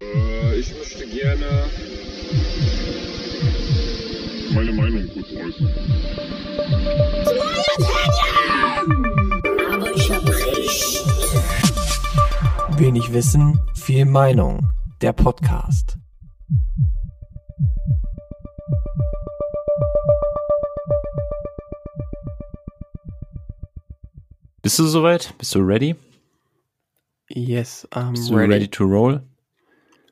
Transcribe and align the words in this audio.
Äh, 0.00 0.58
ich 0.58 0.74
möchte 0.76 1.06
gerne 1.06 1.66
meine 4.52 4.72
Meinung 4.72 5.08
kurz 5.08 5.30
äußern. 5.30 5.74
Aber 9.72 9.94
ich 9.94 10.10
hab 10.10 10.28
recht. 10.28 11.04
Wenig 12.78 13.12
Wissen, 13.12 13.60
viel 13.74 14.04
Meinung. 14.04 14.68
Der 15.00 15.12
Podcast. 15.12 15.96
Bist 24.62 24.78
du 24.78 24.86
soweit? 24.86 25.34
Bist 25.38 25.54
du 25.54 25.60
ready? 25.60 25.96
Yes, 27.32 27.86
I'm 27.92 28.14
Bist 28.14 28.32
ready. 28.32 28.52
ready 28.52 28.68
to 28.68 28.84
roll? 28.84 29.20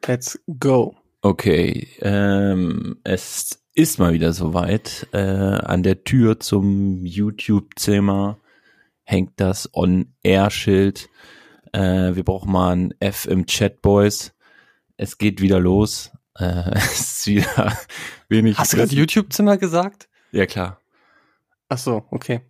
Let's 0.06 0.38
go. 0.60 0.94
Okay, 1.20 1.88
ähm, 2.00 2.98
es 3.02 3.58
ist 3.74 3.98
mal 3.98 4.12
wieder 4.12 4.32
soweit. 4.32 5.08
Äh, 5.12 5.18
an 5.18 5.82
der 5.82 6.04
Tür 6.04 6.38
zum 6.38 7.04
YouTube-Zimmer 7.04 8.38
hängt 9.02 9.32
das 9.40 9.68
On-Air-Schild. 9.74 11.08
Äh, 11.72 12.14
wir 12.14 12.22
brauchen 12.22 12.52
mal 12.52 12.76
ein 12.76 12.94
F 13.00 13.26
im 13.26 13.46
Chat, 13.46 13.82
Boys. 13.82 14.32
Es 14.96 15.18
geht 15.18 15.40
wieder 15.40 15.58
los. 15.58 16.12
Äh, 16.36 16.70
es 16.76 17.00
ist 17.00 17.26
wieder 17.26 17.76
wenig. 18.28 18.56
Hast 18.58 18.74
du 18.74 18.76
gerade 18.76 18.94
YouTube-Zimmer 18.94 19.56
gesagt? 19.56 20.08
Ja, 20.30 20.46
klar. 20.46 20.80
Ach 21.68 21.78
so, 21.78 22.04
okay. 22.12 22.42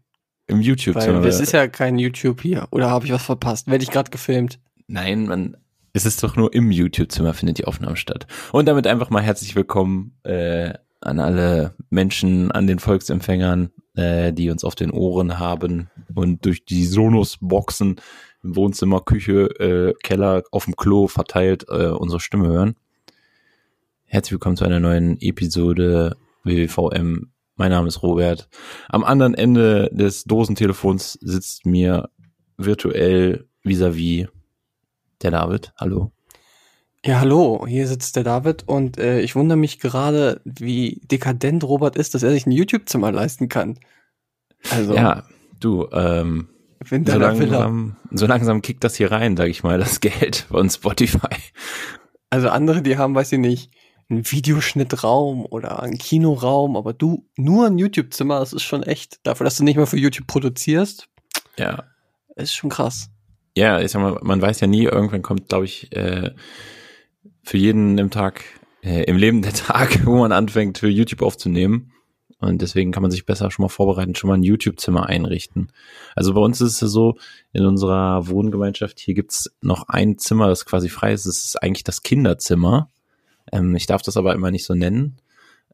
Im 0.48 0.62
YouTube-Zimmer. 0.62 1.22
Weil 1.22 1.28
es 1.28 1.40
ist 1.40 1.52
ja 1.52 1.68
kein 1.68 1.98
YouTube 1.98 2.40
hier. 2.40 2.66
Oder 2.70 2.90
habe 2.90 3.04
ich 3.04 3.12
was 3.12 3.24
verpasst? 3.24 3.68
Werde 3.68 3.84
ich 3.84 3.90
gerade 3.90 4.10
gefilmt? 4.10 4.58
Nein, 4.86 5.26
man, 5.26 5.56
es 5.92 6.06
ist 6.06 6.22
doch 6.22 6.36
nur 6.36 6.54
im 6.54 6.70
YouTube-Zimmer 6.70 7.34
findet 7.34 7.58
die 7.58 7.66
Aufnahme 7.66 7.96
statt. 7.96 8.26
Und 8.52 8.66
damit 8.66 8.86
einfach 8.86 9.10
mal 9.10 9.22
herzlich 9.22 9.54
willkommen 9.54 10.16
äh, 10.22 10.72
an 11.00 11.20
alle 11.20 11.74
Menschen, 11.90 12.50
an 12.50 12.66
den 12.66 12.78
Volksempfängern, 12.78 13.70
äh, 13.94 14.32
die 14.32 14.50
uns 14.50 14.64
auf 14.64 14.74
den 14.74 14.90
Ohren 14.90 15.38
haben 15.38 15.90
und 16.14 16.46
durch 16.46 16.64
die 16.64 16.86
Sonos-Boxen 16.86 18.00
im 18.42 18.56
Wohnzimmer, 18.56 19.00
Küche, 19.00 19.48
äh, 19.60 19.94
Keller, 20.02 20.44
auf 20.50 20.64
dem 20.64 20.76
Klo 20.76 21.08
verteilt 21.08 21.66
äh, 21.68 21.88
unsere 21.88 22.20
Stimme 22.20 22.48
hören. 22.48 22.76
Herzlich 24.04 24.32
willkommen 24.32 24.56
zu 24.56 24.64
einer 24.64 24.80
neuen 24.80 25.20
Episode 25.20 26.16
WWVM. 26.44 27.32
Mein 27.58 27.72
Name 27.72 27.88
ist 27.88 28.04
Robert. 28.04 28.48
Am 28.88 29.02
anderen 29.02 29.34
Ende 29.34 29.90
des 29.92 30.22
Dosentelefons 30.22 31.14
sitzt 31.20 31.66
mir 31.66 32.08
virtuell 32.56 33.48
vis-à-vis 33.64 34.28
der 35.22 35.32
David. 35.32 35.72
Hallo. 35.76 36.12
Ja, 37.04 37.18
hallo, 37.18 37.66
hier 37.66 37.88
sitzt 37.88 38.14
der 38.14 38.22
David 38.22 38.62
und 38.68 38.96
äh, 38.98 39.20
ich 39.20 39.34
wundere 39.34 39.58
mich 39.58 39.80
gerade, 39.80 40.40
wie 40.44 41.00
dekadent 41.10 41.64
Robert 41.64 41.96
ist, 41.96 42.14
dass 42.14 42.22
er 42.22 42.30
sich 42.30 42.46
ein 42.46 42.52
YouTube-Zimmer 42.52 43.10
leisten 43.10 43.48
kann. 43.48 43.80
Also, 44.70 44.94
Ja, 44.94 45.24
du, 45.58 45.88
ähm, 45.92 46.50
so 46.84 47.18
langsam, 47.18 47.96
so 48.12 48.26
langsam 48.26 48.62
kickt 48.62 48.84
das 48.84 48.94
hier 48.94 49.10
rein, 49.10 49.36
sag 49.36 49.48
ich 49.48 49.64
mal, 49.64 49.78
das 49.78 49.98
Geld 50.00 50.46
von 50.48 50.70
Spotify. 50.70 51.34
Also 52.30 52.50
andere, 52.50 52.82
die 52.82 52.98
haben, 52.98 53.16
weiß 53.16 53.32
ich 53.32 53.38
nicht, 53.40 53.72
einen 54.10 54.30
Videoschnittraum 54.30 55.44
oder 55.46 55.82
einen 55.82 55.98
Kinoraum, 55.98 56.76
aber 56.76 56.92
du 56.94 57.26
nur 57.36 57.66
ein 57.66 57.78
YouTube-Zimmer, 57.78 58.40
das 58.40 58.52
ist 58.52 58.62
schon 58.62 58.82
echt, 58.82 59.20
dafür, 59.24 59.44
dass 59.44 59.56
du 59.56 59.64
nicht 59.64 59.76
mal 59.76 59.86
für 59.86 59.98
YouTube 59.98 60.26
produzierst, 60.26 61.08
Ja. 61.58 61.84
ist 62.36 62.54
schon 62.54 62.70
krass. 62.70 63.10
Ja, 63.56 63.80
ich 63.80 63.90
sag 63.90 64.00
mal, 64.00 64.18
man 64.22 64.40
weiß 64.40 64.60
ja 64.60 64.66
nie, 64.66 64.84
irgendwann 64.84 65.22
kommt, 65.22 65.48
glaube 65.48 65.64
ich, 65.64 65.94
äh, 65.94 66.32
für 67.42 67.56
jeden 67.58 67.98
im 67.98 68.10
Tag, 68.10 68.44
äh, 68.82 69.02
im 69.04 69.16
Leben 69.16 69.42
der 69.42 69.52
Tag, 69.52 70.00
wo 70.06 70.16
man 70.18 70.32
anfängt, 70.32 70.78
für 70.78 70.88
YouTube 70.88 71.22
aufzunehmen. 71.22 71.92
Und 72.40 72.62
deswegen 72.62 72.92
kann 72.92 73.02
man 73.02 73.10
sich 73.10 73.26
besser 73.26 73.50
schon 73.50 73.64
mal 73.64 73.68
vorbereiten, 73.68 74.14
schon 74.14 74.28
mal 74.28 74.34
ein 74.34 74.44
YouTube-Zimmer 74.44 75.06
einrichten. 75.06 75.72
Also 76.14 76.34
bei 76.34 76.40
uns 76.40 76.60
ist 76.60 76.74
es 76.74 76.80
ja 76.80 76.86
so, 76.86 77.16
in 77.52 77.66
unserer 77.66 78.28
Wohngemeinschaft, 78.28 79.00
hier 79.00 79.14
gibt's 79.14 79.50
noch 79.60 79.88
ein 79.88 80.18
Zimmer, 80.18 80.46
das 80.46 80.64
quasi 80.64 80.88
frei 80.88 81.12
ist. 81.12 81.26
Das 81.26 81.38
ist 81.44 81.60
eigentlich 81.60 81.82
das 81.82 82.02
Kinderzimmer. 82.04 82.92
Ähm, 83.52 83.74
ich 83.76 83.86
darf 83.86 84.02
das 84.02 84.16
aber 84.16 84.34
immer 84.34 84.50
nicht 84.50 84.64
so 84.64 84.74
nennen. 84.74 85.20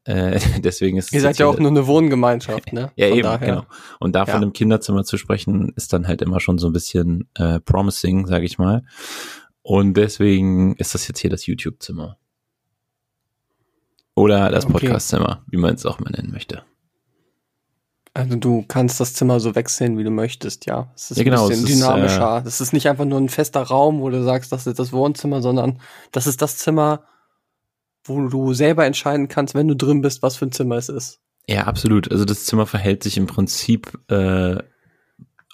Äh, 0.05 0.39
deswegen 0.63 0.97
ist 0.97 1.07
es 1.07 1.13
Ihr 1.13 1.21
seid 1.21 1.37
ja 1.39 1.47
auch 1.47 1.57
nur 1.59 1.69
eine 1.71 1.87
Wohngemeinschaft, 1.87 2.73
ne? 2.73 2.91
ja, 2.95 3.07
Von 3.07 3.17
eben, 3.17 3.23
daher. 3.23 3.47
genau. 3.47 3.65
Und 3.99 4.13
da 4.15 4.25
von 4.25 4.33
Ja. 4.35 4.41
einem 4.41 4.53
Kinderzimmer 4.53 5.03
zu 5.03 5.17
sprechen, 5.17 5.73
ist 5.75 5.93
dann 5.93 6.07
halt 6.07 6.21
immer 6.21 6.39
schon 6.39 6.57
so 6.57 6.67
ein 6.67 6.73
bisschen 6.73 7.27
äh, 7.35 7.59
promising, 7.59 8.27
sage 8.27 8.45
ich 8.45 8.57
mal. 8.57 8.83
Und 9.63 9.95
deswegen 9.95 10.75
ist 10.75 10.93
das 10.93 11.07
jetzt 11.07 11.19
hier 11.19 11.31
das 11.31 11.45
YouTube-Zimmer. 11.47 12.17
Oder 14.15 14.49
das 14.49 14.65
Okay. 14.65 14.73
Podcast-Zimmer, 14.73 15.43
wie 15.49 15.57
man 15.57 15.75
es 15.75 15.85
auch 15.85 15.99
mal 15.99 16.11
nennen 16.11 16.31
möchte. 16.31 16.63
Also 18.13 18.37
du 18.37 18.63
kannst 18.65 19.01
das 19.01 19.13
Zimmer 19.13 19.41
so 19.41 19.55
wechseln, 19.55 19.97
wie 19.97 20.05
du 20.05 20.09
möchtest, 20.09 20.65
ja. 20.67 20.89
Es 20.95 21.11
ist 21.11 21.17
Ja, 21.17 21.25
genau, 21.25 21.43
ein 21.43 21.49
bisschen 21.49 21.65
es 21.65 21.71
ist, 21.71 21.81
dynamischer. 21.81 22.41
Das 22.45 22.61
ist 22.61 22.71
nicht 22.71 22.87
einfach 22.87 23.03
nur 23.03 23.19
ein 23.19 23.27
fester 23.27 23.61
Raum, 23.61 23.99
wo 23.99 24.09
du 24.09 24.23
sagst, 24.23 24.53
das 24.53 24.67
ist 24.67 24.79
das 24.79 24.93
Wohnzimmer, 24.93 25.41
sondern 25.41 25.81
das 26.13 26.25
ist 26.25 26.41
das 26.41 26.57
Zimmer, 26.57 27.03
wo 28.05 28.27
du 28.27 28.53
selber 28.53 28.85
entscheiden 28.85 29.27
kannst, 29.27 29.53
wenn 29.55 29.67
du 29.67 29.75
drin 29.75 30.01
bist, 30.01 30.21
was 30.21 30.37
für 30.37 30.45
ein 30.45 30.51
Zimmer 30.51 30.75
es 30.77 30.89
ist. 30.89 31.19
Ja, 31.47 31.63
absolut. 31.65 32.11
Also 32.11 32.23
das 32.25 32.45
Zimmer 32.45 32.65
verhält 32.65 33.03
sich 33.03 33.17
im 33.17 33.27
Prinzip 33.27 33.99
äh, 34.09 34.57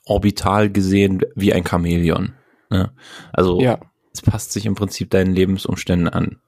orbital 0.06 0.70
gesehen 0.70 1.22
wie 1.36 1.54
ein 1.54 1.66
Chamäleon. 1.66 2.34
Ne? 2.70 2.92
Also 3.34 3.60
Ja. 3.60 3.80
es 4.14 4.22
passt 4.22 4.52
sich 4.54 4.66
im 4.66 4.76
Prinzip 4.76 5.10
deinen 5.10 5.34
Lebensumständen 5.34 6.08
an. 6.10 6.40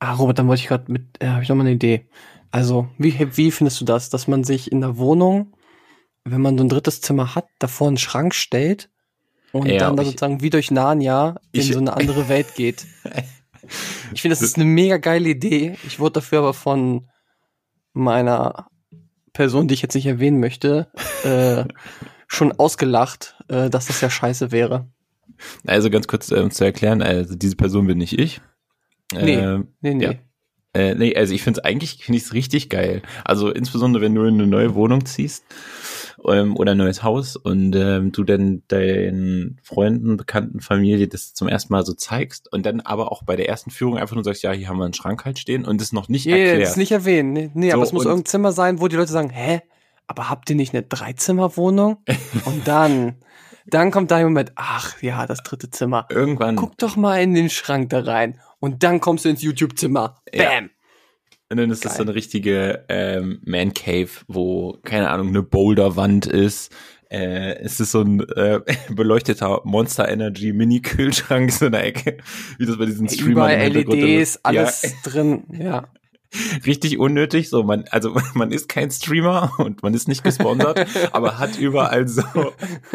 Ah, 0.00 0.14
Robert, 0.14 0.38
dann 0.38 0.48
wollte 0.48 0.62
ich 0.62 0.68
gerade 0.68 0.90
mit, 0.92 1.04
äh, 1.20 1.28
habe 1.28 1.42
ich 1.42 1.48
noch 1.48 1.56
mal 1.56 1.62
eine 1.62 1.72
Idee. 1.72 2.06
Also, 2.50 2.88
wie, 2.98 3.18
wie 3.36 3.50
findest 3.50 3.80
du 3.80 3.84
das, 3.84 4.10
dass 4.10 4.28
man 4.28 4.44
sich 4.44 4.70
in 4.70 4.80
der 4.80 4.96
Wohnung, 4.98 5.54
wenn 6.24 6.40
man 6.42 6.58
so 6.58 6.64
ein 6.64 6.68
drittes 6.68 7.00
Zimmer 7.00 7.34
hat, 7.34 7.46
davor 7.58 7.88
einen 7.88 7.96
Schrank 7.96 8.34
stellt 8.34 8.90
und 9.52 9.66
Ja, 9.66 9.78
dann 9.78 9.96
da 9.96 10.02
ich- 10.02 10.08
sozusagen 10.10 10.40
wie 10.42 10.50
durch 10.50 10.70
Narnia 10.70 11.36
in 11.52 11.60
Ich- 11.62 11.72
so 11.72 11.78
eine 11.78 11.96
andere 11.96 12.28
Welt 12.28 12.54
geht? 12.54 12.86
Ich 14.12 14.22
finde, 14.22 14.34
das 14.34 14.42
ist 14.42 14.56
eine 14.56 14.64
mega 14.64 14.96
geile 14.96 15.28
Idee. 15.28 15.76
Ich 15.86 15.98
wurde 15.98 16.14
dafür 16.14 16.40
aber 16.40 16.54
von 16.54 17.08
meiner 17.92 18.68
Person, 19.32 19.68
die 19.68 19.74
ich 19.74 19.82
jetzt 19.82 19.94
nicht 19.94 20.06
erwähnen 20.06 20.40
möchte, 20.40 20.88
äh, 21.24 21.64
schon 22.26 22.52
ausgelacht, 22.52 23.36
äh, 23.48 23.70
dass 23.70 23.86
das 23.86 24.00
ja 24.00 24.10
scheiße 24.10 24.52
wäre. 24.52 24.88
Also 25.66 25.90
ganz 25.90 26.06
kurz 26.06 26.30
ähm, 26.30 26.50
zu 26.50 26.64
erklären, 26.64 27.02
also 27.02 27.34
diese 27.34 27.56
Person 27.56 27.86
bin 27.86 27.98
nicht 27.98 28.18
ich. 28.18 28.40
Nee. 29.12 29.34
Ähm, 29.34 29.68
Nee, 29.80 29.94
nee. 29.94 30.04
Ja. 30.04 30.12
Äh, 30.74 30.94
nee, 30.96 31.14
also 31.14 31.32
ich 31.34 31.42
finde 31.42 31.60
es 31.60 31.64
eigentlich, 31.64 32.04
finde 32.04 32.18
ich 32.18 32.24
es 32.24 32.32
richtig 32.34 32.68
geil. 32.68 33.02
Also 33.24 33.50
insbesondere, 33.50 34.02
wenn 34.02 34.14
du 34.14 34.24
in 34.24 34.34
eine 34.34 34.46
neue 34.46 34.74
Wohnung 34.74 35.06
ziehst 35.06 35.44
ähm, 36.28 36.56
oder 36.56 36.72
ein 36.72 36.78
neues 36.78 37.02
Haus 37.02 37.36
und 37.36 37.74
ähm, 37.76 38.12
du 38.12 38.24
dann 38.24 38.62
deinen 38.68 39.60
Freunden, 39.62 40.16
Bekannten, 40.16 40.60
Familie 40.60 41.08
das 41.08 41.34
zum 41.34 41.48
ersten 41.48 41.72
Mal 41.72 41.84
so 41.84 41.92
zeigst 41.94 42.52
und 42.52 42.64
dann 42.66 42.80
aber 42.80 43.12
auch 43.12 43.22
bei 43.22 43.36
der 43.36 43.48
ersten 43.48 43.70
Führung 43.70 43.98
einfach 43.98 44.14
nur 44.14 44.24
sagst, 44.24 44.42
ja, 44.42 44.52
hier 44.52 44.68
haben 44.68 44.78
wir 44.78 44.84
einen 44.84 44.94
Schrank 44.94 45.24
halt 45.24 45.38
stehen 45.38 45.64
und 45.64 45.80
das 45.80 45.92
noch 45.92 46.08
nicht 46.08 46.26
Yeah, 46.26 46.38
erklärt. 46.38 46.62
das 46.68 46.76
nicht 46.76 46.92
erwähnen. 46.92 47.32
Nee, 47.32 47.50
nee 47.54 47.70
So, 47.70 47.76
aber 47.76 47.84
es 47.84 47.92
muss 47.92 48.04
irgendein 48.04 48.26
Zimmer 48.26 48.52
sein, 48.52 48.80
wo 48.80 48.88
die 48.88 48.96
Leute 48.96 49.12
sagen, 49.12 49.30
hä, 49.30 49.60
aber 50.06 50.28
habt 50.28 50.50
ihr 50.50 50.56
nicht 50.56 50.74
eine 50.74 50.82
Dreizimmerwohnung? 50.82 51.98
Und 52.44 52.66
dann, 52.68 53.16
dann 53.66 53.90
kommt 53.90 54.10
da 54.10 54.18
jemand 54.18 54.34
mit, 54.34 54.52
ach 54.56 55.00
ja, 55.02 55.26
das 55.26 55.42
dritte 55.42 55.70
Zimmer. 55.70 56.06
Irgendwann, 56.10 56.56
Guck 56.56 56.76
doch 56.78 56.96
mal 56.96 57.22
in 57.22 57.34
den 57.34 57.50
Schrank 57.50 57.90
da 57.90 58.00
rein. 58.00 58.40
Und 58.60 58.82
dann 58.82 59.00
kommst 59.00 59.24
du 59.24 59.28
ins 59.28 59.42
YouTube-Zimmer. 59.42 60.16
Ja. 60.32 60.60
Und 61.50 61.58
dann 61.58 61.70
ist 61.70 61.84
das 61.84 61.92
Geil. 61.92 61.98
so 61.98 62.02
eine 62.04 62.14
richtige 62.14 62.84
ähm, 62.88 63.40
Man 63.44 63.74
Cave, 63.74 64.08
wo, 64.28 64.78
keine 64.82 65.10
Ahnung, 65.10 65.28
eine 65.28 65.42
Boulderwand 65.42 66.26
ist. 66.26 66.74
Äh, 67.10 67.56
es 67.60 67.78
ist 67.80 67.92
so 67.92 68.00
ein 68.00 68.20
äh, 68.20 68.60
beleuchteter 68.90 69.60
Monster 69.64 70.08
Energy 70.08 70.52
Mini-Kühlschrank 70.52 71.52
so 71.52 71.66
in 71.66 71.72
der 71.72 71.84
Ecke, 71.84 72.18
wie 72.58 72.66
das 72.66 72.78
bei 72.78 72.86
diesen 72.86 73.08
Streamern 73.08 73.50
Überall 73.52 73.68
LEDs, 73.68 74.40
alles 74.42 74.82
drin. 75.04 75.44
Ja. 75.52 75.88
richtig 76.66 76.98
unnötig. 76.98 77.48
So, 77.48 77.62
man, 77.62 77.84
also 77.90 78.16
man 78.34 78.50
ist 78.50 78.68
kein 78.68 78.90
Streamer 78.90 79.52
und 79.58 79.82
man 79.82 79.94
ist 79.94 80.08
nicht 80.08 80.24
gesponsert, 80.24 80.86
aber 81.12 81.38
hat 81.38 81.58
überall 81.58 82.08
so. 82.08 82.22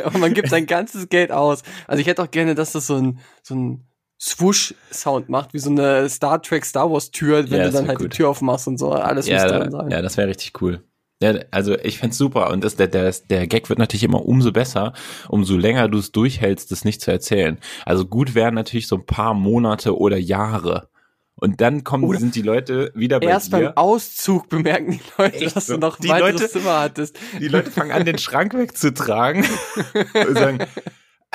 Aber 0.03 0.18
man 0.18 0.33
gibt 0.33 0.50
sein 0.50 0.65
ganzes 0.65 1.09
Geld 1.09 1.31
aus. 1.31 1.63
Also 1.88 2.01
ich 2.01 2.07
hätte 2.07 2.24
auch 2.24 2.31
gerne, 2.31 2.56
dass 2.56 2.74
das 2.74 2.88
so 2.88 2.95
ein, 2.95 3.19
so 3.41 3.56
ein 3.56 3.88
Swoosh-Sound 4.19 5.30
macht, 5.30 5.54
wie 5.54 5.60
so 5.60 5.69
eine 5.69 6.10
Star 6.10 6.42
Trek 6.42 6.66
Star 6.66 6.92
Wars 6.92 7.12
Tür, 7.12 7.50
wenn 7.50 7.60
Ja, 7.60 7.66
du 7.68 7.71
dann 7.71 7.88
halt 7.88 8.00
gut. 8.00 8.13
die 8.13 8.18
Tür 8.18 8.30
aufmachst 8.30 8.68
und 8.68 8.77
so. 8.77 8.92
Alles 8.92 9.25
muss 9.25 9.33
Ja, 9.33 9.48
drin 9.48 9.71
sein. 9.71 9.89
ja, 9.92 10.01
das 10.01 10.18
wäre 10.18 10.27
richtig 10.27 10.62
cool. 10.62 10.83
Ja, 11.21 11.33
also 11.51 11.77
ich 11.77 11.98
fänd's 12.00 12.18
super 12.18 12.50
und 12.50 12.63
das, 12.63 12.77
der, 12.77 12.88
der, 12.88 13.13
der 13.30 13.45
Gag 13.48 13.68
wird 13.69 13.77
natürlich 13.80 14.04
immer 14.04 14.25
umso 14.25 14.51
besser, 14.54 14.94
umso 15.27 15.57
länger 15.57 15.89
du 15.89 15.98
es 15.98 16.13
durchhältst, 16.13 16.71
das 16.71 16.86
nicht 16.86 17.01
zu 17.01 17.12
erzählen. 17.12 17.60
Also 17.86 18.06
gut 18.06 18.36
wären 18.36 18.54
natürlich 18.56 18.88
so 18.88 18.95
ein 18.95 19.06
paar 19.06 19.33
Monate 19.33 19.98
oder 19.98 20.18
Jahre. 20.18 20.88
Und 21.36 21.62
dann 21.62 21.83
kommen, 21.86 22.04
Oder- 22.06 22.19
sind 22.19 22.36
die 22.36 22.42
Leute 22.42 22.92
wieder 22.95 23.19
bei 23.22 23.27
Erst 23.27 23.51
beim 23.51 23.62
dir. 23.62 23.77
Auszug 23.77 24.50
bemerken 24.50 24.92
die 24.94 25.01
Leute, 25.18 25.36
Echt 25.38 25.56
dass 25.56 25.68
du 25.68 25.77
noch 25.77 25.98
ein 26.00 26.01
Die 26.01 26.10
weiteres 26.10 26.42
Leute- 26.42 26.50
Zimmer 26.54 26.80
hattest. 26.81 27.18
Die 27.39 27.48
Leute 27.48 27.72
fangen 27.72 27.92
an, 27.92 28.04
den 28.06 28.18
Schrank 28.18 28.54
wegzutragen 28.54 29.45
und 30.27 30.38
sagen, 30.38 30.60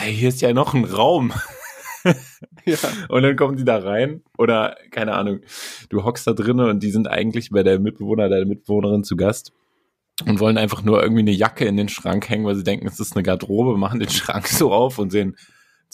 hier 0.00 0.28
ist 0.28 0.40
ja 0.42 0.52
noch 0.52 0.72
ein 0.74 0.84
Raum. 0.84 1.32
Ja. 2.66 2.78
Und 3.08 3.22
dann 3.22 3.36
kommen 3.36 3.56
die 3.56 3.64
da 3.64 3.76
rein 3.76 4.22
oder 4.38 4.76
keine 4.90 5.14
Ahnung, 5.14 5.40
du 5.90 6.02
hockst 6.02 6.26
da 6.26 6.32
drinnen 6.32 6.68
und 6.70 6.82
die 6.82 6.90
sind 6.90 7.08
eigentlich 7.08 7.50
bei 7.50 7.62
der 7.62 7.78
Mitbewohner, 7.78 8.30
der 8.30 8.46
Mitbewohnerin 8.46 9.04
zu 9.04 9.16
Gast 9.16 9.52
und 10.26 10.40
wollen 10.40 10.56
einfach 10.56 10.82
nur 10.82 11.02
irgendwie 11.02 11.20
eine 11.20 11.32
Jacke 11.32 11.66
in 11.66 11.76
den 11.76 11.90
Schrank 11.90 12.28
hängen, 12.30 12.46
weil 12.46 12.54
sie 12.54 12.64
denken, 12.64 12.86
es 12.86 13.00
ist 13.00 13.16
eine 13.16 13.22
Garderobe, 13.22 13.76
machen 13.76 14.00
den 14.00 14.08
Schrank 14.08 14.48
so 14.48 14.72
auf 14.72 14.98
und 14.98 15.10
sehen 15.10 15.36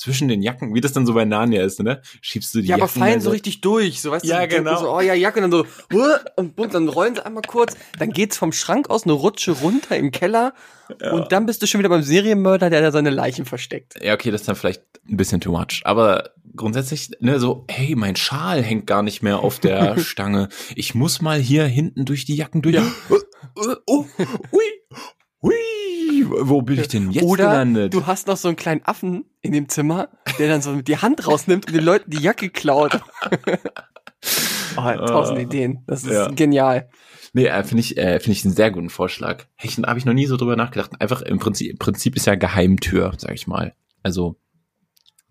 zwischen 0.01 0.29
den 0.29 0.41
Jacken, 0.43 0.75
wie 0.75 0.81
das 0.81 0.93
dann 0.95 1.05
so 1.05 1.13
bei 1.15 1.25
Narnia 1.27 1.63
ist, 1.63 1.81
ne? 1.83 2.01
Schiebst 2.23 2.55
du 2.55 2.61
die 2.63 2.69
Ja, 2.69 2.77
aber 2.77 2.85
Jacken 2.87 3.01
fallen 3.01 3.13
dann 3.15 3.21
so 3.21 3.31
richtig 3.31 3.61
durch, 3.61 4.01
so 4.01 4.11
weißt 4.11 4.25
Ja, 4.25 4.47
du, 4.47 4.57
genau. 4.57 4.81
so, 4.81 4.91
oh 4.91 5.01
ja, 5.01 5.13
Jacke, 5.15 5.43
und 5.45 5.51
dann 5.51 5.53
so, 5.53 5.67
"Huh", 5.93 6.17
und 6.37 6.57
bumm, 6.57 6.71
dann 6.71 6.89
rollen 6.89 7.15
sie 7.15 7.25
einmal 7.25 7.43
kurz, 7.47 7.77
dann 7.99 8.11
geht's 8.11 8.39
vom 8.39 8.53
Schrank 8.53 8.89
aus 8.89 9.05
eine 9.05 9.13
Rutsche 9.13 9.53
runter 9.53 9.97
im 9.97 10.11
Keller 10.11 10.55
und 11.13 11.31
dann 11.33 11.47
bist 11.47 11.63
du 11.63 11.67
schon 11.67 11.79
wieder 11.79 11.89
beim 11.91 12.03
Serienmörder, 12.03 12.71
der 12.71 12.81
da 12.81 12.91
seine 12.93 13.11
Leichen 13.11 13.45
versteckt. 13.45 13.95
Ja, 14.03 14.15
okay, 14.15 14.31
das 14.31 14.41
ist 14.41 14.49
dann 14.49 14.57
vielleicht 14.57 14.83
ein 15.09 15.17
bisschen 15.17 15.41
too 15.41 15.53
much. 15.53 15.83
Aber 15.85 16.31
grundsätzlich, 16.57 17.11
ne, 17.21 17.39
so, 17.39 17.65
hey, 17.69 17.95
mein 17.95 18.17
Schal 18.17 18.63
hängt 18.63 18.87
gar 18.87 19.03
nicht 19.03 19.23
mehr 19.23 19.39
auf 19.41 19.61
der 19.61 19.99
Stange. 20.01 20.49
Ich 20.75 20.95
muss 20.95 21.21
mal 21.23 21.39
hier 21.39 21.65
hinten 21.65 22.07
durch 22.07 22.25
die 22.25 22.37
Jacken 22.37 22.63
durch. 22.63 22.77
Äh, 23.57 23.73
äh, 23.73 23.77
oh, 23.87 24.05
hui, 24.53 24.63
hui, 26.25 26.49
wo 26.49 26.63
bin 26.63 26.81
ich 26.81 26.89
denn 26.89 27.11
jetzt 27.11 27.25
Oder 27.25 27.45
gelandet? 27.51 27.95
du 27.95 28.07
hast 28.07 28.27
noch 28.27 28.37
so 28.37 28.49
einen 28.49 28.57
kleinen 28.57 28.83
Affen 28.85 29.25
in 29.41 29.53
dem 29.53 29.69
Zimmer, 29.69 30.09
der 30.39 30.49
dann 30.49 30.63
so 30.63 30.81
die 30.81 30.97
Hand 30.99 31.27
rausnimmt 31.27 31.67
und 31.67 31.75
den 31.75 31.85
Leuten 31.85 32.11
die 32.11 32.21
Jacke 32.21 32.51
klaut. 32.51 33.01
oh, 34.77 34.83
tausend 35.07 35.39
Ah. 35.39 35.43
Ideen. 35.43 35.83
Das 35.87 36.05
ist 36.05 36.13
Ja. 36.13 36.29
genial. 36.29 36.89
Nee, 37.33 37.47
äh, 37.47 37.63
finde 37.63 37.81
ich, 37.81 37.97
äh, 37.97 38.19
finde 38.19 38.33
ich 38.33 38.45
einen 38.45 38.55
sehr 38.55 38.71
guten 38.71 38.91
Vorschlag. 38.91 39.45
Hechen 39.55 39.87
habe 39.87 39.99
ich 39.99 40.05
noch 40.05 40.13
nie 40.15 40.27
so 40.27 40.37
drüber 40.37 40.57
nachgedacht. 40.57 41.01
Einfach 41.01 41.23
im 41.23 41.39
Prinzip, 41.39 41.71
im 41.71 41.79
Prinzip 41.79 42.17
ist 42.17 42.27
ja 42.27 42.35
Geheimtür, 42.35 43.13
sag 43.19 43.35
ich 43.35 43.47
mal. 43.47 43.75
Also 44.03 44.37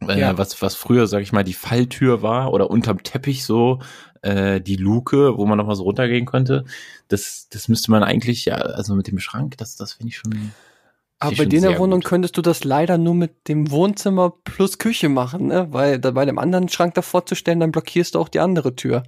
äh, 0.07 0.17
Ja. 0.19 0.37
was 0.37 0.61
was 0.61 0.75
früher, 0.75 1.07
sag 1.07 1.21
ich 1.21 1.33
mal, 1.33 1.43
die 1.43 1.53
Falltür 1.53 2.21
war 2.21 2.53
oder 2.53 2.69
unterm 2.69 3.03
Teppich 3.03 3.43
so 3.43 3.79
äh, 4.21 4.61
die 4.61 4.77
Luke, 4.77 5.37
wo 5.37 5.45
man 5.45 5.57
noch 5.57 5.65
mal 5.65 5.75
so 5.75 5.83
runtergehen 5.83 6.25
konnte. 6.25 6.63
Das 7.09 7.47
das 7.49 7.67
müsste 7.67 7.91
man 7.91 8.03
eigentlich 8.03 8.45
ja, 8.45 8.55
also 8.55 8.95
mit 8.95 9.07
dem 9.07 9.19
Schrank, 9.19 9.57
das 9.57 9.75
das 9.75 9.93
finde 9.93 10.09
ich 10.09 10.17
schon. 10.17 10.53
Aber 11.19 11.35
bei 11.35 11.45
dir 11.45 11.57
in 11.57 11.63
der 11.63 11.79
Wohnung 11.79 11.99
gut. 11.99 12.09
könntest 12.09 12.37
du 12.37 12.41
das 12.41 12.63
leider 12.63 12.97
nur 12.97 13.13
mit 13.13 13.47
dem 13.49 13.71
Wohnzimmer 13.71 14.33
plus 14.45 14.77
Küche 14.77 15.09
machen, 15.09 15.47
ne? 15.47 15.67
Weil 15.71 15.99
da 15.99 16.11
bei 16.11 16.25
dem 16.25 16.39
anderen 16.39 16.69
Schrank 16.69 16.93
davor 16.93 17.25
zu 17.25 17.35
stellen, 17.35 17.59
dann 17.59 17.71
blockierst 17.71 18.15
du 18.15 18.19
auch 18.19 18.29
die 18.29 18.39
andere 18.39 18.75
Tür. 18.75 19.03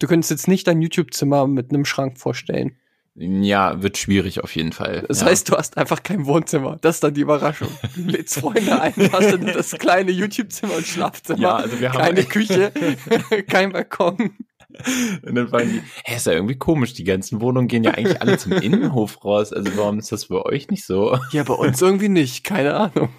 Du 0.00 0.08
könntest 0.08 0.32
jetzt 0.32 0.48
nicht 0.48 0.66
dein 0.66 0.82
YouTube-Zimmer 0.82 1.46
mit 1.46 1.70
einem 1.70 1.84
Schrank 1.84 2.18
vorstellen. 2.18 2.76
Ja, 3.14 3.82
wird 3.82 3.98
schwierig 3.98 4.42
auf 4.42 4.56
jeden 4.56 4.72
Fall. 4.72 5.04
Das 5.06 5.20
ja. 5.20 5.26
heißt, 5.26 5.50
du 5.50 5.56
hast 5.56 5.76
einfach 5.76 6.02
kein 6.02 6.24
Wohnzimmer. 6.24 6.78
Das 6.80 6.96
ist 6.96 7.04
dann 7.04 7.12
die 7.12 7.20
Überraschung. 7.20 7.68
Du 7.94 8.02
lädst 8.02 8.40
Freunde 8.40 8.80
ein, 8.80 8.94
hast 9.12 9.32
dann 9.32 9.46
das 9.46 9.72
kleine 9.72 10.10
YouTube-Zimmer 10.10 10.76
und 10.76 10.86
Schlafzimmer. 10.86 11.38
ja, 11.38 11.56
also 11.56 11.78
wir 11.78 11.92
haben 11.92 11.98
keine 11.98 12.24
Küche, 12.24 12.72
kein 13.48 13.70
Balkon. 13.70 14.32
Und 15.22 15.34
dann 15.34 15.48
fragen 15.48 15.70
die, 15.70 15.82
hä, 16.04 16.16
ist 16.16 16.26
ja 16.26 16.32
irgendwie 16.32 16.56
komisch, 16.58 16.92
die 16.94 17.04
ganzen 17.04 17.40
Wohnungen 17.40 17.68
gehen 17.68 17.84
ja 17.84 17.92
eigentlich 17.92 18.20
alle 18.22 18.38
zum 18.38 18.52
Innenhof 18.52 19.24
raus. 19.24 19.52
Also 19.52 19.76
warum 19.76 19.98
ist 19.98 20.12
das 20.12 20.26
bei 20.26 20.36
euch 20.42 20.68
nicht 20.68 20.84
so? 20.84 21.18
Ja, 21.32 21.42
bei 21.44 21.54
uns 21.54 21.80
irgendwie 21.82 22.08
nicht. 22.08 22.44
Keine 22.44 22.74
Ahnung. 22.74 23.08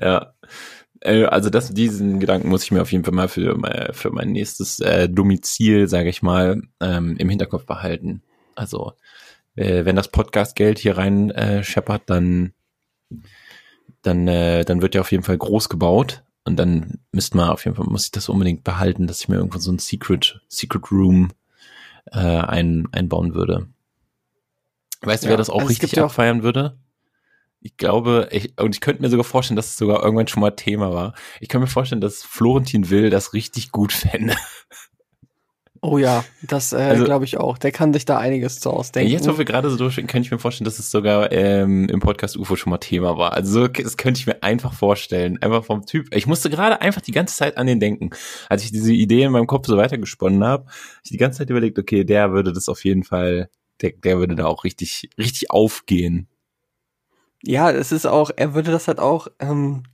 Ja. 0.00 0.34
Äh, 1.00 1.24
Also 1.24 1.50
das, 1.50 1.72
diesen 1.72 2.20
Gedanken 2.20 2.48
muss 2.48 2.64
ich 2.64 2.70
mir 2.72 2.82
auf 2.82 2.92
jeden 2.92 3.04
Fall 3.04 3.14
mal 3.14 3.28
für, 3.28 3.56
mein- 3.56 3.92
für 3.92 4.10
mein 4.10 4.32
nächstes 4.32 4.80
äh, 4.80 5.08
Domizil, 5.08 5.88
sage 5.88 6.08
ich 6.08 6.22
mal, 6.22 6.62
ähm, 6.80 7.16
im 7.18 7.28
Hinterkopf 7.28 7.66
behalten. 7.66 8.22
Also 8.54 8.92
äh, 9.54 9.84
wenn 9.84 9.96
das 9.96 10.08
Podcast-Geld 10.08 10.78
hier 10.78 10.96
rein 10.98 11.30
äh, 11.30 11.62
scheppert, 11.64 12.02
dann 12.06 12.52
dann 14.02 14.26
äh, 14.28 14.64
dann 14.64 14.82
wird 14.82 14.94
ja 14.94 15.00
auf 15.00 15.10
jeden 15.12 15.22
Fall 15.24 15.38
groß 15.38 15.68
gebaut 15.68 16.22
und 16.46 16.56
dann 16.56 17.00
müsste 17.12 17.36
man 17.36 17.50
auf 17.50 17.64
jeden 17.64 17.76
Fall 17.76 17.86
muss 17.86 18.04
ich 18.04 18.12
das 18.12 18.28
unbedingt 18.28 18.64
behalten, 18.64 19.06
dass 19.06 19.20
ich 19.20 19.28
mir 19.28 19.36
irgendwo 19.36 19.58
so 19.58 19.72
ein 19.72 19.78
Secret 19.78 20.40
Secret 20.48 20.90
Room 20.90 21.32
äh, 22.12 22.18
ein, 22.18 22.88
einbauen 22.92 23.34
würde. 23.34 23.68
Weißt 25.02 25.24
du, 25.24 25.26
Ja, 25.26 25.30
wer 25.30 25.36
das 25.36 25.50
auch 25.50 25.56
also 25.56 25.68
richtig 25.68 25.90
gibt 25.90 25.96
ja 25.96 26.04
abfeiern 26.04 26.42
würde? 26.42 26.78
Ich 27.60 27.76
glaube, 27.76 28.28
ich, 28.30 28.58
und 28.60 28.74
ich 28.74 28.80
könnte 28.80 29.02
mir 29.02 29.08
sogar 29.08 29.24
vorstellen, 29.24 29.56
dass 29.56 29.70
es 29.70 29.76
sogar 29.76 30.02
irgendwann 30.02 30.28
schon 30.28 30.40
mal 30.40 30.52
Thema 30.52 30.92
war. 30.92 31.14
Ich 31.40 31.48
kann 31.48 31.60
mir 31.60 31.66
vorstellen, 31.66 32.00
dass 32.00 32.22
Florentin 32.22 32.90
Will 32.90 33.10
das 33.10 33.32
richtig 33.32 33.72
gut 33.72 33.92
fände. 33.92 34.36
Oh 35.80 35.98
ja, 35.98 36.24
das 36.42 36.72
äh, 36.72 36.76
Also- 36.76 37.04
glaube 37.04 37.24
ich 37.24 37.38
auch. 37.38 37.58
Der 37.58 37.72
kann 37.72 37.92
sich 37.92 38.04
da 38.04 38.18
einiges 38.18 38.60
zu 38.60 38.70
ausdenken. 38.70 39.10
Jetzt, 39.10 39.28
wo 39.28 39.38
wir 39.38 39.44
gerade 39.44 39.70
so 39.70 39.76
durchgehen, 39.76 40.06
könnte 40.06 40.26
ich 40.26 40.32
mir 40.32 40.38
vorstellen, 40.38 40.64
dass 40.64 40.78
es 40.78 40.90
sogar 40.90 41.32
ähm, 41.32 41.88
im 41.88 42.00
Podcast 42.00 42.36
UFO 42.36 42.56
schon 42.56 42.70
mal 42.70 42.78
Thema 42.78 43.16
war. 43.18 43.32
Also 43.32 43.60
so, 43.60 43.68
das 43.68 43.96
könnte 43.96 44.20
ich 44.20 44.26
mir 44.26 44.42
einfach 44.42 44.72
vorstellen. 44.72 45.40
Einfach 45.42 45.64
vom 45.64 45.86
Typ. 45.86 46.14
Ich 46.14 46.26
musste 46.26 46.50
gerade 46.50 46.80
einfach 46.80 47.00
die 47.00 47.12
ganze 47.12 47.36
Zeit 47.36 47.56
an 47.58 47.66
den 47.66 47.80
denken. 47.80 48.10
Als 48.48 48.64
ich 48.64 48.72
diese 48.72 48.92
Idee 48.92 49.22
in 49.24 49.32
meinem 49.32 49.46
Kopf 49.46 49.66
so 49.66 49.76
weitergesponnen 49.76 50.44
habe, 50.44 50.64
hab 50.66 50.72
ich 51.04 51.10
die 51.10 51.16
ganze 51.18 51.38
Zeit 51.38 51.50
überlegt, 51.50 51.78
okay, 51.78 52.04
der 52.04 52.32
würde 52.32 52.52
das 52.52 52.68
auf 52.68 52.84
jeden 52.84 53.04
Fall, 53.04 53.48
der, 53.82 53.92
der 53.92 54.18
würde 54.18 54.34
da 54.36 54.46
auch 54.46 54.64
richtig, 54.64 55.10
richtig 55.18 55.50
aufgehen. 55.50 56.28
Ja, 57.42 57.70
es 57.70 57.92
ist 57.92 58.06
auch, 58.06 58.30
er 58.36 58.54
würde 58.54 58.70
das 58.72 58.88
halt 58.88 58.98
auch, 58.98 59.28
ähm, 59.38 59.84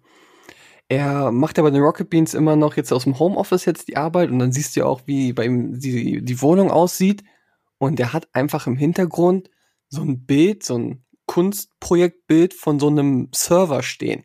er 0.93 1.33
macht 1.33 1.57
ja 1.57 1.63
bei 1.63 1.71
den 1.71 1.81
Rocket 1.81 2.11
Beans 2.11 2.35
immer 2.35 2.55
noch 2.55 2.77
jetzt 2.77 2.93
aus 2.93 3.05
dem 3.05 3.19
Homeoffice 3.19 3.65
jetzt 3.65 3.89
die 3.89 3.97
Arbeit 3.97 4.31
und 4.31 4.39
dann 4.39 4.53
siehst 4.53 4.77
du 4.77 4.81
ja 4.81 4.87
auch, 4.87 5.01
wie 5.07 5.33
bei 5.33 5.47
ihm 5.47 5.81
die, 5.81 6.23
die 6.23 6.43
Wohnung 6.43 6.71
aussieht. 6.71 7.25
Und 7.79 7.99
er 7.99 8.13
hat 8.13 8.29
einfach 8.35 8.67
im 8.67 8.77
Hintergrund 8.77 9.49
so 9.89 10.03
ein 10.03 10.27
Bild, 10.27 10.63
so 10.63 10.77
ein 10.77 11.03
Kunstprojektbild 11.25 12.53
von 12.53 12.79
so 12.79 12.89
einem 12.89 13.31
Server 13.35 13.83
stehen. 13.83 14.25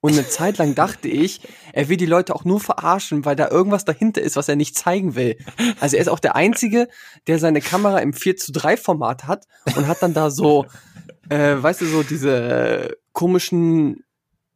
Und 0.00 0.14
eine 0.14 0.28
Zeit 0.28 0.58
lang 0.58 0.74
dachte 0.74 1.06
ich, 1.06 1.40
er 1.72 1.88
will 1.88 1.96
die 1.96 2.06
Leute 2.06 2.34
auch 2.34 2.44
nur 2.44 2.58
verarschen, 2.58 3.24
weil 3.24 3.36
da 3.36 3.48
irgendwas 3.48 3.84
dahinter 3.84 4.22
ist, 4.22 4.34
was 4.34 4.48
er 4.48 4.56
nicht 4.56 4.76
zeigen 4.76 5.14
will. 5.14 5.38
Also 5.78 5.94
er 5.94 6.02
ist 6.02 6.08
auch 6.08 6.18
der 6.18 6.34
Einzige, 6.34 6.88
der 7.28 7.38
seine 7.38 7.60
Kamera 7.60 8.00
im 8.00 8.12
4 8.12 8.36
zu 8.36 8.50
3 8.50 8.76
Format 8.76 9.28
hat 9.28 9.46
und 9.76 9.86
hat 9.86 10.02
dann 10.02 10.14
da 10.14 10.30
so, 10.30 10.66
äh, 11.28 11.54
weißt 11.62 11.82
du, 11.82 11.86
so 11.86 12.02
diese 12.02 12.96
komischen 13.12 14.02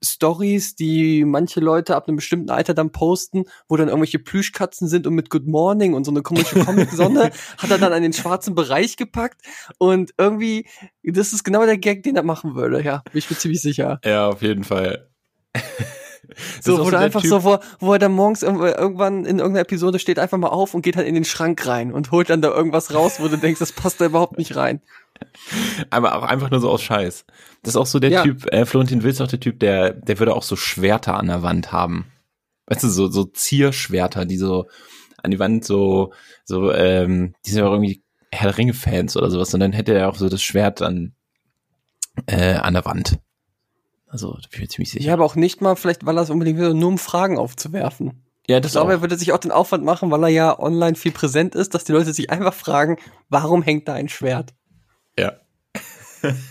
Stories, 0.04 0.74
die 0.76 1.24
manche 1.24 1.60
Leute 1.60 1.96
ab 1.96 2.06
einem 2.06 2.16
bestimmten 2.16 2.50
Alter 2.50 2.74
dann 2.74 2.92
posten, 2.92 3.44
wo 3.68 3.76
dann 3.76 3.88
irgendwelche 3.88 4.18
Plüschkatzen 4.18 4.88
sind 4.88 5.06
und 5.06 5.14
mit 5.14 5.30
Good 5.30 5.46
Morning 5.46 5.94
und 5.94 6.04
so 6.04 6.10
eine 6.10 6.22
komische 6.22 6.58
Comic-Sonne, 6.64 7.30
hat 7.58 7.70
er 7.70 7.78
dann 7.78 7.92
an 7.92 8.02
den 8.02 8.12
schwarzen 8.12 8.54
Bereich 8.54 8.96
gepackt 8.96 9.40
und 9.78 10.12
irgendwie, 10.18 10.66
das 11.02 11.32
ist 11.32 11.44
genau 11.44 11.64
der 11.64 11.78
Gag, 11.78 12.02
den 12.02 12.16
er 12.16 12.22
machen 12.22 12.54
würde, 12.54 12.82
ja, 12.82 13.02
bin 13.10 13.18
ich 13.18 13.30
mir 13.30 13.36
ziemlich 13.36 13.60
sicher. 13.62 14.00
Ja, 14.04 14.28
auf 14.28 14.42
jeden 14.42 14.64
Fall. 14.64 15.08
So, 16.60 16.74
auch 16.74 16.86
wo 16.86 16.90
der 16.90 16.98
du 16.98 17.04
einfach 17.04 17.22
Typ- 17.22 17.28
so, 17.28 17.44
wo, 17.44 17.58
wo 17.78 17.92
er 17.92 17.98
dann 18.00 18.12
morgens 18.12 18.42
irgendw- 18.42 18.76
irgendwann 18.76 19.24
in 19.24 19.38
irgendeiner 19.38 19.60
Episode 19.60 20.00
steht, 20.00 20.18
einfach 20.18 20.36
mal 20.38 20.48
auf 20.48 20.74
und 20.74 20.82
geht 20.82 20.96
halt 20.96 21.06
in 21.06 21.14
den 21.14 21.24
Schrank 21.24 21.64
rein 21.66 21.92
und 21.92 22.10
holt 22.10 22.28
dann 22.30 22.42
da 22.42 22.48
irgendwas 22.50 22.92
raus, 22.92 23.20
wo 23.20 23.28
du 23.28 23.38
denkst, 23.38 23.60
das 23.60 23.70
passt 23.70 24.00
da 24.00 24.06
überhaupt 24.06 24.36
nicht 24.36 24.56
rein. 24.56 24.82
Aber 25.90 26.16
auch 26.16 26.22
einfach 26.22 26.50
nur 26.50 26.60
so 26.60 26.70
aus 26.70 26.82
Scheiß. 26.82 27.24
Das 27.62 27.74
ist 27.74 27.76
auch 27.76 27.86
so 27.86 27.98
der 27.98 28.10
Ja. 28.10 28.22
Typ, 28.22 28.46
äh, 28.52 28.64
Florentin 28.66 29.02
Will 29.02 29.10
ist 29.10 29.20
auch 29.20 29.28
der 29.28 29.40
Typ, 29.40 29.60
der, 29.60 29.92
der 29.92 30.18
würde 30.18 30.34
auch 30.34 30.42
so 30.42 30.56
Schwerter 30.56 31.16
an 31.16 31.26
der 31.26 31.42
Wand 31.42 31.72
haben. 31.72 32.06
Weißt 32.66 32.82
du, 32.82 32.88
so, 32.88 33.08
so 33.08 33.24
Zierschwerter, 33.24 34.24
die 34.24 34.36
so 34.36 34.66
an 35.22 35.30
die 35.30 35.38
Wand 35.38 35.64
so, 35.64 36.12
so, 36.44 36.72
ähm, 36.72 37.34
die 37.44 37.50
sind 37.50 37.60
ja 37.60 37.68
auch 37.68 37.72
irgendwie 37.72 38.02
Herr 38.32 38.48
der 38.50 38.58
Ringe-Fans 38.58 39.16
oder 39.16 39.30
sowas. 39.30 39.52
Und 39.54 39.60
dann 39.60 39.72
hätte 39.72 39.94
er 39.94 40.08
auch 40.08 40.16
so 40.16 40.28
das 40.28 40.42
Schwert 40.42 40.82
an, 40.82 41.14
äh, 42.26 42.54
an 42.54 42.74
der 42.74 42.84
Wand. 42.84 43.18
Also, 44.08 44.32
da 44.32 44.48
bin 44.50 44.50
ich 44.52 44.60
mir 44.60 44.68
ziemlich 44.68 44.90
sicher. 44.90 45.04
Ja, 45.04 45.12
aber 45.14 45.24
auch 45.24 45.34
nicht 45.36 45.60
mal, 45.60 45.76
vielleicht, 45.76 46.06
weil 46.06 46.16
er 46.16 46.22
es 46.22 46.30
unbedingt 46.30 46.58
will, 46.58 46.74
nur 46.74 46.88
um 46.88 46.98
Fragen 46.98 47.38
aufzuwerfen. 47.38 48.22
ja 48.48 48.56
Ich 48.56 48.62
das 48.62 48.72
glaube, 48.72 48.88
auch. 48.88 48.96
er 48.96 49.00
würde 49.00 49.16
sich 49.16 49.32
auch 49.32 49.38
den 49.38 49.50
Aufwand 49.50 49.84
machen, 49.84 50.10
weil 50.10 50.22
er 50.24 50.28
ja 50.28 50.58
online 50.58 50.94
viel 50.96 51.12
präsent 51.12 51.54
ist, 51.54 51.74
dass 51.74 51.84
die 51.84 51.92
Leute 51.92 52.12
sich 52.12 52.30
einfach 52.30 52.54
fragen, 52.54 52.96
warum 53.28 53.62
hängt 53.62 53.88
da 53.88 53.94
ein 53.94 54.08
Schwert? 54.08 54.54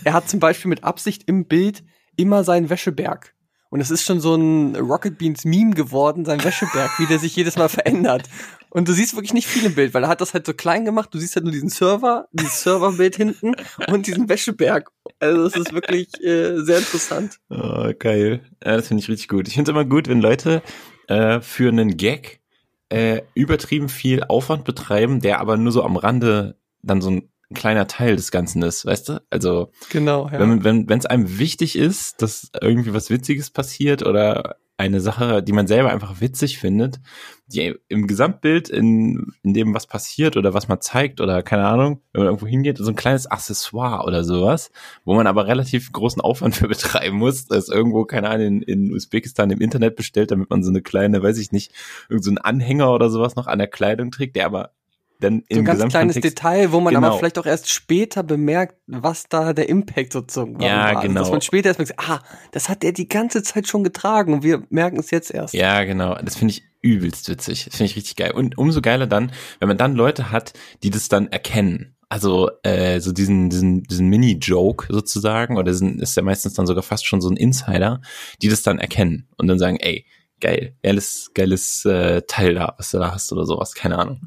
Er 0.04 0.12
hat 0.12 0.28
zum 0.28 0.40
Beispiel 0.40 0.68
mit 0.68 0.84
Absicht 0.84 1.24
im 1.26 1.46
Bild 1.46 1.84
immer 2.16 2.44
seinen 2.44 2.70
Wäscheberg. 2.70 3.34
Und 3.68 3.80
es 3.80 3.90
ist 3.90 4.04
schon 4.04 4.20
so 4.20 4.34
ein 4.34 4.76
Rocket 4.76 5.18
Beans 5.18 5.44
Meme 5.44 5.74
geworden, 5.74 6.24
sein 6.24 6.42
Wäscheberg, 6.42 6.90
wie 6.98 7.06
der 7.06 7.18
sich 7.18 7.34
jedes 7.34 7.56
Mal 7.56 7.68
verändert. 7.68 8.28
Und 8.70 8.88
du 8.88 8.92
siehst 8.92 9.14
wirklich 9.14 9.34
nicht 9.34 9.46
viel 9.46 9.64
im 9.64 9.74
Bild, 9.74 9.94
weil 9.94 10.04
er 10.04 10.08
hat 10.08 10.20
das 10.20 10.34
halt 10.34 10.46
so 10.46 10.54
klein 10.54 10.84
gemacht. 10.84 11.12
Du 11.12 11.18
siehst 11.18 11.34
halt 11.34 11.44
nur 11.44 11.52
diesen 11.52 11.68
Server, 11.68 12.28
dieses 12.32 12.62
Serverbild 12.62 13.16
hinten 13.16 13.54
und 13.88 14.06
diesen 14.06 14.28
Wäscheberg. 14.28 14.90
Also 15.18 15.44
das 15.44 15.56
ist 15.56 15.72
wirklich 15.72 16.08
äh, 16.22 16.58
sehr 16.58 16.78
interessant. 16.78 17.38
Oh, 17.50 17.90
geil. 17.98 18.42
Ja, 18.64 18.76
das 18.76 18.88
finde 18.88 19.02
ich 19.02 19.08
richtig 19.08 19.28
gut. 19.28 19.48
Ich 19.48 19.54
finde 19.54 19.70
es 19.70 19.74
immer 19.74 19.84
gut, 19.84 20.08
wenn 20.08 20.20
Leute 20.20 20.62
äh, 21.08 21.40
für 21.40 21.68
einen 21.68 21.96
Gag 21.96 22.40
äh, 22.88 23.22
übertrieben 23.34 23.88
viel 23.88 24.22
Aufwand 24.24 24.64
betreiben, 24.64 25.20
der 25.20 25.40
aber 25.40 25.56
nur 25.56 25.72
so 25.72 25.82
am 25.82 25.96
Rande 25.96 26.56
dann 26.82 27.00
so 27.00 27.20
ein 27.50 27.54
kleiner 27.54 27.86
Teil 27.86 28.16
des 28.16 28.30
Ganzen 28.30 28.62
ist, 28.62 28.86
weißt 28.86 29.08
du? 29.08 29.22
Also 29.30 29.70
Genau, 29.90 30.28
ja. 30.28 30.38
wenn 30.38 30.64
wenn 30.64 30.88
wenn 30.88 30.98
es 30.98 31.06
einem 31.06 31.38
wichtig 31.38 31.76
ist, 31.76 32.22
dass 32.22 32.50
irgendwie 32.60 32.94
was 32.94 33.10
Witziges 33.10 33.50
passiert 33.50 34.04
oder 34.04 34.56
eine 34.78 35.00
Sache, 35.00 35.42
die 35.42 35.52
man 35.52 35.66
selber 35.66 35.90
einfach 35.90 36.20
witzig 36.20 36.58
findet, 36.58 37.00
die 37.46 37.74
im 37.88 38.06
Gesamtbild 38.06 38.68
in, 38.68 39.32
in 39.42 39.54
dem, 39.54 39.74
was 39.74 39.86
passiert 39.86 40.36
oder 40.36 40.52
was 40.52 40.68
man 40.68 40.82
zeigt 40.82 41.20
oder 41.20 41.42
keine 41.42 41.66
Ahnung, 41.66 42.02
wenn 42.12 42.20
man 42.20 42.26
irgendwo 42.26 42.46
hingeht, 42.46 42.76
so 42.76 42.90
ein 42.90 42.96
kleines 42.96 43.26
Accessoire 43.26 44.04
oder 44.04 44.22
sowas, 44.22 44.70
wo 45.04 45.14
man 45.14 45.26
aber 45.26 45.46
relativ 45.46 45.92
großen 45.92 46.20
Aufwand 46.20 46.56
für 46.56 46.68
betreiben 46.68 47.16
muss, 47.16 47.46
das 47.46 47.68
irgendwo, 47.68 48.04
keine 48.04 48.28
Ahnung, 48.28 48.46
in, 48.46 48.62
in 48.62 48.92
Usbekistan 48.92 49.50
im 49.50 49.60
Internet 49.60 49.96
bestellt, 49.96 50.30
damit 50.30 50.50
man 50.50 50.62
so 50.62 50.70
eine 50.70 50.82
kleine, 50.82 51.22
weiß 51.22 51.38
ich 51.38 51.52
nicht, 51.52 51.72
irgend 52.10 52.24
so 52.24 52.30
einen 52.30 52.38
Anhänger 52.38 52.92
oder 52.92 53.08
sowas 53.08 53.34
noch 53.34 53.46
an 53.46 53.58
der 53.58 53.68
Kleidung 53.68 54.10
trägt, 54.10 54.36
der 54.36 54.46
aber 54.46 54.72
dann 55.20 55.42
So 55.50 55.58
ein 55.58 55.64
ganz 55.64 55.78
kleines 55.90 56.16
Gesamtkontext- 56.16 56.22
Detail, 56.22 56.72
wo 56.72 56.80
man 56.80 56.94
Genau. 56.94 57.06
aber 57.08 57.18
vielleicht 57.18 57.38
auch 57.38 57.46
erst 57.46 57.70
später 57.70 58.22
bemerkt, 58.22 58.76
was 58.86 59.28
da 59.28 59.52
der 59.52 59.68
Impact 59.68 60.12
sozusagen 60.12 60.58
war. 60.60 60.66
Ja, 60.66 60.84
Also, 60.86 61.08
genau. 61.08 61.20
Dass 61.20 61.30
man 61.30 61.40
später 61.42 61.68
erst 61.68 61.78
merkt, 61.78 61.94
ah, 61.98 62.20
das 62.52 62.68
hat 62.68 62.84
er 62.84 62.92
die 62.92 63.08
ganze 63.08 63.42
Zeit 63.42 63.66
schon 63.68 63.84
getragen 63.84 64.34
und 64.34 64.42
wir 64.42 64.62
merken 64.70 64.98
es 64.98 65.10
jetzt 65.10 65.30
erst. 65.30 65.54
Ja, 65.54 65.84
genau. 65.84 66.16
Das 66.22 66.36
finde 66.36 66.52
ich 66.52 66.62
übelst 66.82 67.28
witzig. 67.28 67.64
Das 67.64 67.76
finde 67.76 67.90
ich 67.90 67.96
richtig 67.96 68.16
geil. 68.16 68.32
Und 68.32 68.58
umso 68.58 68.80
geiler 68.80 69.06
dann, 69.06 69.32
wenn 69.58 69.68
man 69.68 69.78
dann 69.78 69.94
Leute 69.94 70.30
hat, 70.30 70.52
die 70.82 70.90
das 70.90 71.08
dann 71.08 71.28
erkennen. 71.28 71.94
Also 72.08 72.50
äh, 72.62 73.00
so 73.00 73.10
diesen 73.10 73.50
diesen 73.50 73.82
diesen 73.82 74.06
Mini-Joke 74.08 74.86
sozusagen 74.90 75.56
oder 75.56 75.72
diesen, 75.72 75.98
ist 75.98 76.16
ja 76.16 76.22
meistens 76.22 76.54
dann 76.54 76.64
sogar 76.68 76.84
fast 76.84 77.04
schon 77.04 77.20
so 77.20 77.28
ein 77.28 77.36
Insider, 77.36 78.00
die 78.42 78.48
das 78.48 78.62
dann 78.62 78.78
erkennen 78.78 79.26
und 79.36 79.48
dann 79.48 79.58
sagen, 79.58 79.76
ey, 79.80 80.04
geil, 80.40 80.76
geiles 80.82 81.30
geiles 81.34 81.84
äh, 81.84 82.22
Teil 82.22 82.54
da, 82.54 82.74
was 82.78 82.90
du 82.90 82.98
da 82.98 83.12
hast 83.12 83.32
oder 83.32 83.44
sowas, 83.46 83.74
keine 83.74 83.98
Ahnung. 83.98 84.20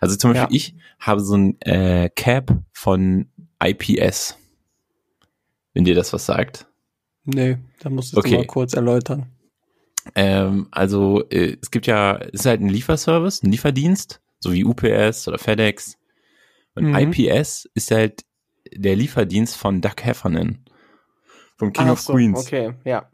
Also 0.00 0.16
zum 0.16 0.32
Beispiel 0.32 0.48
Ja. 0.50 0.56
ich 0.56 0.74
habe 0.98 1.20
so 1.20 1.36
ein 1.36 1.60
äh, 1.62 2.08
Cap 2.14 2.52
von 2.72 3.28
IPS, 3.62 4.36
wenn 5.74 5.84
dir 5.84 5.94
das 5.94 6.12
was 6.12 6.26
sagt. 6.26 6.66
Nee, 7.24 7.58
da 7.80 7.90
musst 7.90 8.12
du 8.12 8.18
es 8.18 8.24
Okay. 8.24 8.36
mal 8.38 8.46
kurz 8.46 8.72
erläutern. 8.74 9.26
Ähm, 10.14 10.68
also 10.70 11.22
äh, 11.28 11.56
es 11.60 11.70
gibt 11.70 11.86
ja, 11.86 12.16
es 12.16 12.40
ist 12.40 12.46
halt 12.46 12.60
ein 12.62 12.68
Lieferservice, 12.70 13.42
ein 13.42 13.50
Lieferdienst, 13.52 14.20
so 14.38 14.52
wie 14.52 14.64
UPS 14.64 15.28
oder 15.28 15.38
FedEx. 15.38 15.98
Und 16.74 16.86
Mhm. 16.86 16.96
IPS 17.12 17.68
ist 17.74 17.90
halt 17.90 18.24
der 18.72 18.96
Lieferdienst 18.96 19.56
von 19.56 19.80
Doug 19.82 19.96
Heffernan. 20.02 20.64
Vom 21.58 21.72
King 21.72 21.86
Ach 21.88 21.92
of 21.92 22.00
so, 22.00 22.14
Queens. 22.14 22.46
Okay, 22.46 22.72
ja. 22.84 23.10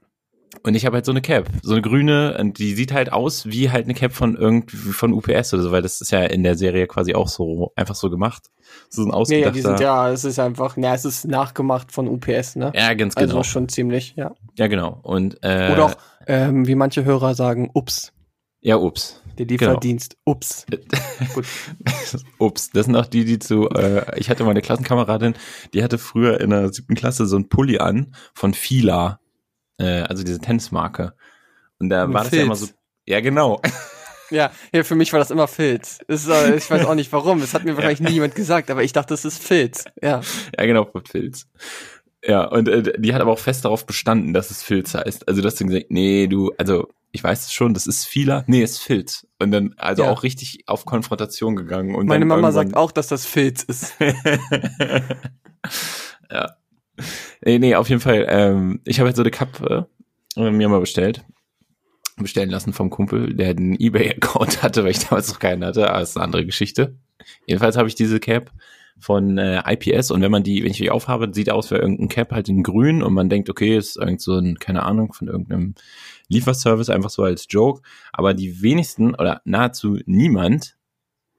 Und 0.63 0.75
ich 0.75 0.87
habe 0.87 0.97
halt 0.97 1.05
so 1.05 1.13
eine 1.13 1.21
Cap, 1.21 1.49
so 1.63 1.73
eine 1.73 1.83
grüne, 1.83 2.37
und 2.41 2.59
die 2.59 2.75
sieht 2.75 2.93
halt 2.93 3.13
aus 3.13 3.47
wie 3.47 3.71
halt 3.71 3.85
eine 3.85 3.95
Cap 3.95 4.13
von 4.13 4.37
irgendwie 4.37 4.77
von 4.77 5.13
UPS 5.13 5.55
oder 5.55 5.63
so, 5.63 5.71
weil 5.71 5.83
das 5.83 6.01
ist 6.01 6.11
ja 6.13 6.23
in 6.23 6.43
der 6.43 6.57
Serie 6.57 6.87
quasi 6.87 7.15
auch 7.15 7.29
so 7.29 7.73
einfach 7.77 7.95
so 7.95 8.11
gemacht. 8.11 8.45
So 8.89 9.03
ein 9.03 9.07
Nee, 9.07 9.11
ja, 9.13 9.17
ausgedachter. 9.17 9.53
die 9.53 9.61
sind 9.61 9.81
ja, 9.81 10.11
es 10.11 10.25
ist 10.25 10.39
einfach, 10.39 10.77
na, 10.77 10.95
es 10.95 11.05
ist 11.05 11.25
nachgemacht 11.27 11.93
von 11.93 12.09
UPS, 12.09 12.57
ne? 12.57 12.73
ja, 12.75 12.95
ganz 12.95 13.15
genau. 13.15 13.29
Also 13.39 13.43
schon 13.45 13.69
ziemlich, 13.69 14.15
ja. 14.17 14.33
ja, 14.57 14.67
genau. 14.67 14.99
Und 15.03 15.39
äh, 15.43 15.71
Oder 15.73 15.85
auch, 15.85 15.95
ähm, 16.27 16.67
wie 16.67 16.75
manche 16.75 17.05
Hörer 17.05 17.35
sagen, 17.35 17.71
ups, 17.75 18.13
ja, 18.61 18.77
ups. 18.77 19.23
der 19.39 19.47
Lieferdienst, 19.47 20.17
ups. 20.25 20.67
Gut. 21.35 21.45
Ups, 22.39 22.71
das 22.71 22.87
sind 22.87 22.97
auch 22.97 23.07
die, 23.07 23.25
die 23.25 23.39
zu, 23.39 23.69
äh, 23.71 24.19
ich 24.19 24.31
hatte 24.31 24.43
mal 24.43 24.51
eine 24.51 24.63
Klassenkameradin, 24.63 25.35
die 25.75 25.85
hatte 25.85 25.99
früher 25.99 26.41
in 26.41 26.51
der 26.51 26.73
siebten 26.73 26.95
Klasse 26.97 27.27
so 27.27 27.37
ein 27.37 27.49
Pulli 27.49 27.79
an 27.79 28.15
von 28.35 28.55
Fila, 28.55 29.21
äh, 29.79 30.03
also 30.03 30.25
diese 30.25 30.41
Tennismarke. 30.41 31.15
Und 31.79 31.91
da 31.91 32.07
Mit 32.07 32.15
war 32.15 32.25
das 32.25 32.33
ja 32.33 32.43
immer 32.43 32.57
so, 32.57 32.67
Filz. 32.67 32.79
ja 33.07 33.21
genau, 33.21 33.61
Ja, 34.31 34.51
ja, 34.73 34.83
für 34.83 34.97
mich 34.97 35.13
war 35.13 35.21
das 35.21 35.31
immer 35.31 35.47
Filz. 35.47 36.01
Ist, 36.09 36.27
äh, 36.29 36.57
ich 36.57 36.69
weiß 36.69 36.85
auch 36.87 36.97
nicht 36.97 37.13
warum. 37.13 37.39
Das 37.41 37.55
hat 37.55 37.65
mir 37.65 37.77
wahrscheinlich 37.77 38.01
nie 38.01 38.15
jemand 38.15 38.35
gesagt, 38.35 38.71
aber 38.73 38.83
ich 38.83 38.93
dachte, 38.93 39.15
das 39.15 39.25
ist 39.25 39.41
Filz. 39.43 39.85
Ja. 40.03 40.21
ja 40.59 40.67
genau, 40.67 40.91
Filz. 41.09 41.47
Ja, 42.25 42.45
und 42.45 42.69
äh, 42.69 43.01
die 43.01 43.15
hat 43.15 43.21
aber 43.21 43.31
auch 43.31 43.39
fest 43.39 43.65
darauf 43.65 43.87
bestanden, 43.87 44.35
dass 44.35 44.51
es 44.51 44.65
Filz 44.65 44.95
heißt. 44.95 45.29
Also 45.29 45.43
du 45.43 45.47
hast 45.47 45.61
dann 45.61 45.69
gesagt, 45.69 45.87
nee, 45.91 46.27
du, 46.27 46.53
also 46.59 46.89
ich 47.13 47.23
weiß 47.23 47.45
es 47.47 47.53
schon, 47.53 47.73
das 47.73 47.87
ist 47.87 48.05
Fila, 48.05 48.43
nee, 48.49 48.63
es 48.63 48.73
ist 48.73 48.83
Filz. 48.83 49.29
Und 49.39 49.53
dann 49.53 49.75
also 49.77 50.03
Ja. 50.03 50.11
auch 50.11 50.25
richtig 50.25 50.65
auf 50.67 50.87
Konfrontation 50.87 51.55
gegangen. 51.55 51.95
Und 51.95 52.07
Meine 52.07 52.25
Mama 52.25 52.51
sagt 52.51 52.75
auch, 52.77 52.91
dass 52.91 53.07
das 53.07 53.27
Filz 53.27 53.63
ist. 53.63 53.95
ja. 56.31 56.57
Nee, 57.45 57.59
nee, 57.59 57.75
auf 57.75 57.89
jeden 57.89 58.01
Fall. 58.01 58.27
Ähm, 58.29 58.81
ich 58.85 58.99
habe 58.99 59.09
jetzt 59.09 59.17
so 59.17 59.23
eine 59.23 59.31
Kappe 59.31 59.89
äh, 60.37 60.51
mir 60.51 60.69
mal 60.69 60.81
bestellt. 60.81 61.25
Bestellen 62.17 62.51
lassen 62.51 62.73
vom 62.73 62.89
Kumpel, 62.89 63.35
der 63.35 63.51
einen 63.51 63.75
Ebay-Account 63.75 64.63
hatte, 64.63 64.85
weil 64.85 64.93
ich 64.93 65.01
damals 65.01 65.29
noch 65.29 65.39
keinen 65.39 65.65
hatte, 65.65 65.91
aber 65.91 66.01
das 66.01 66.11
ist 66.11 66.17
eine 66.17 66.25
andere 66.25 66.47
Geschichte. 66.47 66.97
Jedenfalls 67.47 67.77
habe 67.77 67.89
ich 67.89 67.95
diese 67.95 68.21
Cap 68.21 68.51
von 68.99 69.37
äh, 69.37 69.63
IPS 69.67 70.11
und 70.11 70.23
wenn 70.23 70.31
man 70.31 70.43
die, 70.43 70.63
wenn 70.63 70.71
ich 70.71 70.79
die 70.79 70.91
aufhabe, 70.91 71.31
sieht 71.33 71.51
aus 71.51 71.71
wie 71.71 71.75
irgendein 71.75 72.09
Cap 72.09 72.33
halt 72.33 72.49
in 72.49 72.63
grün 72.63 73.03
und 73.03 73.13
man 73.13 73.29
denkt, 73.29 73.51
okay, 73.51 73.77
ist 73.77 73.97
irgend 73.97 74.23
so 74.23 74.39
ein, 74.39 74.59
keine 74.59 74.85
Ahnung, 74.85 75.13
von 75.13 75.29
irgendeinem 75.29 75.75
Lieferservice, 76.29 76.89
einfach 76.89 77.11
so 77.11 77.23
als 77.23 77.47
Joke. 77.51 77.83
Aber 78.13 78.33
die 78.33 78.63
wenigsten 78.63 79.15
oder 79.15 79.43
nahezu 79.45 79.99
niemand 80.07 80.77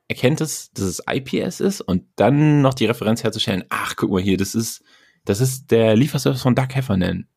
erkennt 0.08 0.40
es, 0.40 0.72
dass 0.72 0.86
es 0.86 1.04
IPS 1.10 1.60
ist 1.60 1.82
und 1.82 2.04
dann 2.16 2.62
noch 2.62 2.74
die 2.74 2.86
Referenz 2.86 3.24
herzustellen, 3.24 3.66
ach, 3.70 3.96
guck 3.96 4.12
mal 4.12 4.22
hier, 4.22 4.38
das 4.38 4.56
ist, 4.56 4.84
das 5.28 5.42
ist 5.42 5.72
der 5.72 5.96
Lieferservice 5.96 6.42
von 6.42 6.56
Doug 6.56 6.68
Heffernan. 6.74 7.28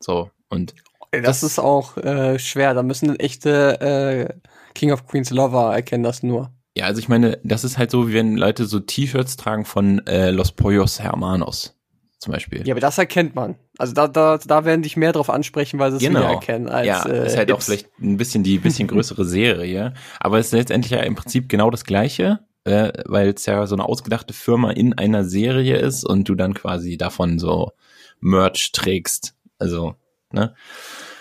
So, 0.00 0.30
und 0.48 0.74
Das 1.22 1.42
ist 1.42 1.58
auch 1.58 1.96
äh, 1.98 2.38
schwer. 2.38 2.74
Da 2.74 2.82
müssen 2.82 3.18
echte 3.18 3.80
äh, 3.80 4.34
King 4.74 4.92
of 4.92 5.06
Queens 5.06 5.30
Lover 5.30 5.72
erkennen 5.74 6.02
das 6.02 6.22
nur. 6.22 6.50
ja, 6.76 6.86
also 6.86 6.98
ich 6.98 7.08
meine, 7.08 7.38
das 7.44 7.62
ist 7.64 7.78
halt 7.78 7.90
so, 7.90 8.08
wie 8.08 8.14
wenn 8.14 8.36
Leute 8.36 8.66
so 8.66 8.80
T-Shirts 8.80 9.36
tragen 9.36 9.64
von 9.64 10.04
äh, 10.06 10.30
Los 10.30 10.52
Pollos 10.52 11.00
Hermanos 11.00 11.78
zum 12.18 12.32
Beispiel. 12.32 12.66
Ja, 12.66 12.72
aber 12.72 12.80
das 12.80 12.96
erkennt 12.98 13.34
man. 13.34 13.56
Also 13.76 13.92
da, 13.92 14.08
da, 14.08 14.38
da 14.38 14.64
werden 14.64 14.82
dich 14.82 14.96
mehr 14.96 15.12
drauf 15.12 15.28
ansprechen, 15.28 15.78
weil 15.78 15.90
sie 15.90 15.98
es 15.98 16.02
Genau. 16.02 16.20
wieder 16.20 16.30
erkennen. 16.30 16.68
Als, 16.68 16.86
ja, 16.86 17.04
äh, 17.06 17.26
ist 17.26 17.36
halt 17.36 17.52
auch 17.52 17.56
Ips. 17.58 17.66
vielleicht 17.66 17.88
ein 18.00 18.16
bisschen 18.16 18.42
die 18.42 18.58
bisschen 18.58 18.88
größere 18.92 19.24
Serie, 19.26 19.92
aber 20.20 20.38
es 20.38 20.46
ist 20.46 20.52
letztendlich 20.52 20.92
ja 20.92 21.00
im 21.00 21.14
Prinzip 21.14 21.48
genau 21.50 21.70
das 21.70 21.84
gleiche, 21.84 22.40
äh, 22.64 22.92
weil 23.06 23.28
es 23.28 23.46
ja 23.46 23.66
so 23.66 23.74
eine 23.74 23.84
ausgedachte 23.84 24.34
Firma 24.34 24.70
in 24.70 24.92
einer 24.94 25.24
Serie 25.24 25.78
ist 25.78 26.04
und 26.04 26.28
du 26.28 26.34
dann 26.34 26.54
quasi 26.54 26.96
davon 26.96 27.38
so 27.38 27.72
Merch 28.20 28.72
trägst. 28.72 29.34
Also, 29.58 29.94
ne? 30.32 30.54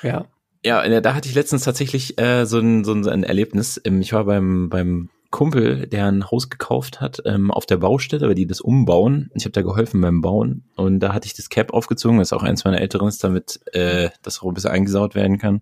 Ja. 0.01 0.25
Ja, 0.65 0.81
äh, 0.83 1.01
da 1.01 1.13
hatte 1.13 1.27
ich 1.27 1.35
letztens 1.35 1.63
tatsächlich 1.63 2.17
äh, 2.17 2.45
so, 2.45 2.59
ein, 2.59 2.83
so 2.85 2.93
ein 2.93 3.23
Erlebnis. 3.23 3.79
Ähm, 3.83 4.01
Ich 4.01 4.13
war 4.13 4.23
beim, 4.23 4.69
beim 4.69 5.09
Kumpel, 5.33 5.87
der 5.87 6.05
ein 6.05 6.29
Haus 6.29 6.49
gekauft 6.49 7.01
hat, 7.01 7.21
ähm, 7.25 7.49
auf 7.49 7.65
der 7.65 7.77
Baustelle, 7.77 8.27
weil 8.27 8.35
die 8.35 8.45
das 8.45 8.61
umbauen. 8.61 9.31
Ich 9.33 9.45
habe 9.45 9.51
da 9.51 9.63
geholfen 9.63 9.99
beim 9.99 10.21
Bauen 10.21 10.63
und 10.75 10.99
da 10.99 11.11
hatte 11.11 11.25
ich 11.25 11.33
das 11.33 11.49
Cap 11.49 11.73
aufgezogen, 11.73 12.19
das 12.19 12.27
ist 12.27 12.33
auch 12.33 12.43
eins 12.43 12.63
meiner 12.63 12.79
älteren 12.79 13.07
ist, 13.07 13.23
damit 13.23 13.59
äh, 13.73 14.11
das 14.21 14.39
auch 14.39 14.47
ein 14.47 14.53
bisschen 14.53 14.69
eingesaut 14.69 15.15
werden 15.15 15.39
kann. 15.39 15.61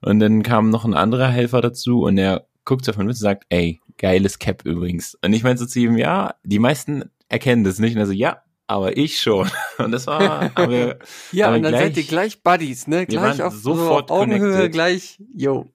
Und 0.00 0.18
dann 0.18 0.42
kam 0.42 0.70
noch 0.70 0.86
ein 0.86 0.94
anderer 0.94 1.28
Helfer 1.28 1.60
dazu 1.60 2.04
und 2.04 2.16
der 2.16 2.46
guckt 2.64 2.88
auf 2.88 2.96
mich 2.96 3.06
und 3.06 3.14
sagt, 3.14 3.44
ey, 3.50 3.80
geiles 3.98 4.38
Cap 4.38 4.64
übrigens. 4.64 5.16
Und 5.22 5.32
ich 5.32 5.42
meinte 5.42 5.60
so 5.62 5.66
zu 5.66 5.78
ihm, 5.80 5.96
ja, 5.96 6.34
die 6.44 6.58
meisten 6.58 7.10
erkennen 7.28 7.64
das 7.64 7.78
nicht. 7.78 7.94
Und 7.94 8.00
er 8.00 8.06
so, 8.06 8.12
ja, 8.12 8.42
aber 8.66 8.96
ich 8.96 9.20
schon. 9.20 9.50
Und 9.78 9.92
das 9.92 10.06
war, 10.06 10.54
haben 10.54 10.70
wir, 10.72 10.98
Ja, 11.32 11.48
Aber 11.48 11.56
und 11.56 11.64
dann 11.64 11.72
gleich- 11.72 11.82
seid 11.82 11.96
ihr 11.98 12.02
gleich 12.04 12.42
Buddies, 12.42 12.86
ne? 12.86 13.04
Gleich 13.04 13.42
auf 13.42 13.52
sofort 13.54 14.08
so 14.08 14.14
Augenhöhe, 14.14 14.38
connected. 14.52 14.72
gleich, 14.72 15.18
yo. 15.34 15.66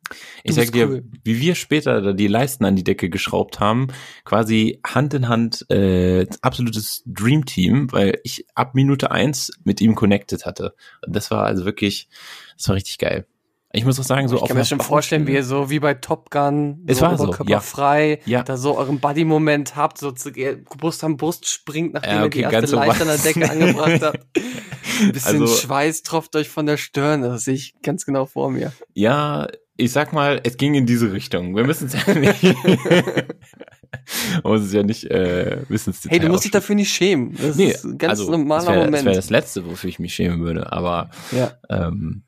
Ich 0.43 0.55
sag 0.55 0.71
dir, 0.71 0.88
cool. 0.89 1.03
wie 1.23 1.39
wir 1.39 1.53
später 1.53 2.01
da 2.01 2.13
die 2.13 2.25
Leisten 2.27 2.65
an 2.65 2.75
die 2.75 2.83
Decke 2.83 3.09
geschraubt 3.11 3.59
haben, 3.59 3.89
quasi 4.25 4.79
Hand 4.88 5.13
in 5.13 5.27
Hand, 5.27 5.69
äh, 5.69 6.25
absolutes 6.41 7.03
Dream 7.05 7.45
Team, 7.45 7.91
weil 7.91 8.19
ich 8.23 8.47
ab 8.55 8.73
Minute 8.73 9.11
eins 9.11 9.51
mit 9.63 9.81
ihm 9.81 9.93
connected 9.93 10.45
hatte. 10.47 10.73
Und 11.05 11.15
das 11.15 11.29
war 11.29 11.43
also 11.45 11.65
wirklich, 11.65 12.09
das 12.57 12.69
war 12.69 12.75
richtig 12.75 12.97
geil. 12.97 13.27
Ich 13.71 13.85
muss 13.85 13.99
auch 13.99 14.03
sagen, 14.03 14.27
so 14.27 14.38
ich 14.38 14.45
kann 14.45 14.57
mir 14.57 14.65
schon 14.65 14.79
vorstellen, 14.79 15.27
wie 15.27 15.33
ihr 15.33 15.43
so 15.43 15.69
wie 15.69 15.79
bei 15.79 15.93
Top 15.93 16.31
Gun, 16.31 16.83
Es 16.88 16.97
so 16.97 17.05
war 17.05 17.17
so, 17.17 17.25
oberkörperfrei, 17.25 18.19
Ja. 18.25 18.41
da 18.41 18.57
so 18.57 18.75
euren 18.77 18.99
Buddy-Moment 18.99 19.75
habt, 19.75 19.99
so 19.99 20.11
zu, 20.11 20.31
ihr 20.31 20.63
Brust 20.63 21.03
am 21.03 21.17
Brust 21.17 21.47
springt, 21.47 21.93
nachdem 21.93 22.11
Ja, 22.11 22.19
ihr 22.21 22.25
okay, 22.25 22.38
die 22.39 22.43
ganz 22.43 22.53
erste 22.53 22.67
so 22.69 22.75
Leiter 22.77 23.01
an 23.01 23.07
der. 23.07 23.17
Decke 23.17 23.49
angebracht 23.49 24.01
habt. 24.01 24.19
Ein 25.01 25.11
bisschen 25.11 25.41
Also- 25.41 25.55
Schweiß 25.55 26.01
tropft 26.01 26.35
euch 26.35 26.49
von 26.49 26.65
der 26.65 26.77
Stirn, 26.77 27.21
das 27.21 27.43
sehe 27.45 27.53
ich 27.53 27.75
ganz 27.83 28.05
genau 28.05 28.25
vor 28.25 28.49
mir. 28.49 28.73
Ja, 28.95 29.47
ich 29.77 29.91
sag 29.91 30.13
mal, 30.13 30.41
es 30.43 30.57
ging 30.57 30.73
in 30.73 30.88
diese 30.88 31.13
Richtung. 31.13 31.55
Wir 31.55 31.63
müssen 31.63 31.88
es 31.88 31.93
ja 32.05 32.13
nicht. 32.15 32.43
Man 34.43 34.53
muss 34.53 34.61
es 34.61 34.73
ja 34.73 34.83
nicht 34.83 35.05
äh, 35.05 35.61
ins 35.69 35.89
Hey, 36.07 36.19
du 36.19 36.27
musst 36.27 36.43
dich 36.43 36.51
dafür 36.51 36.75
nicht 36.75 36.93
schämen. 36.93 37.35
Das 37.39 37.55
Nee, 37.55 37.71
ist 37.71 37.85
ein 37.85 37.97
ganz 37.97 38.19
also, 38.19 38.31
normaler 38.31 38.65
das 38.65 38.67
wär, 38.67 38.75
Moment. 38.85 38.95
Das 38.95 39.05
wäre 39.05 39.15
das 39.15 39.29
Letzte, 39.29 39.65
wofür 39.65 39.89
ich 39.89 39.99
mich 39.99 40.13
schämen 40.13 40.41
würde. 40.41 40.71
Aber 40.71 41.09
ja. 41.31 41.51
ähm, 41.69 42.23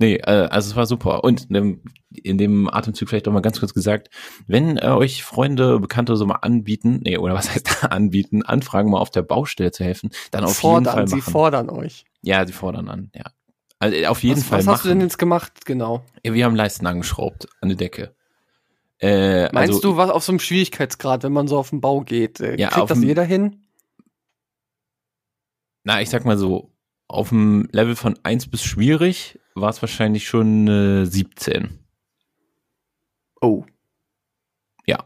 nee, 0.00 0.16
äh, 0.16 0.48
also 0.50 0.70
es 0.70 0.76
war 0.76 0.86
super. 0.86 1.22
Und 1.22 1.44
in 1.44 1.54
dem, 1.54 1.82
in 2.10 2.38
dem 2.38 2.68
Atemzug 2.68 3.08
vielleicht 3.08 3.28
auch 3.28 3.32
mal 3.32 3.40
ganz 3.42 3.60
kurz 3.60 3.72
gesagt, 3.74 4.10
wenn 4.48 4.76
äh, 4.78 4.88
euch 4.88 5.22
Freunde, 5.22 5.78
Bekannte 5.78 6.16
so 6.16 6.26
mal 6.26 6.36
anbieten, 6.42 7.00
nee, 7.04 7.16
oder 7.18 7.34
was 7.34 7.50
heißt 7.54 7.84
anbieten, 7.84 8.42
anfragen, 8.44 8.90
mal 8.90 8.98
auf 8.98 9.10
der 9.10 9.22
Baustelle 9.22 9.70
zu 9.70 9.84
helfen, 9.84 10.10
dann 10.32 10.42
auf 10.44 10.50
jeden 10.50 10.60
fordern, 10.60 10.94
Fall 10.94 11.08
sie 11.08 11.16
machen. 11.16 11.32
fordern 11.32 11.70
euch. 11.70 12.04
ja, 12.22 12.44
sie 12.46 12.52
fordern 12.52 12.88
an, 12.88 13.10
ja. 13.14 13.24
Also 13.78 13.96
äh, 13.96 14.06
auf 14.08 14.22
jeden 14.22 14.40
was, 14.40 14.46
Fall 14.48 14.58
was 14.58 14.66
machen. 14.66 14.74
hast 14.74 14.84
du 14.84 14.88
denn 14.90 15.00
jetzt 15.00 15.18
gemacht, 15.18 15.64
genau? 15.64 16.04
Ja, 16.24 16.34
Wir 16.34 16.44
haben 16.44 16.56
Leisten 16.56 16.86
angeschraubt 16.86 17.46
an 17.60 17.68
die 17.70 17.76
Decke. 17.76 18.14
Äh, 18.98 19.44
Meinst 19.52 19.76
also, 19.76 19.80
du, 19.80 19.96
was 19.96 20.10
auf 20.10 20.22
so 20.22 20.32
einem 20.32 20.40
Schwierigkeitsgrad, 20.40 21.22
wenn 21.22 21.32
man 21.32 21.48
so 21.48 21.56
auf 21.56 21.70
den 21.70 21.80
Bau 21.80 22.02
geht? 22.02 22.40
Äh, 22.40 22.56
Ja, 22.58 22.68
kriegt 22.68 22.90
das 22.90 23.02
jeder 23.02 23.24
hin? 23.24 23.62
na, 25.84 26.00
ich 26.02 26.10
sag 26.10 26.24
mal 26.24 26.36
so, 26.38 26.70
auf 27.08 27.30
dem 27.30 27.68
Level 27.72 27.96
von 27.96 28.18
eins 28.22 28.46
bis 28.46 28.62
schwierig 28.62 29.39
war 29.54 29.70
es 29.70 29.82
wahrscheinlich 29.82 30.26
schon 30.26 30.68
äh, 30.68 31.06
17. 31.06 31.78
Oh. 33.40 33.64
Ja, 34.86 35.04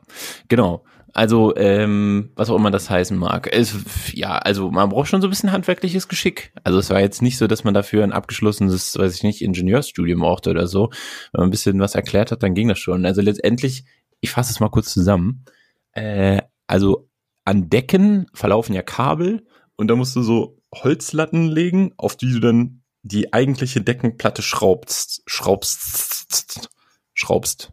genau. 0.49 0.85
Also, 1.13 1.55
ähm, 1.57 2.33
was 2.35 2.51
auch 2.51 2.57
immer 2.57 2.73
das 2.73 2.91
heißen 2.91 3.17
mag. 3.17 3.49
Es, 3.53 3.77
ja, 4.13 4.37
also 4.37 4.73
man 4.73 4.89
braucht 4.89 5.09
schon 5.09 5.21
so 5.21 5.29
ein 5.29 5.31
bisschen 5.31 5.53
handwerkliches 5.53 6.09
Geschick. 6.09 6.53
Also 6.65 6.81
es 6.81 6.91
war 6.91 7.01
jetzt 7.01 7.23
nicht 7.23 7.39
so, 7.39 7.47
dass 7.47 7.63
man 7.63 7.73
dafür 7.73 8.03
ein 8.03 8.13
abgeschlossenes, 8.13 8.99
weiß 8.99 9.15
ich 9.15 9.23
nicht, 9.23 9.41
Ingenieursstudium 9.41 10.21
brauchte 10.21 10.51
oder 10.51 10.67
so. 10.67 10.91
Wenn 11.31 11.41
man 11.41 11.49
ein 11.49 11.53
bisschen 11.53 11.79
was 11.79 11.95
erklärt 11.95 12.33
hat, 12.33 12.43
dann 12.43 12.55
ging 12.55 12.67
das 12.67 12.81
schon. 12.81 13.07
Also 13.07 13.21
letztendlich, 13.21 13.85
ich 14.21 14.33
fasse 14.33 14.51
es 14.51 14.59
mal 14.59 14.71
kurz 14.71 14.93
zusammen. 14.93 15.45
Äh, 15.93 16.43
also 16.67 17.09
an 17.45 17.69
Decken 17.71 18.27
verlaufen 18.35 18.75
ja 18.75 18.83
Kabel 18.83 19.47
und 19.77 19.89
da 19.89 19.95
musst 19.95 20.17
du 20.17 20.23
so 20.23 20.59
Holzlatten 20.75 21.49
legen, 21.49 21.93
auf 21.97 22.17
die 22.17 22.33
du 22.33 22.41
dann 22.41 22.83
die 23.05 23.33
eigentliche 23.33 23.81
Deckenplatte 23.83 24.43
schraubst, 24.43 25.23
schraubst, 25.27 26.69
schraubst. 27.13 27.71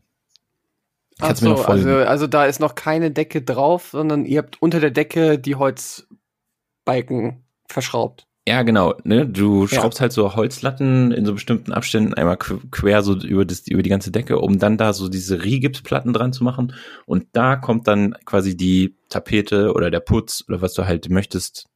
Ach 1.19 1.35
so, 1.35 1.55
also, 1.63 1.89
also 1.97 2.27
da 2.27 2.45
ist 2.45 2.59
noch 2.59 2.75
keine 2.75 3.11
Decke 3.11 3.41
drauf, 3.41 3.89
sondern 3.91 4.25
ihr 4.25 4.39
habt 4.39 4.61
unter 4.61 4.79
der 4.79 4.91
Decke 4.91 5.39
die 5.39 5.55
Holzbalken 5.55 7.43
verschraubt. 7.67 8.27
Ja, 8.47 8.63
genau. 8.63 8.95
Ne? 9.03 9.27
Du 9.27 9.67
Ja. 9.67 9.67
schraubst 9.79 10.01
halt 10.01 10.11
so 10.13 10.35
Holzlatten 10.35 11.11
in 11.11 11.25
so 11.27 11.33
bestimmten 11.33 11.71
Abständen 11.73 12.15
einmal 12.15 12.37
qu- 12.37 12.59
quer 12.71 13.03
so 13.03 13.15
über, 13.15 13.45
das, 13.45 13.67
über 13.67 13.83
die 13.83 13.89
ganze 13.89 14.09
Decke, 14.11 14.39
um 14.39 14.57
dann 14.57 14.77
da 14.77 14.93
so 14.93 15.09
diese 15.09 15.43
Rigipsplatten 15.43 16.11
dran 16.11 16.33
zu 16.33 16.43
machen. 16.43 16.73
Und 17.05 17.27
da 17.33 17.55
kommt 17.55 17.87
dann 17.87 18.15
quasi 18.25 18.57
die 18.57 18.95
Tapete 19.09 19.73
oder 19.73 19.91
der 19.91 19.99
Putz 19.99 20.43
oder 20.47 20.59
was 20.61 20.73
du 20.73 20.85
halt 20.87 21.07
möchtest, 21.09 21.67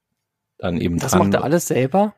dann 0.57 0.81
eben 0.81 0.97
Das 0.97 1.11
dran. 1.11 1.19
macht 1.29 1.33
er 1.35 1.43
alles 1.43 1.67
selber? 1.67 2.15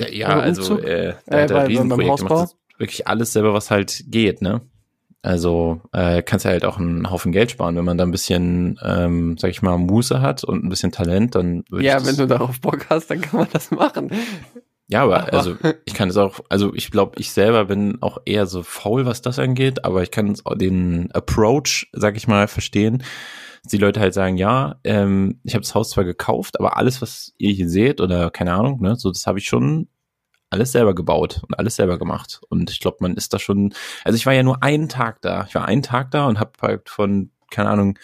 Ja, 0.00 0.08
ja 0.08 0.28
also 0.40 0.78
äh, 0.78 1.14
der 1.30 1.38
Äh, 1.38 1.42
hat 1.42 1.48
beim 1.52 1.66
Riesenprojekte 1.66 2.10
Hausbau? 2.12 2.36
gemacht. 2.36 2.56
Wirklich 2.78 3.06
alles 3.06 3.32
selber, 3.32 3.54
was 3.54 3.70
halt 3.70 4.04
geht, 4.08 4.42
ne? 4.42 4.62
Also 5.22 5.80
äh, 5.92 6.22
kannst 6.22 6.44
ja 6.44 6.50
halt 6.50 6.64
auch 6.66 6.76
einen 6.78 7.10
Haufen 7.10 7.32
Geld 7.32 7.50
sparen, 7.50 7.76
wenn 7.76 7.84
man 7.84 7.96
da 7.96 8.04
ein 8.04 8.10
bisschen, 8.10 8.78
ähm, 8.84 9.38
sag 9.38 9.50
ich 9.50 9.62
mal, 9.62 9.78
Muße 9.78 10.20
hat 10.20 10.44
und 10.44 10.62
ein 10.64 10.68
bisschen 10.68 10.92
Talent, 10.92 11.34
dann 11.34 11.64
würde 11.70 11.86
Ja, 11.86 12.04
wenn 12.04 12.16
du 12.16 12.26
darauf 12.26 12.60
Bock 12.60 12.86
hast, 12.90 13.10
dann 13.10 13.22
kann 13.22 13.40
man 13.40 13.48
das 13.52 13.70
machen. 13.70 14.10
Ja, 14.88 15.02
aber, 15.04 15.22
Aber- 15.22 15.32
also 15.32 15.56
ich 15.86 15.94
kann 15.94 16.10
es 16.10 16.18
auch, 16.18 16.40
also 16.50 16.74
ich 16.74 16.90
glaube, 16.90 17.18
ich 17.18 17.32
selber 17.32 17.64
bin 17.66 18.02
auch 18.02 18.18
eher 18.26 18.44
so 18.46 18.62
faul, 18.62 19.06
was 19.06 19.22
das 19.22 19.38
angeht, 19.38 19.82
aber 19.86 20.02
ich 20.02 20.10
kann 20.10 20.36
den 20.56 21.10
Approach, 21.12 21.88
sag 21.92 22.18
ich 22.18 22.28
mal, 22.28 22.46
verstehen. 22.46 23.02
Dass 23.64 23.70
die 23.70 23.78
Leute 23.78 24.00
halt 24.00 24.14
sagen, 24.14 24.36
ja, 24.36 24.76
ähm, 24.84 25.40
ich 25.42 25.54
habe 25.54 25.62
das 25.62 25.74
Haus 25.74 25.90
zwar 25.90 26.04
gekauft, 26.04 26.60
aber 26.60 26.76
alles, 26.76 27.02
was 27.02 27.32
ihr 27.38 27.52
hier 27.52 27.68
seht 27.68 28.00
oder 28.00 28.30
keine 28.30 28.52
Ahnung, 28.52 28.80
ne, 28.80 28.94
so 28.96 29.10
das 29.10 29.26
habe 29.26 29.38
ich 29.38 29.46
schon 29.46 29.88
alles 30.50 30.72
selber 30.72 30.94
gebaut 30.94 31.42
und 31.48 31.58
alles 31.58 31.76
selber 31.76 31.98
gemacht. 31.98 32.40
Und 32.48 32.70
ich 32.70 32.78
glaube, 32.78 32.98
man 33.00 33.16
ist 33.16 33.34
da 33.34 33.38
schon, 33.38 33.74
also 34.04 34.16
ich 34.16 34.26
war 34.26 34.32
ja 34.32 34.42
nur 34.42 34.62
einen 34.62 34.88
Tag 34.88 35.20
da. 35.20 35.46
Ich 35.48 35.54
war 35.54 35.64
einen 35.64 35.82
Tag 35.82 36.12
da 36.12 36.26
und 36.26 36.38
habe 36.38 36.52
halt 36.62 36.88
von, 36.88 37.30
keine 37.50 37.70
Ahnung, 37.70 37.98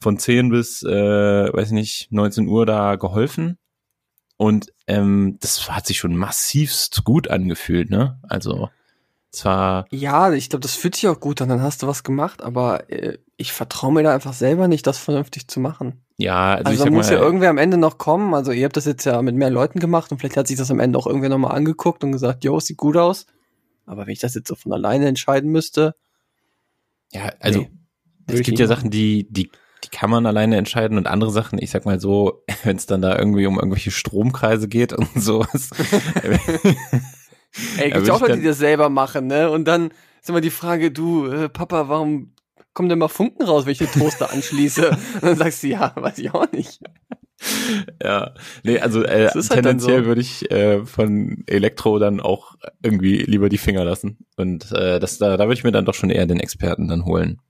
von 0.00 0.18
10 0.18 0.50
bis, 0.50 0.82
äh, 0.82 1.52
weiß 1.52 1.68
ich 1.68 1.72
nicht, 1.72 2.12
19 2.12 2.46
Uhr 2.46 2.64
da 2.64 2.96
geholfen. 2.96 3.58
Und 4.36 4.72
ähm, 4.86 5.36
das 5.40 5.70
hat 5.70 5.86
sich 5.86 5.98
schon 5.98 6.16
massivst 6.16 7.04
gut 7.04 7.28
angefühlt, 7.28 7.90
ne? 7.90 8.18
Also 8.22 8.70
es 9.32 9.44
war, 9.44 9.86
Ja, 9.90 10.32
ich 10.32 10.48
glaube, 10.48 10.62
das 10.62 10.74
fühlt 10.74 10.94
sich 10.94 11.08
auch 11.08 11.20
gut 11.20 11.42
an, 11.42 11.48
dann 11.50 11.60
hast 11.60 11.82
du 11.82 11.86
was 11.86 12.02
gemacht, 12.02 12.42
aber 12.42 12.90
äh, 12.90 13.18
ich 13.40 13.52
vertraue 13.52 13.92
mir 13.92 14.02
da 14.02 14.14
einfach 14.14 14.34
selber 14.34 14.68
nicht, 14.68 14.86
das 14.86 14.98
vernünftig 14.98 15.48
zu 15.48 15.60
machen. 15.60 16.04
ja, 16.18 16.54
also, 16.54 16.70
Also, 16.70 16.84
ich 16.84 16.90
muss 16.90 17.08
mal, 17.08 17.14
ja 17.16 17.20
irgendwer 17.20 17.50
am 17.50 17.58
Ende 17.58 17.78
noch 17.78 17.98
kommen. 17.98 18.34
Also 18.34 18.52
ihr 18.52 18.64
habt 18.64 18.76
das 18.76 18.84
jetzt 18.84 19.04
ja 19.04 19.20
mit 19.22 19.34
mehr 19.34 19.50
Leuten 19.50 19.80
gemacht 19.80 20.12
und 20.12 20.18
vielleicht 20.18 20.36
hat 20.36 20.46
sich 20.46 20.56
das 20.58 20.70
am 20.70 20.78
Ende 20.78 20.98
auch 20.98 21.06
irgendwer 21.06 21.30
nochmal 21.30 21.56
angeguckt 21.56 22.04
und 22.04 22.12
gesagt, 22.12 22.44
jo, 22.44 22.60
sieht 22.60 22.76
gut 22.76 22.96
aus. 22.96 23.26
Aber 23.86 24.06
wenn 24.06 24.12
ich 24.12 24.20
das 24.20 24.34
jetzt 24.34 24.48
so 24.48 24.54
von 24.54 24.72
alleine 24.72 25.06
entscheiden 25.06 25.50
müsste, 25.50 25.94
ja, 27.12 27.32
also 27.40 27.60
Nee, 27.60 27.70
es 28.26 28.42
gibt 28.42 28.58
ja. 28.58 28.66
Sachen, 28.66 28.90
die, 28.90 29.26
die, 29.30 29.50
die 29.84 29.88
kann 29.88 30.10
man 30.10 30.26
alleine 30.26 30.56
entscheiden 30.56 30.98
und 30.98 31.06
andere 31.06 31.30
Sachen, 31.30 31.58
ich 31.60 31.70
sag 31.70 31.86
mal 31.86 31.98
so, 31.98 32.44
wenn 32.64 32.76
es 32.76 32.86
dann 32.86 33.02
da 33.02 33.18
irgendwie 33.18 33.46
um 33.46 33.56
irgendwelche 33.56 33.90
Stromkreise 33.90 34.68
geht 34.68 34.92
und 34.92 35.08
sowas. 35.16 35.70
ey, 37.78 37.90
gibt 37.90 38.06
ja 38.06 38.12
auch 38.12 38.20
ich 38.20 38.28
Leute, 38.28 38.38
die 38.38 38.46
das 38.46 38.58
selber 38.58 38.90
machen, 38.90 39.26
ne? 39.26 39.50
Und 39.50 39.66
dann 39.66 39.90
ist 40.20 40.28
immer 40.28 40.42
die 40.42 40.50
Frage, 40.50 40.90
du, 40.90 41.26
äh, 41.26 41.48
Papa, 41.48 41.88
warum 41.88 42.34
kommen 42.80 42.88
denn 42.88 42.98
mal 42.98 43.08
Funken 43.08 43.44
raus, 43.44 43.66
wenn 43.66 43.72
ich 43.72 43.78
den 43.78 43.90
Toaster 43.90 44.30
anschließe? 44.32 44.88
und 44.88 45.22
dann 45.22 45.36
sagst 45.36 45.62
du, 45.62 45.66
ja, 45.66 45.92
weiß 45.94 46.16
ich 46.16 46.32
auch 46.32 46.50
nicht. 46.50 46.80
Ja, 48.02 48.32
nee, 48.62 48.78
also 48.78 49.04
äh, 49.04 49.28
halt 49.28 49.50
tendenziell 49.50 50.00
so. 50.00 50.06
würde 50.06 50.22
ich 50.22 50.50
äh, 50.50 50.86
von 50.86 51.44
Elektro 51.46 51.98
dann 51.98 52.20
auch 52.20 52.54
irgendwie 52.82 53.18
lieber 53.18 53.50
die 53.50 53.58
Finger 53.58 53.84
lassen. 53.84 54.16
Und 54.38 54.72
äh, 54.72 54.98
das 54.98 55.18
da, 55.18 55.36
da 55.36 55.44
würde 55.44 55.58
ich 55.58 55.64
mir 55.64 55.72
dann 55.72 55.84
doch 55.84 55.92
schon 55.92 56.08
eher 56.08 56.24
den 56.24 56.40
Experten 56.40 56.88
dann 56.88 57.04
holen. 57.04 57.42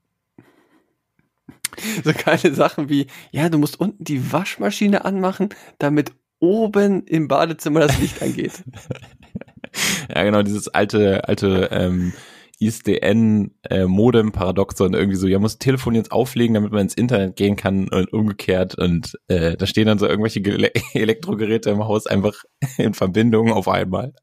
So 2.03 2.11
geile 2.11 2.53
Sachen 2.53 2.89
wie, 2.89 3.07
ja, 3.31 3.47
du 3.47 3.57
musst 3.57 3.79
unten 3.79 4.03
die 4.03 4.33
Waschmaschine 4.33 5.05
anmachen, 5.05 5.47
damit 5.79 6.11
oben 6.39 7.05
im 7.05 7.29
Badezimmer 7.29 7.79
das 7.79 7.97
Licht 7.99 8.21
angeht. 8.21 8.63
Ja, 10.13 10.23
genau, 10.23 10.41
dieses 10.41 10.67
alte, 10.67 11.25
alte 11.29 11.69
ähm, 11.71 12.11
ISDN-Modem-Paradoxon 12.61 14.93
irgendwie 14.93 15.17
so, 15.17 15.27
ja, 15.27 15.39
muss 15.39 15.57
Telefon 15.57 15.95
jetzt 15.95 16.11
auflegen, 16.11 16.53
damit 16.53 16.71
man 16.71 16.81
ins 16.81 16.93
Internet 16.93 17.35
gehen 17.35 17.55
kann 17.55 17.89
und 17.89 18.13
umgekehrt. 18.13 18.75
Und 18.75 19.17
äh, 19.27 19.57
da 19.57 19.65
stehen 19.65 19.87
dann 19.87 19.97
so 19.99 20.07
irgendwelche 20.07 20.41
Gele 20.41 20.71
Elektrogeräte 20.93 21.71
im 21.71 21.83
Haus 21.85 22.05
einfach 22.07 22.43
in 22.77 22.93
Verbindung 22.93 23.51
auf 23.51 23.67
einmal. 23.67 24.13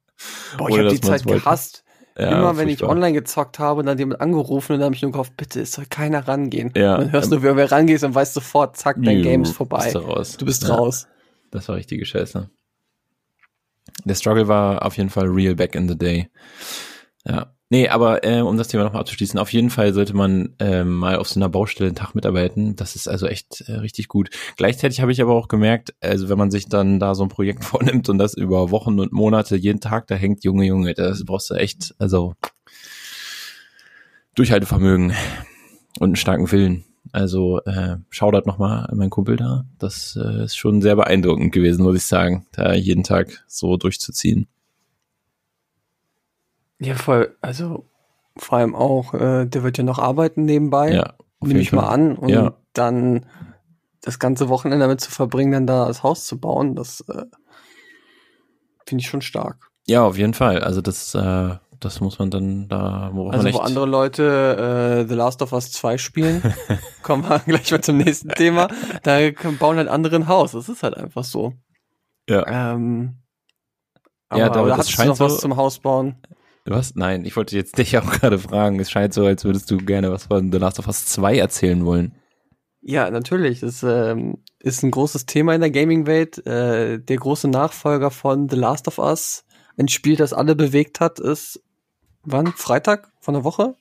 Boah, 0.57 0.70
ich 0.70 0.79
habe 0.79 0.88
die 0.88 1.01
Zeit 1.01 1.27
gehasst. 1.27 1.85
Ja, 2.18 2.37
Immer 2.37 2.57
wenn 2.57 2.68
ich 2.68 2.83
online 2.83 3.12
gezockt 3.12 3.61
habe 3.61 3.79
und 3.79 3.87
dann 3.87 3.96
jemand 3.96 4.20
angerufen 4.20 4.72
und 4.72 4.81
dann 4.81 4.87
habe 4.87 4.96
ich 4.96 5.03
nur 5.03 5.12
gehofft, 5.12 5.37
bitte, 5.37 5.61
es 5.61 5.70
soll 5.70 5.87
keiner 5.88 6.27
rangehen. 6.27 6.72
Ja. 6.74 6.96
Und 6.96 7.03
dann 7.03 7.12
hörst 7.12 7.31
du, 7.31 7.42
wer, 7.42 7.55
wer 7.55 7.70
rangehst 7.70 8.03
und 8.03 8.16
weißt 8.16 8.35
sofort, 8.35 8.77
zack, 8.77 8.96
dein 9.01 9.22
Game 9.22 9.42
ist 9.42 9.53
vorbei. 9.53 9.85
Bist 9.85 9.94
du, 9.94 10.01
raus. 10.01 10.37
Du 10.37 10.44
bist 10.44 10.64
Ja. 10.64 10.74
raus. 10.74 11.07
Das 11.53 11.68
war 11.68 11.77
richtige 11.77 12.05
Scheiße. 12.05 12.51
Der 14.05 14.14
Struggle 14.16 14.48
war 14.48 14.85
auf 14.85 14.96
jeden 14.96 15.11
Fall 15.11 15.29
real 15.29 15.55
back 15.55 15.77
in 15.77 15.88
the 15.88 15.96
day. 15.96 16.29
Ja. 17.24 17.55
Nee, 17.70 17.88
aber 17.88 18.24
äh, 18.24 18.40
um 18.40 18.57
das 18.57 18.68
Thema 18.68 18.85
nochmal 18.85 19.02
abzuschließen, 19.02 19.38
auf 19.38 19.52
jeden 19.52 19.68
Fall 19.68 19.92
sollte 19.92 20.16
man 20.16 20.54
ähm, 20.59 20.94
mal 20.94 21.16
auf 21.16 21.28
so 21.28 21.38
einer 21.38 21.50
Baustelle 21.50 21.88
einen 21.88 21.96
Tag 21.96 22.14
mitarbeiten. 22.14 22.76
Das 22.76 22.96
ist 22.96 23.09
also 23.09 23.26
echt 23.26 23.62
äh, 23.68 23.72
richtig 23.74 24.09
gut. 24.09 24.31
Gleichzeitig 24.57 25.02
habe 25.02 25.12
ich 25.12 25.20
aber 25.20 25.35
auch 25.35 25.48
gemerkt, 25.48 25.94
also 26.00 26.31
wenn 26.31 26.38
man 26.38 26.50
sich 26.50 26.68
dann 26.70 26.98
da 26.98 27.14
so 27.14 27.24
ein 27.24 27.28
Projekt 27.28 27.64
vornimmt 27.66 28.09
und 28.09 28.16
das 28.16 28.33
über 28.35 28.70
Wochen 28.70 28.98
und 28.98 29.12
Monate 29.12 29.57
jeden 29.57 29.81
Tag 29.81 30.07
da 30.07 30.14
hängt, 30.14 30.44
Junge, 30.44 30.64
Junge, 30.64 30.94
das 30.94 31.24
brauchst 31.26 31.50
du 31.50 31.54
echt, 31.54 31.94
also 31.98 32.35
Durchhaltevermögen 34.35 35.12
und 35.98 36.04
einen 36.04 36.16
starken 36.16 36.50
Willen. 36.50 36.85
Also 37.12 37.61
äh, 37.64 37.96
Shoutout 38.09 38.46
nochmal 38.46 38.87
an 38.87 38.96
meinen 38.96 39.11
Kumpel 39.11 39.37
da. 39.37 39.66
Das 39.78 40.18
äh, 40.22 40.44
ist 40.44 40.57
schon 40.57 40.81
sehr 40.81 40.96
beeindruckend 40.96 41.52
gewesen, 41.52 41.83
muss 41.83 41.96
ich 41.96 42.07
sagen, 42.07 42.46
da 42.52 42.72
jeden 42.72 43.02
Tag 43.02 43.44
so 43.46 43.76
durchzuziehen. 43.76 44.46
Ja, 46.81 46.95
voll. 46.95 47.37
Also 47.41 47.88
vor 48.37 48.59
allem 48.59 48.75
auch, 48.75 49.14
äh, 49.14 49.47
der 49.47 49.62
wird 49.62 49.79
ja 49.79 49.85
noch 49.85 49.99
arbeiten 49.99 50.45
nebenbei. 50.45 50.93
Ja, 50.93 51.14
Nehme 51.41 51.61
ich 51.61 51.73
mal 51.73 51.88
an. 51.88 52.17
Und 52.17 52.29
Ja. 52.31 52.55
dann 52.73 53.27
das 54.03 54.19
ganze 54.19 54.49
Wochenende 54.49 54.85
damit 54.85 55.01
zu 55.01 55.11
verbringen, 55.11 55.53
dann 55.53 55.67
da 55.67 55.87
das 55.88 56.03
Haus 56.03 56.25
zu 56.27 56.38
bauen, 56.41 56.75
das 56.77 57.01
äh, 57.09 57.25
finde 58.87 59.03
ich 59.03 59.09
schon 59.09 59.23
stark. 59.23 59.71
Ja, 59.87 60.05
auf 60.05 60.17
jeden 60.17 60.35
Fall. 60.35 60.61
Also 60.62 60.81
das, 60.81 61.14
äh, 61.14 61.57
das 61.81 62.01
muss 62.01 62.19
man 62.19 62.31
dann 62.31 62.69
da, 62.69 63.11
Also 63.31 63.45
wo 63.45 63.49
echt. 63.49 63.61
andere 63.61 63.87
Leute 63.87 65.03
äh, 65.05 65.09
The 65.09 65.14
Last 65.14 65.43
of 65.43 65.53
Us 65.53 65.73
2 65.73 65.99
spielen, 65.99 66.43
kommen 67.03 67.29
wir 67.29 67.38
gleich 67.41 67.71
mal 67.71 67.81
zum 67.81 67.97
nächsten 67.99 68.29
Thema, 68.31 68.69
da 69.03 69.19
bauen 69.59 69.77
halt 69.79 69.88
andere 69.88 70.17
ein 70.17 70.29
Haus. 70.29 70.53
Das 70.53 70.69
ist 70.69 70.83
halt 70.83 70.97
einfach 70.97 71.25
so. 71.25 71.55
Ja. 72.29 72.47
Ähm, 72.47 73.19
aber, 74.29 74.41
Ja, 74.41 74.47
aber 74.49 74.62
oder 74.62 74.77
das 74.77 74.88
hast 74.88 74.99
du 74.99 75.05
noch 75.05 75.21
was 75.21 75.33
so- 75.35 75.38
zum 75.41 75.57
Haus 75.57 75.79
bauen? 75.79 76.17
Was? 76.70 76.94
Nein, 76.94 77.24
ich 77.24 77.37
wollte 77.37 77.57
jetzt 77.57 77.78
dich 77.78 77.96
auch 77.98 78.11
gerade 78.11 78.38
fragen. 78.38 78.78
Es 78.81 78.90
scheint 78.90 79.14
so, 79.14 79.24
als 79.24 79.44
würdest 79.44 79.70
du 79.70 79.78
gerne 79.78 80.11
was 80.11 80.26
von 80.26 80.52
The 80.52 80.59
Last 80.59 80.78
of 80.78 80.87
Us 80.87 81.07
2 81.07 81.38
erzählen 81.38 81.85
wollen. 81.85 82.14
Ja, 82.81 83.11
natürlich. 83.11 83.61
Das 83.61 83.83
ähm, 83.83 84.38
ist 84.61 84.83
ein 84.83 84.90
großes 84.90 85.26
Thema 85.26 85.54
in 85.54 85.61
der 85.61 85.70
Gaming-Welt. 85.70 86.46
Äh, 86.46 86.98
der 86.98 87.16
große 87.16 87.48
Nachfolger 87.48 88.11
von 88.11 88.48
The 88.48 88.57
Last 88.57 88.88
of 88.88 88.98
Us, 88.98 89.44
ein 89.76 89.88
Spiel, 89.88 90.16
das 90.16 90.33
alle 90.33 90.54
bewegt 90.54 91.00
hat, 91.00 91.18
ist 91.18 91.61
wann? 92.22 92.48
Freitag 92.48 93.12
von 93.20 93.35
der 93.35 93.44
Woche 93.44 93.74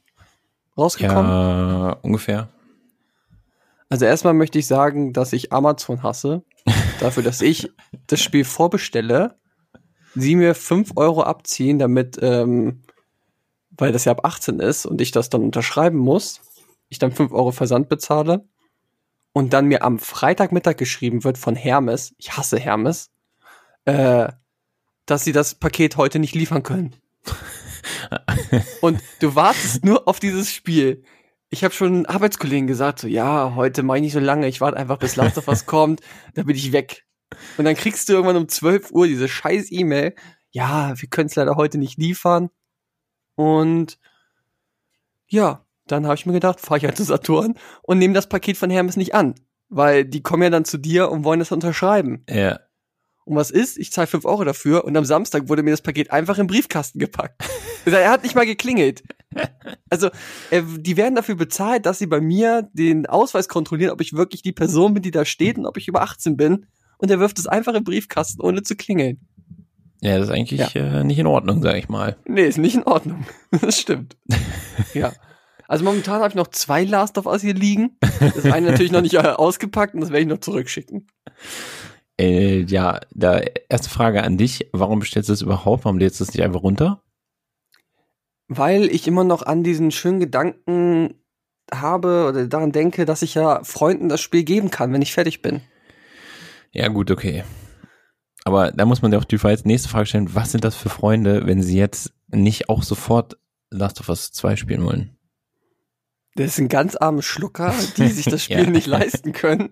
rausgekommen? 0.78 1.32
Ja, 1.32 1.98
ungefähr. 2.02 2.50
Also 3.90 4.06
erstmal 4.06 4.34
möchte 4.34 4.60
ich 4.60 4.68
sagen, 4.68 5.14
dass 5.14 5.34
ich 5.34 5.54
Amazon 5.54 6.04
hasse. 6.04 6.44
Dafür, 7.00 7.24
dass 7.24 7.42
ich 7.42 7.72
das 8.08 8.22
Spiel 8.22 8.44
vorbestelle, 8.44 9.36
sie 10.20 10.36
mir 10.36 10.56
5 10.56 10.94
Euro 10.96 11.24
abziehen, 11.24 11.80
damit, 11.80 12.18
ähm, 12.22 12.84
weil 13.72 13.92
das 13.92 14.06
ja 14.06 14.12
ab 14.12 14.26
18 14.26 14.60
ist 14.60 14.86
und 14.86 15.02
ich 15.02 15.12
das 15.12 15.30
dann 15.30 15.44
unterschreiben 15.44 15.98
muss, 15.98 16.42
ich 16.90 17.00
dann 17.00 17.12
5 17.12 17.32
Euro 17.32 17.52
Versand 17.52 17.90
bezahle 17.90 18.46
und 19.34 19.54
dann 19.54 19.68
mir 19.68 19.84
am 19.84 20.00
Freitagmittag 20.00 20.78
geschrieben 20.78 21.24
wird 21.24 21.38
von 21.38 21.56
Hermes, 21.56 22.16
ich 22.18 22.38
hasse 22.38 22.58
Hermes, 22.58 23.12
äh, 23.86 24.30
dass 25.06 25.24
sie 25.24 25.32
das 25.32 25.56
Paket 25.56 25.98
heute 25.98 26.20
nicht 26.20 26.36
liefern 26.36 26.64
können. 26.64 26.96
Und 28.82 29.02
du 29.20 29.36
wartest 29.36 29.86
nur 29.86 30.08
auf 30.08 30.20
dieses 30.20 30.54
Spiel. 30.54 31.04
Ich 31.50 31.64
habe 31.64 31.74
schon 31.74 32.06
Arbeitskollegen 32.06 32.68
gesagt, 32.68 33.00
so, 33.00 33.08
ja, 33.08 33.54
heute 33.56 33.84
mache 33.84 33.98
ich 33.98 34.04
nicht 34.04 34.14
so 34.14 34.20
lange, 34.20 34.48
ich 34.48 34.60
warte 34.60 34.78
einfach, 34.78 34.98
bis 34.98 35.16
Last 35.16 35.38
of 35.38 35.48
Us 35.48 35.66
kommt, 35.66 36.02
dann 36.34 36.46
bin 36.46 36.56
ich 36.56 36.74
weg. 36.74 37.07
Und 37.58 37.66
dann 37.66 37.76
kriegst 37.76 38.08
du 38.08 38.14
irgendwann 38.14 38.38
um 38.38 38.48
12 38.48 38.92
Uhr 38.92 39.08
diese 39.08 39.28
scheiß 39.28 39.68
E-Mail, 39.72 40.16
ja, 40.52 40.94
wir 41.00 41.10
können 41.10 41.28
es 41.28 41.36
leider 41.36 41.56
heute 41.56 41.78
nicht 41.78 41.98
liefern. 41.98 42.50
Und 43.36 44.00
ja, 45.28 45.66
dann 45.86 46.06
habe 46.06 46.16
ich 46.16 46.26
mir 46.26 46.34
gedacht, 46.34 46.60
fahre 46.60 46.80
ich 46.80 46.86
halt 46.86 46.98
zu 46.98 47.04
Saturn 47.04 47.56
und 47.84 47.98
nehme 48.00 48.14
das 48.14 48.30
Paket 48.30 48.58
von 48.58 48.70
Hermes 48.70 48.98
nicht 48.98 49.14
an. 49.14 49.36
Weil 49.70 50.06
die 50.06 50.24
kommen 50.24 50.44
ja 50.44 50.50
dann 50.50 50.66
zu 50.66 50.78
dir 50.78 51.12
und 51.12 51.24
wollen 51.24 51.40
das 51.40 51.52
unterschreiben. 51.52 52.24
Ja. 52.30 52.60
Und 53.26 53.36
was 53.36 53.52
ist? 53.52 53.78
Ich 53.78 53.92
zahle 53.92 54.08
5 54.08 54.24
Euro 54.24 54.46
dafür 54.46 54.86
und 54.86 54.96
am 54.96 55.04
Samstag 55.04 55.50
wurde 55.50 55.62
mir 55.62 55.72
das 55.72 55.82
Paket 55.82 56.12
einfach 56.12 56.38
im 56.38 56.48
Briefkasten 56.48 56.98
gepackt. 56.98 57.44
er 57.86 58.10
hat 58.10 58.24
nicht 58.24 58.36
mal 58.36 58.46
geklingelt. 58.46 59.04
Also, 59.90 60.10
er, 60.50 60.64
die 60.64 60.98
werden 60.98 61.16
dafür 61.16 61.36
bezahlt, 61.36 61.86
dass 61.86 62.00
sie 62.00 62.08
bei 62.08 62.22
mir 62.22 62.70
den 62.74 63.06
Ausweis 63.06 63.48
kontrollieren, 63.48 63.92
ob 63.92 64.02
ich 64.02 64.14
wirklich 64.14 64.42
die 64.42 64.54
Person 64.54 64.94
bin, 64.94 65.04
die 65.04 65.12
da 65.12 65.26
steht 65.26 65.58
und 65.58 65.66
ob 65.66 65.78
ich 65.78 65.88
über 65.88 66.02
18 66.02 66.38
bin. 66.38 66.66
Und 66.98 67.12
er 67.12 67.20
wirft 67.20 67.40
es 67.40 67.48
einfach 67.48 67.74
im 67.74 67.84
Briefkasten, 67.84 68.42
ohne 68.42 68.64
zu 68.64 68.76
klingeln. 68.76 69.20
Ja, 70.02 70.18
das 70.18 70.28
ist 70.28 70.34
eigentlich 70.34 70.74
ja. 70.74 71.00
äh, 71.00 71.04
nicht 71.04 71.20
in 71.20 71.28
Ordnung, 71.28 71.62
sag 71.62 71.76
ich 71.76 71.90
mal. 71.90 72.18
Nee, 72.26 72.46
ist 72.46 72.58
nicht 72.58 72.76
in 72.76 72.84
Ordnung. 72.84 73.26
Das 73.62 73.80
stimmt. 73.80 74.18
ja. 74.94 75.12
Also 75.68 75.84
momentan 75.84 76.20
habe 76.20 76.30
ich 76.30 76.36
noch 76.36 76.48
zwei 76.48 76.84
Last 76.84 77.18
of 77.18 77.26
Us 77.26 77.42
hier 77.42 77.54
liegen. 77.54 77.98
Das 78.20 78.46
eine 78.46 78.72
natürlich 78.72 78.92
noch 78.92 79.02
nicht 79.02 79.16
äh, 79.16 79.20
ausgepackt 79.20 79.96
und 79.96 80.02
das 80.02 80.12
werde 80.12 80.22
ich 80.22 80.28
noch 80.28 80.40
zurückschicken. 80.40 81.08
Äh, 82.20 82.62
ja, 82.62 83.00
da 83.14 83.42
erste 83.70 83.90
Frage 83.90 84.24
an 84.24 84.38
dich. 84.38 84.70
Warum 84.72 85.00
bestellst 85.00 85.30
du 85.30 85.34
das 85.34 85.42
überhaupt? 85.42 85.86
Warum 85.86 85.98
lädst 85.98 86.20
du 86.20 86.26
das 86.26 86.34
nicht 86.34 86.44
einfach 86.44 86.64
runter? 86.64 87.04
Weil 88.48 88.86
ich 88.86 89.08
immer 89.08 89.24
noch 89.24 89.44
an 89.44 89.64
diesen 89.64 89.92
schönen 89.92 90.20
Gedanken 90.20 91.16
habe 91.74 92.28
oder 92.30 92.48
daran 92.48 92.72
denke, 92.72 93.06
dass 93.06 93.22
ich 93.22 93.34
ja 93.34 93.64
Freunden 93.64 94.08
das 94.08 94.22
Spiel 94.22 94.44
geben 94.44 94.72
kann, 94.72 94.94
wenn 94.94 95.02
ich 95.02 95.14
fertig 95.14 95.42
bin. 95.42 95.62
Ja, 96.78 96.90
gut, 96.90 97.10
okay. 97.10 97.44
Aber 98.46 98.72
da 98.72 98.86
muss 98.86 99.02
man 99.02 99.12
ja 99.12 99.18
auch 99.18 99.26
die 99.26 99.40
nächste 99.64 99.90
Frage 99.90 100.06
stellen, 100.06 100.36
was 100.36 100.52
sind 100.52 100.64
das 100.64 100.76
für 100.76 100.90
Freunde, 100.90 101.48
wenn 101.48 101.64
sie 101.64 101.78
jetzt 101.78 102.14
nicht 102.28 102.70
auch 102.70 102.84
sofort 102.84 103.38
Last 103.72 104.00
of 104.00 104.10
Us 104.10 104.32
2 104.32 104.56
spielen 104.56 104.86
wollen? 104.86 105.18
Das 106.36 106.56
sind 106.56 106.70
ganz 106.70 106.96
arme 106.96 107.24
Schlucker, 107.24 107.74
die 107.98 108.08
sich 108.10 108.26
das 108.26 108.44
Spiel 108.46 108.66
ja. 108.66 108.70
nicht 108.70 108.86
leisten 108.86 109.34
können 109.34 109.72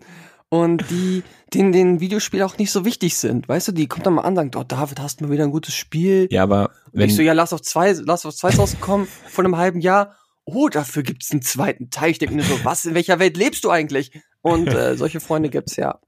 und 0.49 0.89
die, 0.89 1.21
denen 1.53 1.71
den 1.71 1.99
Videospiele 1.99 2.43
auch 2.43 2.57
nicht 2.57 2.71
so 2.71 2.85
wichtig 2.85 3.17
sind. 3.17 3.47
Weißt 3.47 3.67
du, 3.67 3.71
die 3.71 3.87
kommt 3.87 4.07
dann 4.07 4.15
mal 4.15 4.23
an 4.23 4.31
und 4.31 4.35
sagt, 4.37 4.55
oh 4.55 4.63
David, 4.63 4.99
hast 4.99 5.21
du 5.21 5.25
mal 5.25 5.31
wieder 5.31 5.43
ein 5.43 5.51
gutes 5.51 5.75
Spiel. 5.75 6.27
Ja, 6.31 6.41
aber 6.41 6.71
wenn 6.91 7.03
und 7.03 7.09
ich 7.09 7.15
so, 7.15 7.21
ja, 7.21 7.33
lass 7.33 7.53
auf 7.53 7.61
zwei, 7.61 7.91
lass 7.91 8.25
auf 8.25 8.35
zwei 8.35 8.49
rausgekommen 8.49 9.07
von 9.29 9.45
einem 9.45 9.57
halben 9.57 9.79
Jahr. 9.79 10.15
Oh, 10.43 10.69
dafür 10.69 11.03
gibt's 11.03 11.31
einen 11.31 11.43
zweiten 11.43 11.91
Teil. 11.91 12.11
Ich 12.11 12.19
denke 12.19 12.35
mir 12.35 12.43
so, 12.43 12.63
was, 12.63 12.85
in 12.85 12.95
welcher 12.95 13.19
Welt 13.19 13.37
lebst 13.37 13.63
du 13.63 13.69
eigentlich? 13.69 14.11
Und 14.45 14.67
äh, 14.67 14.95
solche 14.97 15.19
Freunde 15.19 15.49
gibt's 15.49 15.75
ja. 15.75 15.99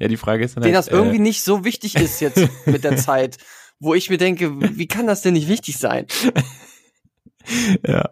Ja, 0.00 0.08
die 0.08 0.16
Frage 0.16 0.44
ist 0.44 0.56
dann 0.56 0.64
Denen 0.64 0.74
halt, 0.74 0.86
das 0.86 0.92
äh, 0.92 0.96
irgendwie 0.96 1.20
nicht 1.20 1.42
so 1.42 1.64
wichtig 1.64 1.94
ist 1.94 2.20
jetzt 2.20 2.48
mit 2.66 2.82
der 2.82 2.96
Zeit, 2.96 3.38
wo 3.78 3.94
ich 3.94 4.10
mir 4.10 4.18
denke, 4.18 4.50
wie 4.76 4.88
kann 4.88 5.06
das 5.06 5.22
denn 5.22 5.34
nicht 5.34 5.46
wichtig 5.46 5.78
sein? 5.78 6.06
ja. 7.86 8.10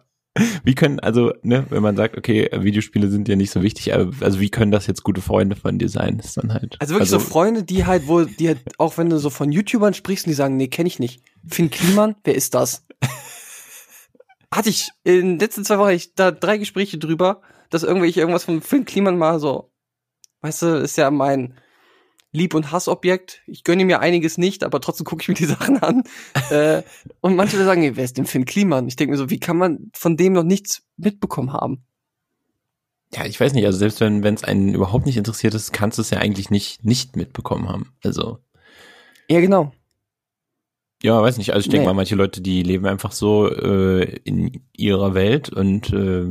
Wie 0.63 0.75
können, 0.75 0.99
also, 1.01 1.33
ne, 1.43 1.65
wenn 1.69 1.81
man 1.81 1.95
sagt, 1.95 2.17
okay, 2.17 2.49
Videospiele 2.53 3.09
sind 3.09 3.27
ja 3.27 3.35
nicht 3.35 3.51
so 3.51 3.63
wichtig, 3.63 3.93
aber 3.93 4.11
also 4.21 4.39
wie 4.39 4.49
können 4.49 4.71
das 4.71 4.87
jetzt 4.87 5.03
gute 5.03 5.21
Freunde 5.21 5.55
von 5.57 5.77
dir 5.77 5.89
sein? 5.89 6.19
Ist 6.19 6.37
dann 6.37 6.53
halt. 6.53 6.77
Also 6.79 6.93
wirklich 6.93 7.13
also, 7.13 7.19
so 7.19 7.25
Freunde, 7.25 7.63
die 7.63 7.85
halt, 7.85 8.07
wo, 8.07 8.23
die 8.23 8.49
halt, 8.49 8.59
auch 8.77 8.97
wenn 8.97 9.09
du 9.09 9.17
so 9.17 9.29
von 9.29 9.51
YouTubern 9.51 9.93
sprichst 9.93 10.25
und 10.25 10.31
die 10.31 10.35
sagen, 10.35 10.55
nee, 10.57 10.67
kenne 10.67 10.87
ich 10.87 10.99
nicht. 10.99 11.21
Finn 11.47 11.69
Kliman, 11.69 12.15
wer 12.23 12.35
ist 12.35 12.53
das? 12.53 12.85
Hatte 14.51 14.69
ich 14.69 14.89
in 15.03 15.15
den 15.15 15.39
letzten 15.39 15.65
zwei 15.65 15.77
Wochen 15.79 15.91
ich 15.91 16.13
da 16.15 16.31
drei 16.31 16.57
Gespräche 16.57 16.97
drüber, 16.97 17.41
dass 17.69 17.83
irgendwelche 17.83 18.19
irgendwas 18.19 18.45
von 18.45 18.61
Finn 18.61 18.85
Kliman 18.85 19.17
mal 19.17 19.39
so, 19.39 19.71
weißt 20.41 20.61
du, 20.61 20.67
ist 20.81 20.97
ja 20.97 21.11
mein 21.11 21.55
Lieb- 22.31 22.53
und 22.53 22.71
Hassobjekt. 22.71 23.41
Ich 23.47 23.63
gönne 23.63 23.85
mir 23.85 24.01
einiges 24.01 24.37
nicht, 24.37 24.63
aber 24.63 24.81
trotzdem 24.81 25.05
gucke 25.05 25.21
ich 25.21 25.27
mir 25.27 25.35
die 25.35 25.45
Sachen 25.45 25.81
an. 25.81 26.03
äh, 26.49 26.83
und 27.21 27.35
manche 27.35 27.63
sagen, 27.63 27.83
ey, 27.83 27.95
wer 27.95 28.03
ist 28.03 28.17
denn 28.17 28.25
Finn 28.25 28.45
Kliman? 28.45 28.87
Ich 28.87 28.95
denke 28.95 29.11
mir 29.11 29.17
so, 29.17 29.29
wie 29.29 29.39
kann 29.39 29.57
man 29.57 29.89
von 29.93 30.17
dem 30.17 30.33
noch 30.33 30.43
nichts 30.43 30.83
mitbekommen 30.97 31.53
haben? 31.53 31.85
Ja, 33.13 33.25
ich 33.25 33.39
weiß 33.39 33.53
nicht, 33.53 33.65
also 33.65 33.77
selbst 33.77 34.01
wenn 34.01 34.23
es 34.23 34.43
einen 34.43 34.73
überhaupt 34.73 35.05
nicht 35.05 35.17
interessiert 35.17 35.53
ist, 35.53 35.71
kannst 35.71 35.97
du 35.97 36.01
es 36.01 36.09
ja 36.09 36.19
eigentlich 36.19 36.49
nicht 36.49 36.83
nicht 36.83 37.15
mitbekommen 37.15 37.69
haben. 37.69 37.93
Also. 38.03 38.39
Ja, 39.29 39.39
genau. 39.39 39.71
Ja, 41.03 41.21
weiß 41.21 41.37
nicht. 41.37 41.53
Also 41.53 41.65
ich 41.65 41.69
denke 41.69 41.83
nee. 41.83 41.87
mal, 41.87 41.93
manche 41.93 42.15
Leute, 42.15 42.41
die 42.41 42.63
leben 42.63 42.85
einfach 42.85 43.11
so 43.11 43.49
äh, 43.49 44.03
in 44.23 44.63
ihrer 44.75 45.13
Welt 45.13 45.49
und 45.49 45.91
äh, 45.93 46.25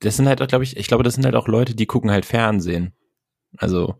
das 0.00 0.16
sind 0.16 0.28
halt 0.28 0.42
auch, 0.42 0.48
glaube 0.48 0.64
ich, 0.64 0.76
ich 0.76 0.86
glaube, 0.86 1.04
das 1.04 1.14
sind 1.14 1.24
halt 1.24 1.36
auch 1.36 1.48
Leute, 1.48 1.74
die 1.74 1.86
gucken 1.86 2.10
halt 2.10 2.26
Fernsehen. 2.26 2.92
Also 3.56 3.94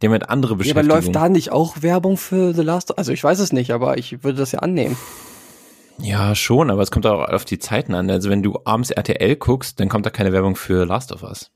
die 0.00 0.06
haben 0.06 0.12
halt 0.12 0.28
andere 0.28 0.56
Beschäftigungen. 0.56 0.88
Ja, 0.90 0.94
aber 0.96 1.02
läuft 1.04 1.14
da 1.14 1.28
nicht 1.28 1.52
auch 1.52 1.82
Werbung 1.82 2.16
für 2.16 2.52
The 2.52 2.62
Last 2.62 2.98
Also 2.98 3.12
ich 3.12 3.24
weiß 3.24 3.38
es 3.38 3.52
nicht, 3.52 3.70
aber 3.70 3.96
ich 3.96 4.22
würde 4.22 4.38
das 4.38 4.52
ja 4.52 4.58
annehmen. 4.58 4.96
Ja, 5.98 6.34
schon, 6.34 6.70
aber 6.70 6.82
es 6.82 6.90
kommt 6.90 7.06
auch 7.06 7.26
auf 7.28 7.46
die 7.46 7.58
Zeiten 7.58 7.94
an. 7.94 8.10
Also 8.10 8.28
wenn 8.28 8.42
du 8.42 8.58
abends 8.64 8.90
RTL 8.90 9.36
guckst, 9.36 9.80
dann 9.80 9.88
kommt 9.88 10.04
da 10.04 10.10
keine 10.10 10.32
Werbung 10.32 10.56
für 10.56 10.84
Last 10.84 11.12
of 11.12 11.22
Us. 11.22 11.50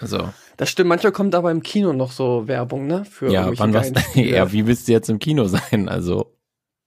Also. 0.00 0.28
Das 0.58 0.68
stimmt, 0.70 0.88
manchmal 0.88 1.12
kommt 1.12 1.34
aber 1.34 1.50
im 1.50 1.62
Kino 1.62 1.92
noch 1.92 2.12
so 2.12 2.48
Werbung, 2.48 2.86
ne? 2.86 3.04
Für 3.04 3.30
ja, 3.30 3.50
wann 3.58 3.72
was? 3.72 3.92
ja, 4.14 4.52
wie 4.52 4.66
willst 4.66 4.88
du 4.88 4.92
jetzt 4.92 5.08
im 5.08 5.18
Kino 5.18 5.46
sein? 5.46 5.88
Also. 5.88 6.35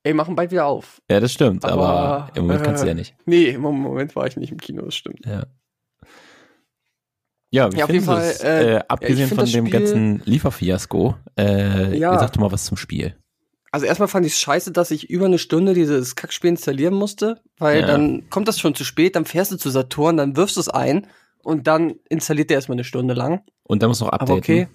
Ey, 0.10 0.16
machen 0.16 0.36
bald 0.36 0.50
wieder 0.50 0.66
auf. 0.66 1.04
Ja, 1.08 1.20
das 1.20 1.32
stimmt, 1.32 1.64
aber, 1.64 1.88
aber 1.88 2.32
im 2.36 2.48
Moment 2.48 2.62
äh, 2.62 2.66
kannst 2.66 2.82
du 2.82 2.88
ja 2.88 2.96
nicht. 2.96 3.14
Nee, 3.28 3.50
im 3.50 3.62
Moment 3.62 4.16
war 4.16 4.26
ich 4.26 4.38
nicht 4.38 4.52
im 4.52 4.58
Kino, 4.58 4.82
das 4.82 4.96
stimmt. 4.96 5.24
Ja. 5.24 5.44
Ja, 7.52 7.72
wie 7.72 7.78
ja, 7.78 7.86
auf 7.86 7.92
jeden 7.92 8.06
Fall. 8.06 8.34
Äh, 8.42 8.74
äh, 8.78 8.82
abgesehen 8.88 9.30
von 9.30 9.46
dem 9.46 9.68
Spiel, 9.68 9.70
ganzen 9.70 10.24
Lieferfiasko, 10.26 11.14
äh, 11.38 11.96
ja. 11.96 12.18
sag 12.18 12.34
doch 12.34 12.42
mal 12.42 12.52
was 12.52 12.66
zum 12.66 12.76
Spiel. 12.76 13.16
Also 13.72 13.86
erstmal 13.86 14.08
fand 14.08 14.26
ich 14.26 14.34
es 14.34 14.40
scheiße, 14.40 14.72
dass 14.72 14.90
ich 14.90 15.12
über 15.12 15.28
eine 15.28 15.38
Stunde 15.38 15.76
dieses 15.76 16.16
Kackspiel 16.16 16.50
installieren 16.50 16.96
musste, 16.96 17.40
weil 17.60 17.82
ja. 17.82 17.86
dann 17.86 18.32
kommt 18.32 18.48
das 18.48 18.60
schon 18.60 18.74
zu 18.74 18.86
spät, 18.86 19.16
dann 19.16 19.26
fährst 19.26 19.52
du 19.52 19.58
zu 19.58 19.70
Saturn, 19.70 20.18
dann 20.18 20.36
wirfst 20.36 20.56
du 20.56 20.62
es 20.62 20.70
ein 20.70 21.06
und 21.44 21.68
dann 21.68 21.98
installiert 22.10 22.50
der 22.50 22.56
erstmal 22.56 22.78
eine 22.78 22.84
Stunde 22.84 23.14
lang. 23.14 23.44
Und 23.62 23.84
dann 23.84 23.90
musst 23.90 24.02
du 24.02 24.06
noch 24.06 24.14
updaten. 24.14 24.32
Aber 24.32 24.40
okay. 24.40 24.68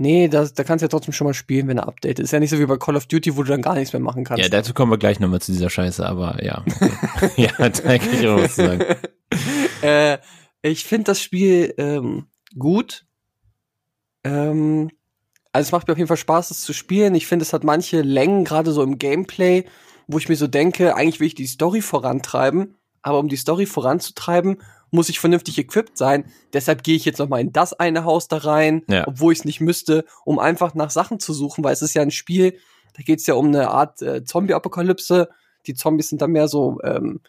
Nee, 0.00 0.28
das, 0.28 0.54
da 0.54 0.64
kannst 0.64 0.80
du 0.80 0.86
ja 0.86 0.88
trotzdem 0.88 1.12
schon 1.12 1.26
mal 1.26 1.34
spielen, 1.34 1.68
wenn 1.68 1.76
er 1.76 1.86
updatet. 1.86 2.20
Ist 2.20 2.32
ja 2.32 2.40
nicht 2.40 2.48
so 2.48 2.58
wie 2.58 2.64
bei 2.64 2.78
Call 2.78 2.96
of 2.96 3.04
Duty, 3.04 3.36
wo 3.36 3.42
du 3.42 3.50
dann 3.50 3.60
gar 3.60 3.74
nichts 3.74 3.92
mehr 3.92 4.00
machen 4.00 4.24
kannst. 4.24 4.42
Ja, 4.42 4.48
dazu 4.48 4.72
kommen 4.72 4.90
wir 4.90 4.96
gleich 4.96 5.20
nochmal 5.20 5.42
zu 5.42 5.52
dieser 5.52 5.68
Scheiße, 5.68 6.06
aber 6.06 6.42
ja. 6.42 6.64
Okay. 6.66 7.30
ja, 7.36 7.68
da 7.68 7.98
kann 7.98 8.14
ich 8.14 8.26
auch 8.26 8.38
was 8.38 8.54
zu 8.54 8.64
sagen. 8.64 8.84
äh, 9.82 10.16
ich 10.62 10.84
finde 10.84 11.04
das 11.04 11.20
Spiel 11.20 11.74
ähm, 11.76 12.28
gut. 12.58 13.04
Ähm, 14.24 14.90
also 15.52 15.68
es 15.68 15.72
macht 15.72 15.86
mir 15.86 15.92
auf 15.92 15.98
jeden 15.98 16.08
Fall 16.08 16.16
Spaß, 16.16 16.50
es 16.50 16.62
zu 16.62 16.72
spielen. 16.72 17.14
Ich 17.14 17.26
finde, 17.26 17.42
es 17.42 17.52
hat 17.52 17.62
manche 17.62 18.00
Längen, 18.00 18.46
gerade 18.46 18.72
so 18.72 18.82
im 18.82 18.96
Gameplay, 18.96 19.66
wo 20.06 20.16
ich 20.16 20.30
mir 20.30 20.36
so 20.36 20.46
denke, 20.46 20.96
eigentlich 20.96 21.20
will 21.20 21.26
ich 21.26 21.34
die 21.34 21.46
Story 21.46 21.82
vorantreiben, 21.82 22.74
aber 23.02 23.18
um 23.18 23.28
die 23.28 23.36
Story 23.36 23.66
voranzutreiben, 23.66 24.62
muss 24.90 25.08
ich 25.08 25.20
vernünftig 25.20 25.58
equipped 25.58 25.96
sein. 25.96 26.24
Deshalb 26.52 26.82
gehe 26.82 26.96
ich 26.96 27.04
jetzt 27.04 27.18
noch 27.18 27.28
mal 27.28 27.40
in 27.40 27.52
das 27.52 27.72
eine 27.72 28.04
Haus 28.04 28.28
da 28.28 28.38
rein, 28.38 28.82
ja. 28.88 29.06
obwohl 29.06 29.32
ich 29.32 29.40
es 29.40 29.44
nicht 29.44 29.60
müsste, 29.60 30.04
um 30.24 30.38
einfach 30.38 30.74
nach 30.74 30.90
Sachen 30.90 31.20
zu 31.20 31.32
suchen, 31.32 31.62
weil 31.64 31.72
es 31.72 31.82
ist 31.82 31.94
ja 31.94 32.02
ein 32.02 32.10
Spiel, 32.10 32.58
da 32.96 33.02
geht 33.02 33.20
es 33.20 33.26
ja 33.26 33.34
um 33.34 33.46
eine 33.46 33.70
Art 33.70 34.02
äh, 34.02 34.24
Zombie-Apokalypse. 34.24 35.28
Die 35.66 35.74
Zombies 35.74 36.08
sind 36.08 36.22
dann 36.22 36.32
mehr 36.32 36.48
so 36.48 36.78
ähm, 36.82 37.20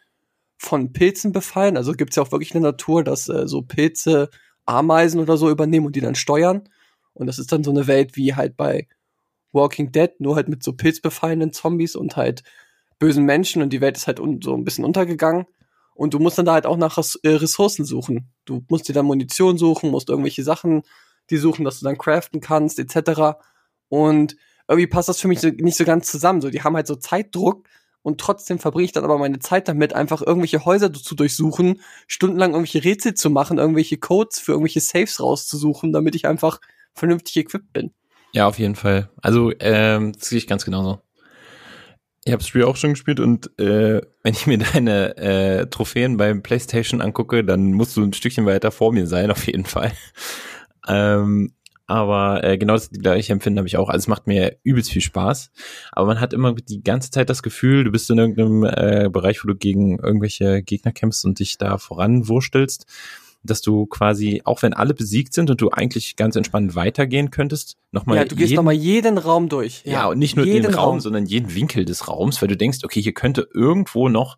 von 0.57 0.93
Pilzen 0.93 1.31
befallen. 1.31 1.77
Also 1.77 1.93
gibt's 1.93 2.15
ja 2.15 2.23
auch 2.23 2.31
wirklich 2.31 2.53
in 2.53 2.61
der 2.61 2.71
Natur, 2.71 3.03
dass 3.03 3.29
äh, 3.29 3.47
so 3.47 3.61
Pilze 3.61 4.29
Ameisen 4.65 5.19
oder 5.19 5.37
so 5.37 5.49
übernehmen 5.49 5.85
und 5.85 5.95
die 5.95 6.01
dann 6.01 6.15
steuern. 6.15 6.67
Und 7.13 7.27
das 7.27 7.39
ist 7.39 7.51
dann 7.51 7.63
so 7.63 7.71
eine 7.71 7.87
Welt 7.87 8.15
wie 8.15 8.35
halt 8.35 8.57
bei 8.57 8.87
Walking 9.51 9.91
Dead, 9.91 10.11
nur 10.19 10.35
halt 10.35 10.47
mit 10.47 10.63
so 10.63 10.73
pilzbefallenen 10.73 11.51
Zombies 11.51 11.95
und 11.95 12.15
halt 12.15 12.43
bösen 12.99 13.25
Menschen 13.25 13.61
und 13.61 13.73
die 13.73 13.81
Welt 13.81 13.97
ist 13.97 14.07
halt 14.07 14.19
so 14.19 14.53
ein 14.55 14.63
bisschen 14.63 14.85
untergegangen. 14.85 15.45
Und 15.93 16.13
du 16.13 16.19
musst 16.19 16.37
dann 16.37 16.45
da 16.45 16.53
halt 16.53 16.65
auch 16.65 16.77
nach 16.77 16.97
äh, 16.97 17.29
Ressourcen 17.29 17.85
suchen. 17.85 18.31
Du 18.45 18.63
musst 18.69 18.87
dir 18.87 18.93
dann 18.93 19.05
Munition 19.05 19.57
suchen, 19.57 19.91
musst 19.91 20.09
irgendwelche 20.09 20.43
Sachen, 20.43 20.83
die 21.29 21.37
suchen, 21.37 21.65
dass 21.65 21.79
du 21.79 21.85
dann 21.85 21.97
craften 21.97 22.41
kannst, 22.41 22.79
etc. 22.79 23.37
Und 23.89 24.35
irgendwie 24.67 24.87
passt 24.87 25.09
das 25.09 25.19
für 25.19 25.27
mich 25.27 25.39
so, 25.39 25.49
nicht 25.49 25.77
so 25.77 25.85
ganz 25.85 26.09
zusammen. 26.09 26.41
So, 26.41 26.49
die 26.49 26.63
haben 26.63 26.75
halt 26.75 26.87
so 26.87 26.95
Zeitdruck, 26.95 27.67
und 28.03 28.19
trotzdem 28.19 28.59
verbringe 28.59 28.85
ich 28.85 28.91
dann 28.91 29.03
aber 29.03 29.17
meine 29.17 29.39
Zeit 29.39 29.67
damit, 29.67 29.93
einfach 29.93 30.21
irgendwelche 30.21 30.65
Häuser 30.65 30.91
zu 30.91 31.15
durchsuchen, 31.15 31.81
stundenlang 32.07 32.51
irgendwelche 32.51 32.83
Rätsel 32.83 33.13
zu 33.13 33.29
machen, 33.29 33.59
irgendwelche 33.59 33.97
Codes 33.97 34.39
für 34.39 34.53
irgendwelche 34.53 34.79
Saves 34.79 35.19
rauszusuchen, 35.19 35.93
damit 35.93 36.15
ich 36.15 36.25
einfach 36.25 36.59
vernünftig 36.93 37.37
equipped 37.37 37.71
bin. 37.73 37.93
Ja, 38.33 38.47
auf 38.47 38.59
jeden 38.59 38.75
Fall. 38.75 39.09
Also, 39.21 39.51
ähm, 39.59 40.13
das 40.13 40.29
sehe 40.29 40.37
ich 40.37 40.47
ganz 40.47 40.65
genauso. 40.65 41.01
Ich 42.23 42.31
habe 42.31 42.39
das 42.39 42.47
Spiel 42.47 42.63
auch 42.63 42.75
schon 42.75 42.91
gespielt 42.91 43.19
und 43.19 43.57
äh, 43.59 44.01
wenn 44.23 44.33
ich 44.33 44.45
mir 44.45 44.57
deine 44.73 45.17
äh, 45.17 45.67
Trophäen 45.67 46.17
beim 46.17 46.43
PlayStation 46.43 47.01
angucke, 47.01 47.43
dann 47.43 47.73
musst 47.73 47.97
du 47.97 48.03
ein 48.03 48.13
Stückchen 48.13 48.45
weiter 48.45 48.71
vor 48.71 48.93
mir 48.93 49.07
sein, 49.07 49.31
auf 49.31 49.45
jeden 49.47 49.65
Fall. 49.65 49.91
ähm, 50.87 51.53
aber 51.87 52.43
äh, 52.43 52.57
genau 52.57 52.73
das 52.73 52.89
gleiche 52.89 53.33
Empfinden 53.33 53.57
habe 53.57 53.67
ich 53.67 53.75
auch. 53.75 53.89
Also 53.89 54.03
es 54.03 54.07
macht 54.07 54.25
mir 54.25 54.57
übelst 54.63 54.91
viel 54.91 55.01
Spaß, 55.01 55.51
aber 55.91 56.07
man 56.07 56.21
hat 56.21 56.31
immer 56.31 56.53
die 56.53 56.83
ganze 56.83 57.11
Zeit 57.11 57.29
das 57.29 57.43
Gefühl, 57.43 57.83
du 57.83 57.91
bist 57.91 58.09
in 58.09 58.17
irgendeinem 58.17 58.63
äh, 58.63 59.09
Bereich, 59.09 59.43
wo 59.43 59.47
du 59.49 59.55
gegen 59.55 59.99
irgendwelche 59.99 60.63
Gegner 60.63 60.93
kämpfst 60.93 61.25
und 61.25 61.39
dich 61.39 61.57
da 61.57 61.77
voranwurstelst 61.77 62.85
dass 63.43 63.61
du 63.61 63.85
quasi, 63.87 64.41
auch 64.45 64.61
wenn 64.61 64.73
alle 64.73 64.93
besiegt 64.93 65.33
sind 65.33 65.49
und 65.49 65.61
du 65.61 65.69
eigentlich 65.69 66.15
ganz 66.15 66.35
entspannt 66.35 66.75
weitergehen 66.75 67.31
könntest, 67.31 67.77
nochmal. 67.91 68.17
Ja, 68.17 68.25
du 68.25 68.35
gehst 68.35 68.53
nochmal 68.53 68.75
jeden 68.75 69.17
Raum 69.17 69.49
durch. 69.49 69.83
Ja, 69.85 70.07
und 70.07 70.19
nicht 70.19 70.35
nur 70.35 70.45
jeden 70.45 70.63
den 70.63 70.75
Raum, 70.75 70.89
Raum. 70.89 70.99
sondern 70.99 71.25
jeden 71.25 71.53
Winkel 71.55 71.85
des 71.85 72.07
Raums, 72.07 72.41
weil 72.41 72.49
du 72.49 72.57
denkst, 72.57 72.79
okay, 72.83 73.01
hier 73.01 73.13
könnte 73.13 73.47
irgendwo 73.53 74.09
noch 74.09 74.37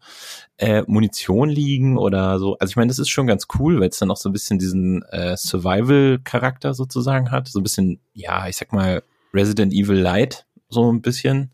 äh, 0.58 0.84
Munition 0.88 1.50
liegen 1.50 1.98
oder 1.98 2.40
so. 2.40 2.58
Also 2.60 2.72
ich 2.72 2.76
meine, 2.76 2.88
das 2.88 3.00
ist 3.00 3.10
schon 3.10 3.28
ganz 3.28 3.48
cool, 3.60 3.80
weil 3.80 3.90
es 3.90 4.00
dann 4.00 4.12
auch 4.12 4.18
so 4.18 4.30
ein 4.30 4.34
bisschen 4.34 4.60
diesen 4.60 5.04
äh, 5.12 5.36
Survival-Charakter 5.36 6.74
sozusagen 6.74 7.32
hat. 7.32 7.50
So 7.50 7.60
ein 7.60 7.64
bisschen, 7.64 8.00
ja, 8.14 8.48
ich 8.48 8.56
sag 8.56 8.72
mal, 8.72 9.04
Resident 9.34 9.74
Evil 9.74 9.98
Light, 9.98 10.46
so 10.70 10.92
ein 10.92 11.02
bisschen. 11.02 11.52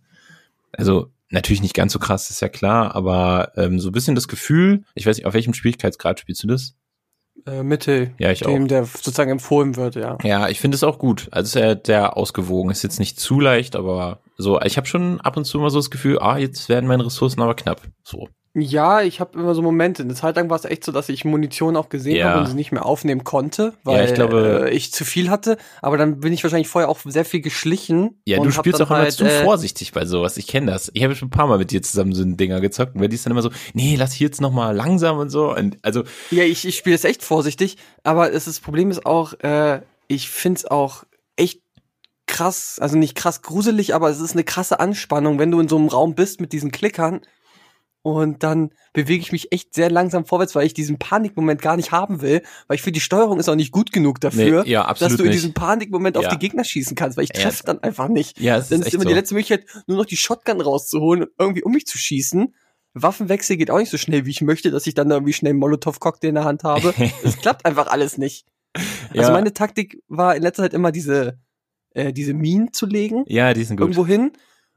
Also 0.71 1.07
natürlich 1.29 1.61
nicht 1.61 1.75
ganz 1.75 1.93
so 1.93 1.99
krass, 1.99 2.29
ist 2.29 2.41
ja 2.41 2.49
klar, 2.49 2.95
aber 2.95 3.51
ähm, 3.55 3.79
so 3.79 3.89
ein 3.89 3.91
bisschen 3.91 4.15
das 4.15 4.27
Gefühl, 4.27 4.83
ich 4.95 5.05
weiß 5.05 5.17
nicht, 5.17 5.25
auf 5.25 5.33
welchem 5.33 5.53
Schwierigkeitsgrad 5.53 6.19
spielst 6.19 6.43
du 6.43 6.47
das? 6.47 6.75
Äh, 7.45 7.63
Mitte, 7.63 8.11
Ja, 8.17 8.31
ich 8.31 8.41
dem 8.41 8.63
auch. 8.63 8.67
der 8.67 8.85
sozusagen 8.85 9.31
empfohlen 9.31 9.75
wird, 9.75 9.95
ja. 9.95 10.17
Ja, 10.23 10.49
ich 10.49 10.59
finde 10.59 10.75
es 10.75 10.83
auch 10.83 10.99
gut. 10.99 11.27
Also 11.31 11.47
ist 11.59 11.63
er 11.63 11.79
sehr 11.85 12.17
ausgewogen. 12.17 12.71
Ist 12.71 12.83
jetzt 12.83 12.99
nicht 12.99 13.19
zu 13.19 13.39
leicht, 13.39 13.75
aber 13.75 14.19
so, 14.37 14.59
ich 14.61 14.77
habe 14.77 14.87
schon 14.87 15.19
ab 15.21 15.37
und 15.37 15.45
zu 15.45 15.59
mal 15.59 15.69
so 15.69 15.79
das 15.79 15.89
Gefühl, 15.89 16.19
ah, 16.19 16.37
jetzt 16.37 16.69
werden 16.69 16.87
meine 16.87 17.05
Ressourcen 17.05 17.41
aber 17.41 17.55
knapp. 17.55 17.81
So. 18.03 18.29
Ja, 18.55 19.01
ich 19.01 19.19
habe 19.19 19.37
immer 19.37 19.53
so 19.53 19.61
Momente. 19.61 20.01
Eine 20.01 20.15
Zeit 20.15 20.35
lang 20.35 20.49
war 20.49 20.57
es 20.57 20.65
echt 20.65 20.83
so, 20.83 20.91
dass 20.91 21.07
ich 21.09 21.23
Munition 21.23 21.75
auch 21.75 21.89
gesehen 21.89 22.15
Ja. 22.15 22.29
habe 22.31 22.39
und 22.41 22.45
sie 22.47 22.55
nicht 22.55 22.71
mehr 22.71 22.83
aufnehmen 22.85 23.23
konnte, 23.23 23.73
weil 23.83 24.05
ich 24.07 24.15
glaube- 24.15 24.69
äh, 24.69 24.73
ich 24.75 24.91
zu 24.91 25.05
viel 25.05 25.29
hatte. 25.29 25.57
Aber 25.83 25.97
dann 25.97 26.19
bin 26.19 26.33
ich 26.33 26.41
wahrscheinlich 26.43 26.67
vorher 26.67 26.89
auch 26.89 26.99
sehr 27.05 27.25
viel 27.25 27.41
geschlichen. 27.41 28.19
Ja, 28.25 28.39
du 28.41 28.49
spielst 28.51 28.81
auch 28.81 28.89
immer 28.89 28.99
halt, 28.99 29.11
zu 29.13 29.25
äh, 29.25 29.43
vorsichtig 29.43 29.91
bei 29.91 30.05
sowas. 30.05 30.35
Ich 30.37 30.47
kenne 30.47 30.71
das. 30.71 30.89
Ich 30.95 31.03
habe 31.03 31.15
schon 31.15 31.27
ein 31.27 31.31
paar 31.31 31.45
Mal 31.47 31.59
mit 31.59 31.69
dir 31.69 31.81
zusammen 31.83 32.13
so 32.13 32.23
ein 32.23 32.37
Dinger 32.37 32.59
gezockt 32.59 32.95
und 32.95 33.01
weil 33.01 33.09
die 33.09 33.15
ist 33.15 33.25
dann 33.25 33.31
immer 33.31 33.43
so, 33.43 33.51
nee, 33.73 33.95
lass 33.95 34.13
hier 34.13 34.27
jetzt 34.27 34.41
noch 34.41 34.51
mal 34.51 34.75
langsam 34.75 35.17
und 35.19 35.29
so. 35.29 35.55
Und 35.55 35.77
also, 35.83 36.03
Ja, 36.31 36.43
ich, 36.43 36.65
ich 36.65 36.75
spiele 36.75 36.95
es 36.95 37.03
echt 37.03 37.21
vorsichtig, 37.23 37.77
aber 38.03 38.29
es 38.29 38.47
ist, 38.47 38.47
das 38.47 38.59
Problem 38.61 38.89
ist 38.89 39.05
auch, 39.05 39.33
äh, 39.41 39.81
ich 40.07 40.29
find's 40.29 40.65
auch 40.65 41.03
echt 41.35 41.61
krass, 42.25 42.77
also 42.79 42.97
nicht 42.97 43.15
krass 43.15 43.41
gruselig, 43.43 43.93
aber 43.93 44.09
es 44.09 44.19
ist 44.19 44.33
eine 44.33 44.43
krasse 44.43 44.79
Anspannung, 44.79 45.37
wenn 45.39 45.51
du 45.51 45.59
in 45.59 45.67
so 45.67 45.77
einem 45.77 45.87
Raum 45.87 46.15
bist 46.15 46.41
mit 46.41 46.51
diesen 46.51 46.71
Klickern 46.71 47.21
und 48.01 48.43
dann 48.43 48.71
bewege 48.93 49.21
ich 49.21 49.31
mich 49.31 49.51
echt 49.51 49.73
sehr 49.73 49.89
langsam 49.91 50.25
vorwärts, 50.25 50.55
weil 50.55 50.65
ich 50.65 50.73
diesen 50.73 50.97
Panikmoment 50.99 51.61
gar 51.61 51.75
nicht 51.75 51.91
haben 51.91 52.21
will, 52.21 52.41
weil 52.67 52.75
ich 52.75 52.81
finde, 52.81 52.95
die 52.97 53.01
Steuerung 53.01 53.39
ist 53.39 53.49
auch 53.49 53.55
nicht 53.55 53.71
gut 53.71 53.91
genug 53.91 54.21
dafür, 54.21 54.63
Nee, 54.63 54.71
ja, 54.71 54.91
dass 54.93 55.15
du 55.17 55.23
in 55.23 55.31
diesem 55.31 55.53
Panikmoment 55.53 56.17
auf 56.17 56.23
Ja. 56.23 56.29
die 56.31 56.39
Gegner 56.39 56.63
schießen 56.63 56.95
kannst, 56.95 57.17
weil 57.17 57.25
ich 57.25 57.31
Ja. 57.35 57.41
treffe 57.43 57.63
dann 57.65 57.79
einfach 57.83 58.07
nicht. 58.07 58.39
ja, 58.39 58.57
es 58.57 58.69
Dann 58.69 58.79
ist 58.81 58.87
ist 58.87 58.93
immer 58.93 59.03
so. 59.03 59.09
die 59.09 59.15
letzte 59.15 59.33
Möglichkeit, 59.35 59.65
nur 59.87 59.97
noch 59.97 60.05
die 60.05 60.17
Shotgun 60.17 60.61
rauszuholen 60.61 61.23
und 61.23 61.29
irgendwie 61.37 61.63
um 61.63 61.71
mich 61.73 61.85
zu 61.85 61.97
schießen. 61.97 62.53
Waffenwechsel 62.93 63.57
geht 63.57 63.69
auch 63.69 63.77
nicht 63.77 63.91
so 63.91 63.97
schnell, 63.97 64.25
wie 64.25 64.31
ich 64.31 64.41
möchte, 64.41 64.71
dass 64.71 64.87
ich 64.87 64.93
dann 64.95 65.11
irgendwie 65.11 65.33
schnell 65.33 65.51
einen 65.51 65.59
Molotow-Cocktail 65.59 66.29
in 66.29 66.35
der 66.35 66.43
Hand 66.45 66.63
habe. 66.63 66.93
Es 67.23 67.37
klappt 67.37 67.65
einfach 67.65 67.87
alles 67.87 68.17
nicht. 68.17 68.45
ja, 69.13 69.21
Also 69.21 69.31
meine 69.31 69.53
Taktik 69.53 70.01
war 70.07 70.35
in 70.35 70.41
letzter 70.41 70.63
Zeit 70.63 70.73
immer 70.73 70.91
diese, 70.91 71.37
äh, 71.93 72.13
diese 72.13 72.33
Minen 72.33 72.73
zu 72.73 72.85
legen, 72.85 73.23
ja, 73.27 73.53
die 73.53 73.63
sind 73.63 73.77
gut. 73.77 73.85
irgendwo 73.89 74.05
hin, 74.07 74.31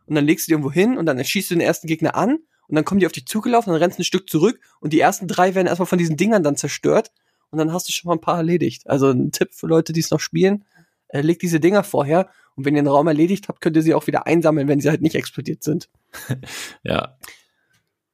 und 0.06 0.14
dann 0.16 0.26
legst 0.26 0.46
du 0.46 0.50
die 0.50 0.52
irgendwo 0.54 0.72
hin 0.72 0.98
und 0.98 1.06
dann 1.06 1.24
schießt 1.24 1.50
du 1.50 1.54
den 1.54 1.60
ersten 1.62 1.86
Gegner 1.86 2.14
an 2.16 2.38
und 2.72 2.76
dann 2.76 2.86
kommen 2.86 3.00
die 3.00 3.06
auf 3.06 3.12
dich 3.12 3.26
zugelaufen, 3.26 3.70
dann 3.70 3.82
rennst 3.82 3.98
du 3.98 4.00
ein 4.00 4.06
Stück 4.06 4.30
zurück 4.30 4.58
und 4.80 4.94
die 4.94 5.00
ersten 5.00 5.28
drei 5.28 5.54
werden 5.54 5.66
erstmal 5.66 5.84
von 5.84 5.98
diesen 5.98 6.16
Dingern 6.16 6.42
dann 6.42 6.56
zerstört 6.56 7.12
und 7.50 7.58
dann 7.58 7.70
hast 7.70 7.86
du 7.86 7.92
schon 7.92 8.08
mal 8.08 8.14
ein 8.14 8.22
paar 8.22 8.38
erledigt. 8.38 8.88
Also 8.88 9.10
ein 9.10 9.30
Tipp 9.30 9.52
für 9.52 9.66
Leute, 9.66 9.92
die 9.92 10.00
es 10.00 10.10
noch 10.10 10.20
spielen, 10.20 10.64
äh, 11.08 11.20
legt 11.20 11.42
diese 11.42 11.60
Dinger 11.60 11.84
vorher 11.84 12.30
und 12.56 12.64
wenn 12.64 12.74
ihr 12.74 12.80
den 12.80 12.88
Raum 12.88 13.08
erledigt 13.08 13.48
habt, 13.48 13.60
könnt 13.60 13.76
ihr 13.76 13.82
sie 13.82 13.92
auch 13.92 14.06
wieder 14.06 14.26
einsammeln, 14.26 14.68
wenn 14.68 14.80
sie 14.80 14.88
halt 14.88 15.02
nicht 15.02 15.14
explodiert 15.14 15.62
sind. 15.62 15.90
Ja. 16.82 17.18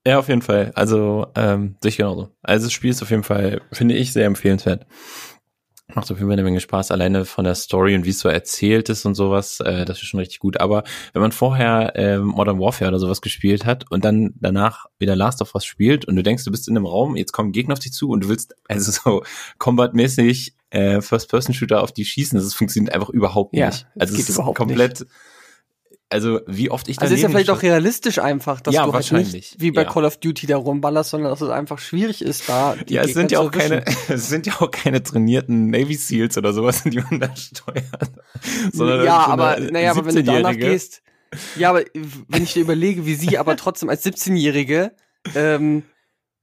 Ja, 0.04 0.18
auf 0.18 0.28
jeden 0.28 0.42
Fall. 0.42 0.72
Also, 0.74 1.26
ähm, 1.36 1.76
sich 1.82 1.98
genauso. 1.98 2.30
Also 2.42 2.66
das 2.66 2.72
Spiel 2.72 2.90
ist 2.90 3.02
auf 3.02 3.10
jeden 3.10 3.24
Fall, 3.24 3.60
finde 3.72 3.94
ich, 3.94 4.12
sehr 4.12 4.26
empfehlenswert. 4.26 4.86
Macht 5.94 6.10
auf 6.10 6.18
jeden 6.18 6.28
Fall 6.28 6.34
eine 6.34 6.42
Menge 6.42 6.60
Spaß, 6.60 6.90
alleine 6.90 7.24
von 7.24 7.44
der 7.44 7.54
Story 7.54 7.94
und 7.94 8.04
wie 8.04 8.10
es 8.10 8.18
so 8.18 8.28
erzählt 8.28 8.90
ist 8.90 9.06
und 9.06 9.14
sowas, 9.14 9.60
äh, 9.60 9.86
das 9.86 10.02
ist 10.02 10.08
schon 10.08 10.20
richtig 10.20 10.38
gut. 10.38 10.60
Aber 10.60 10.84
wenn 11.14 11.22
man 11.22 11.32
vorher 11.32 11.92
ähm, 11.96 12.26
Modern 12.26 12.60
Warfare 12.60 12.90
oder 12.90 12.98
sowas 12.98 13.22
gespielt 13.22 13.64
hat 13.64 13.90
und 13.90 14.04
dann 14.04 14.34
danach 14.38 14.86
wieder 14.98 15.16
Last 15.16 15.40
of 15.40 15.54
Us 15.54 15.64
spielt 15.64 16.04
und 16.04 16.16
du 16.16 16.22
denkst, 16.22 16.44
du 16.44 16.50
bist 16.50 16.68
in 16.68 16.76
einem 16.76 16.84
Raum, 16.84 17.16
jetzt 17.16 17.32
kommen 17.32 17.52
Gegner 17.52 17.72
auf 17.72 17.78
dich 17.78 17.92
zu 17.92 18.10
und 18.10 18.24
du 18.24 18.28
willst 18.28 18.54
also 18.68 18.92
so 18.92 19.22
combatmäßig 19.58 20.54
äh, 20.70 21.00
First-Person-Shooter 21.00 21.82
auf 21.82 21.92
die 21.92 22.04
schießen, 22.04 22.38
das 22.38 22.52
funktioniert 22.52 22.94
einfach 22.94 23.08
überhaupt 23.08 23.56
Ja, 23.56 23.68
nicht. 23.68 23.86
Also 23.98 24.14
es 24.14 24.28
ist 24.28 24.36
komplett, 24.36 25.06
also 26.10 26.40
wie 26.46 26.70
oft 26.70 26.88
ich 26.88 26.98
Also 27.00 27.12
ist 27.14 27.20
ja 27.20 27.28
daneben 27.28 27.44
vielleicht 27.46 27.58
auch 27.58 27.62
realistisch 27.62 28.18
einfach, 28.18 28.60
dass 28.62 28.74
Ja, 28.74 28.80
du 28.82 28.86
halt 28.86 28.94
wahrscheinlich. 28.94 29.32
nicht 29.32 29.60
wie 29.60 29.70
bei 29.72 29.82
Ja. 29.82 29.92
Call 29.92 30.04
of 30.06 30.16
Duty 30.16 30.46
da 30.46 30.56
rumballerst, 30.56 31.10
sondern 31.10 31.30
dass 31.30 31.40
es 31.42 31.50
einfach 31.50 31.78
schwierig 31.78 32.22
ist, 32.22 32.48
da 32.48 32.76
die 32.88 32.94
Ja, 32.94 33.02
es 33.02 33.08
Gegner 33.08 33.20
sind 33.20 33.32
ja 33.32 33.40
auch 33.40 33.50
keine, 33.50 33.84
es 34.08 34.28
sind 34.28 34.46
ja 34.46 34.54
auch 34.60 34.70
keine 34.70 35.02
trainierten 35.02 35.68
Navy 35.70 35.94
Seals 35.94 36.38
oder 36.38 36.52
sowas, 36.54 36.82
die 36.84 36.98
man 36.98 37.20
da 37.20 37.36
steuert. 37.36 38.10
Sondern 38.72 39.04
ja, 39.04 39.18
aber 39.18 39.58
naja, 39.60 39.90
aber 39.90 40.06
wenn 40.06 40.14
du 40.14 40.24
danach 40.24 40.50
17-Jährige. 40.52 40.70
gehst, 40.70 41.02
ja, 41.56 41.68
aber 41.70 41.82
wenn 42.28 42.42
ich 42.42 42.54
dir 42.54 42.62
überlege, 42.62 43.04
wie 43.04 43.14
sie 43.14 43.36
aber 43.36 43.56
trotzdem 43.56 43.90
als 43.90 44.02
17-Jährige 44.06 44.92
ähm, 45.34 45.82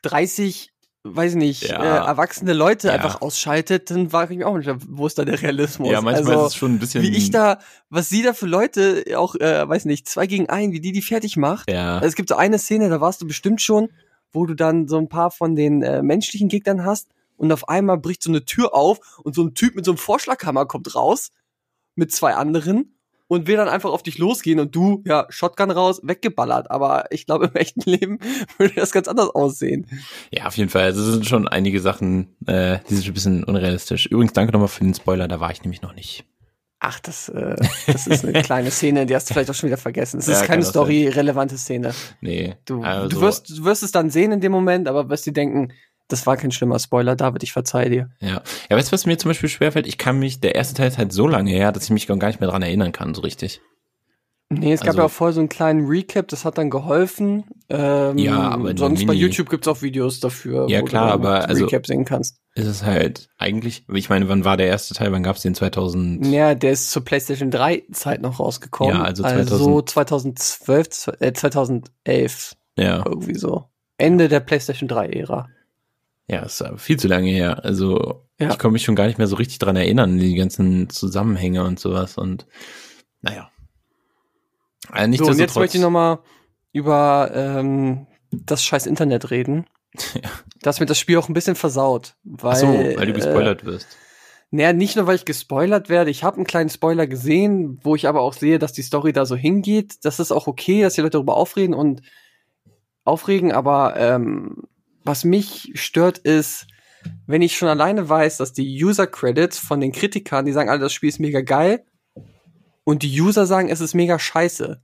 30, 0.03 0.73
weiß 1.07 1.31
ich 1.33 1.37
nicht, 1.37 1.61
Ja. 1.69 1.81
äh, 2.03 2.07
erwachsene 2.07 2.53
Leute 2.53 2.87
Ja. 2.87 2.95
einfach 2.95 3.21
ausschaltet, 3.21 3.91
dann 3.91 4.11
war 4.11 4.29
ich 4.29 4.37
mir 4.37 4.47
auch 4.47 4.57
nicht, 4.57 4.69
wo 4.87 5.05
ist 5.07 5.17
da 5.17 5.23
der 5.25 5.41
Realismus? 5.41 5.91
Ja, 5.91 6.01
manchmal 6.01 6.33
also, 6.33 6.45
ist 6.47 6.51
es 6.53 6.55
schon 6.57 6.73
ein 6.73 6.79
bisschen. 6.79 7.03
wie 7.03 7.09
ich 7.15 7.29
da, 7.31 7.59
was 7.89 8.09
sie 8.09 8.23
da 8.23 8.33
für 8.33 8.47
Leute 8.47 9.03
auch, 9.15 9.35
äh, 9.35 9.67
weiß 9.69 9.85
nicht, 9.85 10.09
zwei 10.09 10.25
gegen 10.27 10.49
ein, 10.49 10.71
wie 10.71 10.79
die 10.81 10.91
die 10.91 11.01
fertig 11.03 11.37
macht. 11.37 11.69
Ja, 11.69 11.95
Also 11.95 12.07
es 12.07 12.15
gibt 12.15 12.29
so 12.29 12.35
eine 12.35 12.57
Szene, 12.59 12.89
da 12.89 12.99
warst 13.01 13.21
du 13.21 13.27
bestimmt 13.27 13.61
schon, 13.61 13.89
wo 14.33 14.45
du 14.45 14.55
dann 14.55 14.87
so 14.87 14.97
ein 14.97 15.07
paar 15.07 15.31
von 15.31 15.55
den 15.55 15.81
äh, 15.83 16.01
menschlichen 16.01 16.49
Gegnern 16.49 16.83
hast 16.83 17.07
und 17.37 17.51
auf 17.51 17.69
einmal 17.69 17.97
bricht 17.97 18.23
so 18.23 18.31
eine 18.31 18.43
Tür 18.45 18.73
auf 18.73 18.99
und 19.23 19.35
so 19.35 19.43
ein 19.43 19.53
Typ 19.53 19.75
mit 19.75 19.85
so 19.85 19.91
einem 19.91 19.97
Vorschlaghammer 19.99 20.65
kommt 20.65 20.95
raus 20.95 21.31
mit 21.95 22.11
zwei 22.11 22.33
anderen 22.35 22.94
und 23.27 23.47
will 23.47 23.57
dann 23.57 23.67
einfach 23.67 23.91
auf 23.91 24.03
dich 24.03 24.17
losgehen 24.17 24.59
und 24.59 24.75
du, 24.75 25.01
ja, 25.05 25.25
Shotgun 25.29 25.71
raus, 25.71 25.99
weggeballert. 26.03 26.69
Aber 26.69 27.05
ich 27.11 27.25
glaube, 27.25 27.45
im 27.47 27.55
echten 27.55 27.89
Leben 27.89 28.19
würde 28.57 28.75
das 28.75 28.91
ganz 28.91 29.07
anders 29.07 29.29
aussehen. 29.29 29.87
ja, 30.31 30.45
auf 30.45 30.57
jeden 30.57 30.69
Fall. 30.69 30.83
Also 30.83 31.01
es 31.01 31.13
sind 31.13 31.25
schon 31.25 31.47
einige 31.47 31.79
Sachen, 31.81 32.35
äh, 32.45 32.79
die 32.89 32.95
sind 32.95 33.07
ein 33.07 33.13
bisschen 33.13 33.43
unrealistisch. 33.43 34.05
Übrigens, 34.05 34.33
danke 34.33 34.53
nochmal 34.53 34.67
für 34.67 34.83
den 34.83 34.93
Spoiler, 34.93 35.27
da 35.27 35.39
war 35.39 35.51
ich 35.51 35.63
nämlich 35.63 35.81
noch 35.81 35.95
nicht. 35.95 36.25
Ach, 36.79 36.99
das, 36.99 37.29
äh, 37.29 37.55
das 37.87 38.05
ist 38.05 38.25
eine 38.25 38.41
kleine 38.43 38.69
Szene, 38.69 39.07
die 39.07 39.15
hast 39.15 39.29
du 39.29 39.33
vielleicht 39.33 39.49
auch 39.49 39.55
schon 39.55 39.67
wieder 39.69 39.77
vergessen. 39.77 40.19
Es 40.19 40.27
Ja, 40.27 40.33
ist 40.33 40.39
kann 40.41 40.47
keine 40.49 40.65
story-relevante 40.65 41.57
Szene. 41.57 41.93
Nee. 42.21 42.55
Du, 42.65 42.83
also, 42.83 43.07
du, 43.07 43.21
wirst, 43.21 43.49
du 43.49 43.63
wirst 43.63 43.81
es 43.81 43.91
dann 43.91 44.11
sehen 44.11 44.31
in 44.31 44.41
dem 44.41 44.51
Moment, 44.51 44.87
aber 44.87 45.09
wirst 45.09 45.25
dir 45.25 45.33
denken, 45.33 45.71
das 46.07 46.25
war 46.27 46.37
kein 46.37 46.51
schlimmer 46.51 46.79
Spoiler, 46.79 47.15
David, 47.15 47.43
ich 47.43 47.53
verzeih 47.53 47.89
dir. 47.89 48.09
Ja. 48.19 48.41
Ja, 48.69 48.77
weißt 48.77 48.89
du, 48.89 48.93
was 48.93 49.05
mir 49.05 49.17
zum 49.17 49.29
Beispiel 49.29 49.49
schwerfällt? 49.49 49.87
Ich 49.87 49.97
kann 49.97 50.19
mich, 50.19 50.39
der 50.39 50.55
erste 50.55 50.75
Teil 50.75 50.87
ist 50.89 50.97
halt 50.97 51.11
so 51.13 51.27
lange 51.27 51.51
her, 51.51 51.71
dass 51.71 51.85
ich 51.85 51.89
mich 51.91 52.07
gar 52.07 52.15
nicht 52.27 52.39
mehr 52.39 52.49
dran 52.49 52.61
erinnern 52.61 52.91
kann, 52.91 53.13
so 53.15 53.21
richtig. 53.21 53.61
Nee, 54.49 54.73
es 54.73 54.81
gab 54.81 54.89
Also- 54.89 54.99
ja 54.99 55.05
auch 55.05 55.11
vorher 55.11 55.33
so 55.33 55.39
einen 55.39 55.49
kleinen 55.49 55.87
Recap, 55.87 56.27
das 56.27 56.45
hat 56.45 56.59
dann 56.59 56.69
geholfen. 56.69 57.45
Ähm, 57.67 58.19
Ja, 58.19 58.49
aber 58.51 58.77
sonst 58.77 58.99
bei 59.07 59.13
Mini- 59.13 59.21
YouTube 59.21 59.49
gibt's 59.49 59.67
auch 59.67 59.81
Videos 59.81 60.19
dafür, 60.19 60.67
Ja, 60.69 60.81
wo 60.81 60.85
klar, 60.85 61.07
du 61.07 61.13
aber 61.13 61.49
also- 61.49 61.65
Recap 61.65 61.87
sehen 61.87 62.05
kannst. 62.05 62.37
Ist 62.53 62.67
es 62.67 62.83
halt 62.83 63.27
eigentlich, 63.39 63.85
ich 63.91 64.09
meine, 64.09 64.29
wann 64.29 64.45
war 64.45 64.55
der 64.55 64.67
erste 64.67 64.93
Teil? 64.93 65.11
Wann 65.11 65.23
gab's 65.23 65.41
den 65.41 65.55
2000? 65.55 66.27
Ja, 66.27 66.53
der 66.53 66.71
ist 66.73 66.91
zur 66.91 67.03
PlayStation 67.03 67.49
3 67.49 67.83
Zeit 67.91 68.21
noch 68.21 68.39
rausgekommen. 68.39 68.95
Ja, 68.95 69.01
also 69.03 69.23
also 69.23 69.81
2012, 69.81 70.87
zw- 70.89 71.21
äh, 71.21 71.33
2011, 71.33 72.55
Ja. 72.77 73.03
irgendwie 73.05 73.35
so. 73.35 73.65
Ende 73.97 74.27
der 74.29 74.41
PlayStation 74.41 74.87
3 74.87 75.07
Ära. 75.09 75.49
Ja, 76.27 76.39
ist 76.41 76.63
viel 76.77 76.97
zu 76.97 77.07
lange 77.07 77.29
her. 77.29 77.63
Also 77.63 78.25
Ja. 78.39 78.49
ich 78.49 78.57
kann 78.57 78.71
mich 78.71 78.83
schon 78.83 78.95
gar 78.95 79.05
nicht 79.07 79.17
mehr 79.17 79.27
so 79.27 79.35
richtig 79.35 79.59
dran 79.59 79.75
erinnern, 79.75 80.17
die 80.17 80.35
ganzen 80.35 80.89
Zusammenhänge 80.89 81.63
und 81.63 81.79
sowas. 81.79 82.17
Und 82.17 82.47
naja. 83.21 83.51
Also 84.89 85.09
nicht 85.09 85.23
So, 85.23 85.31
und 85.31 85.39
jetzt 85.39 85.55
möchte 85.55 85.77
ich 85.77 85.83
noch 85.83 85.91
mal 85.91 86.19
über 86.71 87.31
ähm, 87.33 88.07
das 88.31 88.63
scheiß 88.63 88.85
Internet 88.85 89.31
reden. 89.31 89.65
Ja. 90.15 90.29
Das 90.61 90.79
mir 90.79 90.87
das 90.87 90.99
Spiel 90.99 91.17
auch 91.17 91.29
ein 91.29 91.33
bisschen 91.33 91.55
versaut. 91.55 92.15
Weil, 92.23 92.53
Ach 92.53 92.57
so, 92.57 92.67
weil 92.67 93.05
du 93.05 93.11
äh, 93.11 93.13
gespoilert 93.13 93.65
wirst. 93.65 93.87
Naja, 94.51 94.73
nicht 94.73 94.95
nur, 94.95 95.05
weil 95.07 95.15
ich 95.15 95.25
gespoilert 95.25 95.89
werde. 95.89 96.09
Ich 96.09 96.23
habe 96.23 96.37
einen 96.37 96.45
kleinen 96.47 96.69
Spoiler 96.69 97.07
gesehen, 97.07 97.79
wo 97.83 97.95
ich 97.95 98.07
aber 98.07 98.21
auch 98.21 98.33
sehe, 98.33 98.57
dass 98.59 98.73
die 98.73 98.81
Story 98.81 99.13
da 99.13 99.25
so 99.25 99.35
hingeht. 99.35 100.03
Das 100.03 100.19
ist 100.19 100.31
auch 100.31 100.47
okay, 100.47 100.81
dass 100.81 100.95
die 100.95 101.01
Leute 101.01 101.11
darüber 101.11 101.37
aufreden 101.37 101.75
und 101.75 102.01
aufregen, 103.03 103.51
aber 103.51 103.95
ähm, 103.97 104.63
was 105.05 105.23
mich 105.23 105.71
stört 105.75 106.17
ist, 106.17 106.67
wenn 107.27 107.43
ich 107.43 107.55
schon 107.55 107.69
alleine 107.69 108.09
weiß, 108.09 108.37
dass 108.37 108.53
die 108.53 108.83
User 108.83 109.07
Credits 109.07 109.59
von 109.59 109.79
den 109.79 109.91
Kritikern, 109.91 110.45
die 110.45 110.51
sagen 110.51 110.69
alle, 110.69 110.79
das 110.79 110.93
Spiel 110.93 111.09
ist 111.09 111.19
mega 111.19 111.41
geil 111.41 111.85
und 112.83 113.03
die 113.03 113.21
User 113.21 113.45
sagen, 113.45 113.69
es 113.69 113.79
ist 113.79 113.93
mega 113.93 114.17
scheiße. 114.17 114.81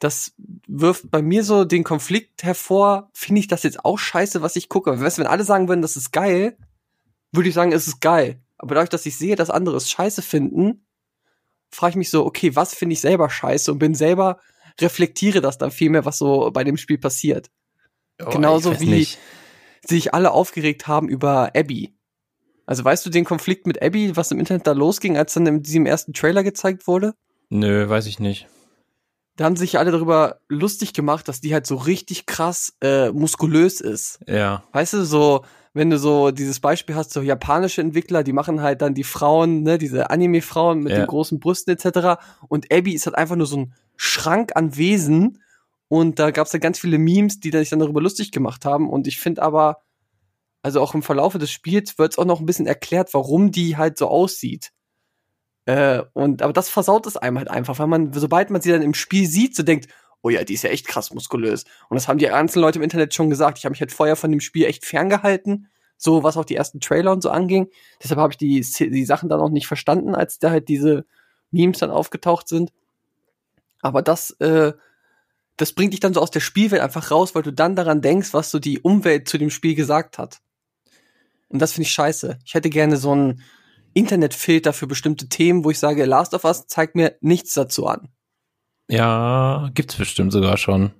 Das 0.00 0.32
wirft 0.66 1.10
bei 1.10 1.22
mir 1.22 1.44
so 1.44 1.64
den 1.64 1.84
Konflikt 1.84 2.42
hervor, 2.42 3.10
finde 3.12 3.40
ich 3.40 3.48
das 3.48 3.62
jetzt 3.62 3.84
auch 3.84 3.98
scheiße, 3.98 4.42
was 4.42 4.56
ich 4.56 4.68
gucke. 4.68 4.98
Weißt 4.98 5.18
du, 5.18 5.22
wenn 5.22 5.30
alle 5.30 5.44
sagen 5.44 5.68
würden, 5.68 5.82
das 5.82 5.96
ist 5.96 6.10
geil, 6.10 6.56
würde 7.30 7.48
ich 7.48 7.54
sagen, 7.54 7.72
es 7.72 7.86
ist 7.86 8.00
geil. 8.00 8.40
Aber 8.56 8.74
dadurch, 8.74 8.90
dass 8.90 9.06
ich 9.06 9.16
sehe, 9.16 9.36
dass 9.36 9.50
andere 9.50 9.76
es 9.76 9.90
scheiße 9.90 10.22
finden, 10.22 10.86
frage 11.70 11.90
ich 11.90 11.96
mich 11.96 12.10
so, 12.10 12.24
okay, 12.24 12.56
was 12.56 12.74
finde 12.74 12.94
ich 12.94 13.00
selber 13.00 13.28
scheiße 13.28 13.70
und 13.70 13.78
bin 13.78 13.94
selber, 13.94 14.38
reflektiere 14.80 15.40
das 15.40 15.58
dann 15.58 15.70
viel 15.70 15.90
mehr, 15.90 16.04
was 16.04 16.18
so 16.18 16.50
bei 16.50 16.64
dem 16.64 16.76
Spiel 16.76 16.98
passiert. 16.98 17.50
Oh, 18.24 18.30
Genauso 18.30 18.78
wie 18.80 18.86
nicht. 18.86 19.18
sich 19.86 20.14
alle 20.14 20.30
aufgeregt 20.32 20.86
haben 20.86 21.08
über 21.08 21.52
Abby. 21.56 21.94
Also 22.66 22.84
weißt 22.84 23.04
du 23.04 23.10
den 23.10 23.24
Konflikt 23.24 23.66
mit 23.66 23.82
Abby, 23.82 24.16
was 24.16 24.30
im 24.30 24.38
Internet 24.38 24.66
da 24.66 24.72
losging, 24.72 25.16
als 25.16 25.34
dann 25.34 25.46
in 25.46 25.62
diesem 25.62 25.84
ersten 25.86 26.12
Trailer 26.14 26.42
gezeigt 26.42 26.86
wurde? 26.86 27.14
Nö, 27.50 27.88
weiß 27.88 28.06
ich 28.06 28.18
nicht. 28.20 28.46
Da 29.36 29.44
haben 29.44 29.56
sich 29.56 29.78
alle 29.78 29.90
darüber 29.90 30.38
lustig 30.48 30.92
gemacht, 30.92 31.26
dass 31.28 31.40
die 31.40 31.52
halt 31.52 31.66
so 31.66 31.74
richtig 31.74 32.24
krass 32.26 32.72
äh, 32.80 33.10
muskulös 33.10 33.80
ist. 33.80 34.20
Ja. 34.28 34.62
Weißt 34.72 34.92
du, 34.92 35.04
so, 35.04 35.44
wenn 35.72 35.90
du 35.90 35.98
so 35.98 36.30
dieses 36.30 36.60
Beispiel 36.60 36.94
hast, 36.94 37.10
so 37.12 37.20
japanische 37.20 37.80
Entwickler, 37.80 38.22
die 38.22 38.32
machen 38.32 38.62
halt 38.62 38.80
dann 38.80 38.94
die 38.94 39.02
Frauen, 39.04 39.62
ne, 39.64 39.76
diese 39.76 40.08
Anime-Frauen 40.10 40.78
mit 40.84 40.92
Ja. 40.92 40.98
den 41.00 41.06
großen 41.08 41.40
Brüsten 41.40 41.74
etc. 41.76 42.20
Und 42.48 42.72
Abby 42.72 42.94
ist 42.94 43.06
halt 43.06 43.16
einfach 43.18 43.34
nur 43.36 43.48
so 43.48 43.56
ein 43.58 43.74
Schrank 43.96 44.52
an 44.54 44.76
Wesen. 44.76 45.42
Und 45.88 46.18
da 46.18 46.30
gab's 46.30 46.52
ja 46.52 46.58
ganz 46.58 46.78
viele 46.78 46.98
Memes, 46.98 47.40
die 47.40 47.50
sich 47.50 47.70
dann 47.70 47.78
darüber 47.78 48.00
lustig 48.00 48.32
gemacht 48.32 48.64
haben. 48.64 48.88
Und 48.88 49.06
ich 49.06 49.18
finde 49.18 49.42
aber, 49.42 49.82
also 50.62 50.80
auch 50.80 50.94
im 50.94 51.02
Verlaufe 51.02 51.38
des 51.38 51.50
Spiels 51.50 51.98
wird's 51.98 52.18
auch 52.18 52.24
noch 52.24 52.40
ein 52.40 52.46
bisschen 52.46 52.66
erklärt, 52.66 53.12
warum 53.12 53.52
die 53.52 53.76
halt 53.76 53.98
so 53.98 54.08
aussieht. 54.08 54.72
Äh, 55.66 56.02
und 56.12 56.42
aber 56.42 56.52
das 56.52 56.68
versaut 56.68 57.06
es 57.06 57.16
einem 57.16 57.38
halt 57.38 57.50
einfach, 57.50 57.78
weil 57.78 57.86
man, 57.86 58.12
sobald 58.12 58.50
man 58.50 58.60
sie 58.60 58.70
dann 58.70 58.82
im 58.82 58.94
Spiel 58.94 59.26
sieht, 59.26 59.56
so 59.56 59.62
denkt, 59.62 59.88
oh 60.22 60.30
ja, 60.30 60.42
die 60.44 60.54
ist 60.54 60.62
ja 60.62 60.70
echt 60.70 60.86
krass 60.86 61.12
muskulös. 61.12 61.64
Und 61.88 61.96
das 61.96 62.08
haben 62.08 62.18
die 62.18 62.26
ganzen 62.26 62.60
Leute 62.60 62.78
im 62.78 62.82
Internet 62.82 63.14
schon 63.14 63.30
gesagt. 63.30 63.58
Ich 63.58 63.64
habe 63.64 63.72
mich 63.72 63.80
halt 63.80 63.92
vorher 63.92 64.16
von 64.16 64.30
dem 64.30 64.40
Spiel 64.40 64.64
echt 64.64 64.84
ferngehalten, 64.84 65.68
so 65.98 66.22
was 66.22 66.36
auch 66.36 66.46
die 66.46 66.56
ersten 66.56 66.80
Trailer 66.80 67.12
und 67.12 67.22
so 67.22 67.30
anging. 67.30 67.68
Deshalb 68.02 68.18
habe 68.18 68.32
ich 68.32 68.38
die, 68.38 68.60
die 68.60 69.04
Sachen 69.04 69.28
dann 69.28 69.40
auch 69.40 69.50
nicht 69.50 69.66
verstanden, 69.66 70.14
als 70.14 70.38
da 70.38 70.50
halt 70.50 70.68
diese 70.68 71.04
Memes 71.50 71.78
dann 71.78 71.90
aufgetaucht 71.90 72.48
sind. 72.48 72.72
Aber 73.82 74.00
das, 74.00 74.30
äh, 74.40 74.72
das 75.56 75.72
bringt 75.72 75.92
dich 75.92 76.00
dann 76.00 76.14
so 76.14 76.20
aus 76.20 76.30
der 76.30 76.40
Spielwelt 76.40 76.82
einfach 76.82 77.10
raus, 77.10 77.34
weil 77.34 77.42
du 77.42 77.52
dann 77.52 77.76
daran 77.76 78.00
denkst, 78.00 78.32
was 78.32 78.50
so 78.50 78.58
die 78.58 78.80
Umwelt 78.80 79.28
zu 79.28 79.38
dem 79.38 79.50
Spiel 79.50 79.74
gesagt 79.74 80.18
hat. 80.18 80.40
Und 81.48 81.60
das 81.60 81.72
finde 81.72 81.86
ich 81.86 81.92
scheiße. 81.92 82.38
Ich 82.44 82.54
hätte 82.54 82.70
gerne 82.70 82.96
so 82.96 83.12
einen 83.12 83.42
Internetfilter 83.92 84.72
für 84.72 84.88
bestimmte 84.88 85.28
Themen, 85.28 85.64
wo 85.64 85.70
ich 85.70 85.78
sage, 85.78 86.04
Last 86.04 86.34
of 86.34 86.44
Us 86.44 86.66
zeigt 86.66 86.96
mir 86.96 87.16
nichts 87.20 87.54
dazu 87.54 87.86
an. 87.86 88.08
Ja, 88.90 89.70
gibt's 89.74 89.94
bestimmt 89.94 90.32
sogar 90.32 90.56
schon. 90.56 90.92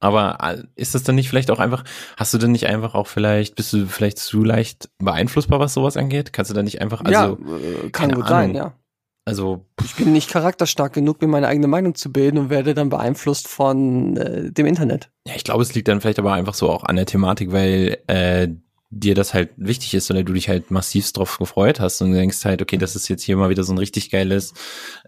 Aber 0.00 0.38
äh, 0.42 0.62
ist 0.74 0.94
das 0.94 1.02
dann 1.02 1.14
nicht 1.14 1.30
vielleicht 1.30 1.50
auch 1.50 1.58
einfach, 1.58 1.84
hast 2.18 2.34
du 2.34 2.38
denn 2.38 2.52
nicht 2.52 2.66
einfach 2.66 2.94
auch 2.94 3.06
vielleicht, 3.06 3.54
bist 3.54 3.72
du 3.72 3.86
vielleicht 3.86 4.18
zu 4.18 4.44
leicht 4.44 4.90
beeinflussbar, 4.98 5.60
was 5.60 5.72
sowas 5.72 5.96
angeht? 5.96 6.34
Kannst 6.34 6.50
du 6.50 6.54
dann 6.54 6.66
nicht 6.66 6.82
einfach, 6.82 7.00
also, 7.00 7.12
ja, 7.12 7.56
äh, 7.56 7.90
kann 7.90 8.12
gut 8.12 8.28
sein, 8.28 8.50
Ahnung. 8.50 8.56
ja. 8.56 8.78
Also, 9.24 9.64
Ich 9.82 9.94
bin 9.94 10.12
nicht 10.12 10.28
charakterstark 10.28 10.92
genug, 10.92 11.22
mir 11.22 11.28
meine 11.28 11.48
eigene 11.48 11.66
Meinung 11.66 11.94
zu 11.94 12.12
bilden 12.12 12.38
und 12.38 12.50
werde 12.50 12.74
dann 12.74 12.90
beeinflusst 12.90 13.48
von 13.48 14.16
äh, 14.16 14.52
dem 14.52 14.66
Internet. 14.66 15.10
ja, 15.26 15.34
ich 15.34 15.44
glaube, 15.44 15.62
es 15.62 15.74
liegt 15.74 15.88
dann 15.88 16.00
vielleicht 16.00 16.18
aber 16.18 16.34
einfach 16.34 16.54
so 16.54 16.70
auch 16.70 16.84
an 16.84 16.96
der 16.96 17.06
Thematik, 17.06 17.50
weil 17.52 17.98
äh, 18.06 18.48
dir 18.90 19.14
das 19.14 19.34
halt 19.34 19.50
wichtig 19.56 19.94
ist 19.94 20.10
oder 20.10 20.22
du 20.22 20.32
dich 20.32 20.48
halt 20.48 20.70
massivst 20.70 21.16
drauf 21.16 21.38
gefreut 21.38 21.80
hast 21.80 22.00
und 22.00 22.12
denkst 22.12 22.44
halt, 22.44 22.62
okay, 22.62 22.76
das 22.76 22.96
ist 22.96 23.08
jetzt 23.08 23.22
hier 23.22 23.36
mal 23.36 23.50
wieder 23.50 23.64
so 23.64 23.72
ein 23.72 23.78
richtig 23.78 24.10
geiles 24.10 24.54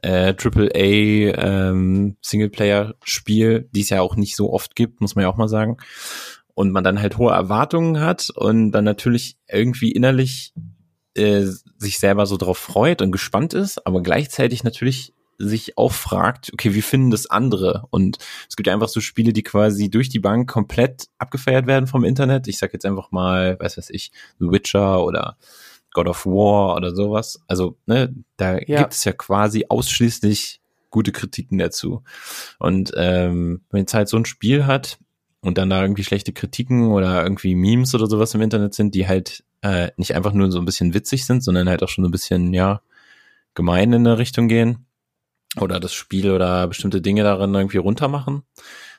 äh, 0.03 0.35
AAA 0.35 0.71
ähm, 0.75 2.17
Singleplayer-Spiel, 2.21 3.69
die 3.71 3.81
es 3.81 3.91
ja 3.91 4.01
auch 4.01 4.17
nicht 4.17 4.35
so 4.35 4.53
oft 4.53 4.75
gibt, 4.75 5.01
muss 5.01 5.15
man 5.15 5.23
ja 5.23 5.29
auch 5.29 5.37
mal 5.37 5.49
sagen. 5.49 5.77
Und 6.55 6.73
man 6.73 6.85
dann 6.85 7.01
halt 7.01 7.19
hohe 7.19 7.33
Erwartungen 7.33 8.01
hat 8.01 8.31
und 8.35 8.73
dann 8.73 8.85
natürlich 8.85 9.37
irgendwie 9.47 9.93
innerlich 9.93 10.55
äh, 11.17 11.47
sich 11.79 11.99
selber 11.99 12.27
so 12.27 12.37
drauf 12.37 12.59
freut 12.59 13.03
und 13.03 13.13
gespannt 13.13 13.55
ist, 13.55 13.87
aber 13.87 14.03
gleichzeitig 14.03 14.65
natürlich 14.65 15.13
sich 15.39 15.77
auch 15.77 15.93
fragt, 15.93 16.51
okay, 16.53 16.73
wie 16.75 16.83
finden 16.83 17.11
das 17.11 17.27
andere? 17.27 17.85
Und 17.91 18.19
es 18.49 18.57
gibt 18.57 18.69
ja 18.69 18.73
einfach 18.73 18.89
so 18.89 19.01
Spiele, 19.01 19.33
die 19.35 19.43
quasi 19.43 19.91
durch 19.91 20.09
die 20.09 20.19
Bank 20.19 20.49
komplett 20.49 21.09
abgefeiert 21.19 21.67
werden 21.67 21.87
vom 21.87 22.05
Internet. 22.05 22.49
Ich 22.49 22.59
sag 22.59 22.73
jetzt 22.73 22.87
einfach 22.87 23.11
mal, 23.11 23.59
weiß 23.61 23.77
was 23.77 23.91
ich, 23.91 24.13
The 24.39 24.47
Witcher 24.51 25.05
oder 25.05 25.37
God 25.93 26.09
of 26.09 26.25
War 26.27 26.77
oder 26.77 26.95
sowas. 26.95 27.41
Also, 27.49 27.77
ne, 27.87 28.15
da 28.39 28.59
Ja. 28.67 28.81
gibt 28.81 28.95
es 28.95 29.05
ja 29.05 29.13
quasi 29.13 29.67
ausschließlich 29.69 30.61
gute 30.91 31.13
Kritiken 31.13 31.59
dazu. 31.59 32.03
Und 32.59 32.93
ähm, 32.97 33.61
wenn 33.71 33.81
jetzt 33.81 33.95
halt 33.95 34.09
so 34.09 34.17
ein 34.17 34.25
Spiel 34.25 34.65
hat 34.67 34.99
und 35.43 35.59
dann 35.59 35.69
da 35.71 35.83
irgendwie 35.83 36.05
schlechte 36.05 36.33
Kritiken 36.33 36.93
oder 36.93 37.23
irgendwie 37.23 37.55
Memes 37.55 37.95
oder 37.95 38.07
sowas 38.07 38.35
im 38.35 38.41
Internet 38.41 38.75
sind, 38.75 38.95
die 38.95 39.07
halt 39.07 39.45
äh, 39.63 39.91
nicht 39.97 40.15
einfach 40.15 40.33
nur 40.33 40.51
so 40.51 40.59
ein 40.59 40.65
bisschen 40.65 40.95
witzig 40.95 41.25
sind, 41.25 41.43
sondern 41.43 41.69
halt 41.69 41.83
auch 41.83 41.89
schon 41.89 42.05
so 42.05 42.09
ein 42.09 42.13
bisschen, 42.13 42.53
ja, 42.55 42.81
gemein 43.55 43.93
in 43.93 44.07
eine 44.07 44.19
Richtung 44.19 44.47
gehen 44.47 44.87
oder 45.61 45.81
das 45.81 45.95
Spiel 45.95 46.31
oder 46.31 46.69
bestimmte 46.69 47.01
Dinge 47.01 47.25
darin 47.25 47.55
irgendwie 47.55 47.79
runtermachen, 47.79 48.43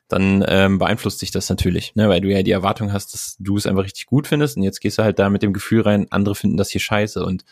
dann 0.08 0.44
ähm, 0.48 0.80
beeinflusst 0.80 1.22
dich 1.22 1.32
das 1.32 1.50
natürlich, 1.50 1.96
ne? 1.96 2.10
weil 2.10 2.22
du 2.22 2.30
ja 2.30 2.44
die 2.44 2.52
Erwartung 2.52 2.92
hast, 2.92 3.14
dass 3.14 3.38
du 3.40 3.58
es 3.58 3.68
einfach 3.68 3.84
richtig 3.84 4.08
gut 4.08 4.28
findest 4.28 4.58
und 4.58 4.64
jetzt 4.64 4.80
gehst 4.80 4.98
du 4.98 5.04
halt 5.04 5.20
da 5.20 5.30
mit 5.30 5.44
dem 5.44 5.54
Gefühl 5.54 5.82
rein, 5.82 6.08
andere 6.10 6.36
finden 6.36 6.58
das 6.58 6.70
hier 6.70 6.82
scheiße 6.82 7.24
und 7.24 7.46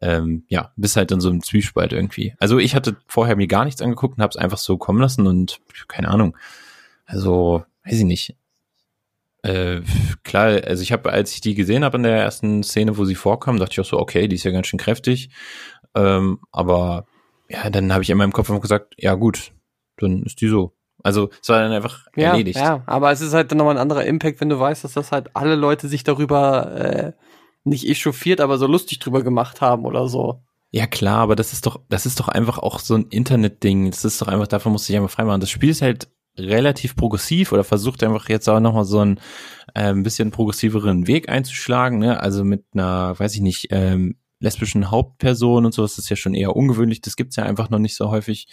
ähm, 0.00 0.44
ja, 0.48 0.72
bist 0.76 0.96
halt 0.96 1.10
dann 1.10 1.20
so 1.20 1.28
im 1.28 1.42
Zwiespalt 1.42 1.92
irgendwie. 1.92 2.34
Also 2.38 2.58
ich 2.58 2.74
hatte 2.74 2.96
vorher 3.06 3.36
mir 3.36 3.46
gar 3.46 3.64
nichts 3.64 3.82
angeguckt 3.82 4.16
und 4.16 4.22
habe 4.22 4.30
es 4.30 4.36
einfach 4.36 4.58
so 4.58 4.78
kommen 4.78 5.00
lassen 5.00 5.26
und 5.26 5.60
keine 5.86 6.08
Ahnung. 6.08 6.36
Also, 7.04 7.64
weiß 7.84 7.98
ich 7.98 8.04
nicht. 8.04 8.36
Äh, 9.42 9.80
klar, 10.22 10.60
also 10.64 10.82
ich 10.82 10.92
habe, 10.92 11.10
als 11.12 11.32
ich 11.34 11.40
die 11.40 11.54
gesehen 11.54 11.84
habe 11.84 11.96
in 11.96 12.04
der 12.04 12.16
ersten 12.16 12.62
Szene, 12.62 12.96
wo 12.96 13.04
sie 13.04 13.14
vorkam, 13.16 13.58
dachte 13.58 13.72
ich 13.72 13.80
auch 13.80 13.84
so, 13.84 13.98
okay, 13.98 14.28
die 14.28 14.36
ist 14.36 14.44
ja 14.44 14.50
ganz 14.52 14.66
schön 14.68 14.78
kräftig. 14.78 15.30
Ähm, 15.94 16.38
aber 16.52 17.06
ja, 17.48 17.68
dann 17.70 17.92
habe 17.92 18.02
ich 18.02 18.10
in 18.10 18.16
meinem 18.18 18.32
Kopf 18.32 18.48
einfach 18.50 18.62
gesagt, 18.62 18.94
ja 18.96 19.14
gut, 19.14 19.52
dann 19.98 20.22
ist 20.22 20.40
die 20.40 20.48
so. 20.48 20.72
Also 21.02 21.30
es 21.42 21.48
war 21.48 21.60
dann 21.60 21.72
einfach 21.72 22.06
Ja, 22.16 22.30
erledigt. 22.30 22.58
ja, 22.58 22.82
aber 22.86 23.10
es 23.10 23.20
ist 23.20 23.34
halt 23.34 23.50
dann 23.50 23.58
nochmal 23.58 23.74
ein 23.74 23.80
anderer 23.82 24.04
Impact, 24.04 24.40
wenn 24.40 24.48
du 24.48 24.58
weißt, 24.60 24.84
dass 24.84 24.92
das 24.92 25.10
halt 25.10 25.30
alle 25.34 25.56
Leute 25.56 25.88
sich 25.88 26.04
darüber 26.04 26.72
äh, 26.76 27.12
nicht 27.64 27.86
echauffiert, 27.88 28.40
aber 28.40 28.56
so 28.58 28.66
lustig 28.68 29.00
drüber 29.00 29.22
gemacht 29.22 29.60
haben 29.60 29.84
oder 29.84 30.08
so. 30.08 30.42
Ja 30.70 30.86
klar, 30.86 31.18
aber 31.18 31.36
das 31.36 31.52
ist 31.52 31.66
doch, 31.66 31.80
das 31.88 32.06
ist 32.06 32.20
doch 32.20 32.28
einfach 32.28 32.58
auch 32.58 32.78
so 32.78 32.94
ein 32.94 33.06
Internet-Ding. 33.10 33.90
Das 33.90 34.04
ist 34.04 34.22
doch 34.22 34.28
einfach, 34.28 34.46
davon 34.46 34.72
musst 34.72 34.88
du 34.88 34.92
dich 34.92 35.00
einfach 35.00 35.14
freimachen. 35.14 35.40
Das 35.40 35.50
Spiel 35.50 35.68
ist 35.70 35.82
halt 35.82 36.08
relativ 36.38 36.96
progressiv 36.96 37.52
oder 37.52 37.64
versucht 37.64 38.02
einfach 38.02 38.28
jetzt 38.28 38.48
auch 38.48 38.60
nochmal 38.60 38.84
so 38.84 39.00
einen 39.00 39.18
äh, 39.74 39.90
ein 39.90 40.02
bisschen 40.02 40.30
progressiveren 40.30 41.06
Weg 41.06 41.28
einzuschlagen, 41.28 41.98
ne? 41.98 42.20
Also 42.20 42.44
mit 42.44 42.64
einer, 42.74 43.18
weiß 43.18 43.34
ich 43.34 43.40
nicht, 43.40 43.68
ähm, 43.70 44.16
lesbischen 44.42 44.90
Hauptperson 44.90 45.64
und 45.64 45.72
sowas, 45.72 45.96
das 45.96 46.04
ist 46.04 46.10
ja 46.10 46.16
schon 46.16 46.34
eher 46.34 46.54
ungewöhnlich, 46.54 47.00
das 47.00 47.16
gibt's 47.16 47.36
ja 47.36 47.44
einfach 47.44 47.70
noch 47.70 47.78
nicht 47.78 47.94
so 47.96 48.10
häufig. 48.10 48.48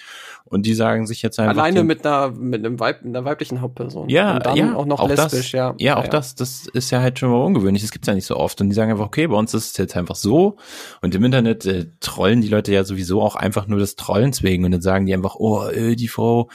Und 0.45 0.65
die 0.65 0.73
sagen 0.73 1.05
sich 1.07 1.21
jetzt 1.21 1.39
einfach. 1.39 1.55
Alleine 1.57 1.81
den- 1.81 1.87
mit 1.87 2.05
einer 2.05 2.31
mit 2.31 2.65
einem 2.65 2.79
Weib, 2.79 3.03
einer 3.03 3.25
weiblichen 3.25 3.59
Hauptperson. 3.61 4.07
Ja, 4.07 4.35
Und 4.37 4.45
dann 4.45 4.55
ja, 4.55 4.75
auch 4.75 4.85
noch 4.85 4.99
auch 4.99 5.09
lesbisch, 5.09 5.51
das, 5.51 5.51
ja. 5.51 5.75
Ja, 5.79 5.97
auch 5.97 6.07
das, 6.07 6.35
das 6.35 6.67
ist 6.67 6.91
ja 6.91 7.01
halt 7.01 7.19
schon 7.19 7.29
mal 7.31 7.43
ungewöhnlich. 7.43 7.81
Das 7.83 7.91
gibt's 7.91 8.07
ja 8.07 8.13
nicht 8.13 8.25
so 8.25 8.37
oft. 8.37 8.61
Und 8.61 8.69
die 8.69 8.75
sagen 8.75 8.91
einfach, 8.91 9.05
okay, 9.07 9.27
bei 9.27 9.35
uns 9.35 9.53
ist 9.53 9.71
es 9.71 9.77
jetzt 9.77 9.97
einfach 9.97 10.15
so. 10.15 10.57
Und 11.01 11.15
im 11.15 11.23
Internet 11.23 11.65
äh, 11.65 11.87
trollen 11.99 12.41
die 12.41 12.47
Leute 12.49 12.71
ja 12.71 12.83
sowieso 12.83 13.21
auch 13.21 13.35
einfach 13.35 13.67
nur 13.67 13.79
des 13.79 13.95
Trollens 13.95 14.43
wegen. 14.43 14.65
Und 14.65 14.71
dann 14.71 14.81
sagen 14.81 15.05
die 15.07 15.13
einfach, 15.13 15.35
oh, 15.37 15.65
äh, 15.67 15.95
die 15.95 16.07
Frau, 16.07 16.49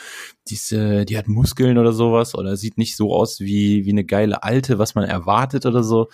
die, 0.48 0.54
ist, 0.54 0.72
äh, 0.72 1.04
die 1.04 1.18
hat 1.18 1.26
Muskeln 1.28 1.76
oder 1.78 1.92
sowas 1.92 2.34
oder 2.34 2.56
sieht 2.56 2.78
nicht 2.78 2.96
so 2.96 3.14
aus 3.14 3.40
wie, 3.40 3.84
wie 3.84 3.90
eine 3.90 4.04
geile 4.04 4.42
Alte, 4.42 4.78
was 4.78 4.94
man 4.94 5.04
erwartet 5.04 5.66
oder 5.66 5.82
so. 5.82 6.08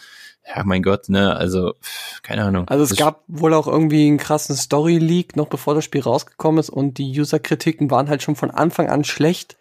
Ja, 0.55 0.65
mein 0.65 0.83
Gott, 0.83 1.09
ne, 1.09 1.37
also, 1.37 1.75
keine 2.23 2.45
Ahnung. 2.45 2.67
Also 2.69 2.83
es 2.85 2.91
Das- 2.91 2.99
gab 2.99 3.23
wohl 3.29 3.55
auch 3.55 3.67
irgendwie 3.69 4.07
einen 4.07 4.19
krassen 4.19 4.57
Story-Leak, 4.57 5.37
noch 5.37 5.49
bevor 5.49 5.75
das 5.75 5.85
Spiel 5.85 6.01
rausgekommen 6.03 6.59
ist 6.59 6.71
und 6.71 6.99
die 6.99 7.19
User-Kritiken 7.21 7.91
waren 7.91 8.09
halt 8.09 8.23
schon 8.23 8.37
von 8.37 8.51
Anfang 8.51 8.89
an 8.89 9.05
schlecht, 9.05 9.57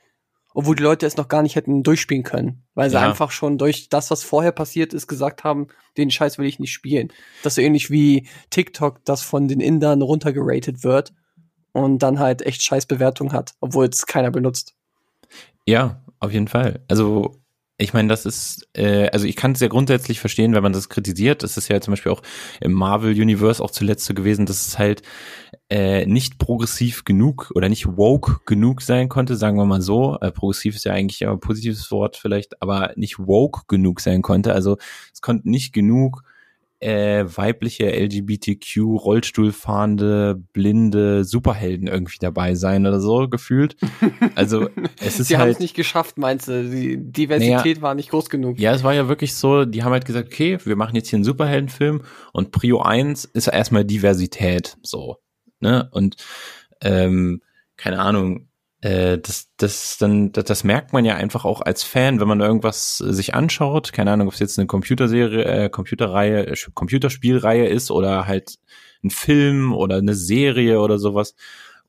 obwohl 0.56 0.76
die 0.76 0.84
Leute 0.84 1.06
es 1.06 1.16
noch 1.16 1.28
gar 1.28 1.44
nicht 1.44 1.56
hätten 1.56 1.84
durchspielen 1.84 2.24
können, 2.24 2.64
weil 2.74 2.90
sie 2.90 2.96
Ja. 2.96 3.08
einfach 3.08 3.30
schon 3.32 3.58
durch 3.60 3.90
das, 3.90 4.10
was 4.10 4.24
vorher 4.24 4.52
passiert 4.52 4.94
ist, 4.94 5.08
gesagt 5.08 5.44
haben, 5.44 5.68
den 5.98 6.10
Scheiß 6.10 6.40
will 6.40 6.48
ich 6.48 6.60
nicht 6.60 6.74
spielen. 6.74 7.10
Das 7.44 7.52
ist 7.52 7.56
so 7.56 7.62
ähnlich 7.62 7.92
wie 7.92 8.28
TikTok, 8.50 9.06
das 9.06 9.22
von 9.22 9.48
den 9.48 9.60
Indern 9.60 10.02
runtergeratet 10.02 10.84
wird 10.84 11.14
und 11.72 12.00
dann 12.00 12.18
halt 12.18 12.42
echt 12.42 12.64
scheiß 12.64 12.88
Bewertung 12.88 13.32
hat, 13.32 13.54
obwohl 13.60 13.86
es 13.86 14.08
keiner 14.08 14.32
benutzt. 14.32 14.74
Ja, 15.68 16.02
auf 16.20 16.32
jeden 16.34 16.48
Fall. 16.48 16.84
Also 16.90 17.39
ich 17.82 17.94
meine, 17.94 18.10
das 18.10 18.26
ist, 18.26 18.68
äh, 18.74 19.08
also 19.10 19.26
ich 19.26 19.38
kann 19.38 19.54
es 19.54 19.62
ja 19.62 19.70
grundsätzlich 19.70 20.20
verstehen, 20.20 20.54
wenn 20.54 20.64
man 20.64 20.74
das 20.74 20.90
kritisiert. 20.90 21.44
Das 21.44 21.56
ist 21.56 21.70
ja 21.70 21.80
zum 21.80 21.94
Beispiel 21.94 22.12
auch 22.12 22.22
im 22.60 22.74
Marvel-Universe 22.74 23.64
auch 23.64 23.72
zuletzt 23.72 24.06
so 24.06 24.14
gewesen, 24.14 24.46
dass 24.46 24.68
es 24.68 24.78
halt 24.78 25.02
äh, 25.70 26.06
nicht 26.06 26.40
progressiv 26.40 27.06
genug 27.06 27.52
oder 27.56 27.70
nicht 27.70 27.98
woke 27.98 28.42
genug 28.46 28.82
sein 28.82 29.08
konnte, 29.08 29.38
sagen 29.38 29.58
wir 29.58 29.66
mal 29.66 29.82
so. 29.82 30.18
Äh, 30.20 30.32
progressiv 30.32 30.76
ist 30.76 30.84
ja 30.84 30.92
eigentlich 30.92 31.26
ein 31.26 31.40
positives 31.40 31.90
Wort 31.90 32.18
vielleicht, 32.18 32.62
aber 32.62 32.92
nicht 32.98 33.18
woke 33.18 33.62
genug 33.70 34.02
sein 34.02 34.22
konnte. 34.22 34.54
Also 34.54 34.78
es 35.14 35.22
konnte 35.22 35.50
nicht 35.50 35.72
genug 35.72 36.24
äh, 36.80 37.26
weibliche 37.26 37.92
LGBTQ 37.92 38.78
Rollstuhlfahrende 38.78 40.42
blinde 40.54 41.26
Superhelden 41.26 41.88
irgendwie 41.88 42.18
dabei 42.20 42.56
sein 42.56 42.88
oder 42.88 43.00
so 43.00 43.28
gefühlt. 43.28 43.76
Also 44.36 44.70
es 45.00 45.20
ist 45.20 45.28
Sie 45.28 45.36
haben 45.36 45.44
halt 45.44 45.56
es 45.56 45.60
nicht 45.60 45.76
geschafft, 45.76 46.18
meinst 46.18 46.48
du? 46.48 46.70
Die 46.70 46.98
Diversität 46.98 47.82
war 47.82 47.96
nicht 47.96 48.10
groß 48.12 48.30
genug. 48.30 48.60
ja, 48.60 48.74
es 48.74 48.84
war 48.84 48.94
ja 48.94 49.08
wirklich 49.10 49.36
so, 49.36 49.66
die 49.66 49.84
haben 49.84 49.92
halt 49.92 50.06
gesagt, 50.06 50.28
okay, 50.32 50.58
wir 50.64 50.76
machen 50.76 50.96
jetzt 50.96 51.10
hier 51.10 51.18
einen 51.18 51.26
Superheldenfilm 51.26 52.04
und 52.32 52.52
Prio 52.52 52.82
1 52.82 53.26
ist 53.26 53.48
ja 53.48 53.54
erstmal 53.54 53.84
Diversität, 53.84 54.78
so, 54.82 55.18
ne? 55.60 55.90
Und 55.92 56.16
ähm, 56.82 57.42
keine 57.76 58.00
Ahnung, 58.00 58.49
das, 58.82 59.50
das 59.58 59.98
dann, 59.98 60.32
das, 60.32 60.46
das 60.46 60.64
merkt 60.64 60.94
man 60.94 61.04
ja 61.04 61.16
einfach 61.16 61.44
auch 61.44 61.60
als 61.62 61.84
Fan, 61.84 62.22
wenn 62.22 62.30
man 62.30 62.40
irgendwas 62.40 62.98
sich 62.98 63.36
anschaut, 63.36 63.92
keine 63.92 64.12
Ahnung, 64.12 64.28
ob 64.28 64.34
es 64.34 64.40
jetzt 64.40 64.58
eine 64.58 64.68
Computerserie, 64.68 65.44
äh, 65.44 65.70
Computerreihe, 65.70 66.48
äh, 66.48 66.56
Computerspielreihe 66.74 67.68
ist 67.68 67.92
oder 67.92 68.26
halt 68.26 68.56
ein 69.04 69.10
Film 69.10 69.74
oder 69.74 69.98
eine 69.98 70.16
Serie 70.16 70.80
oder 70.80 70.98
sowas. 70.98 71.36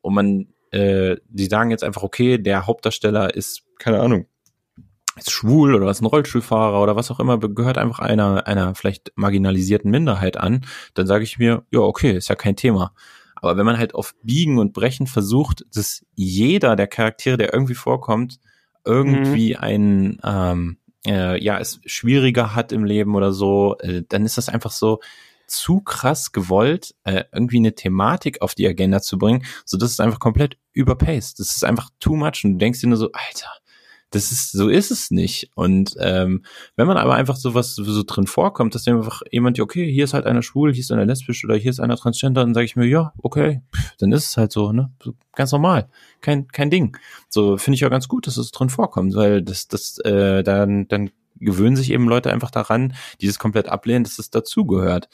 Und 0.00 0.14
man, 0.14 0.46
äh, 0.72 1.16
die 1.28 1.46
sagen 1.46 1.70
jetzt 1.70 1.84
einfach, 1.84 2.02
okay, 2.02 2.38
der 2.38 2.66
Hauptdarsteller 2.66 3.34
ist, 3.34 3.62
keine 3.78 4.00
Ahnung, 4.00 4.26
ist 5.16 5.30
schwul 5.30 5.74
oder 5.74 5.90
ist 5.90 6.00
ein 6.00 6.06
Rollstuhlfahrer 6.06 6.82
oder 6.82 6.96
was 6.96 7.10
auch 7.10 7.20
immer, 7.20 7.38
gehört 7.38 7.78
einfach 7.78 8.00
einer, 8.00 8.46
einer 8.46 8.74
vielleicht 8.74 9.12
marginalisierten 9.16 9.90
Minderheit 9.90 10.36
an, 10.36 10.64
dann 10.94 11.06
sage 11.06 11.24
ich 11.24 11.38
mir, 11.38 11.64
ja, 11.70 11.80
okay, 11.80 12.16
ist 12.16 12.28
ja 12.28 12.36
kein 12.36 12.56
Thema. 12.56 12.94
Aber 13.40 13.56
wenn 13.56 13.66
man 13.66 13.78
halt 13.78 13.94
auf 13.94 14.14
Biegen 14.22 14.58
und 14.58 14.72
Brechen 14.72 15.06
versucht, 15.06 15.64
dass 15.74 16.04
jeder 16.14 16.76
der 16.76 16.86
Charaktere, 16.86 17.36
der 17.36 17.52
irgendwie 17.52 17.74
vorkommt, 17.74 18.38
irgendwie 18.84 19.56
einen, 19.56 20.18
ähm, 20.24 20.78
äh, 21.06 21.42
ja, 21.42 21.58
es 21.58 21.80
schwieriger 21.84 22.54
hat 22.54 22.72
im 22.72 22.84
Leben 22.84 23.14
oder 23.14 23.32
so, 23.32 23.76
äh, 23.78 24.02
dann 24.08 24.24
ist 24.24 24.38
das 24.38 24.48
einfach 24.48 24.70
so 24.70 25.00
zu 25.46 25.80
krass 25.80 26.32
gewollt, 26.32 26.94
äh, 27.04 27.24
irgendwie 27.32 27.58
eine 27.58 27.74
Thematik 27.74 28.40
auf 28.40 28.54
die 28.54 28.68
Agenda 28.68 29.02
zu 29.02 29.18
bringen, 29.18 29.44
so 29.64 29.76
dass 29.76 29.90
es 29.90 30.00
einfach 30.00 30.20
komplett 30.20 30.56
überpaced. 30.72 31.40
Das 31.40 31.56
ist 31.56 31.64
einfach 31.64 31.90
too 31.98 32.14
much 32.14 32.44
und 32.44 32.52
du 32.52 32.58
denkst 32.58 32.80
dir 32.80 32.88
nur 32.88 32.96
so, 32.96 33.10
Alter, 33.12 33.50
das 34.10 34.32
ist, 34.32 34.52
so 34.52 34.68
ist 34.68 34.90
es 34.90 35.10
nicht. 35.10 35.50
Und 35.54 35.94
ähm, 36.00 36.44
wenn 36.76 36.86
man 36.86 36.96
aber 36.96 37.14
einfach 37.14 37.36
sowas 37.36 37.74
so 37.76 38.02
drin 38.04 38.26
vorkommt, 38.26 38.74
dass 38.74 38.88
einfach 38.88 39.22
jemand, 39.30 39.58
okay, 39.60 39.90
hier 39.90 40.04
ist 40.04 40.14
halt 40.14 40.26
einer 40.26 40.42
schwul, 40.42 40.72
hier 40.72 40.80
ist 40.80 40.90
einer 40.90 41.06
lesbisch 41.06 41.44
oder 41.44 41.56
hier 41.56 41.70
ist 41.70 41.80
einer 41.80 41.96
transgender, 41.96 42.42
dann 42.42 42.54
sage 42.54 42.64
ich 42.64 42.76
mir, 42.76 42.86
ja, 42.86 43.12
okay, 43.22 43.62
dann 43.98 44.12
ist 44.12 44.26
es 44.26 44.36
halt 44.36 44.52
so, 44.52 44.72
ne? 44.72 44.92
Ganz 45.34 45.52
normal. 45.52 45.88
Kein, 46.20 46.48
kein 46.48 46.70
Ding. 46.70 46.96
So 47.28 47.56
finde 47.56 47.76
ich 47.76 47.80
ja 47.80 47.88
ganz 47.88 48.08
gut, 48.08 48.26
dass 48.26 48.36
es 48.36 48.50
drin 48.50 48.68
vorkommt, 48.68 49.14
weil 49.14 49.42
das, 49.42 49.68
das, 49.68 49.98
äh, 49.98 50.42
dann, 50.42 50.88
dann 50.88 51.10
gewöhnen 51.36 51.76
sich 51.76 51.90
eben 51.92 52.08
Leute 52.08 52.32
einfach 52.32 52.50
daran, 52.50 52.94
die 53.20 53.26
das 53.26 53.38
komplett 53.38 53.68
ablehnen, 53.68 54.04
dass 54.04 54.18
es 54.18 54.30
dazugehört. 54.30 55.08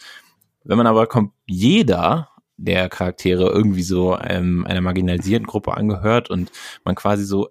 Wenn 0.65 0.79
man 0.79 0.87
aber 0.87 1.07
kommt, 1.07 1.33
jeder 1.47 2.31
der 2.57 2.89
Charaktere 2.89 3.51
irgendwie 3.51 3.83
so 3.83 4.19
ähm, 4.19 4.67
einer 4.67 4.81
marginalisierten 4.81 5.47
Gruppe 5.47 5.77
angehört 5.77 6.31
und 6.31 6.51
man 6.85 6.95
quasi 6.95 7.25
so 7.25 7.51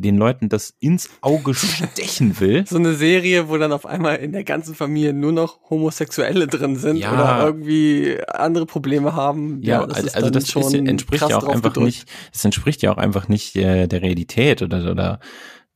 den 0.00 0.16
Leuten 0.16 0.48
das 0.48 0.74
ins 0.78 1.10
Auge 1.20 1.54
stechen 1.54 2.38
will. 2.40 2.64
So 2.68 2.76
eine 2.76 2.94
Serie, 2.94 3.48
wo 3.48 3.56
dann 3.58 3.72
auf 3.72 3.84
einmal 3.84 4.16
in 4.16 4.32
der 4.32 4.44
ganzen 4.44 4.74
Familie 4.74 5.12
nur 5.12 5.32
noch 5.32 5.58
Homosexuelle 5.70 6.46
drin 6.46 6.76
sind 6.76 6.96
Ja. 6.98 7.12
oder 7.12 7.46
irgendwie 7.46 8.16
andere 8.28 8.64
Probleme 8.64 9.14
haben. 9.14 9.60
Ja, 9.62 9.84
das 9.86 9.96
also, 9.96 10.06
ist 10.06 10.16
also 10.16 10.30
das 10.30 10.44
ist, 10.44 10.50
schon 10.52 10.86
entspricht 10.86 11.20
krass 11.20 11.30
ja 11.30 11.38
auch 11.38 11.44
einfach 11.48 11.72
gedrückt. 11.72 11.86
nicht, 11.86 12.08
es 12.32 12.44
entspricht 12.44 12.80
ja 12.82 12.92
auch 12.92 12.96
einfach 12.98 13.28
nicht 13.28 13.56
äh, 13.56 13.86
der 13.88 14.00
Realität 14.02 14.62
oder 14.62 14.90
oder 14.90 15.20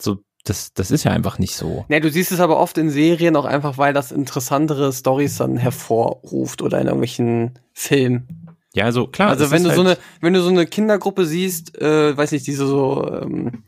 so. 0.01 0.19
Das, 0.45 0.73
das 0.75 0.91
ist 0.91 1.05
ja 1.05 1.13
einfach 1.13 1.39
nicht 1.39 1.55
so. 1.55 1.85
Ja, 1.89 2.01
du 2.01 2.11
siehst 2.11 2.33
es 2.33 2.41
aber 2.41 2.59
oft 2.59 2.77
in 2.77 2.91
Serien 2.91 3.37
auch 3.37 3.45
einfach, 3.45 3.79
weil 3.79 3.93
das 3.93 4.11
interessantere 4.11 4.93
Stories 4.93 5.37
dann 5.37 5.57
hervorruft 5.57 6.63
oder 6.63 6.81
in 6.81 6.87
irgendwelchen 6.89 7.59
Filmen. 7.73 8.49
Ja, 8.75 8.87
also 8.87 9.07
klar. 9.07 9.29
also 9.29 9.51
wenn 9.53 9.59
ist 9.65 9.71
du 9.71 9.77
so 9.77 9.85
halt- 9.87 9.99
eine, 9.99 10.07
wenn 10.21 10.33
du 10.33 10.41
so 10.43 10.49
eine 10.49 10.67
Kindergruppe 10.67 11.27
siehst, 11.27 11.81
äh, 11.81 12.17
weiß 12.17 12.33
nicht, 12.33 12.47
diese 12.47 12.67
so, 12.67 13.07
ähm, 13.23 13.63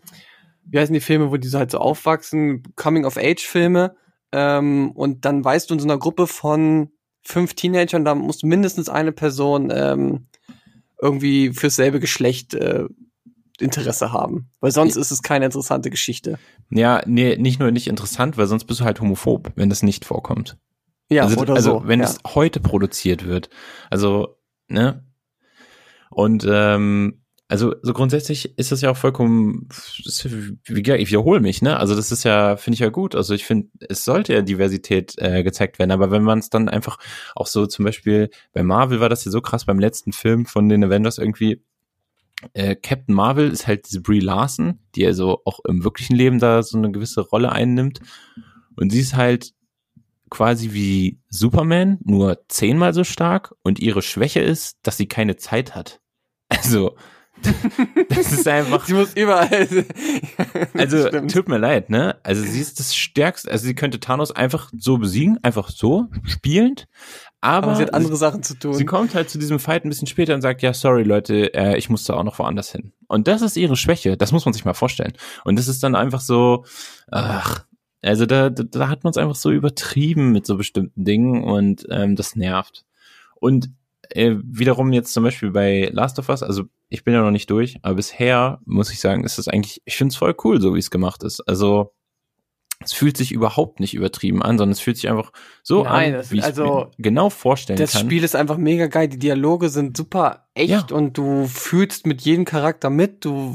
wie 0.74 0.80
heißen 0.80 0.92
die 0.92 1.00
Filme, 1.00 1.30
wo 1.30 1.36
die 1.36 1.46
so 1.46 1.58
halt 1.58 1.70
so 1.70 1.78
aufwachsen, 1.78 2.64
Coming-of-Age-Filme, 2.74 3.94
ähm, 4.32 4.90
und 4.90 5.24
dann 5.24 5.44
weißt 5.44 5.70
du 5.70 5.74
in 5.74 5.80
so 5.80 5.86
einer 5.86 5.98
Gruppe 5.98 6.26
von 6.26 6.90
fünf 7.22 7.54
Teenagern, 7.54 8.04
da 8.04 8.16
muss 8.16 8.42
mindestens 8.42 8.88
eine 8.88 9.12
Person 9.12 9.70
ähm, 9.72 10.26
irgendwie 11.00 11.52
fürs 11.52 11.76
selbe 11.76 12.00
Geschlecht 12.00 12.54
äh, 12.54 12.86
Interesse 13.60 14.12
haben. 14.12 14.50
Weil 14.58 14.72
sonst 14.72 14.96
ist 14.96 15.12
es 15.12 15.22
keine 15.22 15.44
interessante 15.44 15.90
Geschichte. 15.90 16.40
Ja, 16.70 17.02
nee, 17.06 17.36
nicht 17.36 17.60
nur 17.60 17.70
nicht 17.70 17.86
interessant, 17.86 18.36
weil 18.36 18.48
sonst 18.48 18.64
bist 18.64 18.80
du 18.80 18.84
halt 18.84 19.00
homophob, 19.00 19.52
wenn 19.54 19.70
das 19.70 19.84
nicht 19.84 20.04
vorkommt. 20.04 20.58
Ja, 21.08 21.22
also, 21.22 21.40
oder 21.40 21.54
also 21.54 21.78
so. 21.78 21.86
wenn 21.86 22.00
ja. 22.00 22.06
es 22.06 22.18
heute 22.34 22.58
produziert 22.58 23.24
wird. 23.24 23.48
Also, 23.90 24.38
ne? 24.66 25.04
Und 26.10 26.44
ähm, 26.50 27.23
also 27.48 27.74
so 27.82 27.92
grundsätzlich 27.92 28.58
ist 28.58 28.72
das 28.72 28.80
ja 28.80 28.90
auch 28.90 28.96
vollkommen, 28.96 29.68
wie 30.64 30.82
gesagt, 30.82 31.02
ich 31.02 31.08
wiederhole 31.08 31.40
mich, 31.40 31.60
ne? 31.60 31.78
Also 31.78 31.94
das 31.94 32.10
ist 32.10 32.24
ja, 32.24 32.56
finde 32.56 32.74
ich 32.74 32.80
ja 32.80 32.88
gut. 32.88 33.14
Also 33.14 33.34
ich 33.34 33.44
finde, 33.44 33.68
es 33.88 34.04
sollte 34.04 34.32
ja 34.32 34.42
Diversität 34.42 35.14
äh, 35.18 35.42
gezeigt 35.42 35.78
werden, 35.78 35.90
aber 35.90 36.10
wenn 36.10 36.22
man 36.22 36.38
es 36.38 36.48
dann 36.48 36.68
einfach 36.68 36.98
auch 37.34 37.46
so 37.46 37.66
zum 37.66 37.84
Beispiel 37.84 38.30
bei 38.52 38.62
Marvel 38.62 39.00
war 39.00 39.10
das 39.10 39.24
ja 39.26 39.30
so 39.30 39.42
krass 39.42 39.66
beim 39.66 39.78
letzten 39.78 40.12
Film 40.12 40.46
von 40.46 40.68
den 40.68 40.84
Avengers 40.84 41.18
irgendwie. 41.18 41.62
Äh, 42.54 42.76
Captain 42.76 43.14
Marvel 43.14 43.50
ist 43.50 43.66
halt 43.66 43.88
diese 43.88 44.00
Brie 44.00 44.20
Larson, 44.20 44.80
die 44.94 45.06
also 45.06 45.42
auch 45.44 45.60
im 45.66 45.84
wirklichen 45.84 46.16
Leben 46.16 46.38
da 46.38 46.62
so 46.62 46.78
eine 46.78 46.92
gewisse 46.92 47.20
Rolle 47.20 47.52
einnimmt. 47.52 48.00
Und 48.76 48.90
sie 48.90 49.00
ist 49.00 49.16
halt 49.16 49.52
quasi 50.30 50.72
wie 50.72 51.20
Superman, 51.28 51.98
nur 52.04 52.42
zehnmal 52.48 52.92
so 52.92 53.04
stark 53.04 53.54
und 53.62 53.78
ihre 53.78 54.02
Schwäche 54.02 54.40
ist, 54.40 54.78
dass 54.82 54.96
sie 54.96 55.06
keine 55.06 55.36
Zeit 55.36 55.74
hat. 55.74 56.00
Also, 56.48 56.96
das 58.08 58.32
ist 58.32 58.48
einfach, 58.48 58.86
Sie 58.86 58.94
muss 58.94 59.14
überall. 59.14 59.68
also 60.74 61.08
Stimmt. 61.08 61.32
tut 61.32 61.48
mir 61.48 61.58
leid, 61.58 61.90
ne? 61.90 62.16
Also 62.22 62.42
sie 62.42 62.60
ist 62.60 62.80
das 62.80 62.94
Stärkste, 62.94 63.50
also 63.50 63.66
sie 63.66 63.74
könnte 63.74 64.00
Thanos 64.00 64.30
einfach 64.30 64.70
so 64.76 64.98
besiegen, 64.98 65.38
einfach 65.42 65.70
so, 65.70 66.06
spielend, 66.24 66.86
aber, 67.40 67.68
aber 67.68 67.76
sie 67.76 67.82
hat 67.82 67.94
andere 67.94 68.16
Sachen 68.16 68.42
zu 68.42 68.58
tun. 68.58 68.74
sie 68.74 68.84
kommt 68.84 69.14
halt 69.14 69.28
zu 69.28 69.38
diesem 69.38 69.58
Fight 69.58 69.84
ein 69.84 69.90
bisschen 69.90 70.06
später 70.06 70.34
und 70.34 70.40
sagt, 70.40 70.62
ja, 70.62 70.72
sorry 70.72 71.02
Leute, 71.02 71.52
äh, 71.54 71.76
ich 71.76 71.90
musste 71.90 72.16
auch 72.16 72.24
noch 72.24 72.38
woanders 72.38 72.72
hin. 72.72 72.92
Und 73.06 73.28
das 73.28 73.42
ist 73.42 73.56
ihre 73.56 73.76
Schwäche, 73.76 74.16
das 74.16 74.32
muss 74.32 74.44
man 74.44 74.54
sich 74.54 74.64
mal 74.64 74.74
vorstellen. 74.74 75.12
Und 75.44 75.58
das 75.58 75.68
ist 75.68 75.82
dann 75.82 75.94
einfach 75.94 76.20
so, 76.20 76.64
ach, 77.10 77.64
also 78.02 78.26
da, 78.26 78.50
da, 78.50 78.62
da 78.62 78.88
hat 78.88 79.04
man 79.04 79.10
es 79.10 79.16
einfach 79.16 79.34
so 79.34 79.50
übertrieben 79.50 80.32
mit 80.32 80.46
so 80.46 80.56
bestimmten 80.56 81.04
Dingen 81.04 81.44
und 81.44 81.86
ähm, 81.90 82.16
das 82.16 82.36
nervt. 82.36 82.84
Und 83.36 83.70
äh, 84.10 84.36
wiederum 84.42 84.92
jetzt 84.92 85.12
zum 85.12 85.24
Beispiel 85.24 85.50
bei 85.50 85.90
Last 85.92 86.18
of 86.18 86.28
Us, 86.28 86.42
also 86.42 86.64
ich 86.94 87.04
bin 87.04 87.12
ja 87.14 87.20
noch 87.22 87.30
nicht 87.30 87.50
durch, 87.50 87.76
aber 87.82 87.94
bisher 87.96 88.60
muss 88.64 88.90
ich 88.90 89.00
sagen, 89.00 89.24
ist 89.24 89.38
das 89.38 89.48
eigentlich, 89.48 89.82
ich 89.84 89.96
finde 89.96 90.12
es 90.12 90.16
voll 90.16 90.34
cool, 90.44 90.60
so 90.60 90.74
wie 90.74 90.78
es 90.78 90.90
gemacht 90.90 91.22
ist. 91.22 91.40
Also 91.48 91.92
es 92.80 92.92
fühlt 92.92 93.16
sich 93.16 93.32
überhaupt 93.32 93.80
nicht 93.80 93.94
übertrieben 93.94 94.42
an, 94.42 94.58
sondern 94.58 94.72
es 94.72 94.80
fühlt 94.80 94.96
sich 94.96 95.08
einfach 95.08 95.32
so 95.62 95.84
Nein, 95.84 96.12
an, 96.12 96.18
das- 96.18 96.30
wie 96.32 96.38
ich 96.38 96.44
also, 96.44 96.64
mir 96.64 96.90
genau 96.98 97.30
vorstellen 97.30 97.78
Das 97.78 97.92
kann. 97.92 98.02
Spiel 98.02 98.22
ist 98.24 98.36
einfach 98.36 98.56
mega 98.58 98.86
geil. 98.88 99.08
Die 99.08 99.18
Dialoge 99.18 99.68
sind 99.70 99.96
super 99.96 100.48
echt 100.54 100.90
Ja. 100.90 100.96
und 100.96 101.16
du 101.16 101.46
fühlst 101.46 102.06
mit 102.06 102.22
jedem 102.22 102.44
Charakter 102.44 102.90
mit. 102.90 103.24
Du 103.24 103.54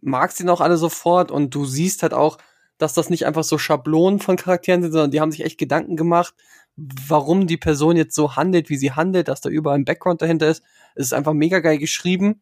magst 0.00 0.40
ihn 0.40 0.48
auch 0.48 0.60
alle 0.60 0.76
sofort 0.76 1.30
und 1.30 1.54
du 1.54 1.64
siehst 1.66 2.02
halt 2.02 2.14
auch, 2.14 2.38
dass 2.78 2.94
das 2.94 3.10
nicht 3.10 3.26
einfach 3.26 3.44
so 3.44 3.58
Schablonen 3.58 4.18
von 4.18 4.36
Charakteren 4.36 4.82
sind, 4.82 4.92
sondern 4.92 5.10
die 5.12 5.20
haben 5.20 5.30
sich 5.30 5.44
echt 5.44 5.58
Gedanken 5.58 5.96
gemacht, 5.96 6.34
warum 6.76 7.46
die 7.46 7.56
Person 7.56 7.96
jetzt 7.96 8.16
so 8.16 8.34
handelt, 8.34 8.68
wie 8.70 8.76
sie 8.76 8.90
handelt, 8.92 9.28
dass 9.28 9.40
da 9.40 9.48
überall 9.48 9.78
ein 9.78 9.84
Background 9.84 10.20
dahinter 10.22 10.48
ist. 10.48 10.64
Es 10.96 11.06
ist 11.06 11.12
einfach 11.12 11.32
mega 11.32 11.60
geil 11.60 11.78
geschrieben. 11.78 12.40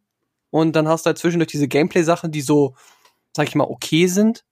Und 0.52 0.76
dann 0.76 0.86
hast 0.86 1.06
du 1.06 1.08
halt 1.08 1.18
zwischendurch 1.18 1.50
diese 1.50 1.66
Gameplay-Sachen, 1.66 2.30
die 2.30 2.42
so, 2.42 2.76
sag 3.34 3.48
ich 3.48 3.54
mal, 3.54 3.64
okay 3.64 4.06
sind. 4.06 4.44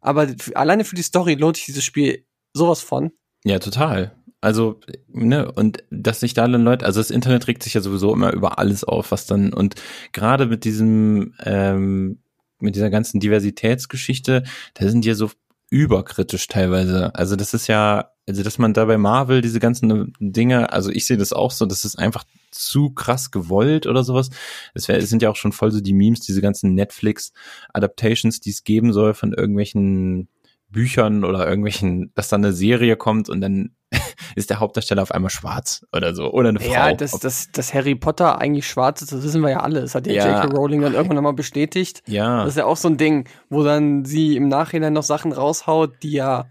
Aber 0.00 0.26
alleine 0.54 0.84
für 0.84 0.96
die 0.96 1.02
Story 1.02 1.34
lohnt 1.34 1.56
sich 1.56 1.66
dieses 1.66 1.84
Spiel 1.84 2.26
sowas 2.52 2.82
von. 2.82 3.12
Ja, 3.44 3.60
total. 3.60 4.16
Also, 4.40 4.80
ne, 5.06 5.50
und 5.52 5.84
dass 5.90 6.20
sich 6.20 6.34
da 6.34 6.48
dann 6.48 6.64
Leute, 6.64 6.84
also 6.84 6.98
das 6.98 7.12
Internet 7.12 7.46
regt 7.46 7.62
sich 7.62 7.74
ja 7.74 7.80
sowieso 7.80 8.12
immer 8.12 8.32
über 8.32 8.58
alles 8.58 8.82
auf, 8.82 9.12
was 9.12 9.26
dann, 9.26 9.52
und 9.52 9.76
gerade 10.12 10.46
mit 10.46 10.64
diesem, 10.64 11.34
ähm, 11.44 12.18
mit 12.58 12.74
dieser 12.74 12.90
ganzen 12.90 13.20
Diversitätsgeschichte, 13.20 14.42
da 14.74 14.88
sind 14.88 15.04
die 15.04 15.08
ja 15.08 15.14
so 15.14 15.30
überkritisch 15.70 16.48
teilweise. 16.48 17.14
Also 17.14 17.36
das 17.36 17.54
ist 17.54 17.68
ja, 17.68 18.10
also 18.26 18.42
dass 18.42 18.58
man 18.58 18.74
da 18.74 18.86
bei 18.86 18.98
Marvel 18.98 19.40
diese 19.40 19.60
ganzen 19.60 20.12
Dinge, 20.18 20.72
also 20.72 20.90
ich 20.90 21.06
sehe 21.06 21.16
das 21.16 21.32
auch 21.32 21.52
so, 21.52 21.64
das 21.64 21.84
ist 21.84 21.96
einfach 21.96 22.24
zu 22.58 22.90
krass 22.90 23.30
gewollt 23.30 23.86
oder 23.86 24.04
sowas. 24.04 24.30
Es, 24.74 24.88
wär, 24.88 24.98
es 24.98 25.08
sind 25.08 25.22
ja 25.22 25.30
auch 25.30 25.36
schon 25.36 25.52
voll 25.52 25.70
so 25.70 25.80
die 25.80 25.94
Memes, 25.94 26.20
diese 26.20 26.40
ganzen 26.42 26.74
Netflix-Adaptations, 26.74 28.40
die 28.40 28.50
es 28.50 28.64
geben 28.64 28.92
soll 28.92 29.14
von 29.14 29.32
irgendwelchen 29.32 30.28
Büchern 30.70 31.24
oder 31.24 31.48
irgendwelchen, 31.48 32.12
dass 32.14 32.28
da 32.28 32.36
eine 32.36 32.52
Serie 32.52 32.96
kommt 32.96 33.30
und 33.30 33.40
dann 33.40 33.70
ist 34.36 34.50
der 34.50 34.60
Hauptdarsteller 34.60 35.02
auf 35.02 35.12
einmal 35.12 35.30
schwarz 35.30 35.86
oder 35.94 36.14
so. 36.14 36.30
Oder 36.30 36.50
eine 36.50 36.60
Frau. 36.60 36.72
Ja, 36.72 36.92
dass, 36.92 37.12
dass, 37.12 37.50
dass 37.52 37.72
Harry 37.72 37.94
Potter 37.94 38.38
eigentlich 38.38 38.66
schwarz 38.66 39.00
ist, 39.00 39.12
das 39.12 39.22
wissen 39.22 39.40
wir 39.40 39.50
ja 39.50 39.60
alle. 39.60 39.80
Das 39.80 39.94
hat 39.94 40.06
ja, 40.06 40.12
Ja. 40.12 40.42
J.K. 40.42 40.56
Rowling 40.56 40.82
dann 40.82 40.92
irgendwann 40.92 41.16
nochmal 41.16 41.32
bestätigt. 41.32 42.02
ja. 42.06 42.40
Das 42.40 42.50
ist 42.50 42.56
ja 42.58 42.66
auch 42.66 42.76
so 42.76 42.88
ein 42.88 42.98
Ding, 42.98 43.26
wo 43.48 43.62
dann 43.62 44.04
sie 44.04 44.36
im 44.36 44.48
Nachhinein 44.48 44.92
noch 44.92 45.04
Sachen 45.04 45.32
raushaut, 45.32 46.02
die 46.02 46.12
ja 46.12 46.46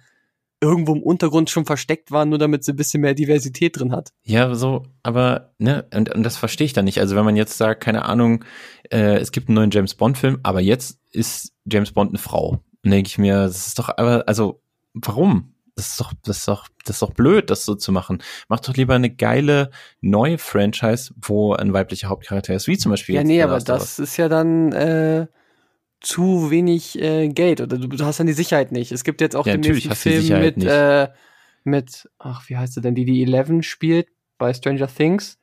irgendwo 0.62 0.96
im 0.96 1.04
Untergrund 1.04 1.50
schon 1.50 1.66
versteckt 1.66 2.12
waren, 2.12 2.30
nur 2.30 2.40
damit 2.40 2.64
sie 2.64 2.74
ein 2.74 2.78
bisschen 2.78 3.02
mehr 3.02 3.14
Diversität 3.14 3.80
drin 3.80 3.92
hat. 3.92 4.12
Ja, 4.24 4.56
so, 4.56 4.84
aber, 5.04 5.54
ne, 5.60 5.86
und, 5.94 6.14
und 6.14 6.24
das 6.24 6.38
verstehe 6.38 6.66
ich 6.66 6.74
dann 6.74 6.86
nicht. 6.86 7.00
Also 7.00 7.16
wenn 7.16 7.26
man 7.26 7.36
jetzt 7.36 7.58
sagt, 7.58 7.84
keine 7.84 8.06
Ahnung, 8.06 8.44
äh, 8.90 9.18
es 9.18 9.32
gibt 9.32 9.50
einen 9.50 9.56
neuen 9.56 9.72
James 9.72 9.96
Bond-Film, 9.96 10.40
aber 10.44 10.62
jetzt 10.62 11.00
ist 11.12 11.54
James 11.66 11.92
Bond 11.92 12.12
eine 12.12 12.20
Frau. 12.20 12.60
Dann 12.84 12.92
denke 12.92 13.08
ich 13.08 13.18
mir, 13.18 13.36
das 13.44 13.68
ist 13.68 13.80
doch, 13.80 13.90
aber, 13.90 14.24
also, 14.28 14.62
warum? 14.94 15.54
Das 15.76 15.90
ist 15.90 16.00
doch, 16.00 16.12
das 16.24 16.40
ist 16.40 16.48
doch, 16.48 16.68
das 16.86 16.96
ist 16.96 17.02
doch 17.04 17.14
blöd, 17.14 17.52
das 17.52 17.64
so 17.64 17.76
zu 17.76 17.92
machen. 17.92 18.24
Mach 18.50 18.60
doch 18.60 18.74
lieber 18.76 18.96
eine 18.96 19.14
geile 19.14 19.70
neue 20.02 20.40
Franchise, 20.40 21.14
wo 21.22 21.54
ein 21.54 21.72
weiblicher 21.72 22.10
Hauptcharakter 22.10 22.56
ist, 22.56 22.68
wie 22.68 22.80
zum 22.80 22.90
Beispiel. 22.90 23.14
Ja, 23.14 23.22
jetzt 23.22 23.28
nee, 23.28 23.44
aber 23.44 23.60
das 23.60 24.00
ist 24.00 24.18
ja 24.18 24.28
dann 24.28 24.72
äh, 24.72 25.28
zu 26.00 26.52
wenig 26.52 27.00
äh, 27.02 27.28
Geld 27.30 27.62
oder 27.62 27.78
du, 27.78 27.88
du 27.88 28.06
hast 28.06 28.20
dann 28.20 28.28
die 28.28 28.34
Sicherheit 28.34 28.72
nicht. 28.72 28.92
Es 28.92 29.04
gibt 29.04 29.22
jetzt 29.22 29.36
auch 29.36 29.46
Ja, 29.46 29.58
den 29.58 29.62
nächsten 29.62 29.96
Film 29.96 30.40
mit 30.40 30.64
äh, 30.64 31.10
mit 31.64 32.10
ach 32.20 32.48
wie 32.50 32.58
heißt 32.58 32.74
sie 32.74 32.82
denn, 32.82 32.96
die 32.96 33.06
die 33.06 33.24
Eleven 33.24 33.64
spielt 33.64 34.08
bei 34.38 34.54
Stranger 34.54 34.88
Things, 34.88 35.40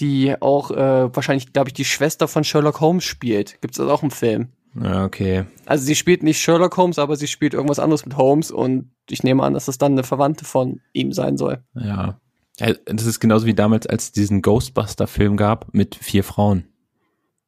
die 0.00 0.34
auch 0.40 0.70
äh, 0.70 1.14
wahrscheinlich 1.14 1.52
glaube 1.52 1.68
ich 1.68 1.74
die 1.74 1.84
Schwester 1.84 2.28
von 2.28 2.44
Sherlock 2.44 2.80
Holmes 2.80 3.04
spielt. 3.04 3.60
Gibt's 3.60 3.76
das 3.76 3.88
auch 3.88 4.02
im 4.02 4.10
Film? 4.10 4.48
Ja, 4.80 5.04
okay. 5.04 5.44
Also 5.66 5.84
sie 5.84 5.94
spielt 5.94 6.22
nicht 6.22 6.40
Sherlock 6.40 6.76
Holmes, 6.76 6.98
aber 6.98 7.16
sie 7.16 7.28
spielt 7.28 7.52
irgendwas 7.54 7.78
anderes 7.78 8.06
mit 8.06 8.16
Holmes 8.16 8.50
und 8.50 8.90
ich 9.10 9.22
nehme 9.22 9.42
an, 9.42 9.52
dass 9.54 9.66
das 9.66 9.78
dann 9.78 9.92
eine 9.92 10.04
Verwandte 10.04 10.44
von 10.44 10.80
ihm 10.92 11.12
sein 11.12 11.36
soll. 11.36 11.62
Ja. 11.74 12.18
ja. 12.58 12.74
Das 12.86 13.04
ist 13.04 13.20
genauso 13.20 13.46
wie 13.46 13.54
damals, 13.54 13.86
als 13.86 14.04
es 14.04 14.12
diesen 14.12 14.40
Ghostbuster-Film 14.40 15.36
gab 15.36 15.74
mit 15.74 15.94
vier 15.94 16.24
Frauen. 16.24 16.64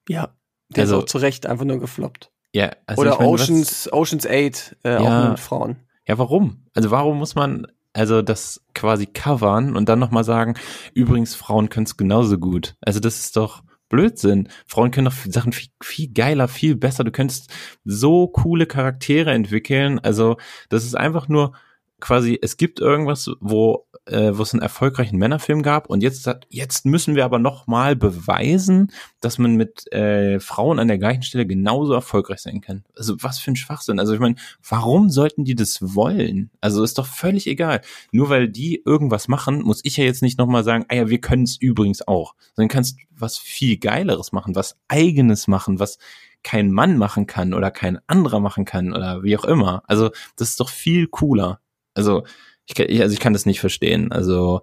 Ja. 0.06 0.34
Der 0.76 0.82
Also- 0.82 0.96
ist 0.98 1.02
auch 1.02 1.06
zu 1.06 1.18
Recht 1.18 1.46
einfach 1.46 1.64
nur 1.64 1.78
gefloppt. 1.80 2.30
Ja, 2.52 2.70
also 2.86 3.02
Oder 3.02 3.18
meine, 3.18 3.32
was- 3.32 3.40
Oceans, 3.42 3.92
Oceans 3.92 4.26
8, 4.26 4.76
äh, 4.84 4.96
auch 4.96 5.04
Ja. 5.04 5.20
nur 5.22 5.30
mit 5.30 5.40
Frauen. 5.40 5.76
Ja, 6.06 6.18
warum? 6.18 6.64
Also 6.74 6.90
warum 6.90 7.18
muss 7.18 7.34
man 7.34 7.66
also 7.96 8.22
das 8.22 8.60
quasi 8.74 9.06
covern 9.06 9.76
und 9.76 9.88
dann 9.88 10.00
nochmal 10.00 10.24
sagen, 10.24 10.54
übrigens, 10.94 11.34
Frauen 11.36 11.68
können 11.68 11.86
es 11.86 11.96
genauso 11.96 12.38
gut. 12.38 12.74
Also 12.80 12.98
das 13.00 13.20
ist 13.20 13.36
doch 13.36 13.62
Blödsinn. 13.88 14.48
Frauen 14.66 14.90
können 14.90 15.04
doch 15.04 15.14
Sachen 15.32 15.52
viel, 15.52 15.68
viel 15.80 16.12
geiler, 16.12 16.48
viel 16.48 16.74
besser. 16.74 17.04
Du 17.04 17.12
könntest 17.12 17.52
so 17.84 18.26
coole 18.26 18.66
Charaktere 18.66 19.30
entwickeln. 19.30 20.00
Also 20.00 20.36
das 20.70 20.84
ist 20.84 20.96
einfach 20.96 21.28
nur 21.28 21.52
quasi, 22.00 22.36
es 22.42 22.56
gibt 22.56 22.80
irgendwas, 22.80 23.30
wo, 23.40 23.86
äh, 24.06 24.32
wo 24.36 24.42
es 24.42 24.52
einen 24.52 24.62
erfolgreichen 24.62 25.16
Männerfilm 25.18 25.62
gab 25.62 25.88
und 25.88 26.02
jetzt, 26.02 26.26
hat- 26.26 26.46
jetzt 26.50 26.84
müssen 26.84 27.14
wir 27.14 27.24
aber 27.24 27.38
nochmal 27.38 27.96
beweisen, 27.96 28.92
dass 29.20 29.38
man 29.38 29.54
mit 29.54 29.90
äh, 29.92 30.40
Frauen 30.40 30.78
an 30.78 30.88
der 30.88 30.98
gleichen 30.98 31.22
Stelle 31.22 31.46
genauso 31.46 31.94
erfolgreich 31.94 32.40
sein 32.40 32.60
kann. 32.60 32.84
Also 32.96 33.16
was 33.20 33.38
für 33.38 33.50
ein 33.52 33.56
Schwachsinn. 33.56 33.98
Also 33.98 34.12
ich 34.14 34.20
meine, 34.20 34.36
warum 34.68 35.10
sollten 35.10 35.44
die 35.44 35.54
das 35.54 35.94
wollen? 35.94 36.50
Also 36.60 36.82
ist 36.84 36.98
doch 36.98 37.06
völlig 37.06 37.46
egal. 37.46 37.80
Nur 38.12 38.28
weil 38.28 38.48
die 38.48 38.82
irgendwas 38.84 39.28
machen, 39.28 39.62
muss 39.62 39.80
ich 39.84 39.96
ja 39.96 40.04
jetzt 40.04 40.22
nicht 40.22 40.38
nochmal 40.38 40.64
sagen, 40.64 40.84
ah 40.88 40.94
ja, 40.94 41.08
wir 41.08 41.20
können 41.20 41.44
es 41.44 41.56
übrigens 41.56 42.06
auch. 42.06 42.34
Sondern 42.54 42.68
kannst 42.68 42.98
was 43.16 43.38
viel 43.38 43.78
Geileres 43.78 44.32
machen, 44.32 44.54
was 44.54 44.76
eigenes 44.88 45.46
machen, 45.46 45.78
was 45.78 45.98
kein 46.42 46.70
Mann 46.70 46.98
machen 46.98 47.26
kann 47.26 47.54
oder 47.54 47.70
kein 47.70 47.98
anderer 48.06 48.38
machen 48.38 48.66
kann 48.66 48.92
oder 48.92 49.22
wie 49.22 49.36
auch 49.36 49.44
immer. 49.44 49.82
Also 49.86 50.10
das 50.36 50.50
ist 50.50 50.60
doch 50.60 50.68
viel 50.68 51.06
cooler. 51.06 51.60
Also 51.94 52.24
ich, 52.66 52.74
kann- 52.74 52.86
ich- 52.88 53.00
also 53.02 53.12
ich 53.12 53.20
kann 53.20 53.32
das 53.32 53.46
nicht 53.46 53.60
verstehen. 53.60 54.12
Also 54.12 54.62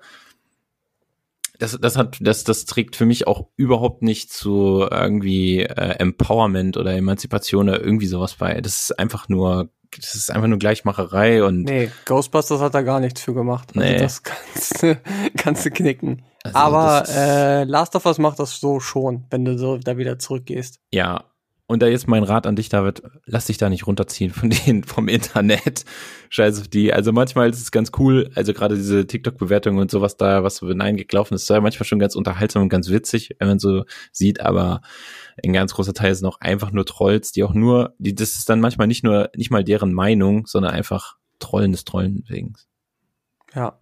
das, 1.60 1.78
das 1.80 1.96
hat, 1.96 2.18
das, 2.22 2.44
das 2.44 2.66
trägt 2.66 2.96
für 2.96 3.06
mich 3.06 3.28
auch 3.28 3.48
überhaupt 3.56 4.02
nicht 4.02 4.34
zu 4.34 4.88
irgendwie 4.90 5.60
äh, 5.62 5.96
Empowerment 6.00 6.76
oder 6.78 6.94
Emanzipation 6.96 7.70
oder 7.70 7.80
irgendwie 7.82 8.08
sowas 8.08 8.34
bei. 8.36 8.60
Das 8.62 8.82
ist 8.82 8.98
einfach 9.00 9.30
nur, 9.30 9.70
das 9.96 10.16
ist 10.16 10.32
einfach 10.32 10.48
nur 10.48 10.58
Gleichmacherei 10.58 11.44
und 11.44 11.64
Nee, 11.64 11.92
Ghostbusters 12.06 12.62
hat 12.62 12.74
da 12.74 12.82
gar 12.82 13.00
nichts 13.00 13.22
für 13.22 13.36
gemacht. 13.36 13.70
Also 13.76 13.88
Nee. 13.88 13.98
das 14.00 14.24
kannst 14.24 14.82
du, 14.82 15.00
kannst 15.38 15.66
du 15.66 15.70
knicken. 15.70 16.24
Also 16.44 16.58
Aber 16.58 17.04
äh, 17.10 17.64
Last 17.66 17.96
of 17.96 18.08
Us 18.08 18.18
macht 18.18 18.40
das 18.40 18.60
so 18.60 18.80
schon, 18.80 19.26
wenn 19.30 19.46
du 19.46 19.56
so 19.60 19.78
da 19.78 19.98
wieder 19.98 20.18
zurückgehst. 20.18 20.80
Ja. 20.92 21.26
Und 21.72 21.82
da 21.82 21.88
jetzt 21.88 22.06
mein 22.06 22.24
Rat 22.24 22.48
an 22.48 22.58
dich, 22.58 22.68
David, 22.68 23.02
lass 23.26 23.46
dich 23.46 23.58
da 23.58 23.70
nicht 23.70 23.88
runterziehen 23.88 24.34
von 24.34 24.50
denen 24.66 24.84
vom 24.84 25.08
Internet. 25.08 25.86
Scheiß 26.28 26.60
auf 26.60 26.68
die. 26.68 26.92
Also 26.92 27.14
manchmal 27.14 27.50
ist 27.50 27.62
es 27.62 27.72
ganz 27.72 27.92
cool, 27.98 28.30
also 28.36 28.52
gerade 28.52 28.76
diese 28.76 29.08
TikTok-Bewertungen 29.08 29.80
und 29.80 29.90
sowas 29.90 30.18
da, 30.18 30.44
was 30.44 30.58
so 30.58 30.68
hineingelaufen 30.68 31.34
ist, 31.34 31.44
ist 31.44 31.50
ja 31.50 31.62
manchmal 31.62 31.88
schon 31.88 32.00
ganz 32.00 32.18
unterhaltsam 32.18 32.64
und 32.64 32.68
ganz 32.68 32.90
witzig, 32.90 33.38
wenn 33.40 33.48
man 33.48 33.60
so 33.60 33.86
sieht, 34.12 34.42
aber 34.42 34.82
ein 35.42 35.54
ganz 35.54 35.74
großer 35.74 35.94
Teil 35.94 36.14
sind 36.14 36.28
auch 36.28 36.42
einfach 36.42 36.74
nur 36.74 36.86
Trolls, 36.86 37.32
die 37.32 37.42
auch 37.46 37.54
nur, 37.54 37.96
die, 38.00 38.16
das 38.16 38.36
ist 38.36 38.50
dann 38.50 38.60
manchmal 38.60 38.88
nicht 38.88 39.06
nur, 39.06 39.30
nicht 39.38 39.50
mal 39.50 39.64
deren 39.64 39.94
Meinung, 39.94 40.48
sondern 40.48 40.74
einfach 40.74 41.16
Trollen 41.40 41.72
des 41.72 41.86
Trollen 41.86 42.26
wegen. 42.28 42.56
Ja. 43.56 43.80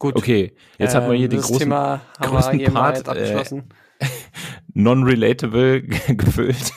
Gut. 0.00 0.16
Okay, 0.16 0.56
jetzt 0.78 0.96
hat 0.96 1.06
man 1.06 1.16
hier 1.16 1.26
Ähm, 1.26 1.30
den 1.30 1.40
großen 1.42 1.58
Thema 1.60 2.00
haben 2.18 2.30
großen 2.32 2.52
wir 2.54 2.58
hier 2.58 2.70
mal 2.72 2.92
Part, 2.92 3.08
abgeschlossen. 3.08 3.68
non-relatable 4.74 5.82
gefüllt. 6.08 6.72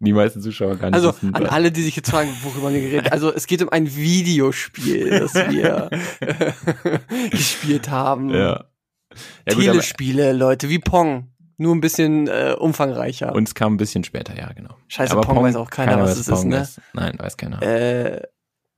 Die 0.00 0.12
meisten 0.12 0.40
Zuschauer 0.40 0.76
gar 0.76 0.88
nicht 0.88 0.94
also 0.94 1.08
wissen, 1.14 1.34
an 1.34 1.44
was- 1.44 1.50
alle, 1.50 1.70
die 1.72 1.82
sich 1.82 1.96
jetzt 1.96 2.10
fragen, 2.10 2.30
worüber 2.42 2.72
wir 2.72 2.80
geredet 2.80 3.12
Also 3.12 3.32
es 3.32 3.46
geht 3.46 3.62
um 3.62 3.68
ein 3.68 3.94
Videospiel, 3.94 5.10
das 5.20 5.34
wir 5.34 5.88
gespielt 7.30 7.90
haben. 7.90 8.30
Ja. 8.30 8.64
ja 9.46 9.54
gut, 9.54 9.64
Telespiele, 9.64 10.32
Leute, 10.32 10.68
wie 10.68 10.78
Pong. 10.78 11.28
Nur 11.58 11.74
ein 11.76 11.80
bisschen 11.80 12.26
äh, 12.26 12.56
umfangreicher. 12.58 13.32
uns 13.34 13.54
kam 13.54 13.74
ein 13.74 13.76
bisschen 13.76 14.02
später, 14.02 14.36
ja, 14.36 14.52
genau. 14.52 14.74
Scheiße, 14.88 15.12
Aber 15.12 15.20
Pong, 15.20 15.44
weiß 15.44 15.54
auch 15.54 15.70
keiner, 15.70 16.00
was 16.00 16.10
weiß, 16.10 16.18
es 16.18 16.28
ist, 16.28 16.34
Pong 16.34 16.48
ne? 16.48 16.68
Nein, 16.92 17.14
weiß 17.18 17.36
keiner. 17.36 17.62
Äh, 17.62 18.22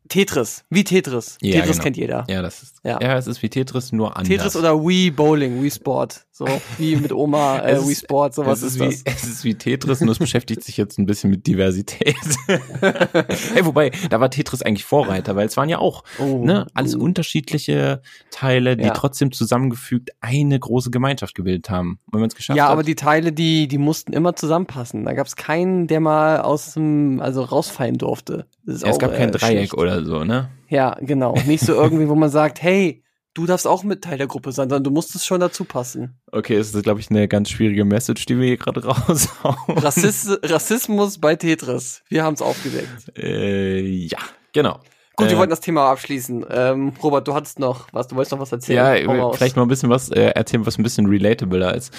Tetris, 0.09 0.65
wie 0.69 0.85
Tetris. 0.85 1.39
Ja, 1.41 1.53
Tetris 1.61 1.73
genau. 1.77 1.83
kennt 1.85 1.97
jeder. 1.97 2.25
ja, 2.29 2.43
das 2.43 2.63
ist, 2.63 2.81
ja. 2.85 2.99
ja. 3.01 3.17
es 3.17 3.27
ist 3.27 3.43
wie 3.43 3.49
Tetris, 3.49 3.93
nur 3.93 4.17
anders. 4.17 4.29
Tetris 4.29 4.57
oder 4.57 4.79
Wii 4.85 5.13
Bowling, 5.13 5.63
Wii 5.63 5.71
Sport. 5.71 6.27
So 6.37 6.49
wie 6.79 6.97
mit 6.97 7.13
Oma, 7.13 7.59
äh, 7.65 7.71
Es 7.75 7.83
ist- 7.83 7.89
Wii 7.89 7.95
Sport, 7.95 8.35
sowas 8.35 8.61
es 8.63 8.75
ist, 8.75 8.81
ist, 8.81 8.81
wie, 8.81 9.05
das. 9.05 9.15
es 9.23 9.29
ist 9.31 9.45
wie 9.45 9.55
Tetris, 9.55 10.01
nur 10.01 10.11
es 10.11 10.19
beschäftigt 10.19 10.65
sich 10.65 10.77
jetzt 10.77 10.99
ein 10.99 11.07
bisschen 11.07 11.31
mit 11.31 11.47
Diversität. 11.47 12.17
hey, 12.81 13.65
wobei, 13.65 13.93
da 14.11 14.19
war 14.19 14.31
Tetris 14.31 14.61
eigentlich 14.63 14.85
Vorreiter, 14.85 15.37
weil 15.37 15.47
es 15.47 15.57
waren 15.57 15.69
ja 15.69 15.79
auch 15.79 16.03
Oh, 16.19 16.45
ne, 16.45 16.67
alles 16.75 16.97
oh. 16.97 17.01
unterschiedliche 17.01 18.03
Teile, 18.33 18.77
die 18.77 18.83
Ja. 18.83 18.95
trotzdem 18.95 19.31
zusammengefügt 19.31 20.11
eine 20.21 20.59
große 20.59 20.91
Gemeinschaft 20.91 21.37
gebildet 21.37 21.71
haben. 21.71 22.01
Wenn 22.11 22.19
man 22.19 22.29
es 22.29 22.35
geschafft 22.35 22.57
Ja, 22.57 22.65
hat. 22.65 22.73
aber 22.73 22.83
die 22.83 22.97
Teile, 22.97 23.33
die, 23.33 23.69
die 23.69 23.79
mussten 23.79 24.13
immer 24.13 24.35
zusammenpassen. 24.35 25.05
Da 25.05 25.13
gab 25.13 25.29
es 25.29 25.37
keinen, 25.37 25.87
der 25.87 26.01
mal 26.01 26.41
aus 26.41 26.75
dem, 26.75 27.21
also 27.21 27.43
rausfallen 27.43 27.97
durfte. 27.97 28.47
Ja, 28.67 28.73
es 28.75 28.83
auch, 28.83 28.99
gab 28.99 29.15
kein 29.15 29.29
äh, 29.29 29.33
Dreieck 29.33 29.57
schlecht. 29.69 29.75
oder 29.75 30.05
so, 30.05 30.25
ne? 30.25 30.49
Ja, 30.69 30.97
genau. 31.01 31.37
Nicht 31.47 31.65
so 31.65 31.75
irgendwie, 31.75 32.09
wo 32.09 32.17
man 32.17 32.31
sagt, 32.31 32.61
hey, 32.61 33.04
du 33.35 33.47
darfst 33.47 33.67
auch 33.67 33.83
mit 33.85 34.03
Teil 34.03 34.19
der 34.19 34.27
Gruppe 34.27 34.53
sein, 34.53 34.69
sondern 34.69 34.85
du 34.85 34.91
musstest 34.91 35.27
schon 35.27 35.41
dazu 35.41 35.65
passen. 35.65 36.21
Okay, 36.33 36.57
es 36.57 36.75
ist, 36.75 36.83
glaube 36.83 37.01
ich, 37.01 37.11
eine 37.11 37.29
ganz 37.29 37.51
schwierige 37.51 37.85
Message, 37.85 38.25
die 38.27 38.39
wir 38.39 38.47
hier 38.47 38.57
gerade 38.57 38.85
raushauen. 38.85 39.79
Rassist 39.79 40.39
Rassismus 40.45 41.19
bei 41.19 41.37
Tetris. 41.37 42.03
Wir 42.09 42.25
haben 42.25 42.35
es 42.35 42.43
aufgedeckt. 42.43 43.17
Äh, 43.19 43.81
ja, 43.81 44.19
genau. 44.53 44.81
Gut, 45.17 45.29
wir 45.29 45.35
Äh, 45.35 45.39
wollten 45.39 45.51
das 45.51 45.61
Thema 45.61 45.91
abschließen. 45.91 46.45
Ähm, 46.51 46.93
Robert, 47.03 47.29
du 47.29 47.35
hattest 47.35 47.59
noch 47.59 47.87
was, 47.93 48.09
du 48.09 48.17
wolltest 48.17 48.33
noch 48.33 48.41
was 48.41 48.51
erzählen. 48.53 49.07
Ja, 49.07 49.33
vielleicht 49.33 49.57
mal 49.57 49.63
ein 49.63 49.69
bisschen 49.69 49.91
was 49.91 50.11
äh, 50.11 50.31
erzählen, 50.31 50.67
was 50.67 50.79
ein 50.79 50.83
bisschen 50.83 51.07
relatabler 51.07 51.75
ist. 51.75 51.93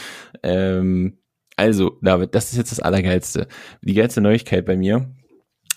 Ähm, 0.43 1.17
also, 1.57 1.97
David, 2.01 2.35
das 2.35 2.51
ist 2.51 2.57
jetzt 2.57 2.71
das 2.71 2.81
Allergeilste. 2.81 3.47
Die 3.81 3.93
geilste 3.93 4.19
Neuigkeit 4.19 4.65
bei 4.65 4.75
mir. 4.75 5.09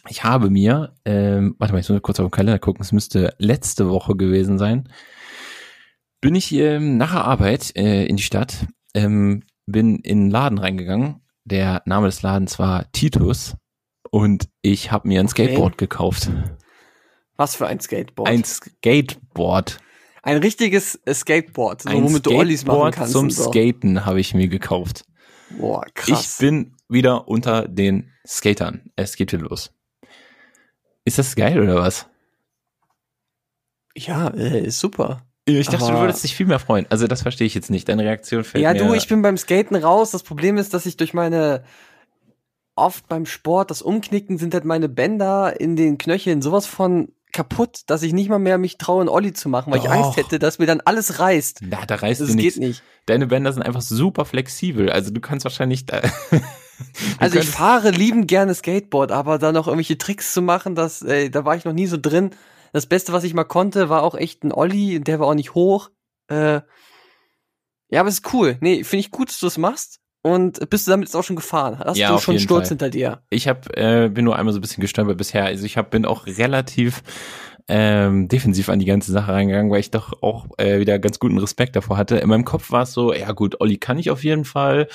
Ich 0.08 0.24
habe 0.24 0.50
mir, 0.50 0.96
ähm, 1.04 1.54
warte 1.58 1.72
mal, 1.74 1.80
ich 1.80 1.88
muss 1.88 2.02
kurz 2.02 2.18
auf 2.18 2.26
den 2.26 2.30
Kalender 2.32 2.58
gucken, 2.58 2.82
es 2.82 2.92
müsste 2.92 3.34
letzte 3.38 3.88
Woche 3.90 4.16
gewesen 4.16 4.58
sein. 4.58 4.88
Bin 6.20 6.34
ich 6.34 6.52
ähm, 6.52 6.96
nach 6.96 7.12
der 7.12 7.24
Arbeit 7.24 7.76
äh, 7.76 8.04
in 8.06 8.16
die 8.16 8.22
Stadt, 8.22 8.66
ähm, 8.94 9.44
bin 9.66 9.96
in 10.00 10.22
einen 10.22 10.30
Laden 10.30 10.58
reingegangen. 10.58 11.20
Der 11.44 11.82
Name 11.86 12.06
des 12.06 12.22
Ladens 12.22 12.58
war 12.58 12.90
Titus 12.92 13.56
und 14.10 14.48
ich 14.62 14.90
habe 14.90 15.06
mir 15.08 15.20
ein 15.20 15.26
Okay. 15.26 15.44
Skateboard 15.46 15.78
gekauft. 15.78 16.30
was 17.36 17.54
für 17.56 17.66
ein 17.68 17.80
Skateboard? 17.80 18.28
Ein 18.28 18.44
Skateboard. 18.44 19.78
Ein 20.22 20.38
richtiges 20.38 20.96
äh, 21.06 21.14
Skateboard, 21.14 21.82
so, 21.82 21.88
Ein 21.88 22.02
womit 22.02 22.26
du 22.26 22.32
Ollies 22.32 22.64
machen 22.64 22.92
Skateboard 22.92 22.94
kannst. 22.96 23.12
zum 23.12 23.30
so. 23.30 23.50
Skaten 23.50 24.04
habe 24.04 24.20
ich 24.20 24.34
mir 24.34 24.48
gekauft. 24.48 25.04
Boah, 25.58 25.84
krass. 25.94 26.34
Ich 26.34 26.38
bin 26.46 26.74
wieder 26.88 27.28
unter 27.28 27.68
den 27.68 28.12
Skatern. 28.26 28.90
Es 28.96 29.16
geht 29.16 29.32
wieder 29.32 29.44
los. 29.44 29.72
Ist 31.04 31.18
das 31.18 31.36
geil 31.36 31.60
oder 31.62 31.76
was? 31.76 32.06
ja, 33.96 34.28
äh, 34.28 34.66
ist 34.66 34.80
super. 34.80 35.22
Ich 35.48 35.66
dachte, 35.68 35.86
du 35.86 35.92
Aber- 35.92 36.00
würdest 36.02 36.22
dich 36.24 36.34
viel 36.36 36.46
mehr 36.46 36.58
freuen. 36.58 36.86
Also 36.90 37.06
das 37.06 37.22
verstehe 37.22 37.46
ich 37.46 37.54
jetzt 37.54 37.70
nicht. 37.70 37.88
Deine 37.88 38.04
Reaktion 38.04 38.44
fällt 38.44 38.62
Ja, 38.62 38.72
mir... 38.72 38.78
du, 38.84 38.94
ich 38.94 39.08
bin 39.08 39.22
beim 39.22 39.36
Skaten 39.36 39.76
raus. 39.76 40.10
Das 40.10 40.22
Problem 40.22 40.58
ist, 40.58 40.74
dass 40.74 40.86
ich 40.86 40.96
durch 40.96 41.14
meine 41.14 41.64
oft 42.76 43.08
beim 43.08 43.26
Sport, 43.26 43.70
das 43.70 43.82
Umknicken 43.82 44.38
sind 44.38 44.54
halt 44.54 44.64
meine 44.64 44.88
Bänder 44.88 45.60
in 45.60 45.74
den 45.74 45.98
Knöcheln 45.98 46.42
sowas 46.42 46.66
von 46.66 47.08
kaputt, 47.32 47.82
dass 47.86 48.02
ich 48.02 48.12
nicht 48.12 48.28
mal 48.30 48.38
mehr 48.38 48.56
mich 48.56 48.78
traue, 48.78 49.00
einen 49.00 49.08
Olli 49.08 49.32
zu 49.32 49.48
machen, 49.48 49.72
weil 49.72 49.80
ich 49.80 49.84
Doch. 49.84 49.92
Angst 49.92 50.16
hätte, 50.16 50.38
dass 50.38 50.58
mir 50.58 50.66
dann 50.66 50.80
alles 50.84 51.18
reißt. 51.18 51.60
Na, 51.62 51.84
da 51.86 51.96
reißt 51.96 52.20
Das 52.20 52.28
dir 52.28 52.36
geht 52.36 52.44
nichts. 52.44 52.58
nicht. 52.58 52.82
Deine 53.06 53.26
Bänder 53.26 53.52
sind 53.52 53.62
einfach 53.62 53.80
super 53.82 54.24
flexibel. 54.24 54.90
Also 54.90 55.10
du 55.10 55.20
kannst 55.20 55.44
wahrscheinlich... 55.44 55.86
Da 55.86 56.00
Also 57.18 57.40
ich 57.40 57.48
fahre 57.48 57.90
liebend 57.90 58.28
gerne 58.28 58.54
Skateboard, 58.54 59.10
aber 59.10 59.38
da 59.38 59.50
noch 59.50 59.66
irgendwelche 59.66 59.98
Tricks 59.98 60.32
zu 60.32 60.40
machen, 60.40 60.76
das, 60.76 61.02
äh, 61.02 61.28
da 61.28 61.44
war 61.44 61.56
ich 61.56 61.64
noch 61.64 61.72
nie 61.72 61.86
so 61.88 61.96
drin. 62.00 62.30
Das 62.72 62.86
Beste, 62.86 63.12
was 63.12 63.24
ich 63.24 63.34
mal 63.34 63.44
konnte, 63.44 63.88
war 63.88 64.02
auch 64.02 64.14
echt 64.14 64.44
ein 64.44 64.52
Olli, 64.52 65.00
der 65.00 65.20
war 65.20 65.26
auch 65.28 65.34
nicht 65.34 65.54
hoch. 65.54 65.90
Äh, 66.28 66.60
ja, 67.90 68.00
aber 68.00 68.08
ist 68.08 68.32
cool. 68.32 68.58
Nee, 68.60 68.84
finde 68.84 69.00
ich 69.00 69.10
gut, 69.10 69.28
dass 69.30 69.40
du 69.40 69.46
das 69.46 69.58
machst. 69.58 70.00
Und 70.22 70.68
bist 70.68 70.86
du 70.86 70.90
damit 70.90 71.08
jetzt 71.08 71.14
auch 71.14 71.22
schon 71.22 71.36
gefahren? 71.36 71.78
Hast 71.78 71.96
Ja, 71.96 72.12
du 72.12 72.18
schon 72.20 72.38
Sturz 72.38 72.62
Fall. 72.62 72.68
hinter 72.70 72.90
dir? 72.90 73.22
Ich 73.30 73.48
hab, 73.48 73.74
äh, 73.76 74.08
bin 74.12 74.24
nur 74.24 74.36
einmal 74.36 74.52
so 74.52 74.58
ein 74.58 74.62
bisschen 74.62 74.80
gestolpert 74.80 75.16
bisher. 75.16 75.44
Also 75.44 75.64
ich 75.64 75.76
hab, 75.78 75.90
bin 75.90 76.04
auch 76.04 76.26
relativ 76.26 77.02
ähm, 77.68 78.28
defensiv 78.28 78.68
an 78.68 78.78
die 78.78 78.84
ganze 78.84 79.12
Sache 79.12 79.32
reingegangen, 79.32 79.70
weil 79.70 79.80
ich 79.80 79.90
doch 79.90 80.22
auch 80.22 80.46
äh, 80.58 80.80
wieder 80.80 80.98
ganz 80.98 81.18
guten 81.18 81.38
Respekt 81.38 81.76
davor 81.76 81.96
hatte. 81.96 82.16
In 82.16 82.28
meinem 82.28 82.44
Kopf 82.44 82.70
war 82.72 82.82
es 82.82 82.92
so, 82.92 83.14
ja 83.14 83.30
gut, 83.32 83.60
Olli 83.60 83.78
kann 83.78 83.98
ich 83.98 84.10
auf 84.10 84.24
jeden 84.24 84.44
Fall. 84.44 84.88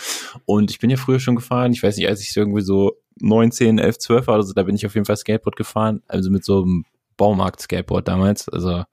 Und 0.45 0.71
ich 0.71 0.79
bin 0.79 0.89
ja 0.89 0.97
früher 0.97 1.19
schon 1.19 1.35
gefahren. 1.35 1.71
Ich 1.71 1.81
weiß 1.83 1.97
nicht, 1.97 2.07
als 2.09 2.21
ich 2.21 2.33
so 2.33 2.41
irgendwie 2.41 2.61
so 2.61 2.97
19, 3.21 3.79
11, 3.79 3.99
12 3.99 4.27
war 4.27 4.35
oder 4.35 4.43
so, 4.43 4.53
da 4.53 4.63
bin 4.63 4.75
ich 4.75 4.85
auf 4.85 4.95
jeden 4.95 5.05
Fall 5.05 5.17
Skateboard 5.17 5.55
gefahren. 5.55 6.01
Also 6.07 6.29
mit 6.31 6.43
so 6.43 6.63
einem 6.63 6.85
Baumarkt-Skateboard 7.17 8.07
damals. 8.07 8.49
Also 8.49 8.83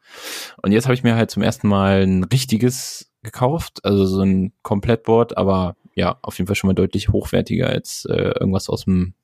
und 0.62 0.72
jetzt 0.72 0.84
habe 0.84 0.94
ich 0.94 1.02
mir 1.02 1.16
halt 1.16 1.30
zum 1.30 1.42
ersten 1.42 1.68
Mal 1.68 2.02
ein 2.02 2.24
richtiges 2.24 3.10
gekauft, 3.22 3.84
also 3.84 4.06
so 4.06 4.22
ein 4.22 4.52
Komplettboard, 4.62 5.36
aber 5.36 5.76
ja, 5.94 6.18
auf 6.22 6.38
jeden 6.38 6.46
Fall 6.46 6.56
schon 6.56 6.68
mal 6.68 6.74
deutlich 6.74 7.10
hochwertiger 7.10 7.68
als 7.68 8.06
äh, 8.06 8.32
irgendwas 8.40 8.68
aus 8.68 8.84
dem 8.84 9.14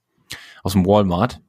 aus 0.63 0.73
dem 0.73 0.87
Walmart. 0.87 1.41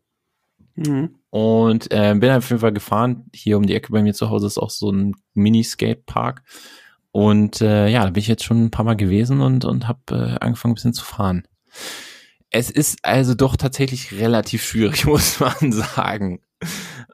Mhm. 0.76 1.16
Und 1.30 1.92
äh, 1.92 2.16
bin 2.16 2.32
auf 2.32 2.50
jeden 2.50 2.62
Fall 2.62 2.72
gefahren. 2.72 3.26
Hier 3.34 3.58
um 3.58 3.66
die 3.66 3.76
Ecke 3.76 3.92
bei 3.92 4.02
mir 4.02 4.14
zu 4.14 4.30
Hause 4.30 4.48
ist 4.48 4.58
auch 4.58 4.70
so 4.70 4.92
ein 4.92 5.16
Mini-Skate-Park. 5.34 6.44
Und 7.12 7.62
äh, 7.62 7.88
ja, 7.88 8.04
da 8.04 8.12
bin 8.12 8.22
ich 8.22 8.28
jetzt 8.28 8.44
schon 8.44 8.66
ein 8.66 8.72
paar 8.72 8.86
Mal 8.86 8.96
gewesen 8.96 9.42
und, 9.42 9.66
und 9.66 9.88
habe 9.88 10.00
äh, 10.12 10.44
angefangen, 10.44 10.74
ein 10.74 10.76
bisschen 10.76 10.94
zu 10.94 11.04
fahren. 11.04 11.48
Es 12.52 12.70
ist 12.70 13.00
also 13.04 13.34
doch 13.34 13.56
tatsächlich 13.58 14.14
relativ 14.14 14.64
schwierig, 14.64 15.06
muss 15.08 15.40
man 15.40 15.72
sagen. 15.72 16.42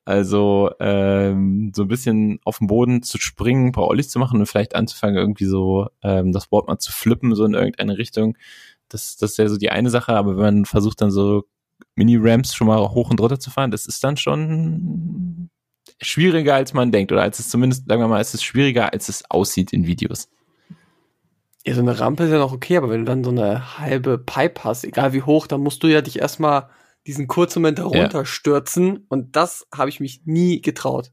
Also 0.05 0.71
ähm, 0.79 1.71
so 1.73 1.83
ein 1.83 1.87
bisschen 1.87 2.39
auf 2.43 2.57
dem 2.57 2.67
Boden 2.67 3.03
zu 3.03 3.17
springen, 3.19 3.67
ein 3.67 3.71
paar 3.71 3.87
Ollies 3.87 4.09
zu 4.09 4.19
machen 4.19 4.39
und 4.39 4.45
vielleicht 4.47 4.75
anzufangen, 4.75 5.15
irgendwie 5.15 5.45
so 5.45 5.87
ähm, 6.01 6.33
das 6.33 6.47
Board 6.47 6.67
mal 6.67 6.77
zu 6.77 6.91
flippen, 6.91 7.35
so 7.35 7.45
in 7.45 7.53
irgendeine 7.53 7.97
Richtung. 7.97 8.37
Das, 8.89 9.15
das 9.15 9.31
ist 9.31 9.37
ja 9.37 9.47
so 9.47 9.57
die 9.57 9.71
eine 9.71 9.89
Sache, 9.89 10.13
aber 10.13 10.35
wenn 10.35 10.43
man 10.43 10.65
versucht 10.65 11.01
dann 11.01 11.09
so 11.09 11.45
Mini-Ramps 11.95 12.53
schon 12.53 12.67
mal 12.67 12.79
hoch 12.89 13.09
und 13.11 13.21
runter 13.21 13.39
zu 13.39 13.49
fahren, 13.49 13.71
das 13.71 13.85
ist 13.85 14.03
dann 14.03 14.17
schon 14.17 15.49
schwieriger, 16.01 16.55
als 16.55 16.73
man 16.73 16.91
denkt. 16.91 17.11
Oder 17.11 17.21
als 17.21 17.39
es 17.39 17.49
zumindest, 17.49 17.87
sagen 17.87 18.01
wir 18.01 18.07
mal, 18.07 18.21
es 18.21 18.33
ist 18.33 18.43
schwieriger, 18.43 18.91
als 18.91 19.07
es 19.07 19.29
aussieht 19.29 19.71
in 19.71 19.87
Videos. 19.87 20.29
Ja, 21.65 21.75
so 21.75 21.81
eine 21.81 21.97
Rampe 21.97 22.25
ist 22.25 22.31
ja 22.31 22.39
noch 22.39 22.51
okay, 22.51 22.75
aber 22.75 22.89
wenn 22.89 22.99
du 22.99 23.05
dann 23.05 23.23
so 23.23 23.29
eine 23.29 23.79
halbe 23.79 24.17
Pipe 24.17 24.65
hast, 24.65 24.83
egal 24.83 25.13
wie 25.13 25.21
hoch, 25.21 25.47
dann 25.47 25.61
musst 25.61 25.81
du 25.81 25.87
ja 25.87 26.01
dich 26.01 26.19
erstmal 26.19 26.67
diesen 27.07 27.27
kurzen 27.27 27.61
Moment 27.61 27.79
herunterstürzen 27.79 29.05
und 29.09 29.35
das 29.35 29.67
habe 29.73 29.89
ich 29.89 29.99
mich 29.99 30.21
nie 30.25 30.61
getraut. 30.61 31.11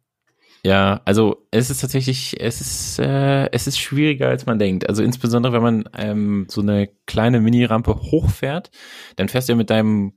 Ja, 0.64 1.00
also 1.06 1.46
es 1.50 1.70
ist 1.70 1.80
tatsächlich, 1.80 2.38
es 2.40 2.60
ist, 2.60 2.98
äh, 2.98 3.50
es 3.50 3.66
ist 3.66 3.78
schwieriger, 3.78 4.28
als 4.28 4.44
man 4.44 4.58
denkt. 4.58 4.88
Also 4.88 5.02
insbesondere, 5.02 5.54
wenn 5.54 5.62
man 5.62 5.88
ähm, 5.96 6.46
so 6.50 6.60
eine 6.60 6.88
kleine 7.06 7.40
Mini-Rampe 7.40 7.94
hochfährt, 7.94 8.70
dann 9.16 9.28
fährst 9.28 9.48
du 9.48 9.52
ja 9.52 9.56
mit 9.56 9.70
deinem, 9.70 10.12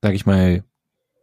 sag 0.00 0.14
ich 0.14 0.26
mal, 0.26 0.62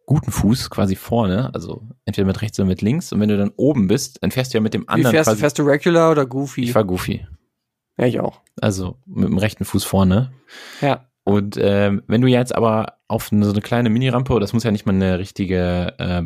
guten 0.05 0.31
Fuß 0.31 0.69
quasi 0.69 0.97
vorne, 0.97 1.53
also 1.53 1.87
entweder 2.03 2.27
mit 2.27 2.41
rechts 2.41 2.59
oder 2.59 2.67
mit 2.67 2.81
links. 2.81 3.13
Und 3.13 3.21
wenn 3.21 3.29
du 3.29 3.37
dann 3.37 3.53
oben 3.55 3.87
bist, 3.87 4.17
dann 4.21 4.31
fährst 4.31 4.53
du 4.53 4.57
ja 4.57 4.61
mit 4.61 4.73
dem 4.73 4.81
Wie 4.83 4.87
anderen 4.89 5.13
fährst 5.13 5.27
du? 5.27 5.31
quasi. 5.31 5.39
Fährst 5.39 5.59
du 5.59 5.63
Regular 5.63 6.11
oder 6.11 6.25
Goofy? 6.25 6.63
ich 6.63 6.75
war 6.75 6.83
goofy. 6.83 7.25
ja, 7.97 8.05
ich 8.05 8.19
auch. 8.19 8.41
Also 8.59 8.97
mit 9.05 9.29
dem 9.29 9.37
rechten 9.37 9.63
Fuß 9.63 9.85
vorne. 9.85 10.33
Ja. 10.81 11.09
Und 11.23 11.57
ähm, 11.59 12.01
wenn 12.07 12.21
du 12.21 12.27
jetzt 12.27 12.55
aber 12.55 12.97
auf 13.07 13.31
eine, 13.31 13.45
so 13.45 13.51
eine 13.51 13.61
kleine 13.61 13.89
Mini-Rampe, 13.89 14.39
das 14.39 14.53
muss 14.53 14.63
ja 14.63 14.71
nicht 14.71 14.85
mal 14.85 14.95
eine 14.95 15.19
richtige 15.19 15.93
äh, 15.99 16.23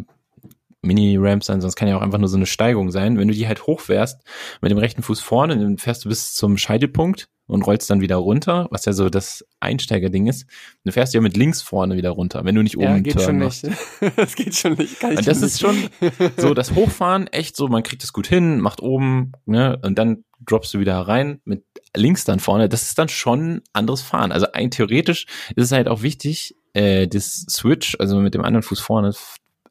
Mini-Ramp 0.81 1.43
sein, 1.43 1.61
sonst 1.61 1.75
kann 1.75 1.87
ja 1.87 1.97
auch 1.97 2.01
einfach 2.01 2.19
nur 2.19 2.29
so 2.29 2.37
eine 2.37 2.45
Steigung 2.45 2.91
sein. 2.91 3.17
Wenn 3.17 3.27
du 3.27 3.33
die 3.33 3.47
halt 3.47 3.65
hochfährst 3.67 4.21
mit 4.61 4.71
dem 4.71 4.77
rechten 4.77 5.01
Fuß 5.03 5.19
vorne, 5.19 5.57
dann 5.57 5.77
fährst 5.77 6.05
du 6.05 6.09
bis 6.09 6.33
zum 6.33 6.57
Scheitelpunkt 6.57 7.27
und 7.47 7.61
rollst 7.63 7.89
dann 7.89 8.01
wieder 8.01 8.15
runter, 8.15 8.67
was 8.71 8.85
ja 8.85 8.93
so 8.93 9.09
das 9.09 9.45
Einsteigerding 9.59 10.27
ist. 10.27 10.45
Dann 10.83 10.93
fährst 10.93 11.13
du 11.13 11.17
ja 11.17 11.21
mit 11.21 11.37
links 11.37 11.61
vorne 11.61 11.95
wieder 11.95 12.11
runter, 12.11 12.43
wenn 12.45 12.55
du 12.55 12.63
nicht 12.63 12.77
oben 12.77 12.85
Ja, 12.87 12.99
geht 12.99 13.13
Turn 13.13 13.25
schon 13.25 13.39
machst. 13.39 13.63
nicht. 13.65 13.77
das 14.15 14.35
geht 14.35 14.55
schon 14.55 14.73
nicht. 14.73 14.99
Kann 14.99 15.11
ich 15.11 15.19
Und 15.19 15.27
das 15.27 15.41
nicht. 15.41 15.51
ist 15.51 15.59
schon 15.59 15.75
so, 16.37 16.53
das 16.53 16.73
Hochfahren, 16.73 17.27
echt 17.27 17.55
so, 17.55 17.67
man 17.67 17.83
kriegt 17.83 18.03
es 18.03 18.13
gut 18.13 18.27
hin, 18.27 18.59
macht 18.61 18.81
oben, 18.81 19.33
ne, 19.45 19.77
und 19.83 19.97
dann 19.99 20.23
droppst 20.45 20.73
du 20.73 20.79
wieder 20.79 20.99
rein 20.99 21.41
mit 21.45 21.63
links 21.95 22.23
dann 22.25 22.39
vorne. 22.39 22.69
Das 22.69 22.83
ist 22.83 22.97
dann 22.97 23.09
schon 23.09 23.61
anderes 23.73 24.01
Fahren. 24.01 24.31
Also 24.31 24.51
ein 24.51 24.71
theoretisch 24.71 25.25
ist 25.55 25.65
es 25.65 25.71
halt 25.71 25.87
auch 25.87 26.01
wichtig, 26.01 26.55
äh, 26.73 27.07
das 27.07 27.45
Switch, 27.49 27.95
also 27.99 28.19
mit 28.19 28.33
dem 28.33 28.43
anderen 28.43 28.63
Fuß 28.63 28.79
vorne 28.79 29.13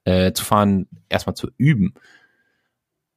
äh, 0.05 0.33
zu 0.33 0.45
fahren, 0.45 0.89
erstmal 1.09 1.37
zu 1.37 1.51
üben. 1.57 1.95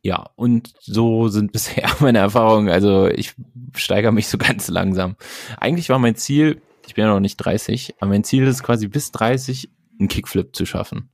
Ja, 0.02 0.30
und 0.36 0.74
so 0.80 1.28
sind 1.28 1.52
bisher 1.54 1.90
meine 2.00 2.20
Erfahrungen. 2.20 2.70
Also 2.70 3.08
ich 3.08 3.36
steigere 3.76 4.12
mich 4.12 4.28
so 4.30 4.38
ganz 4.38 4.68
langsam. 4.68 5.16
Eigentlich 5.58 5.90
war 5.90 6.00
mein 6.00 6.16
Ziel, 6.16 6.62
ich 6.86 6.96
bin 6.96 7.04
ja 7.04 7.14
noch 7.14 7.20
nicht 7.20 7.38
30, 7.38 7.96
aber 8.00 8.10
mein 8.10 8.24
Ziel 8.24 8.48
ist 8.48 8.64
quasi 8.64 8.88
bis 8.88 9.12
30 9.12 9.70
einen 10.00 10.08
Kickflip 10.08 10.56
zu 10.56 10.66
schaffen. 10.66 11.10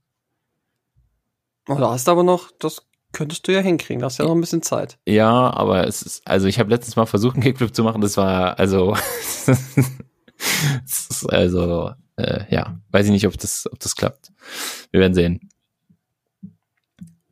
Oh, 1.68 1.76
da 1.76 1.90
hast 1.90 2.06
du 2.06 2.12
aber 2.12 2.22
noch, 2.22 2.50
das 2.58 2.86
könntest 3.14 3.48
du 3.48 3.52
ja 3.52 3.60
hinkriegen. 3.60 4.00
Da 4.00 4.06
hast 4.06 4.18
ja 4.18 4.26
noch 4.26 4.34
ein 4.34 4.40
bisschen 4.42 4.60
Zeit. 4.62 4.98
Ja, 5.06 5.50
aber 5.54 5.86
es 5.86 6.02
ist, 6.02 6.26
also 6.28 6.46
ich 6.46 6.58
habe 6.58 6.68
letztens 6.70 6.96
mal 6.96 7.06
versucht, 7.06 7.34
einen 7.36 7.42
Kickflip 7.42 7.74
zu 7.74 7.82
machen, 7.82 8.02
das 8.02 8.18
war, 8.18 8.58
also, 8.58 8.94
also, 11.28 11.92
äh, 12.16 12.44
ja, 12.54 12.78
weiß 12.90 13.06
ich 13.06 13.12
nicht, 13.12 13.26
ob 13.26 13.38
das, 13.38 13.66
ob 13.72 13.78
das 13.80 13.96
klappt. 13.96 14.32
Wir 14.90 15.00
werden 15.00 15.14
sehen. 15.14 15.48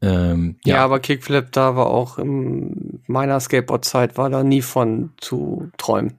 Ähm, 0.00 0.56
Ja, 0.64 0.76
ja, 0.76 0.84
aber 0.84 0.98
Kickflip, 1.00 1.52
da 1.52 1.76
war 1.76 1.86
auch 1.86 2.18
in 2.18 3.02
meiner 3.06 3.38
Skateboard-Zeit, 3.38 4.16
war 4.16 4.30
da 4.30 4.42
nie 4.42 4.62
von 4.62 5.12
zu 5.20 5.70
träumen. 5.76 6.18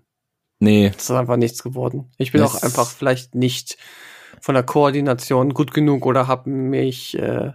nee, 0.60 0.90
Das 0.92 1.04
ist 1.04 1.12
einfach 1.12 1.36
nichts 1.38 1.64
geworden. 1.64 2.10
Ich 2.18 2.32
bin 2.32 2.42
Das- 2.42 2.56
auch 2.56 2.64
einfach 2.64 2.88
vielleicht 2.90 3.36
nicht 3.36 3.78
von 4.40 4.56
der 4.56 4.64
Koordination 4.64 5.54
gut 5.54 5.74
genug 5.74 6.06
oder 6.06 6.28
habe 6.28 6.50
mich 6.50 7.18
äh, 7.18 7.52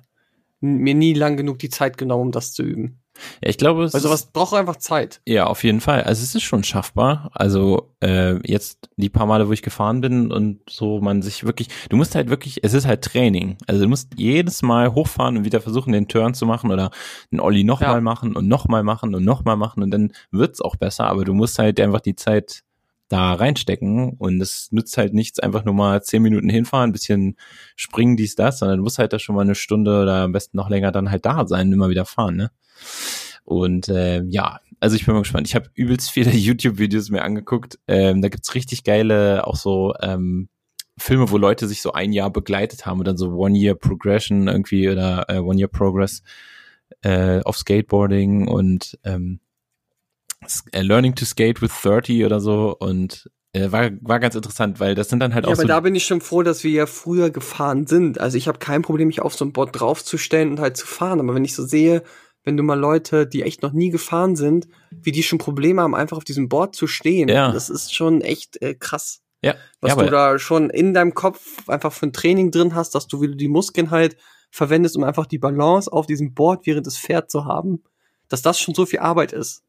mir 0.60 0.94
nie 0.94 1.14
lang 1.14 1.36
genug 1.36 1.58
die 1.58 1.68
Zeit 1.70 1.98
genommen, 1.98 2.22
um 2.26 2.32
das 2.32 2.52
zu 2.52 2.62
üben. 2.62 3.00
ja, 3.42 3.48
ich 3.50 3.58
glaube, 3.58 3.84
es 3.84 3.92
Weil 3.94 3.98
ist, 3.98 4.04
sowas 4.04 4.26
braucht 4.32 4.54
einfach 4.54 4.76
Zeit. 4.76 5.20
ja, 5.26 5.46
auf 5.46 5.62
jeden 5.64 5.80
Fall. 5.80 6.02
Also 6.02 6.22
es 6.22 6.34
ist 6.34 6.42
schon 6.42 6.64
schaffbar. 6.64 7.30
Also 7.34 7.94
äh, 8.00 8.36
jetzt 8.48 8.88
die 8.96 9.08
paar 9.08 9.26
Male, 9.26 9.48
wo 9.48 9.52
ich 9.52 9.62
gefahren 9.62 10.00
bin 10.00 10.30
und 10.32 10.60
so 10.68 11.00
man 11.00 11.22
sich 11.22 11.44
wirklich, 11.44 11.68
du 11.90 11.96
musst 11.96 12.14
halt 12.14 12.28
wirklich, 12.30 12.62
es 12.64 12.74
ist 12.74 12.86
halt 12.86 13.02
Training. 13.02 13.56
Also 13.66 13.82
du 13.82 13.88
musst 13.88 14.12
jedes 14.16 14.62
Mal 14.62 14.94
hochfahren 14.94 15.36
und 15.36 15.44
wieder 15.44 15.60
versuchen, 15.60 15.92
den 15.92 16.08
Turn 16.08 16.34
zu 16.34 16.46
machen 16.46 16.70
oder 16.70 16.90
den 17.32 17.40
Olli 17.40 17.64
nochmal 17.64 17.94
Ja. 17.96 18.00
machen 18.00 18.34
und 18.36 18.46
nochmal 18.48 18.82
machen 18.84 19.14
und 19.14 19.24
nochmal 19.24 19.56
machen 19.56 19.82
und 19.82 19.90
dann 19.90 20.12
wird's 20.30 20.60
auch 20.60 20.76
besser, 20.76 21.06
aber 21.06 21.24
du 21.24 21.34
musst 21.34 21.58
halt 21.58 21.80
einfach 21.80 22.00
die 22.00 22.14
Zeit 22.16 22.62
da 23.08 23.32
reinstecken 23.32 24.10
und 24.18 24.40
es 24.40 24.70
nützt 24.70 24.96
halt 24.98 25.14
nichts, 25.14 25.38
einfach 25.38 25.64
nur 25.64 25.74
mal 25.74 26.02
zehn 26.02 26.22
Minuten 26.22 26.48
hinfahren, 26.48 26.90
ein 26.90 26.92
bisschen 26.92 27.36
springen, 27.74 28.16
dies, 28.16 28.34
das, 28.34 28.58
sondern 28.58 28.78
du 28.78 28.84
musst 28.84 28.98
halt 28.98 29.12
da 29.12 29.18
schon 29.18 29.34
mal 29.34 29.42
eine 29.42 29.54
Stunde 29.54 30.02
oder 30.02 30.22
am 30.24 30.32
besten 30.32 30.56
noch 30.56 30.68
länger 30.68 30.92
dann 30.92 31.10
halt 31.10 31.24
da 31.24 31.46
sein, 31.46 31.72
immer 31.72 31.88
wieder 31.88 32.04
fahren, 32.04 32.36
ne? 32.36 32.50
Und 33.44 33.88
äh, 33.88 34.22
ja, 34.24 34.60
also 34.78 34.94
ich 34.94 35.06
bin 35.06 35.14
mal 35.14 35.22
gespannt. 35.22 35.46
Ich 35.46 35.54
habe 35.54 35.70
übelst 35.74 36.10
viele 36.10 36.30
YouTube-Videos 36.36 37.10
mir 37.10 37.22
angeguckt. 37.22 37.78
Ähm, 37.88 38.20
da 38.20 38.28
gibt's 38.28 38.54
richtig 38.54 38.84
geile, 38.84 39.46
auch 39.46 39.56
so 39.56 39.94
ähm, 40.00 40.48
Filme, 40.98 41.30
wo 41.30 41.38
Leute 41.38 41.66
sich 41.66 41.80
so 41.80 41.92
ein 41.92 42.12
Jahr 42.12 42.30
begleitet 42.30 42.84
haben 42.84 42.98
und 42.98 43.06
dann 43.06 43.16
so 43.16 43.30
One-Year-Progression 43.30 44.48
irgendwie 44.48 44.88
oder 44.90 45.24
äh, 45.28 45.38
One-Year-Progress 45.38 46.22
äh, 47.02 47.40
auf 47.42 47.56
Skateboarding 47.56 48.48
und 48.48 48.98
ähm, 49.04 49.40
äh, 49.40 49.47
Learning 50.74 51.14
to 51.14 51.24
Skate 51.24 51.60
with 51.62 51.72
30 51.82 52.24
oder 52.24 52.40
so 52.40 52.76
und 52.78 53.30
äh, 53.52 53.72
war, 53.72 53.90
war 54.02 54.20
ganz 54.20 54.34
interessant, 54.34 54.78
weil 54.80 54.94
das 54.94 55.08
sind 55.08 55.20
dann 55.20 55.34
halt 55.34 55.44
Ja, 55.44 55.48
auch 55.48 55.54
aber 55.54 55.62
so 55.62 55.68
da 55.68 55.80
bin 55.80 55.94
ich 55.94 56.04
schon 56.04 56.20
froh, 56.20 56.42
dass 56.42 56.64
wir 56.64 56.70
ja 56.70 56.86
früher 56.86 57.30
gefahren 57.30 57.86
sind. 57.86 58.20
Also 58.20 58.36
ich 58.36 58.46
habe 58.48 58.58
kein 58.58 58.82
Problem, 58.82 59.08
mich 59.08 59.22
auf 59.22 59.34
so 59.34 59.44
ein 59.44 59.52
Board 59.52 59.78
draufzustellen 59.78 60.50
und 60.50 60.60
halt 60.60 60.76
zu 60.76 60.86
fahren. 60.86 61.20
Aber 61.20 61.34
wenn 61.34 61.44
ich 61.44 61.54
so 61.54 61.64
sehe, 61.64 62.02
wenn 62.44 62.56
du 62.56 62.62
mal 62.62 62.78
Leute, 62.78 63.26
die 63.26 63.42
echt 63.42 63.62
noch 63.62 63.72
nie 63.72 63.90
gefahren 63.90 64.36
sind, 64.36 64.68
wie 64.90 65.12
die 65.12 65.22
schon 65.22 65.38
Probleme 65.38 65.82
haben, 65.82 65.94
einfach 65.94 66.16
auf 66.18 66.24
diesem 66.24 66.48
Board 66.48 66.74
zu 66.76 66.86
stehen, 66.86 67.28
Ja. 67.28 67.52
das 67.52 67.68
ist 67.70 67.94
schon 67.94 68.20
echt 68.20 68.60
äh, 68.62 68.74
krass. 68.74 69.22
ja, 69.42 69.54
Was 69.80 69.96
ja, 69.96 70.02
du 70.02 70.10
da 70.10 70.38
schon 70.38 70.70
in 70.70 70.92
deinem 70.94 71.14
Kopf 71.14 71.68
einfach 71.68 71.92
für 71.92 72.06
ein 72.06 72.12
Training 72.12 72.50
drin 72.50 72.74
hast, 72.74 72.94
dass 72.94 73.06
du 73.08 73.20
wieder 73.22 73.34
die 73.34 73.48
Muskeln 73.48 73.90
halt 73.90 74.16
verwendest, 74.50 74.96
um 74.96 75.04
einfach 75.04 75.26
die 75.26 75.38
Balance 75.38 75.90
auf 75.92 76.06
diesem 76.06 76.34
Board 76.34 76.66
während 76.66 76.86
es 76.86 76.96
fährt 76.96 77.30
zu 77.30 77.44
haben, 77.46 77.82
dass 78.28 78.42
das 78.42 78.60
schon 78.60 78.74
so 78.74 78.86
viel 78.86 79.00
Arbeit 79.00 79.32
ist. 79.32 79.62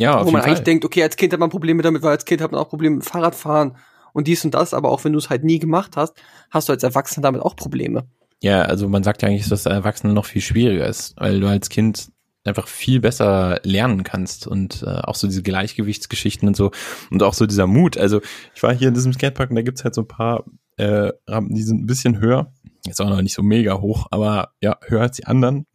Ja, 0.00 0.24
wo 0.24 0.30
man 0.30 0.40
eigentlich 0.40 0.56
Fall. 0.56 0.64
denkt, 0.64 0.84
okay, 0.86 1.02
als 1.02 1.16
Kind 1.16 1.32
hat 1.32 1.40
man 1.40 1.50
Probleme 1.50 1.82
damit, 1.82 2.02
weil 2.02 2.12
als 2.12 2.24
Kind 2.24 2.40
hat 2.40 2.52
man 2.52 2.60
auch 2.60 2.70
Probleme 2.70 2.96
mit 2.96 3.04
Fahrradfahren 3.04 3.76
und 4.14 4.26
dies 4.26 4.44
und 4.44 4.54
das, 4.54 4.72
aber 4.72 4.90
auch 4.90 5.04
wenn 5.04 5.12
du 5.12 5.18
es 5.18 5.28
halt 5.28 5.44
nie 5.44 5.58
gemacht 5.58 5.96
hast, 5.96 6.14
hast 6.50 6.68
du 6.68 6.72
als 6.72 6.82
Erwachsener 6.82 7.24
damit 7.24 7.42
auch 7.42 7.54
Probleme. 7.54 8.06
Ja, 8.42 8.62
also 8.62 8.88
man 8.88 9.04
sagt 9.04 9.20
ja 9.20 9.28
eigentlich, 9.28 9.48
dass 9.48 9.66
Erwachsene 9.66 10.14
noch 10.14 10.24
viel 10.24 10.40
schwieriger 10.40 10.86
ist, 10.86 11.14
weil 11.18 11.40
du 11.40 11.46
als 11.46 11.68
Kind 11.68 12.10
einfach 12.44 12.66
viel 12.66 13.00
besser 13.00 13.60
lernen 13.62 14.02
kannst 14.02 14.46
und 14.46 14.82
äh, 14.82 14.86
auch 14.86 15.14
so 15.14 15.26
diese 15.26 15.42
Gleichgewichtsgeschichten 15.42 16.48
und 16.48 16.56
so 16.56 16.70
und 17.10 17.22
auch 17.22 17.34
so 17.34 17.44
dieser 17.44 17.66
Mut. 17.66 17.98
Also 17.98 18.22
ich 18.54 18.62
war 18.62 18.74
hier 18.74 18.88
in 18.88 18.94
diesem 18.94 19.12
Skatepark 19.12 19.50
und 19.50 19.56
da 19.56 19.62
gibt's 19.62 19.84
halt 19.84 19.94
so 19.94 20.00
ein 20.00 20.08
paar 20.08 20.44
äh, 20.78 21.12
Rampen, 21.26 21.54
die 21.54 21.62
sind 21.62 21.82
ein 21.82 21.86
bisschen 21.86 22.18
höher. 22.18 22.54
Jetzt 22.86 23.02
auch 23.02 23.10
noch 23.10 23.20
nicht 23.20 23.34
so 23.34 23.42
mega 23.42 23.78
hoch, 23.80 24.06
aber 24.10 24.52
ja, 24.62 24.78
höher 24.86 25.02
als 25.02 25.16
die 25.18 25.26
anderen. 25.26 25.66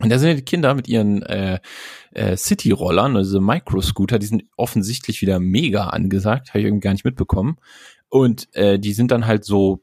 Und 0.00 0.10
da 0.10 0.18
sind 0.18 0.28
ja 0.28 0.34
die 0.34 0.44
Kinder 0.44 0.74
mit 0.74 0.86
ihren 0.86 1.22
äh, 1.22 1.58
äh, 2.12 2.36
City-Rollern, 2.36 3.16
also 3.16 3.40
Microscooter, 3.40 4.18
die 4.18 4.26
sind 4.26 4.44
offensichtlich 4.56 5.20
wieder 5.22 5.40
mega 5.40 5.88
angesagt, 5.88 6.50
habe 6.50 6.60
ich 6.60 6.66
irgendwie 6.66 6.84
gar 6.84 6.92
nicht 6.92 7.04
mitbekommen. 7.04 7.56
Und 8.08 8.48
äh, 8.54 8.78
die 8.78 8.92
sind 8.92 9.10
dann 9.10 9.26
halt 9.26 9.44
so, 9.44 9.82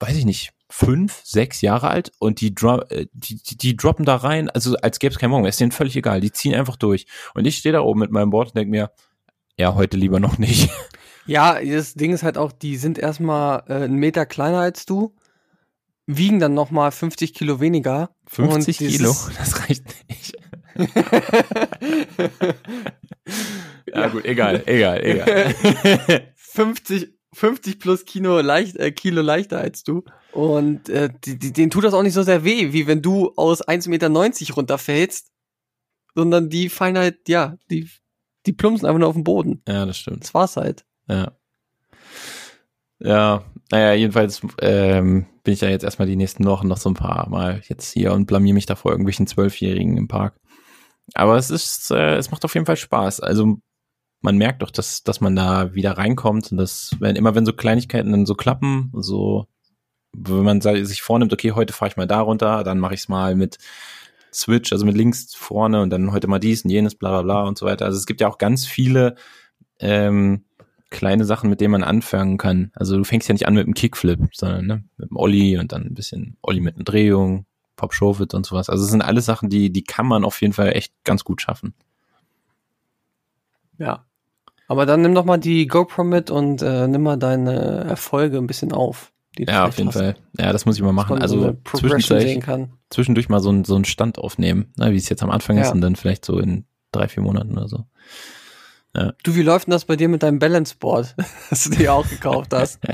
weiß 0.00 0.16
ich 0.16 0.26
nicht, 0.26 0.52
fünf, 0.68 1.20
sechs 1.24 1.60
Jahre 1.60 1.88
alt 1.88 2.12
und 2.18 2.40
die, 2.40 2.54
dro 2.54 2.80
äh, 2.88 3.06
die, 3.12 3.42
die, 3.42 3.56
die 3.56 3.76
droppen 3.76 4.04
da 4.04 4.16
rein, 4.16 4.50
also 4.50 4.76
als 4.76 4.98
gäbe 4.98 5.12
es 5.12 5.18
kein 5.18 5.30
Morgen, 5.30 5.46
ist 5.46 5.60
denen 5.60 5.72
völlig 5.72 5.96
egal, 5.96 6.20
die 6.20 6.32
ziehen 6.32 6.54
einfach 6.54 6.76
durch. 6.76 7.06
Und 7.34 7.46
ich 7.46 7.58
stehe 7.58 7.72
da 7.72 7.80
oben 7.80 8.00
mit 8.00 8.10
meinem 8.10 8.30
Board 8.30 8.48
und 8.48 8.56
denke 8.56 8.70
mir, 8.70 8.90
ja, 9.56 9.74
heute 9.74 9.96
lieber 9.96 10.20
noch 10.20 10.38
nicht. 10.38 10.70
Ja, 11.26 11.58
das 11.58 11.94
Ding 11.94 12.12
ist 12.12 12.22
halt 12.22 12.36
auch, 12.36 12.52
die 12.52 12.76
sind 12.76 12.98
erstmal 12.98 13.62
äh, 13.68 13.84
einen 13.84 13.96
Meter 13.96 14.26
kleiner 14.26 14.58
als 14.58 14.84
du, 14.84 15.14
wiegen 16.06 16.38
dann 16.38 16.54
nochmal 16.54 16.92
50 16.92 17.34
Kilo 17.34 17.60
weniger. 17.60 18.14
50 18.26 18.80
Und 18.80 18.88
Kilo, 18.88 19.14
das 19.38 19.60
reicht 19.60 19.84
nicht. 20.08 20.36
ja, 23.86 24.08
gut, 24.08 24.24
egal, 24.24 24.62
egal, 24.66 25.04
egal. 25.04 25.54
50, 26.36 27.14
50 27.32 27.78
plus 27.78 28.04
Kilo, 28.04 28.40
leicht, 28.40 28.76
äh, 28.76 28.92
Kilo 28.92 29.22
leichter 29.22 29.58
als 29.58 29.84
du. 29.84 30.04
Und 30.32 30.88
äh, 30.88 31.10
die, 31.24 31.38
die, 31.38 31.52
denen 31.52 31.70
tut 31.70 31.84
das 31.84 31.94
auch 31.94 32.02
nicht 32.02 32.14
so 32.14 32.22
sehr 32.22 32.44
weh, 32.44 32.72
wie 32.72 32.86
wenn 32.86 33.02
du 33.02 33.32
aus 33.36 33.66
1,90 33.66 33.88
Meter 33.90 34.10
runterfällst, 34.54 35.30
sondern 36.14 36.50
die 36.50 36.68
fallen 36.68 36.98
halt, 36.98 37.28
ja, 37.28 37.56
die, 37.70 37.88
die 38.46 38.52
plumpsen 38.52 38.86
einfach 38.86 38.98
nur 38.98 39.08
auf 39.08 39.14
den 39.14 39.24
Boden. 39.24 39.62
ja, 39.68 39.86
das 39.86 39.98
stimmt. 39.98 40.24
Das 40.24 40.34
war's 40.34 40.56
halt. 40.56 40.84
Ja. 41.08 41.32
Ja, 42.98 43.44
naja, 43.70 43.94
jedenfalls 43.94 44.40
ähm, 44.60 45.26
bin 45.44 45.54
ich 45.54 45.60
ja 45.60 45.68
jetzt 45.68 45.84
erstmal 45.84 46.08
die 46.08 46.16
nächsten 46.16 46.44
Wochen 46.46 46.66
noch 46.66 46.78
so 46.78 46.90
ein 46.90 46.94
paar 46.94 47.28
Mal 47.28 47.62
jetzt 47.68 47.92
hier 47.92 48.12
und 48.12 48.26
blamier 48.26 48.54
mich 48.54 48.66
da 48.66 48.74
vor 48.74 48.90
irgendwelchen 48.90 49.26
Zwölfjährigen 49.26 49.96
im 49.96 50.08
Park. 50.08 50.40
Aber 51.14 51.36
es 51.36 51.50
ist, 51.50 51.90
äh, 51.90 52.16
es 52.16 52.30
macht 52.30 52.44
auf 52.44 52.54
jeden 52.54 52.66
Fall 52.66 52.78
Spaß. 52.78 53.20
Also 53.20 53.58
man 54.22 54.38
merkt 54.38 54.62
doch, 54.62 54.70
dass, 54.70 55.02
dass 55.02 55.20
man 55.20 55.36
da 55.36 55.74
wieder 55.74 55.98
reinkommt 55.98 56.50
und 56.50 56.56
dass, 56.56 56.96
wenn 56.98 57.14
immer 57.14 57.34
wenn 57.34 57.44
so 57.44 57.52
Kleinigkeiten 57.52 58.10
dann 58.10 58.24
so 58.24 58.34
klappen, 58.34 58.90
so 58.94 59.46
wenn 60.14 60.44
man 60.44 60.60
sich 60.60 61.02
vornimmt, 61.02 61.32
okay, 61.32 61.52
heute 61.52 61.72
fahre 61.72 61.90
ich 61.90 61.96
mal 61.96 62.06
da 62.06 62.20
runter, 62.20 62.64
dann 62.64 62.78
mache 62.78 62.94
ich 62.94 63.00
es 63.00 63.08
mal 63.08 63.34
mit 63.34 63.58
Switch, 64.32 64.72
also 64.72 64.86
mit 64.86 64.96
links 64.96 65.34
vorne 65.34 65.82
und 65.82 65.90
dann 65.90 66.12
heute 66.12 66.26
mal 66.26 66.38
dies 66.38 66.64
und 66.64 66.70
jenes, 66.70 66.94
bla 66.94 67.10
bla 67.10 67.22
bla 67.22 67.42
und 67.44 67.58
so 67.58 67.66
weiter. 67.66 67.84
Also 67.84 67.98
es 67.98 68.06
gibt 68.06 68.20
ja 68.20 68.28
auch 68.28 68.38
ganz 68.38 68.64
viele 68.64 69.16
ähm, 69.78 70.44
kleine 70.90 71.24
Sachen, 71.24 71.50
mit 71.50 71.60
denen 71.60 71.72
man 71.72 71.82
anfangen 71.84 72.38
kann. 72.38 72.70
Also 72.74 72.96
du 72.96 73.04
fängst 73.04 73.28
ja 73.28 73.32
nicht 73.32 73.46
an 73.48 73.54
mit 73.54 73.66
dem 73.66 73.74
Kickflip, 73.74 74.28
sondern 74.32 74.66
ne, 74.66 74.84
mit 74.96 75.10
dem 75.10 75.16
Olli 75.16 75.58
und 75.58 75.72
dann 75.72 75.82
ein 75.82 75.94
bisschen 75.94 76.36
Olli 76.42 76.60
mit 76.60 76.76
einer 76.76 76.84
Drehung, 76.84 77.46
Pop 77.76 77.92
Showfit 77.92 78.34
und 78.34 78.46
sowas. 78.46 78.68
Also 78.70 78.84
es 78.84 78.90
sind 78.90 79.02
alles 79.02 79.24
Sachen, 79.24 79.50
die, 79.50 79.70
die 79.70 79.82
kann 79.82 80.06
man 80.06 80.24
auf 80.24 80.40
jeden 80.40 80.52
Fall 80.52 80.72
echt 80.76 80.92
ganz 81.04 81.24
gut 81.24 81.40
schaffen. 81.42 81.74
Ja. 83.78 84.04
Aber 84.68 84.86
dann 84.86 85.02
nimm 85.02 85.14
doch 85.14 85.24
mal 85.24 85.36
die 85.36 85.66
GoPro 85.66 86.04
mit 86.04 86.30
und 86.30 86.62
äh, 86.62 86.88
nimm 86.88 87.02
mal 87.02 87.16
deine 87.18 87.84
Erfolge 87.84 88.38
ein 88.38 88.46
bisschen 88.46 88.72
auf. 88.72 89.12
Ja, 89.36 89.66
auf 89.66 89.76
jeden 89.78 89.88
hast, 89.88 89.96
Fall. 89.96 90.14
Ja, 90.38 90.52
das 90.52 90.64
muss 90.64 90.76
ich 90.76 90.82
mal 90.82 90.92
machen. 90.92 91.16
so 91.16 91.22
Also 91.22 91.40
sehen 91.42 91.58
zwischendurch, 91.64 92.40
kann. 92.40 92.72
zwischendurch 92.88 93.28
mal 93.28 93.40
so, 93.40 93.50
ein, 93.50 93.64
so 93.64 93.74
einen 93.74 93.84
Stand 93.84 94.18
aufnehmen, 94.18 94.72
ne, 94.76 94.92
wie 94.92 94.96
es 94.96 95.08
jetzt 95.08 95.22
am 95.24 95.30
Anfang 95.30 95.58
ist 95.58 95.66
Ja. 95.66 95.72
und 95.72 95.80
dann 95.80 95.96
vielleicht 95.96 96.24
so 96.24 96.38
in 96.38 96.66
drei, 96.92 97.08
vier 97.08 97.22
Monaten 97.22 97.52
oder 97.58 97.68
so. 97.68 97.84
Du, 98.94 99.34
wie 99.34 99.42
läuft 99.42 99.66
denn 99.66 99.72
das 99.72 99.84
bei 99.84 99.96
dir 99.96 100.08
mit 100.08 100.22
deinem 100.22 100.38
Balance 100.38 100.76
Board, 100.78 101.14
das 101.50 101.64
du 101.64 101.70
dir 101.70 101.92
auch 101.92 102.08
gekauft 102.08 102.52
hast? 102.52 102.80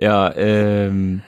Ja, 0.00 0.32
ähm, 0.36 1.22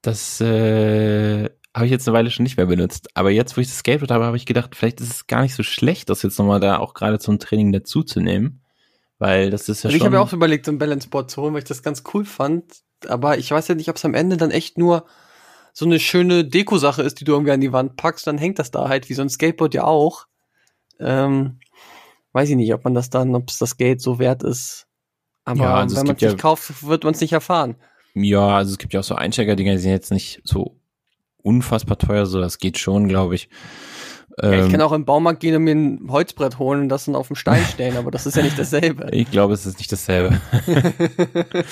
das 0.00 0.40
äh, 0.40 1.50
habe 1.74 1.84
ich 1.84 1.90
jetzt 1.90 2.08
eine 2.08 2.16
Weile 2.16 2.30
schon 2.30 2.44
nicht 2.44 2.56
mehr 2.56 2.64
benutzt. 2.64 3.08
Aber 3.14 3.30
jetzt, 3.30 3.56
wo 3.56 3.60
ich 3.60 3.66
das 3.66 3.78
Skateboard 3.78 4.10
habe, 4.10 4.24
habe 4.24 4.38
ich 4.38 4.46
gedacht, 4.46 4.74
vielleicht 4.74 5.00
ist 5.00 5.10
es 5.10 5.26
gar 5.26 5.42
nicht 5.42 5.54
so 5.54 5.62
schlecht, 5.62 6.08
das 6.08 6.22
jetzt 6.22 6.38
nochmal 6.38 6.60
da 6.60 6.78
auch 6.78 6.94
gerade 6.94 7.18
zum 7.18 7.38
Training 7.38 7.72
dazuzunehmen. 7.72 8.62
Weil 9.18 9.50
das 9.50 9.68
ist 9.68 9.82
ja 9.82 9.88
Also 9.88 9.96
ich 9.98 10.04
habe 10.04 10.16
ja 10.16 10.22
auch 10.22 10.32
überlegt, 10.32 10.66
so 10.66 10.72
ein 10.72 10.78
Balance 10.78 11.08
Board 11.08 11.30
zu 11.30 11.42
holen, 11.42 11.52
weil 11.52 11.62
ich 11.62 11.68
das 11.68 11.82
ganz 11.82 12.04
cool 12.14 12.24
fand. 12.24 12.64
Aber 13.06 13.36
ich 13.36 13.50
weiß 13.50 13.68
ja 13.68 13.74
nicht, 13.74 13.88
ob 13.90 13.96
es 13.96 14.04
am 14.04 14.14
Ende 14.14 14.36
dann 14.36 14.50
echt 14.50 14.78
nur 14.78 15.04
so 15.72 15.84
eine 15.84 15.98
schöne 15.98 16.44
Deko-Sache 16.44 17.02
ist, 17.02 17.20
die 17.20 17.24
du 17.24 17.32
irgendwie 17.32 17.52
an 17.52 17.60
die 17.60 17.72
Wand 17.72 17.96
packst, 17.96 18.26
dann 18.26 18.38
hängt 18.38 18.58
das 18.58 18.70
da 18.70 18.88
halt, 18.88 19.08
wie 19.08 19.14
so 19.14 19.22
ein 19.22 19.28
Skateboard 19.28 19.74
ja 19.74 19.84
auch. 19.84 20.26
Ähm, 21.00 21.58
weiß 22.34 22.50
ich 22.50 22.56
nicht, 22.56 22.74
ob 22.74 22.84
man 22.84 22.92
das 22.94 23.08
dann, 23.08 23.34
ob 23.34 23.48
es 23.48 23.58
das 23.58 23.76
Geld 23.78 24.00
so 24.02 24.18
wert 24.18 24.42
ist. 24.42 24.86
Aber 25.44 25.60
Ja, 25.64 25.74
also 25.76 25.96
wenn 25.96 26.06
man 26.06 26.16
es 26.16 26.22
ja- 26.22 26.28
nicht 26.32 26.40
kauft, 26.42 26.86
wird 26.86 27.04
man 27.04 27.14
es 27.14 27.20
nicht 27.20 27.32
erfahren. 27.32 27.76
ja, 28.14 28.48
also 28.56 28.72
es 28.72 28.78
gibt 28.78 28.92
ja 28.92 29.00
auch 29.00 29.04
so 29.04 29.14
Einsteiger-Dinger, 29.14 29.72
die 29.72 29.78
sind 29.78 29.90
jetzt 29.92 30.10
nicht 30.12 30.40
so 30.44 30.76
unfassbar 31.42 31.98
teuer, 31.98 32.26
so 32.26 32.40
das 32.40 32.58
geht 32.58 32.78
schon, 32.78 33.08
glaube 33.08 33.34
ich. 33.34 33.48
Ja, 34.42 34.52
ich 34.52 34.64
Ähm, 34.64 34.70
kann 34.72 34.80
auch 34.80 34.90
im 34.92 35.04
Baumarkt 35.04 35.38
gehen 35.40 35.54
und 35.54 35.62
mir 35.62 35.74
ein 35.76 36.08
Holzbrett 36.10 36.58
holen 36.58 36.80
und 36.80 36.88
das 36.88 37.04
dann 37.04 37.14
auf 37.14 37.28
den 37.28 37.36
Stein 37.36 37.62
stellen, 37.66 37.96
aber 37.96 38.10
das 38.10 38.26
ist 38.26 38.36
ja 38.36 38.42
nicht 38.42 38.58
dasselbe. 38.58 39.08
Ich 39.12 39.30
glaube, 39.30 39.54
es 39.54 39.64
ist 39.66 39.78
nicht 39.78 39.92
dasselbe. 39.92 40.40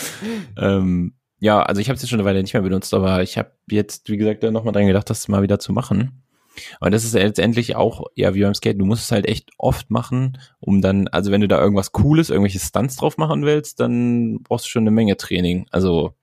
ähm, 0.56 1.14
ja, 1.40 1.60
also 1.62 1.80
ich 1.80 1.88
habe 1.88 1.96
es 1.96 2.02
jetzt 2.02 2.10
schon 2.10 2.20
eine 2.20 2.28
Weile 2.28 2.40
nicht 2.42 2.52
mehr 2.52 2.62
benutzt, 2.62 2.94
aber 2.94 3.22
ich 3.22 3.36
habe 3.36 3.50
jetzt, 3.68 4.08
wie 4.08 4.16
gesagt, 4.16 4.42
da 4.44 4.50
nochmal 4.50 4.72
dran 4.72 4.86
gedacht, 4.86 5.10
das 5.10 5.26
mal 5.28 5.42
wieder 5.42 5.58
zu 5.58 5.72
machen. 5.72 6.21
Aber 6.80 6.90
das 6.90 7.04
ist 7.04 7.14
letztendlich 7.14 7.76
auch, 7.76 8.04
ja, 8.14 8.34
wie 8.34 8.42
beim 8.42 8.54
Skate, 8.54 8.80
du 8.80 8.84
musst 8.84 9.04
es 9.04 9.12
halt 9.12 9.26
echt 9.26 9.50
oft 9.58 9.90
machen, 9.90 10.38
um 10.60 10.80
dann, 10.80 11.08
also 11.08 11.30
wenn 11.30 11.40
du 11.40 11.48
da 11.48 11.60
irgendwas 11.60 11.92
Cooles, 11.92 12.30
irgendwelche 12.30 12.60
Stunts 12.60 12.96
drauf 12.96 13.16
machen 13.16 13.44
willst, 13.44 13.80
dann 13.80 14.42
brauchst 14.42 14.66
du 14.66 14.70
schon 14.70 14.82
eine 14.82 14.90
Menge 14.90 15.16
Training. 15.16 15.66
Also 15.70 16.14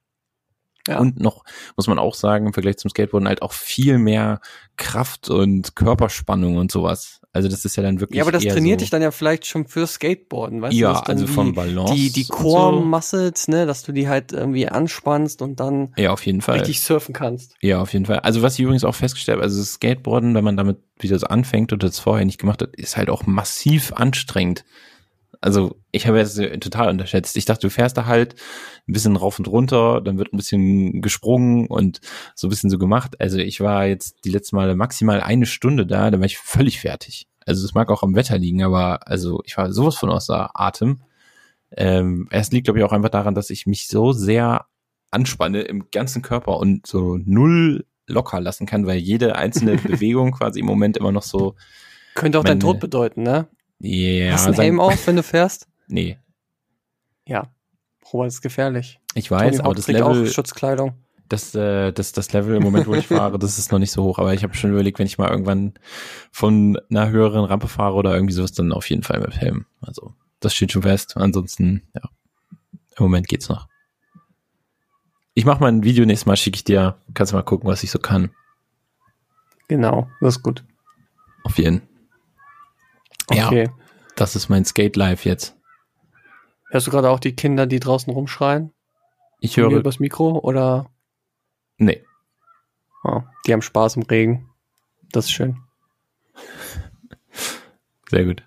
Ja. 0.90 1.00
und 1.00 1.20
noch, 1.20 1.44
muss 1.78 1.88
man 1.88 2.00
auch 2.00 2.16
sagen, 2.16 2.48
im 2.48 2.54
Vergleich 2.54 2.78
zum 2.78 2.90
Skateboarden 2.90 3.28
halt 3.28 3.42
auch 3.42 3.54
viel 3.54 3.98
mehr 3.98 4.42
Kraft 4.78 5.30
und 5.30 5.76
Körperspannung 5.76 6.58
und 6.58 6.72
sowas. 6.72 7.22
Also 7.32 7.48
das 7.48 7.64
ist 7.64 7.76
ja 7.76 7.84
dann 7.84 8.00
wirklich 8.00 8.18
Ja, 8.18 8.24
aber 8.24 8.32
das 8.32 8.44
trainiert 8.44 8.80
so, 8.80 8.84
dich 8.84 8.90
dann 8.90 9.02
ja 9.04 9.12
vielleicht 9.12 9.46
schon 9.46 9.68
für 9.68 9.86
Skateboarden, 9.86 10.62
weißt 10.64 10.76
Ja, 10.78 10.94
du? 10.94 11.00
dann 11.06 11.18
also 11.18 11.26
die, 11.28 11.32
vom 11.32 11.54
Balance 11.54 11.94
Die, 11.94 12.10
die 12.12 12.22
und 12.22 12.28
so. 12.28 12.34
Core-Muscles, 12.34 13.48
ne, 13.50 13.66
dass 13.68 13.84
du 13.84 13.92
die 13.92 14.08
halt 14.08 14.32
irgendwie 14.34 14.68
anspannst 14.68 15.42
und 15.44 15.60
dann 15.60 15.94
Ja, 15.96 16.12
auf 16.12 16.26
jeden 16.26 16.42
Fall. 16.42 16.58
richtig 16.60 16.82
surfen 16.82 17.14
kannst. 17.14 17.56
Ja, 17.62 17.82
auf 17.82 17.94
jeden 17.94 18.06
Fall. 18.08 18.20
Also 18.22 18.42
was 18.42 18.56
ich 18.56 18.62
übrigens 18.62 18.84
auch 18.84 18.96
festgestellt 18.96 19.36
habe, 19.38 19.44
also 19.44 19.60
das 19.60 19.74
Skateboarden, 19.74 20.34
wenn 20.34 20.44
man 20.44 20.58
damit 20.58 20.78
wieder 20.98 21.20
so 21.20 21.28
anfängt 21.28 21.72
oder 21.72 21.88
das 21.88 22.00
vorher 22.00 22.26
nicht 22.26 22.40
gemacht 22.40 22.62
hat, 22.64 22.76
ist 22.76 22.98
halt 22.98 23.10
auch 23.12 23.26
massiv 23.28 23.94
anstrengend. 23.94 24.66
Also 25.42 25.78
ich 25.92 26.06
habe 26.08 26.20
es 26.20 26.36
total 26.36 26.90
unterschätzt. 26.90 27.38
Ich 27.38 27.46
dachte, 27.46 27.68
du 27.68 27.72
fährst 27.72 27.98
da 27.98 28.06
halt 28.06 28.36
ein 28.88 28.94
bisschen 28.94 29.16
rauf 29.16 29.40
und 29.40 29.48
runter, 29.48 30.02
dann 30.02 30.18
wird 30.18 30.34
ein 30.34 30.38
bisschen 30.38 31.02
gesprungen 31.02 31.68
und 31.68 32.02
so 32.36 32.48
ein 32.48 32.50
bisschen 32.50 32.70
so 32.70 32.78
gemacht. 32.78 33.20
Also 33.22 33.38
ich 33.38 33.62
war 33.62 33.86
jetzt 33.86 34.26
die 34.26 34.32
letzten 34.32 34.58
Male 34.58 34.76
maximal 34.76 35.22
eine 35.22 35.46
Stunde 35.46 35.86
da, 35.86 36.12
da 36.12 36.18
war 36.20 36.26
ich 36.26 36.38
völlig 36.38 36.82
fertig. 36.82 37.28
Also 37.46 37.64
es 37.66 37.74
mag 37.74 37.90
auch 37.90 38.04
am 38.04 38.16
Wetter 38.16 38.38
liegen, 38.38 38.64
aber 38.64 39.08
also 39.08 39.42
ich 39.46 39.56
war 39.58 39.72
sowas 39.72 39.96
von 39.96 40.10
außer 40.10 40.52
Atem. 40.54 41.02
Ähm, 41.72 42.28
es 42.32 42.52
liegt, 42.52 42.66
glaube 42.66 42.80
ich, 42.80 42.86
auch 42.86 42.92
einfach 42.92 43.10
daran, 43.10 43.34
dass 43.36 43.50
ich 43.50 43.66
mich 43.66 43.88
so 43.88 44.12
sehr 44.12 44.66
anspanne 45.12 45.62
im 45.62 45.90
ganzen 45.92 46.22
Körper 46.22 46.58
und 46.58 46.86
so 46.86 47.18
null 47.24 47.86
locker 48.08 48.42
lassen 48.42 48.66
kann, 48.66 48.86
weil 48.88 48.98
jede 48.98 49.36
einzelne 49.36 49.78
Bewegung 49.78 50.32
quasi 50.32 50.60
im 50.60 50.66
Moment 50.66 50.98
immer 50.98 51.12
noch 51.12 51.24
so, 51.24 51.56
Könnte 52.16 52.40
auch 52.40 52.44
Meine- 52.44 52.60
Tod 52.60 52.80
bedeuten, 52.80 53.24
ne? 53.24 53.48
Ja, 53.80 54.34
Hast 54.34 54.46
du 54.46 54.50
einen 54.52 54.60
Helm 54.60 54.80
auf, 54.80 55.08
wenn 55.08 55.16
du 55.16 55.24
fährst? 55.24 55.68
Nee, 55.88 56.18
Ja. 57.26 57.48
Robert 58.12 58.28
ist 58.30 58.42
gefährlich. 58.42 59.00
ich 59.14 59.28
Tony 59.28 59.42
weiß, 59.42 59.60
aber 59.60 59.70
Hawk 59.70 59.76
das 59.76 59.88
Level, 59.88 60.04
auch 60.04 60.26
Schutzkleidung. 60.26 60.94
das, 61.28 61.54
äh, 61.54 61.92
das, 61.92 62.12
das 62.12 62.34
Level 62.34 62.56
im 62.56 62.64
Moment, 62.64 62.88
wo 62.88 62.96
ich 62.96 63.08
fahre, 63.08 63.38
das 63.38 63.60
ist 63.60 63.72
noch 63.72 63.78
nicht 63.78 63.92
so 63.92 64.04
hoch, 64.04 64.18
aber 64.18 64.34
ich 64.34 64.42
habe 64.44 64.56
schon 64.56 64.72
überlegt, 64.72 64.98
wenn 64.98 65.06
ich 65.06 65.20
mal 65.20 65.30
irgendwann 65.30 65.74
von 66.32 66.80
einer 66.90 67.10
höheren 67.10 67.44
Rampe 67.46 67.68
fahre 67.68 67.94
oder 67.94 68.16
irgendwie 68.16 68.34
sowas, 68.34 68.52
dann 68.52 68.72
auf 68.72 68.90
jeden 68.90 69.04
Fall 69.04 69.20
mit 69.20 69.38
Helm. 69.38 69.68
Also, 69.82 70.16
das 70.40 70.56
steht 70.56 70.72
schon 70.72 70.82
fest. 70.82 71.18
Ansonsten, 71.18 71.84
ja, 71.94 72.02
im 72.98 73.04
Moment 73.04 73.28
geht's 73.28 73.48
noch. 73.48 73.68
Ich 75.36 75.46
mache 75.46 75.60
mal 75.60 75.68
ein 75.72 75.84
Video 75.84 76.04
nächstes 76.06 76.26
Mal, 76.26 76.36
schicke 76.36 76.56
ich 76.56 76.64
dir, 76.64 76.98
kannst 77.14 77.32
du 77.32 77.36
mal 77.38 77.44
gucken, 77.44 77.70
was 77.70 77.84
ich 77.84 77.92
so 77.92 78.00
kann. 78.00 78.32
Genau, 79.68 80.10
das 80.20 80.38
ist 80.38 80.44
gut. 80.44 80.64
Auf 81.44 81.60
jeden. 81.60 81.76
Ja, 81.76 81.99
Okay. 83.30 83.70
das 84.16 84.36
ist 84.36 84.50
mein 84.50 84.66
Skate 84.66 84.96
Life 84.96 85.28
jetzt. 85.28 85.56
Hörst 86.70 86.88
du 86.88 86.92
gerade 86.92 87.10
auch 87.10 87.20
die 87.20 87.36
Kinder, 87.36 87.66
die 87.66 87.80
draußen 87.80 88.12
rumschreien? 88.14 88.72
Ich 89.40 89.58
Höre 89.58 89.72
übers 89.72 90.00
Mikro 90.00 90.40
oder 90.40 90.90
nee, 91.78 92.04
oh, 93.04 93.22
die 93.46 93.54
haben 93.54 93.62
Spaß 93.62 93.96
im 93.96 94.04
Regen. 94.04 94.50
Das 95.12 95.26
ist 95.26 95.32
schön. 95.32 95.58
sehr 98.10 98.26
gut. 98.26 98.44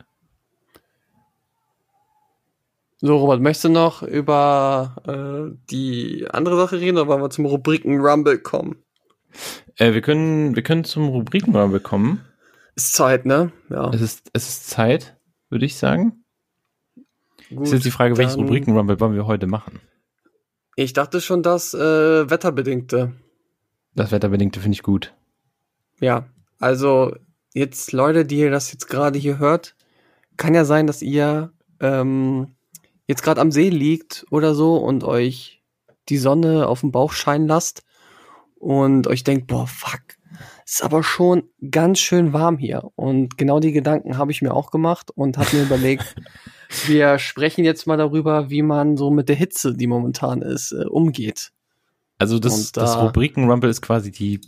So, 3.05 3.17
Robert, 3.17 3.41
möchtest 3.41 3.65
du 3.65 3.69
noch 3.71 4.03
über 4.03 4.95
äh, 5.09 5.59
die 5.71 6.25
andere 6.31 6.57
Sache 6.57 6.79
reden 6.79 6.99
oder 6.99 7.09
wollen 7.09 7.23
wir 7.23 7.31
zum 7.31 7.47
Rubriken 7.47 8.01
Rumble 8.01 8.39
kommen? 8.39 8.77
Äh, 9.77 9.93
wir 9.93 10.03
können, 10.03 10.55
wir 10.55 10.63
können 10.63 10.85
zum 10.85 11.09
Rubriken 11.09 11.53
mal 11.53 11.69
bekommen. 11.69 12.25
Ist 12.75 12.95
Zeit, 12.95 13.27
ne? 13.27 13.53
Ja. 13.69 13.91
Es 13.91 14.01
ist, 14.01 14.31
es 14.33 14.49
ist 14.49 14.71
Zeit, 14.71 15.17
würde 15.51 15.67
ich 15.67 15.77
sagen. 15.77 16.25
Gut, 17.51 17.67
ist 17.67 17.73
jetzt 17.73 17.85
die 17.85 17.91
Frage, 17.91 18.17
welches 18.17 18.37
Rubriken-Rumble 18.37 18.99
wollen 19.01 19.15
wir 19.15 19.27
heute 19.27 19.47
machen? 19.47 19.81
Ich 20.77 20.95
dachte 20.95 21.21
schon, 21.21 21.43
das 21.43 21.75
äh, 21.75 22.31
Wetterbedingte. 22.31 23.13
Das 23.95 24.11
Wetterbedingte 24.11 24.61
finde 24.61 24.75
ich 24.75 24.83
gut. 24.83 25.15
Ja, 26.01 26.27
also 26.59 27.15
jetzt 27.53 27.93
Leute, 27.93 28.25
die 28.25 28.39
ihr 28.39 28.51
das 28.51 28.73
jetzt 28.73 28.89
gerade 28.89 29.19
hier 29.19 29.39
hört, 29.39 29.77
kann 30.39 30.55
ja 30.55 30.65
sein, 30.65 30.87
dass 30.87 31.03
ihr 31.03 31.53
ähm, 31.81 32.55
jetzt 33.07 33.23
gerade 33.23 33.41
am 33.41 33.53
See 33.53 33.69
liegt 33.69 34.25
oder 34.31 34.55
so 34.55 34.77
und 34.77 35.05
euch 35.05 35.63
die 36.09 36.17
Sonne 36.19 36.67
auf 36.69 36.81
den 36.81 36.93
Bauch 36.93 37.13
scheinen 37.13 37.47
lasst 37.47 37.83
und 38.57 39.07
euch 39.07 39.25
denkt, 39.25 39.47
boah, 39.47 39.67
fuck, 39.67 40.01
ist 40.75 40.83
aber 40.83 41.03
schon 41.03 41.43
ganz 41.71 41.99
schön 41.99 42.33
warm 42.33 42.57
hier. 42.59 42.91
Und 42.97 43.37
genau 43.37 43.61
die 43.61 43.73
Gedanken 43.73 44.17
habe 44.17 44.33
ich 44.33 44.41
mir 44.43 44.55
auch 44.55 44.71
gemacht 44.71 45.11
und 45.11 45.37
habe 45.39 45.57
mir 45.57 45.63
überlegt, 45.65 46.15
wir 46.87 47.19
sprechen 47.19 47.65
jetzt 47.65 47.87
mal 47.87 47.97
darüber, 47.99 48.49
wie 48.51 48.63
man 48.63 48.97
so 48.97 49.11
mit 49.11 49.29
der 49.29 49.37
Hitze, 49.37 49.75
die 49.75 49.87
momentan 49.87 50.41
ist, 50.43 50.73
äh, 50.73 50.85
umgeht. 50.87 51.53
Also 52.19 52.39
das, 52.39 52.55
Und 52.55 52.77
das 52.77 52.93
da- 52.95 53.05
Rubriken-Rumble 53.07 53.69
ist 53.69 53.83
quasi 53.83 54.11
die 54.13 54.41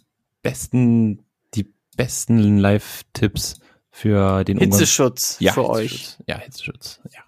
besten, 0.42 1.24
die 1.54 1.72
besten 1.96 2.58
Live-Tipps 2.58 3.58
für 3.90 4.44
den 4.44 4.56
Umgang- 4.58 4.70
Hitzeschutz 4.72 5.36
ja, 5.40 5.52
für 5.52 5.68
euch. 5.68 5.90
Hitzeschutz. 5.92 6.22
Ja, 6.26 6.38
Hitzeschutz. 6.38 7.00
Ja. 7.12 7.20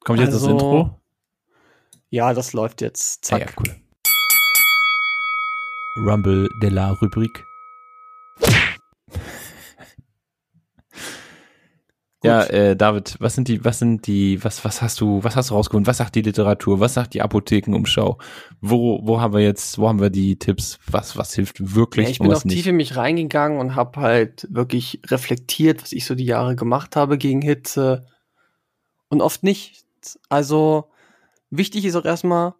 Kommt 0.00 0.18
jetzt 0.18 0.28
das 0.34 0.42
Also, 0.42 0.50
Intro? 0.50 1.00
Ja, 2.10 2.34
das 2.34 2.52
läuft 2.52 2.80
jetzt. 2.80 3.24
Ah, 3.26 3.38
Zack. 3.38 3.40
ja, 3.40 3.46
cool. 3.60 3.76
Rumble 5.96 6.48
de 6.60 6.68
la 6.68 6.90
Rubrik. 6.92 7.44
Ja, 12.24 12.44
äh, 12.44 12.76
David, 12.76 13.16
was 13.18 13.34
sind 13.34 13.48
die, 13.48 13.64
was 13.64 13.80
sind 13.80 14.06
die, 14.06 14.44
was, 14.44 14.64
was 14.64 14.80
hast 14.80 15.00
du, 15.00 15.24
was 15.24 15.34
hast 15.34 15.50
du 15.50 15.54
rausgefunden? 15.54 15.88
Was 15.88 15.96
sagt 15.96 16.14
die 16.14 16.22
Literatur? 16.22 16.78
Was 16.78 16.94
sagt 16.94 17.14
die 17.14 17.20
Apothekenumschau? 17.20 18.16
Wo, 18.60 19.00
wo 19.02 19.20
haben 19.20 19.34
wir 19.34 19.40
jetzt, 19.40 19.76
wo 19.76 19.88
haben 19.88 20.00
wir 20.00 20.08
die 20.08 20.38
Tipps? 20.38 20.78
Was, 20.88 21.16
was 21.16 21.34
hilft 21.34 21.74
wirklich 21.74 22.06
Ja, 22.06 22.10
ich 22.12 22.18
bin 22.20 22.32
auch 22.32 22.42
tief 22.42 22.66
in 22.68 22.76
mich 22.76 22.94
reingegangen 22.94 23.58
und 23.58 23.74
habe 23.74 24.00
halt 24.00 24.46
wirklich 24.52 25.00
reflektiert, 25.08 25.82
was 25.82 25.90
ich 25.90 26.04
so 26.04 26.14
die 26.14 26.24
Jahre 26.24 26.54
gemacht 26.54 26.94
habe 26.94 27.18
gegen 27.18 27.42
Hitze 27.42 28.06
und 29.08 29.20
oft 29.20 29.42
nicht. 29.42 29.84
Also 30.28 30.92
wichtig 31.50 31.84
ist 31.84 31.96
auch 31.96 32.04
erstmal, 32.04 32.54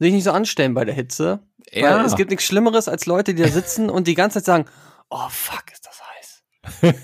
sich 0.00 0.12
nicht 0.12 0.24
so 0.24 0.32
anstellen 0.32 0.74
bei 0.74 0.84
der 0.84 0.94
Hitze. 0.94 1.40
Ja. 1.70 1.98
Weil 1.98 2.04
es 2.04 2.16
gibt 2.16 2.30
nichts 2.30 2.44
Schlimmeres 2.44 2.88
als 2.88 3.06
Leute, 3.06 3.34
die 3.34 3.42
da 3.42 3.48
sitzen 3.48 3.90
und 3.90 4.06
die 4.06 4.14
ganze 4.14 4.38
Zeit 4.38 4.44
sagen, 4.44 4.64
oh 5.10 5.28
fuck, 5.28 5.64
ist 5.72 5.86
das 5.86 6.02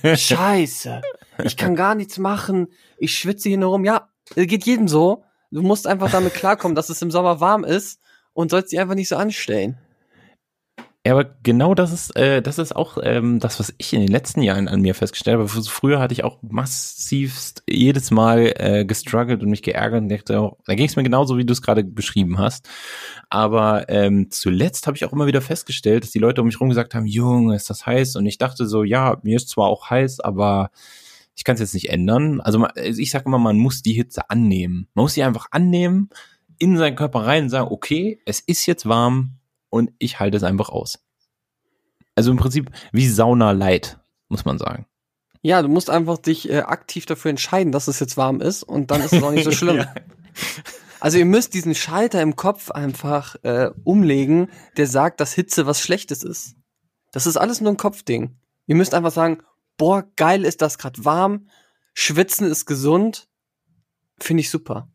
heiß. 0.04 0.20
Scheiße. 0.20 1.00
Ich 1.44 1.56
kann 1.56 1.74
gar 1.74 1.94
nichts 1.94 2.18
machen. 2.18 2.68
Ich 2.98 3.16
schwitze 3.18 3.48
hier 3.48 3.58
nur 3.58 3.70
rum. 3.70 3.84
Ja, 3.84 4.08
geht 4.34 4.66
jedem 4.66 4.88
so. 4.88 5.24
Du 5.50 5.62
musst 5.62 5.86
einfach 5.86 6.10
damit 6.10 6.34
klarkommen, 6.34 6.74
dass 6.74 6.90
es 6.90 7.02
im 7.02 7.10
Sommer 7.10 7.40
warm 7.40 7.64
ist 7.64 8.00
und 8.32 8.50
sollst 8.50 8.72
dich 8.72 8.78
einfach 8.78 8.94
nicht 8.94 9.08
so 9.08 9.16
anstellen. 9.16 9.78
Ja, 11.06 11.14
aber 11.14 11.24
genau 11.42 11.74
das 11.74 11.92
ist, 11.92 12.14
äh, 12.14 12.42
das 12.42 12.58
ist 12.58 12.76
auch 12.76 12.98
ähm, 13.02 13.40
das, 13.40 13.58
was 13.58 13.72
ich 13.78 13.94
in 13.94 14.00
den 14.00 14.10
letzten 14.10 14.42
Jahren 14.42 14.68
an 14.68 14.82
mir 14.82 14.94
festgestellt 14.94 15.38
habe. 15.38 15.48
Früher 15.48 15.98
hatte 15.98 16.12
ich 16.12 16.24
auch 16.24 16.38
massivst 16.42 17.62
jedes 17.66 18.10
Mal 18.10 18.52
äh, 18.56 18.84
gestruggelt 18.84 19.42
und 19.42 19.48
mich 19.48 19.62
geärgert 19.62 20.02
und 20.02 20.10
dachte 20.10 20.38
auch, 20.38 20.58
da 20.66 20.74
ging 20.74 20.84
es 20.86 20.96
mir 20.96 21.02
genauso, 21.02 21.38
wie 21.38 21.46
du 21.46 21.54
es 21.54 21.62
gerade 21.62 21.84
beschrieben 21.84 22.38
hast. 22.38 22.68
Aber 23.30 23.88
ähm, 23.88 24.30
zuletzt 24.30 24.86
habe 24.86 24.96
ich 24.98 25.06
auch 25.06 25.12
immer 25.14 25.26
wieder 25.26 25.40
festgestellt, 25.40 26.04
dass 26.04 26.10
die 26.10 26.18
Leute 26.18 26.42
um 26.42 26.48
mich 26.48 26.56
herum 26.56 26.68
gesagt 26.68 26.94
haben, 26.94 27.06
Junge, 27.06 27.56
ist 27.56 27.70
das 27.70 27.86
heiß? 27.86 28.16
Und 28.16 28.26
ich 28.26 28.36
dachte 28.36 28.66
so, 28.66 28.84
ja, 28.84 29.16
mir 29.22 29.36
ist 29.36 29.48
zwar 29.48 29.68
auch 29.68 29.88
heiß, 29.88 30.20
aber 30.20 30.70
ich 31.34 31.44
kann 31.44 31.54
es 31.54 31.60
jetzt 31.60 31.72
nicht 31.72 31.88
ändern. 31.88 32.42
Also 32.42 32.58
ma- 32.58 32.74
ich 32.76 33.10
sage 33.10 33.24
immer, 33.24 33.38
man 33.38 33.56
muss 33.56 33.80
die 33.80 33.94
Hitze 33.94 34.28
annehmen. 34.28 34.86
Man 34.92 35.04
muss 35.04 35.14
sie 35.14 35.22
einfach 35.22 35.46
annehmen, 35.50 36.10
in 36.58 36.76
seinen 36.76 36.96
Körper 36.96 37.20
rein 37.20 37.44
und 37.44 37.48
sagen, 37.48 37.68
okay, 37.70 38.20
es 38.26 38.40
ist 38.40 38.66
jetzt 38.66 38.86
warm, 38.86 39.36
und 39.70 39.92
ich 39.98 40.20
halte 40.20 40.36
es 40.36 40.42
einfach 40.42 40.68
aus. 40.68 40.98
Also 42.14 42.30
im 42.30 42.36
Prinzip 42.36 42.70
wie 42.92 43.08
Sauna 43.08 43.52
light, 43.52 43.98
muss 44.28 44.44
man 44.44 44.58
sagen. 44.58 44.86
Ja, 45.42 45.62
du 45.62 45.68
musst 45.68 45.88
einfach 45.88 46.18
dich 46.18 46.50
äh, 46.50 46.60
aktiv 46.60 47.06
dafür 47.06 47.30
entscheiden, 47.30 47.72
dass 47.72 47.88
es 47.88 47.98
jetzt 47.98 48.16
warm 48.16 48.40
ist 48.40 48.62
und 48.62 48.90
dann 48.90 49.00
ist 49.00 49.14
es 49.14 49.22
auch 49.22 49.30
nicht 49.30 49.44
so 49.44 49.50
schlimm. 49.52 49.78
Ja. 49.78 49.94
Also 51.00 51.16
ihr 51.16 51.24
müsst 51.24 51.54
diesen 51.54 51.74
Schalter 51.74 52.20
im 52.20 52.36
Kopf 52.36 52.70
einfach 52.70 53.36
äh, 53.42 53.70
umlegen, 53.84 54.50
der 54.76 54.86
sagt, 54.86 55.20
dass 55.20 55.32
Hitze 55.32 55.66
was 55.66 55.80
Schlechtes 55.80 56.22
ist. 56.22 56.56
Das 57.10 57.26
ist 57.26 57.38
alles 57.38 57.62
nur 57.62 57.72
ein 57.72 57.78
Kopfding. 57.78 58.36
Ihr 58.66 58.76
müsst 58.76 58.92
einfach 58.92 59.10
sagen, 59.10 59.42
boah, 59.78 60.04
geil 60.16 60.44
ist 60.44 60.60
das 60.60 60.76
gerade 60.76 61.04
warm, 61.04 61.48
schwitzen 61.94 62.46
ist 62.46 62.66
gesund, 62.66 63.28
finde 64.18 64.42
ich 64.42 64.50
super. 64.50 64.90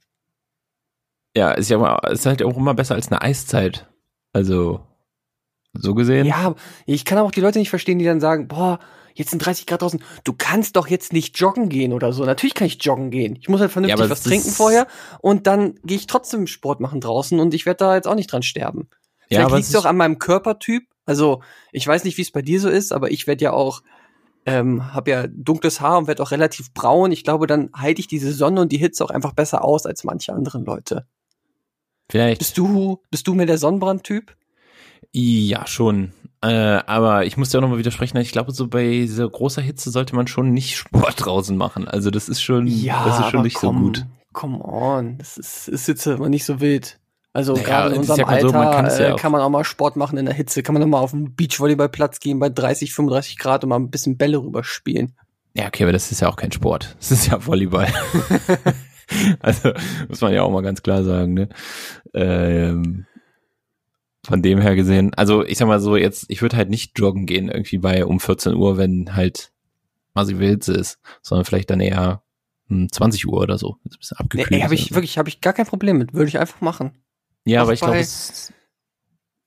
Ja, 1.36 1.52
ist 1.52 1.70
ja 1.70 1.98
ist 2.10 2.26
halt 2.28 2.44
auch 2.44 2.56
immer 2.56 2.76
besser 2.76 2.96
als 2.96 3.08
eine 3.08 3.22
Eiszeit. 3.22 3.90
Also, 4.36 4.82
so 5.72 5.96
gesehen. 5.96 6.26
Ja, 6.26 6.56
ich 6.86 7.06
kann 7.06 7.18
auch 7.20 7.32
die 7.32 7.40
Leute 7.40 7.58
nicht 7.58 7.70
verstehen, 7.70 8.00
die 8.00 8.06
dann 8.06 8.20
sagen, 8.20 8.50
boah, 8.50 8.80
jetzt 9.14 9.30
sind 9.30 9.40
30 9.40 9.66
Grad 9.66 9.82
draußen, 9.82 10.04
du 10.26 10.34
kannst 10.38 10.76
doch 10.76 10.88
jetzt 10.88 11.14
nicht 11.14 11.40
joggen 11.40 11.70
gehen 11.70 11.94
oder 11.94 12.12
so. 12.12 12.26
Natürlich 12.26 12.54
kann 12.54 12.68
ich 12.68 12.84
joggen 12.84 13.12
gehen. 13.12 13.38
Ich 13.40 13.48
muss 13.48 13.62
halt 13.62 13.72
vernünftig 13.72 13.98
aber 13.98 14.10
was 14.10 14.24
trinken 14.24 14.50
vorher 14.50 14.88
und 15.22 15.48
dann 15.48 15.76
gehe 15.86 15.96
ich 15.96 16.08
trotzdem 16.08 16.48
Sport 16.48 16.82
machen 16.82 17.00
draußen 17.00 17.40
und 17.40 17.54
ich 17.54 17.66
werde 17.66 17.78
da 17.78 17.96
jetzt 17.96 18.10
auch 18.10 18.16
nicht 18.16 18.30
dran 18.30 18.44
sterben. 18.44 18.90
Ja, 19.30 19.38
Vielleicht 19.38 19.46
aber 19.46 19.56
liegt 19.56 19.70
es 19.70 19.76
auch 19.78 19.86
an 19.86 19.96
meinem 19.96 20.20
Körpertyp. 20.20 20.84
Also 21.06 21.42
ich 21.72 21.88
weiß 21.88 22.04
nicht, 22.04 22.18
wie 22.18 22.24
es 22.24 22.32
bei 22.32 22.42
dir 22.42 22.60
so 22.60 22.68
ist, 22.68 22.92
aber 22.92 23.12
ich 23.12 23.28
werde 23.28 23.46
ja 23.46 23.54
auch, 23.54 23.84
ähm, 24.46 24.94
habe 24.94 25.12
ja 25.12 25.28
dunkles 25.28 25.80
Haar 25.80 25.98
und 25.98 26.08
werde 26.08 26.22
auch 26.22 26.32
relativ 26.32 26.74
braun. 26.74 27.14
Ich 27.14 27.24
glaube, 27.24 27.48
dann 27.48 27.70
halte 27.74 28.02
ich 28.02 28.08
diese 28.08 28.34
Sonne 28.34 28.60
und 28.60 28.74
die 28.74 28.80
Hitze 28.80 29.06
auch 29.06 29.12
einfach 29.12 29.32
besser 29.32 29.64
aus 29.64 29.86
als 29.86 30.04
manche 30.04 30.34
anderen 30.34 30.66
Leute. 30.66 31.08
Vielleicht. 32.10 32.40
Bist 32.40 32.58
du, 32.58 33.02
bist 33.10 33.28
du 33.28 33.34
mehr 33.34 33.46
der 33.46 33.58
Sonnenbrandtyp? 33.58 34.36
Ja, 35.12 35.66
schon. 35.68 36.12
Äh, 36.42 36.48
aber 36.86 37.26
ich 37.26 37.38
muss 37.38 37.50
dir 37.50 37.58
auch 37.58 37.62
nochmal 37.62 37.78
widersprechen. 37.80 38.18
Ich 38.18 38.32
glaube, 38.32 38.52
so 38.52 38.68
bei 38.68 39.08
so 39.08 39.28
großer 39.30 39.62
Hitze 39.62 39.90
sollte 39.90 40.16
man 40.16 40.28
schon 40.28 40.52
nicht 40.52 40.76
Sport 40.78 41.26
draußen 41.26 41.56
machen. 41.58 41.88
Also 41.88 42.12
das 42.12 42.30
ist 42.30 42.42
schon, 42.42 42.66
das 42.68 43.20
ist 43.20 43.30
schon 43.32 43.42
nicht 43.44 43.58
so 43.58 43.68
komm, 43.68 43.82
gut. 43.82 44.06
Come 44.34 44.60
on, 44.64 45.18
das 45.18 45.38
ist, 45.38 45.68
ist 45.70 45.88
jetzt 45.88 46.06
immer 46.06 46.30
nicht 46.30 46.44
so 46.46 46.60
wild. 46.60 47.00
Also 47.34 47.54
Naja, 47.54 47.66
gerade 47.66 47.94
in 47.96 48.00
unserem 48.02 48.20
ja 48.20 48.26
mal 48.26 48.42
so, 48.42 48.48
Alter 48.48 48.58
man 48.58 48.86
ja 48.86 49.08
äh, 49.08 49.12
auch- 49.14 49.18
kann 49.20 49.32
man 49.32 49.42
auch 49.42 49.50
mal 49.50 49.64
Sport 49.66 49.96
machen 49.96 50.18
in 50.18 50.26
der 50.26 50.34
Hitze. 50.36 50.62
Kann 50.64 50.74
man 50.74 50.84
auch 50.84 50.88
mal 50.88 51.00
auf 51.00 51.12
den 51.12 51.36
Beachvolleyballplatz 51.36 52.20
gehen 52.20 52.40
bei 52.40 52.50
30, 52.50 52.94
35 52.94 53.38
Grad 53.38 53.64
und 53.64 53.70
mal 53.72 53.78
ein 53.78 53.90
bisschen 53.90 54.18
Bälle 54.18 54.38
rüberspielen. 54.38 55.14
Ja, 55.54 55.68
okay, 55.68 55.84
aber 55.84 55.94
das 55.94 56.12
ist 56.12 56.20
ja 56.22 56.30
auch 56.30 56.36
kein 56.36 56.52
Sport. 56.52 56.96
Das 57.00 57.12
ist 57.12 57.28
ja 57.28 57.46
Volleyball. 57.46 57.88
also 59.40 59.72
muss 60.10 60.22
man 60.22 60.34
ja 60.34 60.44
auch 60.44 60.52
mal 60.52 60.62
ganz 60.64 60.82
klar 60.84 61.04
sagen, 61.04 61.34
ne? 61.34 61.50
Ähm, 62.14 63.06
von 64.26 64.42
dem 64.42 64.60
her 64.60 64.76
gesehen, 64.76 65.14
also 65.14 65.46
ich 65.46 65.58
sag 65.58 65.68
mal 65.68 65.80
so, 65.80 65.96
jetzt, 65.96 66.26
ich 66.30 66.42
würde 66.42 66.58
halt 66.58 66.70
nicht 66.70 66.98
joggen 66.98 67.26
gehen 67.28 67.48
irgendwie 67.50 67.78
bei 67.78 68.06
um 68.06 68.20
14 68.20 68.56
Uhr, 68.56 68.78
wenn 68.78 69.16
halt 69.16 69.52
massive 70.16 70.46
Hitze 70.46 70.74
ist, 70.74 71.00
sondern 71.22 71.46
vielleicht 71.46 71.70
dann 71.70 71.80
eher 71.80 72.24
hm, 72.68 72.92
20 72.92 73.28
Uhr 73.28 73.42
oder 73.42 73.58
so. 73.58 73.78
Ist 73.86 73.96
ein 73.96 74.00
bisschen 74.00 74.18
Nee, 74.20 74.24
abgekühlt. 74.24 74.52
ey, 74.54 74.62
habe 74.64 74.74
ich 74.76 74.88
so. 74.90 74.96
wirklich, 74.96 75.18
habe 75.18 75.30
ich 75.30 75.42
gar 75.42 75.54
kein 75.54 75.68
Problem 75.68 75.98
mit. 76.00 76.14
Würde 76.14 76.28
ich 76.30 76.40
einfach 76.40 76.62
machen. 76.62 76.92
ja, 77.46 77.60
auch 77.62 77.64
aber 77.64 77.74
ich 77.74 77.80
glaube, 77.82 77.98
es 78.00 78.52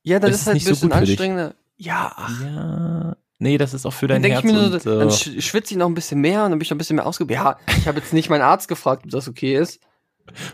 Ja, 0.02 0.18
das 0.20 0.30
ist 0.32 0.40
ist 0.42 0.46
halt 0.46 0.56
ein 0.56 0.60
so 0.60 0.70
bisschen 0.70 0.90
dich. 0.90 0.98
anstrengender. 1.10 1.54
Ja, 1.76 2.12
ach, 2.16 2.42
ja, 2.44 3.16
nee, 3.38 3.58
das 3.58 3.74
ist 3.74 3.86
auch 3.86 3.92
für 3.92 4.06
dann 4.06 4.22
dein 4.22 4.30
ich 4.30 4.34
Herz 4.36 4.44
mir 4.44 4.52
nur, 4.52 4.72
und, 4.72 4.82
so, 4.82 4.98
dann 4.98 5.08
äh, 5.08 5.12
sch- 5.12 5.40
schwitze 5.40 5.74
ich 5.74 5.78
noch 5.78 5.86
ein 5.86 5.94
bisschen 5.94 6.20
mehr 6.20 6.44
und 6.44 6.50
dann 6.50 6.58
bin 6.58 6.64
ich 6.64 6.70
noch 6.70 6.74
ein 6.76 6.78
bisschen 6.78 6.96
mehr 6.96 7.06
ausgebildet. 7.06 7.42
Ja, 7.44 7.58
ich 7.76 7.86
habe 7.88 7.98
jetzt 7.98 8.12
nicht 8.12 8.30
meinen 8.30 8.42
Arzt 8.42 8.68
gefragt, 8.68 9.02
ob 9.04 9.10
das 9.10 9.28
okay 9.28 9.56
ist. 9.56 9.80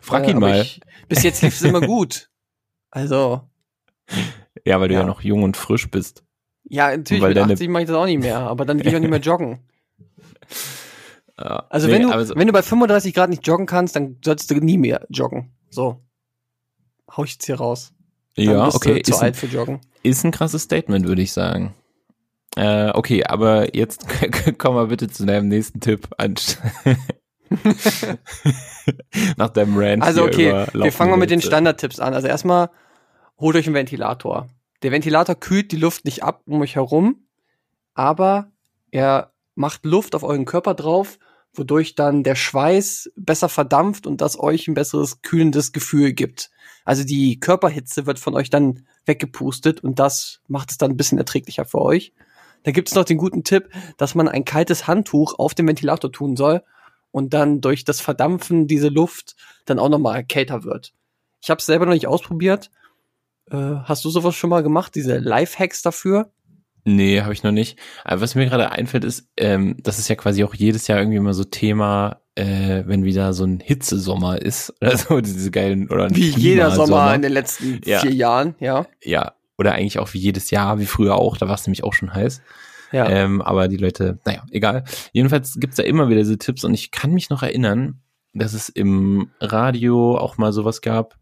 frag 0.00 0.26
Äh, 0.26 0.30
ihn 0.32 0.38
mal. 0.38 0.62
Ich, 0.62 0.80
bis 1.08 1.22
jetzt 1.22 1.42
lief 1.42 1.54
es 1.54 1.62
immer 1.62 1.80
gut. 1.80 2.30
Also, 2.90 3.42
ja, 4.64 4.80
weil 4.80 4.88
du 4.88 4.94
ja. 4.94 5.00
ja. 5.00 5.06
noch 5.06 5.20
jung 5.22 5.42
und 5.42 5.56
frisch 5.56 5.90
bist. 5.90 6.22
ja, 6.64 6.96
natürlich, 6.96 7.22
Weil 7.22 7.30
mit 7.30 7.38
deine- 7.38 7.52
80 7.54 7.68
mache 7.68 7.82
ich 7.82 7.88
das 7.88 7.96
auch 7.96 8.06
nicht 8.06 8.20
mehr, 8.20 8.38
aber 8.38 8.64
dann 8.64 8.78
gehe 8.78 8.90
ich 8.90 8.96
auch 8.96 9.00
nicht 9.00 9.10
mehr 9.10 9.20
joggen. 9.20 9.60
Also 11.36 11.88
nee, 11.88 11.94
wenn 11.94 12.02
du, 12.02 12.24
so- 12.24 12.36
wenn 12.36 12.46
du 12.46 12.52
bei 12.52 12.62
35 12.62 13.12
Grad 13.12 13.28
nicht 13.28 13.44
joggen 13.44 13.66
kannst, 13.66 13.96
dann 13.96 14.18
solltest 14.24 14.50
du 14.52 14.54
nie 14.54 14.78
mehr 14.78 15.04
joggen. 15.10 15.52
So. 15.68 16.00
Hau 17.10 17.24
ich 17.24 17.32
jetzt 17.32 17.46
hier 17.46 17.56
raus. 17.56 17.92
Dann 18.36 18.44
ja, 18.44 18.68
okay, 18.68 19.00
ist 19.00 19.12
ein, 19.18 19.24
alt 19.24 19.36
für 19.36 19.46
joggen. 19.46 19.80
ist 20.04 20.24
ein 20.24 20.30
krasses 20.30 20.62
Statement, 20.62 21.08
würde 21.08 21.22
ich 21.22 21.32
sagen. 21.32 21.74
Äh, 22.56 22.90
okay, 22.94 23.24
aber 23.24 23.74
jetzt 23.76 24.06
komm 24.58 24.74
mal 24.74 24.86
bitte 24.86 25.08
zu 25.08 25.26
deinem 25.26 25.48
nächsten 25.48 25.80
Tipp. 25.80 26.08
anst- 26.18 26.58
Nach 29.36 29.50
deinem 29.50 29.76
Rant. 29.76 30.02
Also 30.02 30.24
okay, 30.24 30.66
wir 30.72 30.92
fangen 30.92 31.10
mal 31.10 31.16
mit 31.16 31.30
den. 31.30 31.40
Standardtipps 31.40 32.00
an. 32.00 32.14
Also 32.14 32.26
erstmal 32.28 32.70
holt 33.38 33.56
euch 33.56 33.66
einen 33.66 33.74
Ventilator. 33.74 34.48
Der 34.82 34.92
Ventilator 34.92 35.34
kühlt 35.34 35.72
die 35.72 35.76
Luft 35.76 36.04
nicht 36.04 36.22
ab 36.22 36.42
um 36.46 36.60
euch 36.60 36.76
herum, 36.76 37.26
aber 37.94 38.50
er 38.90 39.32
macht 39.54 39.84
Luft 39.84 40.14
auf 40.14 40.22
euren 40.22 40.44
Körper 40.44 40.74
drauf, 40.74 41.18
wodurch 41.54 41.94
dann 41.94 42.22
der 42.22 42.34
Schweiß 42.34 43.10
besser 43.16 43.48
verdampft 43.48 44.06
und 44.06 44.20
das 44.20 44.38
euch 44.38 44.68
ein 44.68 44.74
besseres 44.74 45.22
kühlendes 45.22 45.72
Gefühl 45.72 46.12
gibt. 46.12 46.50
Also 46.84 47.04
die 47.04 47.40
Körperhitze 47.40 48.06
wird 48.06 48.18
von 48.18 48.34
euch 48.34 48.50
dann 48.50 48.86
weggepustet 49.06 49.80
und 49.82 49.98
das 49.98 50.40
macht 50.48 50.70
es 50.70 50.78
dann 50.78 50.90
ein 50.92 50.96
bisschen 50.96 51.18
erträglicher 51.18 51.64
für 51.64 51.80
euch. 51.80 52.12
Da 52.64 52.72
gibt 52.72 52.88
es 52.88 52.94
noch 52.94 53.04
den 53.04 53.18
guten 53.18 53.44
Tipp, 53.44 53.68
dass 53.96 54.14
man 54.14 54.26
ein 54.28 54.44
kaltes 54.44 54.86
Handtuch 54.88 55.38
auf 55.38 55.54
den 55.54 55.68
Ventilator 55.68 56.10
tun 56.10 56.36
soll 56.36 56.62
und 57.12 57.32
dann 57.32 57.60
durch 57.60 57.84
das 57.84 58.00
Verdampfen 58.00 58.66
diese 58.66 58.88
Luft 58.88 59.36
dann 59.66 59.78
auch 59.78 59.88
nochmal 59.88 60.24
kälter 60.24 60.64
wird. 60.64 60.92
Ich 61.40 61.50
habe 61.50 61.58
es 61.60 61.66
selber 61.66 61.86
noch 61.86 61.92
nicht 61.92 62.08
ausprobiert. 62.08 62.70
Äh, 63.50 63.56
hast 63.84 64.04
du 64.04 64.10
sowas 64.10 64.34
schon 64.34 64.50
mal 64.50 64.62
gemacht, 64.62 64.94
diese 64.94 65.18
Lifehacks 65.18 65.82
dafür? 65.82 66.30
Nee, 66.86 67.22
habe 67.22 67.32
ich 67.32 67.42
noch 67.42 67.50
nicht. 67.52 67.78
Aber 68.04 68.20
was 68.20 68.34
mir 68.34 68.46
gerade 68.46 68.70
einfällt, 68.72 69.04
ist, 69.04 69.28
ähm, 69.38 69.76
das 69.82 69.98
ist 69.98 70.08
ja 70.08 70.16
quasi 70.16 70.44
auch 70.44 70.54
jedes 70.54 70.86
Jahr 70.86 70.98
irgendwie 70.98 71.16
immer 71.16 71.32
so 71.32 71.44
Thema, 71.44 72.20
äh, 72.34 72.82
wenn 72.86 73.04
wieder 73.04 73.32
so 73.32 73.44
ein 73.44 73.60
Hitzesommer 73.60 74.40
ist 74.42 74.74
oder 74.82 74.96
so, 74.98 75.20
diese 75.20 75.50
geilen 75.50 75.88
oder 75.90 76.10
Wie 76.10 76.28
jeder. 76.30 76.70
Sommer 76.72 77.14
in 77.14 77.22
den 77.22 77.32
letzten 77.32 77.80
Ja. 77.84 78.00
vier 78.00 78.12
Jahren, 78.12 78.54
ja. 78.60 78.86
Ja, 79.02 79.32
oder 79.58 79.72
eigentlich 79.72 79.98
auch 79.98 80.12
wie 80.14 80.18
jedes 80.18 80.50
Jahr, 80.50 80.78
wie 80.78 80.86
früher 80.86 81.16
auch, 81.16 81.36
da 81.36 81.48
war 81.48 81.54
es 81.54 81.66
nämlich 81.66 81.84
auch 81.84 81.92
schon 81.92 82.12
heiß. 82.12 82.42
Ja. 82.92 83.08
Ähm, 83.08 83.42
aber 83.42 83.68
die 83.68 83.76
Leute, 83.76 84.18
naja, 84.24 84.44
egal. 84.50 84.84
Jedenfalls 85.12 85.58
gibt's 85.58 85.76
da 85.76 85.82
immer 85.82 86.08
wieder 86.08 86.20
diese 86.20 86.38
Tipps 86.38 86.64
und 86.64 86.74
ich 86.74 86.90
kann 86.90 87.12
mich 87.12 87.30
noch 87.30 87.42
erinnern, 87.42 88.00
dass 88.34 88.52
es 88.52 88.68
im 88.68 89.30
Radio 89.40 90.16
auch 90.16 90.38
mal 90.38 90.52
sowas 90.52 90.80
gab, 90.80 91.16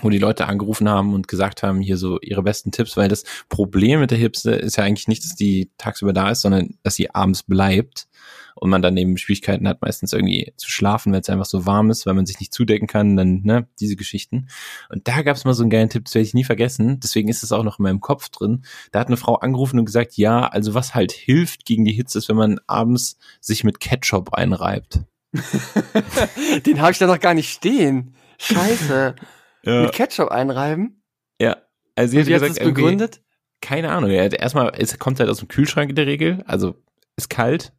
wo 0.00 0.10
die 0.10 0.18
Leute 0.18 0.46
angerufen 0.46 0.88
haben 0.88 1.14
und 1.14 1.28
gesagt 1.28 1.62
haben, 1.62 1.80
hier 1.80 1.96
so 1.96 2.18
ihre 2.20 2.42
besten 2.42 2.72
Tipps, 2.72 2.96
weil 2.96 3.08
das 3.08 3.24
Problem 3.48 4.00
mit 4.00 4.10
der 4.10 4.18
Hipse 4.18 4.54
ist 4.54 4.76
ja 4.76 4.84
eigentlich 4.84 5.08
nicht, 5.08 5.24
dass 5.24 5.34
die 5.34 5.70
tagsüber 5.78 6.12
da 6.12 6.30
ist, 6.30 6.40
sondern 6.40 6.78
dass 6.82 6.94
sie 6.94 7.14
abends 7.14 7.42
bleibt 7.42 8.08
und 8.54 8.70
man 8.70 8.82
dann 8.82 8.96
eben 8.96 9.16
Schwierigkeiten 9.16 9.66
hat, 9.68 9.82
meistens 9.82 10.12
irgendwie 10.12 10.52
zu 10.56 10.70
schlafen, 10.70 11.12
weil 11.12 11.20
es 11.20 11.28
einfach 11.28 11.44
so 11.46 11.66
warm 11.66 11.90
ist, 11.90 12.06
weil 12.06 12.14
man 12.14 12.26
sich 12.26 12.38
nicht 12.40 12.52
zudecken 12.52 12.86
kann, 12.86 13.16
dann, 13.16 13.42
ne, 13.42 13.66
diese 13.80 13.96
Geschichten. 13.96 14.48
Und 14.90 15.08
da 15.08 15.22
gab 15.22 15.36
es 15.36 15.44
mal 15.44 15.54
so 15.54 15.62
einen 15.62 15.70
geilen 15.70 15.88
Tipp, 15.88 16.04
das 16.04 16.14
werde 16.14 16.26
ich 16.26 16.34
nie 16.34 16.44
vergessen, 16.44 17.00
deswegen 17.00 17.28
ist 17.28 17.42
es 17.42 17.52
auch 17.52 17.64
noch 17.64 17.78
in 17.78 17.82
meinem 17.84 18.00
Kopf 18.00 18.28
drin. 18.28 18.64
Da 18.90 19.00
hat 19.00 19.08
eine 19.08 19.16
Frau 19.16 19.36
angerufen 19.36 19.78
und 19.78 19.84
gesagt, 19.86 20.16
ja, 20.16 20.46
also 20.46 20.74
was 20.74 20.94
halt 20.94 21.12
hilft 21.12 21.64
gegen 21.64 21.84
die 21.84 21.92
Hitze 21.92 22.18
ist, 22.18 22.28
wenn 22.28 22.36
man 22.36 22.60
abends 22.66 23.16
sich 23.40 23.64
mit 23.64 23.80
Ketchup 23.80 24.34
einreibt. 24.34 25.00
Den 26.66 26.80
habe 26.80 26.92
ich 26.92 26.98
da 26.98 27.06
noch 27.06 27.20
gar 27.20 27.34
nicht 27.34 27.50
stehen. 27.50 28.14
Scheiße. 28.38 29.14
Ja, 29.64 29.82
Mit 29.82 29.92
Ketchup 29.92 30.28
einreiben? 30.32 31.04
ja. 31.40 31.56
Also 31.94 32.10
sie 32.12 32.18
hat 32.18 32.26
gesagt, 32.26 32.50
es 32.52 32.56
irgendwie- 32.58 32.80
begründet? 32.82 33.20
keine 33.60 33.92
Ahnung, 33.92 34.10
ja, 34.10 34.24
erstmal, 34.24 34.72
es 34.76 34.98
kommt 34.98 35.20
halt 35.20 35.30
aus 35.30 35.38
dem 35.38 35.46
Kühlschrank 35.46 35.90
in 35.90 35.94
der 35.94 36.06
Regel, 36.08 36.42
also 36.48 36.74
ist 37.16 37.30
kalt. 37.30 37.72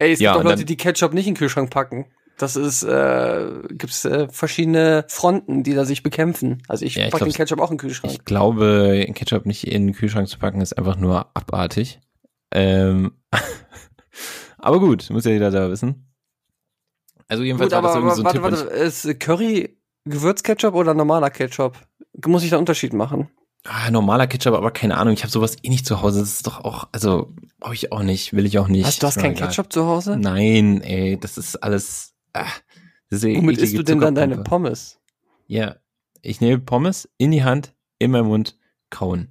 Ey, 0.00 0.12
es 0.12 0.18
gibt 0.18 0.34
doch 0.34 0.42
Leute, 0.42 0.64
die 0.64 0.76
Ketchup 0.76 1.12
nicht 1.12 1.26
in 1.26 1.34
den 1.34 1.38
Kühlschrank 1.38 1.70
packen. 1.70 2.06
Das 2.38 2.56
ist, 2.56 2.82
äh, 2.82 3.46
gibt's 3.68 4.06
äh, 4.06 4.26
verschiedene 4.30 5.04
Fronten, 5.08 5.62
die 5.62 5.74
da 5.74 5.84
sich 5.84 6.02
bekämpfen. 6.02 6.62
Also 6.68 6.86
ich 6.86 6.94
Ja, 6.94 7.10
packe 7.10 7.24
den 7.24 7.34
Ketchup 7.34 7.60
auch 7.60 7.70
in 7.70 7.76
den 7.76 7.80
Kühlschrank. 7.80 8.14
Ich 8.14 8.24
glaube, 8.24 9.06
Ketchup 9.14 9.44
nicht 9.44 9.66
in 9.66 9.88
den 9.88 9.94
Kühlschrank 9.94 10.26
zu 10.26 10.38
packen, 10.38 10.62
ist 10.62 10.72
einfach 10.78 10.96
nur 10.96 11.26
abartig. 11.36 12.00
Ähm, 12.50 13.12
aber 14.58 14.80
gut, 14.80 15.10
muss 15.10 15.26
ja 15.26 15.32
jeder 15.32 15.50
selber 15.50 15.70
wissen. 15.70 16.06
Also 17.28 17.42
jedenfalls 17.42 17.70
Gut, 17.70 17.76
aber, 17.76 17.90
aber 17.94 18.14
so 18.14 18.22
ein 18.22 18.24
warte, 18.24 18.38
Tipp. 18.38 18.42
warte, 18.42 18.74
ist 18.74 19.20
Curry 19.20 19.76
Gewürzketchup 20.06 20.74
oder 20.74 20.94
normaler 20.94 21.28
Ketchup? 21.28 21.76
Muss 22.26 22.42
ich 22.42 22.48
da 22.48 22.56
einen 22.56 22.62
Unterschied 22.62 22.94
machen? 22.94 23.28
Ah, 23.64 23.90
normaler 23.90 24.26
Ketchup, 24.26 24.54
aber 24.54 24.70
keine 24.70 24.96
Ahnung, 24.96 25.12
ich 25.12 25.22
habe 25.22 25.30
sowas 25.30 25.56
eh 25.62 25.68
nicht 25.68 25.84
zu 25.84 26.00
Hause. 26.00 26.20
Das 26.20 26.32
ist 26.32 26.46
doch 26.46 26.64
auch, 26.64 26.88
also 26.92 27.34
brauche 27.58 27.74
ich 27.74 27.92
auch 27.92 28.02
nicht, 28.02 28.32
will 28.32 28.46
ich 28.46 28.58
auch 28.58 28.68
nicht. 28.68 28.86
Hast 28.86 29.02
du 29.02 29.06
hast 29.06 29.18
keinen 29.18 29.32
egal. 29.36 29.48
Ketchup 29.48 29.72
zu 29.72 29.84
Hause? 29.86 30.16
Nein, 30.16 30.80
ey, 30.80 31.18
das 31.20 31.36
ist 31.36 31.56
alles. 31.56 32.14
Ah, 32.32 32.46
das 33.10 33.22
ist 33.22 33.24
ja 33.24 33.36
Womit 33.36 33.58
isst 33.58 33.76
du 33.76 33.82
denn 33.82 34.00
dann 34.00 34.14
deine. 34.14 34.38
Pommes? 34.38 34.98
Ja, 35.46 35.76
ich 36.22 36.40
nehme 36.40 36.58
Pommes 36.58 37.08
in 37.18 37.32
die 37.32 37.44
Hand, 37.44 37.74
in 37.98 38.12
meinen 38.12 38.28
Mund, 38.28 38.56
kauen. 38.88 39.28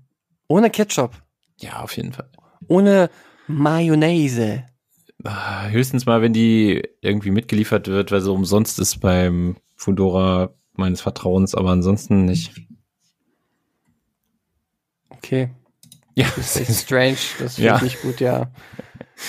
Ohne 0.47 0.69
Ketchup. 0.69 1.11
Ja, 1.57 1.81
auf 1.81 1.95
jeden 1.97 2.13
Fall. 2.13 2.29
Ohne 2.67 3.09
Mayonnaise. 3.47 4.63
Ah, 5.23 5.67
Höchstens 5.67 6.05
mal, 6.05 6.21
wenn 6.21 6.33
die 6.33 6.83
irgendwie 7.01 7.31
mitgeliefert 7.31 7.87
wird, 7.87 8.11
weil 8.11 8.21
so 8.21 8.33
umsonst 8.33 8.79
ist 8.79 8.99
beim 9.01 9.57
Foodora 9.75 10.53
meines 10.73 11.01
Vertrauens, 11.01 11.55
aber 11.55 11.71
ansonsten 11.71 12.25
nicht. 12.25 12.53
Okay. 15.23 15.49
Ja, 16.15 16.25
Das 16.35 16.55
ist 16.57 16.81
strange. 16.85 17.17
Das 17.39 17.55
finde 17.55 17.69
Ja. 17.69 17.75
ich 17.77 17.81
nicht 17.83 18.01
gut, 18.01 18.19
ja. 18.19 18.51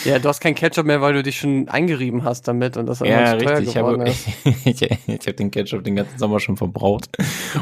Ja, 0.05 0.21
du 0.21 0.29
hast 0.29 0.41
kein 0.41 0.55
Ketchup 0.55 0.87
mehr, 0.87 1.01
weil 1.01 1.15
du 1.15 1.23
dich 1.25 1.39
schon 1.41 1.69
eingerieben 1.69 2.23
hast 2.23 2.47
damit 2.47 2.77
und 2.77 2.87
das 2.87 3.01
ja 3.01 3.37
zu 3.37 3.45
teuer 3.45 3.59
richtig. 3.59 3.69
Ich 3.71 3.77
habe, 3.77 4.09
ist. 4.09 4.27
ich, 4.65 4.83
ich 4.83 5.27
habe 5.27 5.33
den 5.35 5.51
Ketchup 5.51 5.83
den 5.83 5.97
ganzen 5.97 6.17
Sommer 6.17 6.39
schon 6.39 6.57
verbraucht, 6.57 7.17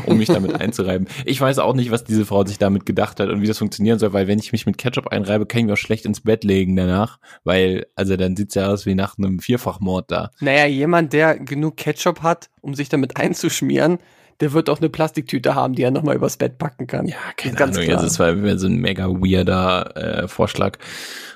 um 0.04 0.18
mich 0.18 0.28
damit 0.28 0.52
einzureiben. 0.60 1.08
Ich 1.24 1.40
weiß 1.40 1.58
auch 1.58 1.74
nicht, 1.74 1.90
was 1.90 2.04
diese 2.04 2.26
Frau 2.26 2.44
sich 2.44 2.58
damit 2.58 2.84
gedacht 2.84 3.18
hat 3.18 3.30
und 3.30 3.40
wie 3.40 3.46
das 3.46 3.56
funktionieren 3.58 3.98
soll, 3.98 4.12
weil 4.12 4.26
wenn 4.28 4.38
ich 4.38 4.52
mich 4.52 4.66
mit 4.66 4.76
Ketchup 4.76 5.06
einreibe, 5.08 5.46
kann 5.46 5.60
ich 5.60 5.64
mich 5.66 5.72
auch 5.72 5.78
schlecht 5.78 6.04
ins 6.04 6.20
Bett 6.20 6.44
legen 6.44 6.76
danach, 6.76 7.18
weil, 7.44 7.86
also 7.94 8.16
dann 8.16 8.36
sieht's 8.36 8.54
ja 8.54 8.68
aus 8.68 8.84
wie 8.84 8.94
nach 8.94 9.16
einem 9.16 9.38
Vierfachmord 9.38 10.10
da. 10.10 10.30
Naja, 10.40 10.66
jemand, 10.66 11.14
der 11.14 11.38
genug 11.38 11.78
Ketchup 11.78 12.22
hat, 12.22 12.50
um 12.60 12.74
sich 12.74 12.90
damit 12.90 13.16
einzuschmieren, 13.16 13.98
der 14.40 14.52
wird 14.52 14.70
auch 14.70 14.78
eine 14.78 14.88
Plastiktüte 14.88 15.54
haben, 15.54 15.74
die 15.74 15.82
er 15.82 15.90
nochmal 15.90 16.16
übers 16.16 16.36
Bett 16.36 16.58
packen 16.58 16.86
kann. 16.86 17.06
Ja, 17.06 17.16
keine 17.36 17.56
Ganz 17.56 17.76
Ahnung. 17.76 17.88
klar. 17.88 17.98
Also 17.98 18.06
es 18.06 18.18
war 18.18 18.58
so 18.58 18.66
ein 18.66 18.76
mega 18.76 19.08
weirder 19.08 19.96
äh, 19.96 20.28
Vorschlag. 20.28 20.78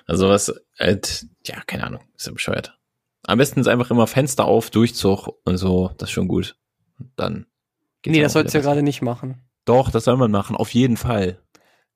Also 0.06 0.28
was, 0.28 0.52
halt, 0.78 1.26
ja, 1.46 1.56
keine 1.66 1.84
Ahnung, 1.84 2.02
ist 2.16 2.26
ja 2.26 2.32
bescheuert. 2.32 2.78
Am 3.24 3.38
besten 3.38 3.60
ist 3.60 3.68
einfach 3.68 3.90
immer 3.90 4.06
Fenster 4.06 4.44
auf, 4.44 4.70
Durchzug 4.70 5.28
und 5.44 5.56
so, 5.56 5.90
das 5.98 6.08
ist 6.08 6.12
schon 6.12 6.28
gut. 6.28 6.56
Und 6.98 7.10
dann 7.16 7.46
geht's 8.02 8.16
nee, 8.16 8.22
das 8.22 8.32
sollst 8.32 8.54
du 8.54 8.58
ja 8.58 8.62
gerade 8.62 8.82
nicht 8.82 9.02
machen. 9.02 9.42
Doch, 9.64 9.90
das 9.90 10.04
soll 10.04 10.16
man 10.16 10.30
machen, 10.30 10.56
auf 10.56 10.70
jeden 10.74 10.96
Fall. 10.96 11.38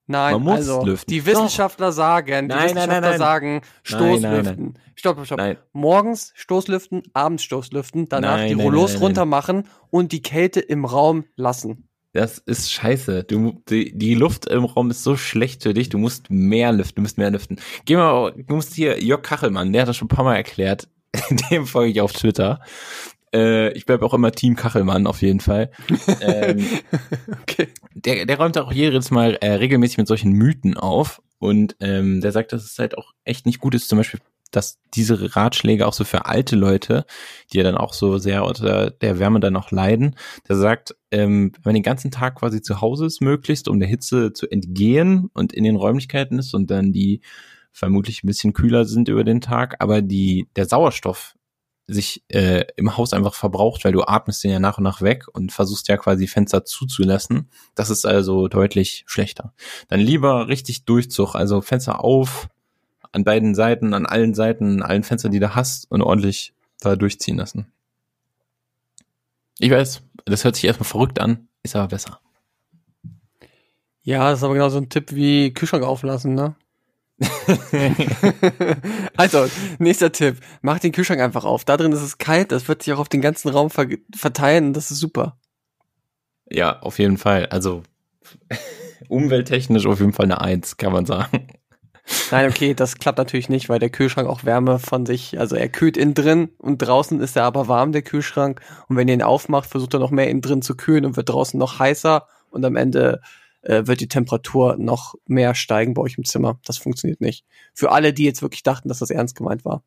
Nein, 0.09 0.35
Man 0.35 0.43
muss 0.43 0.55
also 0.59 0.85
lüften. 0.85 1.13
die 1.13 1.27
Wissenschaftler 1.27 1.91
sagen, 1.93 2.49
die 2.49 2.55
Nein, 2.55 2.65
Wissenschaftler 2.65 3.01
nein, 3.01 3.11
nein. 3.11 3.19
sagen, 3.19 3.61
Stoßlüften. 3.83 4.79
Stopp, 4.95 5.27
stopp. 5.27 5.39
Nein, 5.39 5.57
Morgens 5.73 6.33
Stoßlüften, 6.37 7.03
abends 7.13 7.43
Stoßlüften, 7.43 8.09
danach 8.09 8.47
die 8.47 8.55
Rollos 8.55 9.01
runter 9.01 9.25
machen 9.25 9.67
und 9.91 10.13
die 10.13 10.23
Kälte 10.23 10.61
im 10.61 10.85
Raum 10.85 11.25
lassen. 11.37 11.89
das 12.13 12.39
ist 12.39 12.73
scheiße. 12.73 13.25
Du, 13.25 13.63
die, 13.69 13.97
die 13.99 14.15
Luft 14.15 14.47
im 14.47 14.65
Raum 14.65 14.91
ist 14.91 15.03
so 15.03 15.17
schlecht 15.17 15.65
für 15.65 15.75
dich, 15.75 15.89
du 15.91 15.99
musst 15.99 16.31
mehr 16.31 16.73
lüften, 16.73 16.95
du 16.97 17.03
musst 17.03 17.19
mehr 17.19 17.31
lüften. 17.31 17.59
Geh 17.85 17.97
mal, 17.97 18.33
du 18.33 18.55
musst 18.55 18.75
hier, 18.75 19.03
Jörg 19.03 19.23
Kachelmann, 19.23 19.73
der 19.73 19.83
hat 19.83 19.89
das 19.89 19.97
schon 19.97 20.07
ein 20.07 20.17
paar 20.17 20.25
Mal 20.25 20.37
erklärt. 20.37 20.89
Dem 21.51 21.67
folge 21.67 21.91
ich 21.91 22.01
auf 22.01 22.13
Twitter. 22.13 22.61
Äh, 23.35 23.73
ich 23.73 23.87
bleib 23.87 24.03
auch 24.03 24.15
immer 24.15 24.33
Team 24.33 24.57
Kachelmann 24.57 25.07
auf 25.07 25.23
jeden 25.23 25.41
Fall. 25.41 25.71
ähm, 26.21 26.67
Okay. 27.43 27.69
der, 27.95 28.27
der 28.27 28.37
räumt 28.39 28.59
auch 28.59 28.73
jedes 28.73 29.11
Mal 29.11 29.35
äh, 29.41 29.53
regelmäßig 29.53 29.99
mit 29.99 30.09
solchen 30.09 30.33
Mythen 30.33 30.77
auf 30.77 31.23
und 31.39 31.77
ähm, 31.81 32.21
der 32.21 32.33
sagt, 32.33 32.53
dass 32.53 32.65
es 32.65 32.79
halt 32.79 32.97
auch 32.97 33.13
echt 33.25 33.47
nicht 33.47 33.61
gut 33.61 33.75
ist, 33.75 33.89
zum 33.89 33.99
Beispiel, 33.99 34.21
dass 34.53 34.79
diese 34.95 35.37
Ratschläge 35.37 35.87
auch 35.87 35.93
so 35.93 36.05
für 36.05 36.27
alte 36.27 36.57
Leute, 36.57 37.05
die 37.53 37.59
ja 37.59 37.65
dann 37.65 37.77
auch 37.77 37.93
so 37.93 38.19
sehr 38.19 38.45
unter 38.45 38.91
der 38.91 39.19
Wärme 39.19 39.41
dann 39.41 39.57
auch 39.57 39.71
leiden, 39.71 40.17
der 40.49 40.57
sagt, 40.57 40.95
ähm, 41.11 41.53
wenn 41.55 41.63
man 41.65 41.75
den 41.75 41.83
ganzen 41.83 42.11
Tag 42.11 42.37
quasi 42.37 42.63
zu 42.63 42.81
Hause 42.81 43.07
ist, 43.07 43.21
möglichst, 43.21 43.69
um 43.69 43.81
der 43.81 43.89
Hitze 43.89 44.33
zu 44.33 44.49
entgehen 44.49 45.29
und 45.35 45.53
in 45.53 45.65
den 45.65 45.77
Räumlichkeiten 45.77 46.39
ist 46.39 46.55
und 46.55 46.71
dann 46.71 46.93
die 46.93 47.21
vermutlich 47.73 48.25
ein 48.25 48.29
bisschen 48.29 48.55
kühler 48.55 48.87
sind 48.87 49.09
über 49.09 49.25
den 49.25 49.43
Tag, 49.43 49.77
aber 49.81 50.01
die, 50.01 50.49
der 50.57 50.65
Sauerstoff 50.67 51.36
sich 51.89 52.25
äh, 52.29 52.65
im 52.77 52.97
Haus 52.97 53.13
einfach 53.13 53.35
verbraucht, 53.35 53.85
weil 53.85 53.93
du 53.93 54.03
atmest 54.03 54.43
den 54.43 54.51
ja 54.51 54.59
nach 54.59 54.79
und 54.79 54.85
nach 54.85 55.03
weg 55.03 55.27
und 55.33 55.53
versuchst 55.53 55.89
ja 55.89 55.97
quasi 55.97 56.27
Fenster 56.27 56.65
zuzulassen. 56.65 57.49
Das 57.75 57.91
ist 57.91 58.05
also 58.07 58.49
deutlich 58.49 59.05
schlechter. 59.07 59.53
Dann 59.89 60.01
lieber 60.01 60.49
richtig 60.49 60.85
Durchzug, 60.85 61.35
also 61.35 61.61
Fenster 61.61 62.03
auf, 62.03 62.49
an 63.13 63.25
beiden 63.25 63.55
Seiten, 63.55 63.95
an 63.95 64.05
allen 64.05 64.35
Seiten, 64.35 64.83
allen 64.83 65.05
Fenstern, 65.05 65.33
die 65.33 65.39
du 65.39 65.55
hast 65.55 65.91
und 65.91 66.03
ordentlich 66.03 66.55
da 66.81 66.97
durchziehen 66.97 67.39
lassen. 67.39 67.73
Ich 69.59 69.71
weiß, 69.71 70.03
das 70.27 70.45
hört 70.45 70.57
sich 70.57 70.65
erstmal 70.65 70.89
verrückt 70.89 71.21
an, 71.21 71.49
ist 71.63 71.77
aber 71.77 71.89
besser. 71.89 72.21
Ja, 74.03 74.31
das 74.31 74.41
ist 74.41 74.45
aber 74.45 74.55
genau 74.55 74.69
so 74.69 74.79
ein 74.79 74.89
Tipp 74.89 75.15
wie 75.15 75.53
Kühlschrank 75.53 75.83
auflassen, 75.83 76.35
ne? 76.35 76.57
also, 79.17 79.47
nächster 79.79 80.13
Tipp. 80.13 80.37
Mach 80.61 80.79
den 80.79 80.93
Kühlschrank 80.93 81.21
einfach 81.21 81.45
auf. 81.45 81.65
Da 81.65 81.77
drin 81.77 81.93
ist 81.93 82.03
es 82.03 82.19
kalt, 82.19 82.53
das 82.53 82.69
wird 82.69 82.83
sich 82.83 82.93
auch 82.93 82.99
auf 82.99 83.09
den 83.09 83.23
ganzen 83.23 83.49
Raum 83.49 83.71
ver 83.71 83.87
verteilen 84.15 84.67
und 84.67 84.73
das 84.75 84.91
ist 84.91 84.99
super. 84.99 85.39
Ja, 86.51 86.81
auf 86.81 86.99
jeden 86.99 87.17
Fall. 87.19 87.47
Also 87.47 87.83
umwelttechnisch 89.09 89.87
auf 89.87 90.01
jeden 90.01 90.13
Fall 90.13 90.27
eine 90.27 90.41
Eins, 90.41 90.77
kann 90.77 90.93
man 90.93 91.07
sagen. 91.07 91.49
Nein, 92.31 92.49
okay, 92.49 92.73
das 92.73 92.99
klappt 92.99 93.19
natürlich 93.19 93.49
nicht, 93.49 93.69
weil 93.69 93.81
der 93.81 93.91
Kühlschrank 93.91 94.29
auch 94.29 94.45
Wärme 94.45 94.79
von 94.79 95.07
sich, 95.07 95.41
also 95.41 95.57
er 95.57 95.69
kühlt 95.69 95.97
innen 95.97 96.15
drin 96.15 96.51
und 96.59 96.79
draußen 96.79 97.21
ist 97.21 97.37
er 97.37 97.43
aber 97.45 97.67
warm, 97.67 97.91
der 97.91 98.03
Kühlschrank. 98.03 98.61
Und 98.89 98.97
wenn 98.97 99.09
ihr 99.09 99.15
ihn 99.15 99.23
aufmacht, 99.23 99.69
versucht 99.69 99.95
er 99.95 100.01
noch 100.01 100.13
mehr 100.13 100.31
innen 100.31 100.41
drin 100.41 100.63
zu 100.63 100.77
kühlen 100.77 101.05
und 101.05 101.17
wird 101.17 101.29
draußen 101.29 101.59
noch 101.59 101.81
heißer 101.81 102.27
und 102.51 102.65
am 102.65 102.77
Ende 102.77 103.21
äh, 103.67 103.87
wird 103.87 104.01
die 104.01 104.09
Temperatur 104.09 104.77
noch 104.79 105.15
mehr 105.27 105.55
steigen 105.55 105.95
bei 105.95 106.03
euch 106.03 106.17
im 106.19 106.25
Zimmer. 106.25 106.59
Das 106.65 106.79
funktioniert 106.79 107.21
nicht. 107.21 107.45
Für 107.75 107.93
alle, 107.93 108.13
die 108.13 108.25
jetzt 108.25 108.43
wirklich 108.43 108.63
dachten, 108.63 108.89
dass 108.89 108.99
das 109.01 109.11
ernst 109.11 109.35
gemeint 109.37 109.65
war. 109.65 109.83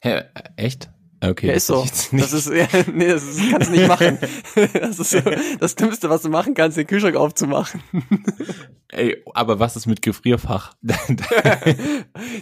Hä, 0.00 0.22
echt? 0.56 0.90
Okay, 1.22 1.48
Ja, 1.48 1.52
ist 1.52 1.66
so. 1.66 1.84
Das 2.12 2.32
ist, 2.32 2.48
ja, 2.48 2.66
nee, 2.94 3.08
das 3.08 3.22
ist, 3.24 3.50
kannst 3.50 3.68
du 3.68 3.72
nicht 3.76 3.86
machen. 3.88 4.18
Das 4.72 4.98
ist 4.98 5.10
so, 5.10 5.20
das 5.58 5.74
Dümmste, 5.74 6.08
was 6.08 6.22
du 6.22 6.30
machen 6.30 6.54
kannst, 6.54 6.78
den 6.78 6.86
Kühlschrank 6.86 7.14
aufzumachen. 7.16 7.82
Ey, 8.88 9.22
aber 9.34 9.58
was 9.58 9.76
ist 9.76 9.86
mit 9.86 10.00
Gefrierfach? 10.02 10.74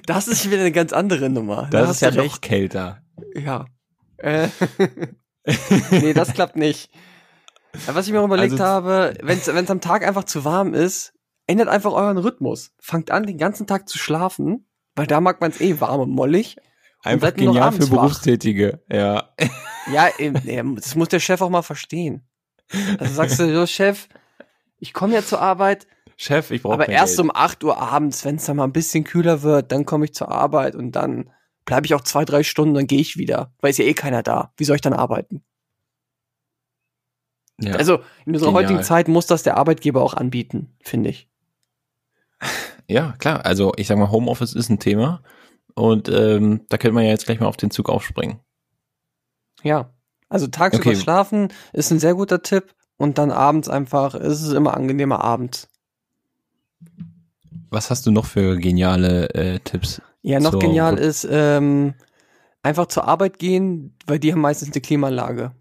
Das 0.06 0.28
ist 0.28 0.48
wieder 0.50 0.60
eine 0.60 0.72
ganz 0.72 0.92
andere 0.92 1.28
Nummer. 1.28 1.68
Da 1.70 1.80
Das 1.80 1.88
hast 1.88 1.96
ist 1.96 2.00
ja 2.02 2.10
noch 2.12 2.22
recht. 2.22 2.42
kälter. 2.42 3.02
Ja. 3.34 3.66
Äh, 4.18 4.48
nee, 5.90 6.12
das 6.14 6.32
klappt 6.32 6.56
nicht. 6.56 6.90
Was 7.86 8.06
ich 8.06 8.12
mir 8.12 8.22
überlegt 8.22 8.52
Also- 8.52 8.64
habe, 8.64 9.14
wenn 9.22 9.38
es 9.38 9.48
am 9.70 9.80
Tag 9.80 10.06
einfach 10.06 10.24
zu 10.24 10.44
warm 10.44 10.74
ist, 10.74 11.12
ändert 11.46 11.68
einfach 11.68 11.92
euren 11.92 12.18
Rhythmus. 12.18 12.72
Fangt 12.78 13.10
an, 13.10 13.24
den 13.24 13.38
ganzen 13.38 13.66
Tag 13.66 13.88
zu 13.88 13.98
schlafen, 13.98 14.66
weil 14.94 15.06
da 15.06 15.20
mag 15.20 15.40
man 15.40 15.50
es 15.50 15.60
eh 15.60 15.80
warm 15.80 16.00
und 16.00 16.10
mollig. 16.10 16.56
Einfach 17.04 17.28
noch 17.28 17.36
genial 17.36 17.54
für 17.54 17.62
abends 17.62 17.90
wach. 17.90 17.96
Berufstätige. 17.96 18.82
Ja. 18.90 19.30
Ja, 19.90 20.08
das 20.74 20.94
muss 20.96 21.08
der 21.08 21.20
Chef 21.20 21.40
auch 21.40 21.48
mal 21.48 21.62
verstehen. 21.62 22.28
Also 22.98 23.14
sagst 23.14 23.38
du, 23.38 23.54
so 23.54 23.66
Chef, 23.66 24.08
ich 24.78 24.92
komme 24.92 25.14
ja 25.14 25.22
zur 25.24 25.40
Arbeit, 25.40 25.86
Chef, 26.20 26.50
ich 26.50 26.62
brauche 26.62 26.74
aber 26.74 26.88
erst 26.88 27.18
um 27.20 27.30
8 27.32 27.62
Uhr 27.62 27.78
abends, 27.78 28.24
wenn 28.24 28.36
es 28.36 28.44
dann 28.44 28.56
mal 28.56 28.64
ein 28.64 28.72
bisschen 28.72 29.04
kühler 29.04 29.42
wird, 29.42 29.70
dann 29.70 29.86
komme 29.86 30.04
ich 30.06 30.14
zur 30.14 30.28
Arbeit 30.30 30.74
und 30.74 30.92
dann 30.92 31.30
bleibe 31.64 31.86
ich 31.86 31.94
auch 31.94 32.00
zwei, 32.00 32.24
drei 32.24 32.42
Stunden, 32.42 32.74
dann 32.74 32.88
gehe 32.88 33.00
ich 33.00 33.16
wieder, 33.16 33.52
weil 33.60 33.70
ist 33.70 33.78
ja 33.78 33.84
eh 33.84 33.94
keiner 33.94 34.24
da. 34.24 34.52
Wie 34.56 34.64
soll 34.64 34.74
ich 34.76 34.82
dann 34.82 34.92
arbeiten? 34.94 35.44
Ja. 37.60 37.74
Also 37.74 38.00
in 38.24 38.34
unserer 38.34 38.50
Genial. 38.52 38.64
heutigen 38.64 38.82
Zeit 38.82 39.08
muss 39.08 39.26
das 39.26 39.42
der 39.42 39.56
Arbeitgeber 39.56 40.02
auch 40.02 40.14
anbieten, 40.14 40.76
finde 40.80 41.10
ich. 41.10 41.28
ja, 42.86 43.14
klar. 43.18 43.44
Also 43.44 43.72
ich 43.76 43.86
sag 43.88 43.98
mal, 43.98 44.10
Homeoffice 44.10 44.54
ist 44.54 44.68
ein 44.68 44.78
Thema. 44.78 45.22
Und 45.74 46.08
ähm, 46.08 46.62
da 46.68 46.76
könnte 46.78 46.94
man 46.94 47.04
ja 47.04 47.10
jetzt 47.10 47.26
gleich 47.26 47.40
mal 47.40 47.46
auf 47.46 47.56
den 47.56 47.70
Zug 47.70 47.88
aufspringen. 47.88 48.40
Ja. 49.62 49.90
Also 50.28 50.46
tagsüber 50.46 50.90
Okay. 50.90 51.00
schlafen 51.00 51.48
ist 51.72 51.90
ein 51.90 52.00
sehr 52.00 52.14
guter 52.14 52.42
Tipp 52.42 52.74
und 52.96 53.16
dann 53.18 53.30
abends 53.30 53.68
einfach, 53.68 54.14
ist 54.14 54.42
es 54.42 54.52
immer 54.52 54.74
angenehmer 54.76 55.22
abends. 55.24 55.68
Was 57.70 57.90
hast 57.90 58.06
du 58.06 58.10
noch 58.10 58.26
für 58.26 58.56
geniale 58.56 59.30
äh, 59.34 59.58
Tipps? 59.60 60.02
Ja, 60.22 60.40
noch 60.40 60.58
genial 60.58 60.98
ist 60.98 61.26
ähm, 61.30 61.94
einfach 62.62 62.86
zur 62.86 63.06
Arbeit 63.06 63.38
gehen, 63.38 63.96
weil 64.06 64.18
die 64.18 64.32
haben 64.32 64.40
meistens 64.40 64.72
eine 64.72 64.80
Klimaanlage. 64.80 65.52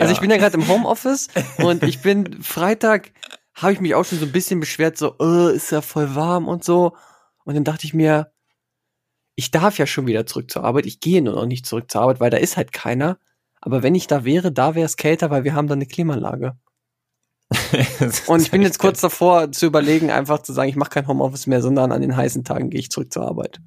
Also 0.00 0.12
ich 0.12 0.20
bin 0.20 0.30
ja 0.30 0.36
gerade 0.36 0.56
im 0.56 0.68
Homeoffice 0.68 1.28
und 1.58 1.82
ich 1.82 2.00
bin 2.00 2.42
Freitag, 2.42 3.12
habe 3.54 3.72
ich 3.72 3.80
mich 3.80 3.94
auch 3.94 4.04
schon 4.04 4.18
so 4.18 4.26
ein 4.26 4.32
bisschen 4.32 4.60
beschwert, 4.60 4.98
so, 4.98 5.16
äh, 5.20 5.54
ist 5.54 5.70
ja 5.70 5.80
voll 5.80 6.14
warm 6.14 6.48
und 6.48 6.64
so. 6.64 6.96
Und 7.44 7.54
dann 7.54 7.64
dachte 7.64 7.86
ich 7.86 7.94
mir, 7.94 8.32
ich 9.36 9.50
darf 9.50 9.78
ja 9.78 9.86
schon 9.86 10.06
wieder 10.06 10.26
zurück 10.26 10.50
zur 10.50 10.64
Arbeit. 10.64 10.86
Ich 10.86 11.00
gehe 11.00 11.22
nur 11.22 11.34
noch 11.34 11.46
nicht 11.46 11.66
zurück 11.66 11.90
zur 11.90 12.02
Arbeit, 12.02 12.20
weil 12.20 12.30
da 12.30 12.36
ist 12.36 12.56
halt 12.56 12.72
keiner. 12.72 13.18
Aber 13.60 13.82
wenn 13.82 13.94
ich 13.94 14.06
da 14.06 14.24
wäre, 14.24 14.52
da 14.52 14.74
wäre 14.74 14.86
es 14.86 14.96
kälter, 14.96 15.30
weil 15.30 15.44
wir 15.44 15.54
haben 15.54 15.68
da 15.68 15.74
eine 15.74 15.86
Klimaanlage. 15.86 16.56
Und 18.26 18.42
ich 18.42 18.50
bin 18.50 18.62
jetzt 18.62 18.78
kurz 18.78 19.00
davor 19.00 19.52
zu 19.52 19.66
überlegen, 19.66 20.10
einfach 20.10 20.42
zu 20.42 20.52
sagen, 20.52 20.68
ich 20.68 20.76
mache 20.76 20.90
kein 20.90 21.06
Homeoffice 21.06 21.46
mehr, 21.46 21.62
sondern 21.62 21.92
an 21.92 22.00
den 22.00 22.16
heißen 22.16 22.44
Tagen 22.44 22.70
gehe 22.70 22.80
ich 22.80 22.90
zurück 22.90 23.12
zur 23.12 23.26
Arbeit. 23.26 23.60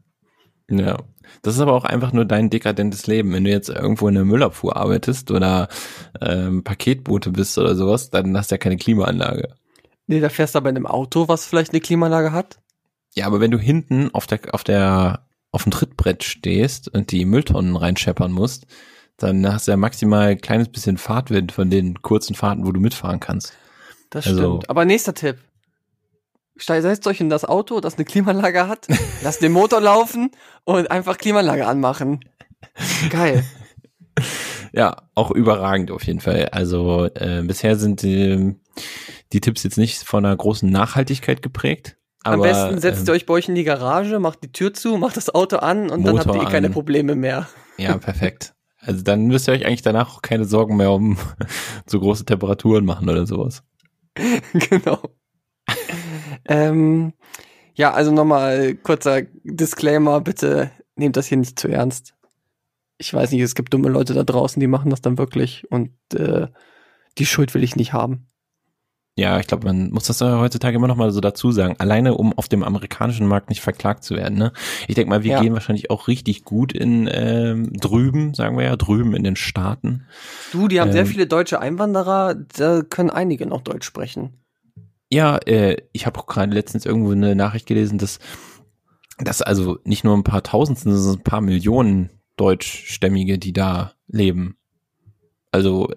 Ja. 0.69 0.97
Das 1.41 1.55
ist 1.55 1.61
aber 1.61 1.73
auch 1.73 1.83
einfach 1.85 2.13
nur 2.13 2.25
dein 2.25 2.49
dekadentes 2.49 3.07
Leben. 3.07 3.33
Wenn 3.33 3.43
du 3.43 3.49
jetzt 3.49 3.69
irgendwo 3.69 4.07
in 4.07 4.15
der 4.15 4.25
Müllabfuhr 4.25 4.75
arbeitest 4.77 5.29
oder 5.31 5.67
ähm, 6.21 6.63
Paketboote 6.63 7.31
bist 7.31 7.57
oder 7.57 7.75
sowas, 7.75 8.09
dann 8.09 8.37
hast 8.37 8.51
du 8.51 8.55
ja 8.55 8.59
keine 8.59 8.77
Klimaanlage. 8.77 9.53
Nee, 10.07 10.19
da 10.21 10.29
fährst 10.29 10.55
du 10.55 10.59
aber 10.59 10.69
in 10.69 10.77
einem 10.77 10.87
Auto, 10.87 11.27
was 11.27 11.45
vielleicht 11.45 11.71
eine 11.73 11.81
Klimaanlage 11.81 12.31
hat. 12.31 12.59
Ja, 13.13 13.25
aber 13.25 13.39
wenn 13.41 13.51
du 13.51 13.57
hinten 13.59 14.09
auf 14.13 14.25
der, 14.27 14.39
auf 14.53 14.63
der, 14.63 15.25
auf 15.51 15.63
dem 15.63 15.71
Trittbrett 15.71 16.23
stehst 16.23 16.87
und 16.93 17.11
die 17.11 17.25
Mülltonnen 17.25 17.75
reinscheppern 17.75 18.31
musst, 18.31 18.65
dann 19.17 19.51
hast 19.51 19.67
du 19.67 19.71
ja 19.71 19.77
maximal 19.77 20.27
ein 20.29 20.41
kleines 20.41 20.69
bisschen 20.69 20.97
Fahrtwind 20.97 21.51
von 21.51 21.69
den 21.69 22.01
kurzen 22.01 22.35
Fahrten, 22.35 22.65
wo 22.65 22.71
du 22.71 22.79
mitfahren 22.79 23.19
kannst. 23.19 23.53
Das 24.09 24.27
Also- 24.27 24.39
stimmt. 24.39 24.69
Aber 24.69 24.85
nächster 24.85 25.13
Tipp. 25.13 25.37
Setzt 26.59 27.07
euch 27.07 27.21
in 27.21 27.29
das 27.29 27.45
Auto, 27.45 27.79
das 27.79 27.95
eine 27.95 28.05
Klimaanlage 28.05 28.67
hat, 28.67 28.87
lasst 29.23 29.41
den 29.41 29.51
Motor 29.51 29.81
laufen 29.81 30.31
und 30.63 30.89
einfach 30.91 31.17
Klimaanlage 31.17 31.67
anmachen. 31.67 32.21
Geil. 33.09 33.43
Ja, 34.73 35.03
auch 35.15 35.31
überragend 35.31 35.91
auf 35.91 36.03
jeden 36.03 36.19
Fall. 36.19 36.49
Also 36.51 37.05
äh, 37.15 37.41
bisher 37.43 37.75
sind 37.75 38.01
die, 38.01 38.55
die 39.33 39.41
Tipps 39.41 39.63
jetzt 39.63 39.77
nicht 39.77 40.03
von 40.03 40.25
einer 40.25 40.35
großen 40.35 40.69
Nachhaltigkeit 40.69 41.41
geprägt. 41.41 41.97
Aber, 42.23 42.35
Am 42.35 42.41
besten 42.41 42.81
setzt 42.81 43.01
ähm, 43.01 43.07
ihr 43.07 43.13
euch 43.13 43.25
bei 43.25 43.33
euch 43.35 43.47
in 43.47 43.55
die 43.55 43.63
Garage, 43.63 44.19
macht 44.19 44.43
die 44.43 44.51
Tür 44.51 44.73
zu, 44.73 44.97
macht 44.97 45.15
das 45.15 45.33
Auto 45.33 45.57
an 45.57 45.89
und 45.89 46.03
dann 46.03 46.17
habt 46.17 46.27
Motor 46.27 46.43
ihr 46.43 46.47
eh 46.47 46.51
keine 46.51 46.67
an. 46.67 46.73
Probleme 46.73 47.15
mehr. 47.15 47.47
Ja, 47.77 47.97
perfekt. 47.97 48.53
Also 48.79 49.01
dann 49.03 49.27
müsst 49.27 49.47
ihr 49.47 49.53
euch 49.53 49.65
eigentlich 49.65 49.81
danach 49.81 50.15
auch 50.15 50.21
keine 50.21 50.45
Sorgen 50.45 50.77
mehr 50.77 50.91
um 50.91 51.17
so 51.85 51.99
große 51.99 52.25
Temperaturen 52.25 52.85
machen 52.85 53.09
oder 53.09 53.25
sowas. 53.25 53.63
genau. 54.53 54.99
Ähm, 56.47 57.13
ja, 57.75 57.93
also 57.93 58.11
nochmal 58.11 58.75
kurzer 58.75 59.21
Disclaimer, 59.43 60.21
bitte 60.21 60.71
nehmt 60.95 61.15
das 61.17 61.27
hier 61.27 61.37
nicht 61.37 61.59
zu 61.59 61.67
ernst. 61.67 62.13
Ich 62.97 63.13
weiß 63.13 63.31
nicht, 63.31 63.41
es 63.41 63.53
gibt 63.55 63.73
dumme 63.73 63.89
Leute 63.89 64.13
da 64.13 64.23
draußen, 64.23 64.59
die 64.59 64.67
machen 64.67 64.89
das 64.89 65.01
dann 65.01 65.17
wirklich 65.19 65.69
und 65.71 65.91
äh, 66.15 66.47
die 67.17 67.25
Schuld 67.25 67.53
will 67.53 67.63
ich 67.63 67.75
nicht 67.75 67.93
haben. 67.93 68.27
Ja, 69.19 69.39
ich 69.39 69.47
glaube, 69.47 69.65
man 69.65 69.89
muss 69.89 70.05
das 70.05 70.21
heutzutage 70.21 70.75
immer 70.75 70.87
noch 70.87 70.95
mal 70.95 71.09
so 71.11 71.19
dazu 71.21 71.51
sagen. 71.51 71.75
Alleine, 71.79 72.13
um 72.13 72.33
auf 72.37 72.47
dem 72.49 72.61
amerikanischen 72.63 73.25
Markt 73.25 73.49
nicht 73.49 73.61
verklagt 73.61 74.03
zu 74.03 74.15
werden. 74.15 74.37
Ne? 74.37 74.53
Ich 74.87 74.93
denke 74.93 75.09
mal, 75.09 75.23
wir 75.23 75.31
Ja. 75.31 75.41
gehen 75.41 75.53
wahrscheinlich 75.53 75.89
auch 75.89 76.07
richtig 76.07 76.43
gut 76.43 76.71
in 76.71 77.09
ähm, 77.11 77.73
drüben, 77.73 78.35
sagen 78.35 78.57
wir 78.57 78.65
ja, 78.65 78.75
drüben 78.75 79.15
in 79.15 79.23
den 79.23 79.35
Staaten. 79.35 80.05
Du, 80.51 80.67
die 80.67 80.79
haben 80.79 80.91
sehr 80.91 81.01
Ähm. 81.01 81.07
viele 81.07 81.25
deutsche 81.25 81.59
Einwanderer, 81.59 82.35
da 82.35 82.83
können 82.83 83.09
einige 83.09 83.47
noch 83.47 83.61
Deutsch 83.61 83.87
sprechen. 83.87 84.33
Ja, 85.09 85.37
äh, 85.37 85.77
ich 85.93 86.05
habe 86.05 86.21
gerade 86.27 86.53
letztens 86.53 86.85
irgendwo 86.85 87.11
eine 87.11 87.35
Nachricht 87.35 87.65
gelesen, 87.65 87.97
dass 87.97 88.19
dass 89.19 89.41
also 89.41 89.79
nicht 89.83 90.03
nur 90.03 90.15
ein 90.15 90.23
paar 90.23 90.43
Tausend 90.43 90.77
sind, 90.77 90.93
sondern 90.93 91.19
ein 91.19 91.23
paar 91.23 91.41
Millionen 91.41 92.11
Deutschstämmige, 92.35 93.39
die 93.39 93.53
da 93.53 93.93
leben. 94.07 94.57
Also 95.51 95.89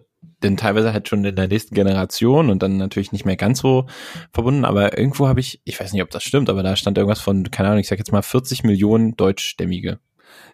denn 0.43 0.57
teilweise 0.57 0.93
halt 0.93 1.09
schon 1.09 1.25
in 1.25 1.37
der 1.37 1.49
nächsten 1.49 1.75
Generation 1.75 2.49
und 2.49 2.63
dann 2.63 2.79
natürlich 2.79 3.13
nicht 3.13 3.27
mehr 3.27 3.37
ganz 3.37 3.61
so 3.61 3.87
verbunden, 4.33 4.65
aber 4.65 4.97
irgendwo 4.97 5.29
habe 5.29 5.41
ich, 5.41 5.61
ich 5.65 5.79
weiß 5.79 5.93
nicht, 5.93 6.03
ob 6.03 6.11
das 6.11 6.25
stimmt, 6.25 6.49
aber 6.49 6.63
da 6.63 6.77
stand 6.77 6.97
irgendwas 6.97 7.21
von, 7.21 7.51
keine 7.51 7.69
Ahnung, 7.69 7.81
ich 7.81 7.89
sag 7.89 7.99
jetzt 7.99 8.13
mal 8.13 8.23
40 8.23 8.65
Millionen 8.65 9.17
Deutschstämmige. 9.17 9.99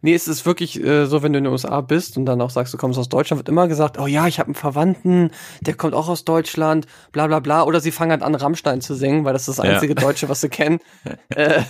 Nee, 0.02 0.14
es 0.14 0.28
ist 0.28 0.46
wirklich 0.46 0.82
äh, 0.82 1.06
so, 1.06 1.22
wenn 1.22 1.32
du 1.32 1.38
in 1.38 1.44
den 1.44 1.52
USA 1.52 1.80
bist 1.80 2.16
und 2.16 2.26
dann 2.26 2.40
auch 2.40 2.50
sagst, 2.50 2.72
du 2.74 2.78
kommst 2.78 2.98
aus 2.98 3.08
Deutschland, 3.08 3.38
wird 3.38 3.48
immer 3.48 3.68
gesagt, 3.68 3.98
oh 3.98 4.06
ja, 4.06 4.26
ich 4.26 4.38
habe 4.38 4.48
einen 4.48 4.54
Verwandten, 4.54 5.30
der 5.60 5.74
kommt 5.74 5.94
auch 5.94 6.08
aus 6.08 6.24
Deutschland, 6.24 6.86
bla 7.12 7.26
bla 7.26 7.40
bla. 7.40 7.62
Oder 7.64 7.80
sie 7.80 7.90
fangen 7.92 8.10
halt 8.12 8.22
an, 8.22 8.34
Rammstein 8.34 8.80
zu 8.80 8.94
singen, 8.94 9.24
weil 9.24 9.32
das 9.32 9.48
ist 9.48 9.58
das 9.58 9.64
Ja. 9.66 9.72
einzige 9.72 9.94
Deutsche, 9.94 10.28
was 10.28 10.40
sie 10.40 10.48
kennen. 10.48 10.80
äh, 11.30 11.62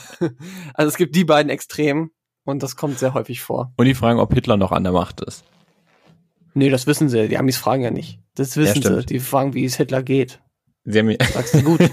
also 0.75 0.89
es 0.89 0.97
gibt 0.97 1.15
die 1.17 1.25
beiden 1.25 1.51
Extremen 1.51 2.11
und 2.45 2.63
das 2.63 2.77
kommt 2.77 2.99
sehr 2.99 3.15
häufig 3.15 3.41
vor. 3.43 3.73
Und 3.77 3.87
die 3.87 3.95
fragen, 3.95 4.19
ob 4.21 4.33
Hitler 4.35 4.57
noch 4.57 4.73
an 4.73 4.85
der 4.85 4.93
Macht 4.93 5.21
ist. 5.21 5.45
Nee, 6.55 6.71
das 6.71 6.87
wissen 6.87 7.09
sie. 7.09 7.29
Die 7.29 7.37
Amis 7.39 7.59
fragen 7.59 7.83
ja 7.83 7.91
nicht. 7.91 8.21
Das 8.35 8.57
wissen 8.57 8.83
stimmt. 8.83 9.01
sie. 9.01 9.07
Die 9.07 9.21
fragen, 9.21 9.53
wie 9.55 9.65
es 9.65 9.77
Hitler 9.77 10.03
geht. 10.03 10.41
Sie 10.85 10.99
haben 10.99 11.15
Sagst 11.35 11.55
du 11.55 11.63
gut. 11.63 11.81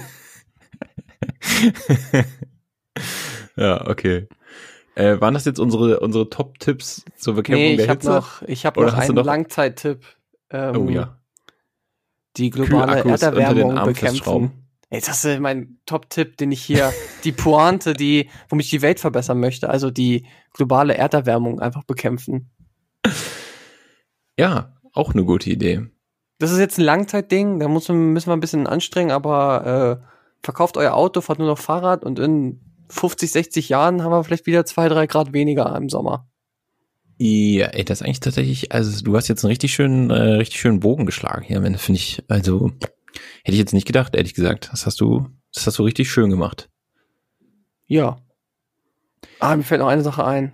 ja, 3.57 3.87
okay. 3.87 4.27
Äh, 4.95 5.19
waren 5.19 5.33
das 5.33 5.45
jetzt 5.45 5.59
unsere, 5.59 5.99
unsere 5.99 6.29
Top-Tipps 6.29 7.03
zur 7.17 7.35
Bekämpfung 7.35 7.63
nee, 7.63 7.77
der 7.77 7.87
habe 7.87 7.99
Hitze? 7.99 8.09
noch, 8.11 8.41
ich 8.43 8.65
hab 8.65 8.77
Oder 8.77 8.91
noch 8.91 8.97
einen 8.97 9.15
noch- 9.15 9.25
Langzeittipp. 9.25 10.05
Ähm, 10.51 10.77
oh 10.77 10.89
ja. 10.89 11.17
die 12.37 12.51
globale 12.51 13.03
Erderwärmung 13.03 13.83
bekämpfen. 13.85 14.51
Jetzt 14.91 15.09
hast 15.09 15.25
du 15.25 15.39
meinen 15.39 15.79
Top-Tipp, 15.87 16.37
den 16.37 16.51
ich 16.51 16.61
hier, 16.61 16.93
die 17.23 17.31
Pointe, 17.31 17.93
die, 17.93 18.29
womit 18.49 18.65
ich 18.65 18.69
die 18.69 18.83
Welt 18.83 18.99
verbessern 18.99 19.39
möchte, 19.39 19.67
also 19.67 19.89
die 19.89 20.27
globale 20.53 20.95
Erderwärmung 20.95 21.59
einfach 21.59 21.83
bekämpfen. 21.83 22.51
Ja, 24.37 24.77
auch 24.93 25.13
eine 25.13 25.23
gute 25.25 25.49
Idee. 25.49 25.87
Das 26.37 26.51
ist 26.51 26.59
jetzt 26.59 26.77
ein 26.77 26.83
Langzeitding, 26.83 27.59
da 27.59 27.67
muss 27.67 27.87
man, 27.89 28.13
müssen 28.13 28.29
wir 28.29 28.33
ein 28.35 28.39
bisschen 28.39 28.67
anstrengen, 28.67 29.09
aber 29.09 30.01
äh, 30.03 30.05
verkauft 30.43 30.77
euer 30.77 30.93
Auto, 30.93 31.21
fahrt 31.21 31.39
nur 31.39 31.47
noch 31.47 31.57
Fahrrad 31.57 32.03
und 32.03 32.19
in 32.19 32.61
50, 32.89 33.31
60 33.31 33.69
Jahren 33.69 34.03
haben 34.03 34.11
wir 34.11 34.23
vielleicht 34.23 34.45
wieder 34.45 34.65
zwei, 34.65 34.89
drei 34.89 35.07
Grad 35.07 35.33
weniger 35.33 35.75
im 35.75 35.89
Sommer. 35.89 36.27
Ja, 37.17 37.67
ey, 37.67 37.85
das 37.85 38.01
ist 38.01 38.05
eigentlich 38.05 38.19
tatsächlich, 38.19 38.71
also 38.71 39.03
du 39.03 39.15
hast 39.15 39.27
jetzt 39.27 39.43
einen 39.43 39.49
richtig 39.51 39.73
schönen, 39.73 40.09
äh, 40.09 40.35
richtig 40.35 40.59
schönen 40.59 40.79
Bogen 40.79 41.05
geschlagen 41.05 41.43
hier, 41.43 41.61
wenn 41.61 41.77
finde 41.77 41.99
ich, 41.99 42.23
also 42.27 42.71
hätte 43.43 43.53
ich 43.53 43.57
jetzt 43.57 43.73
nicht 43.73 43.87
gedacht, 43.87 44.15
ehrlich 44.15 44.33
gesagt. 44.33 44.69
Das 44.71 44.85
hast 44.85 44.99
du, 44.99 45.27
das 45.53 45.67
hast 45.67 45.77
du 45.79 45.83
richtig 45.83 46.11
schön 46.11 46.29
gemacht. 46.29 46.69
Ja. 47.85 48.17
Ah, 49.39 49.55
mir 49.55 49.63
fällt 49.63 49.81
noch 49.81 49.87
eine 49.87 50.03
Sache 50.03 50.25
ein. 50.25 50.53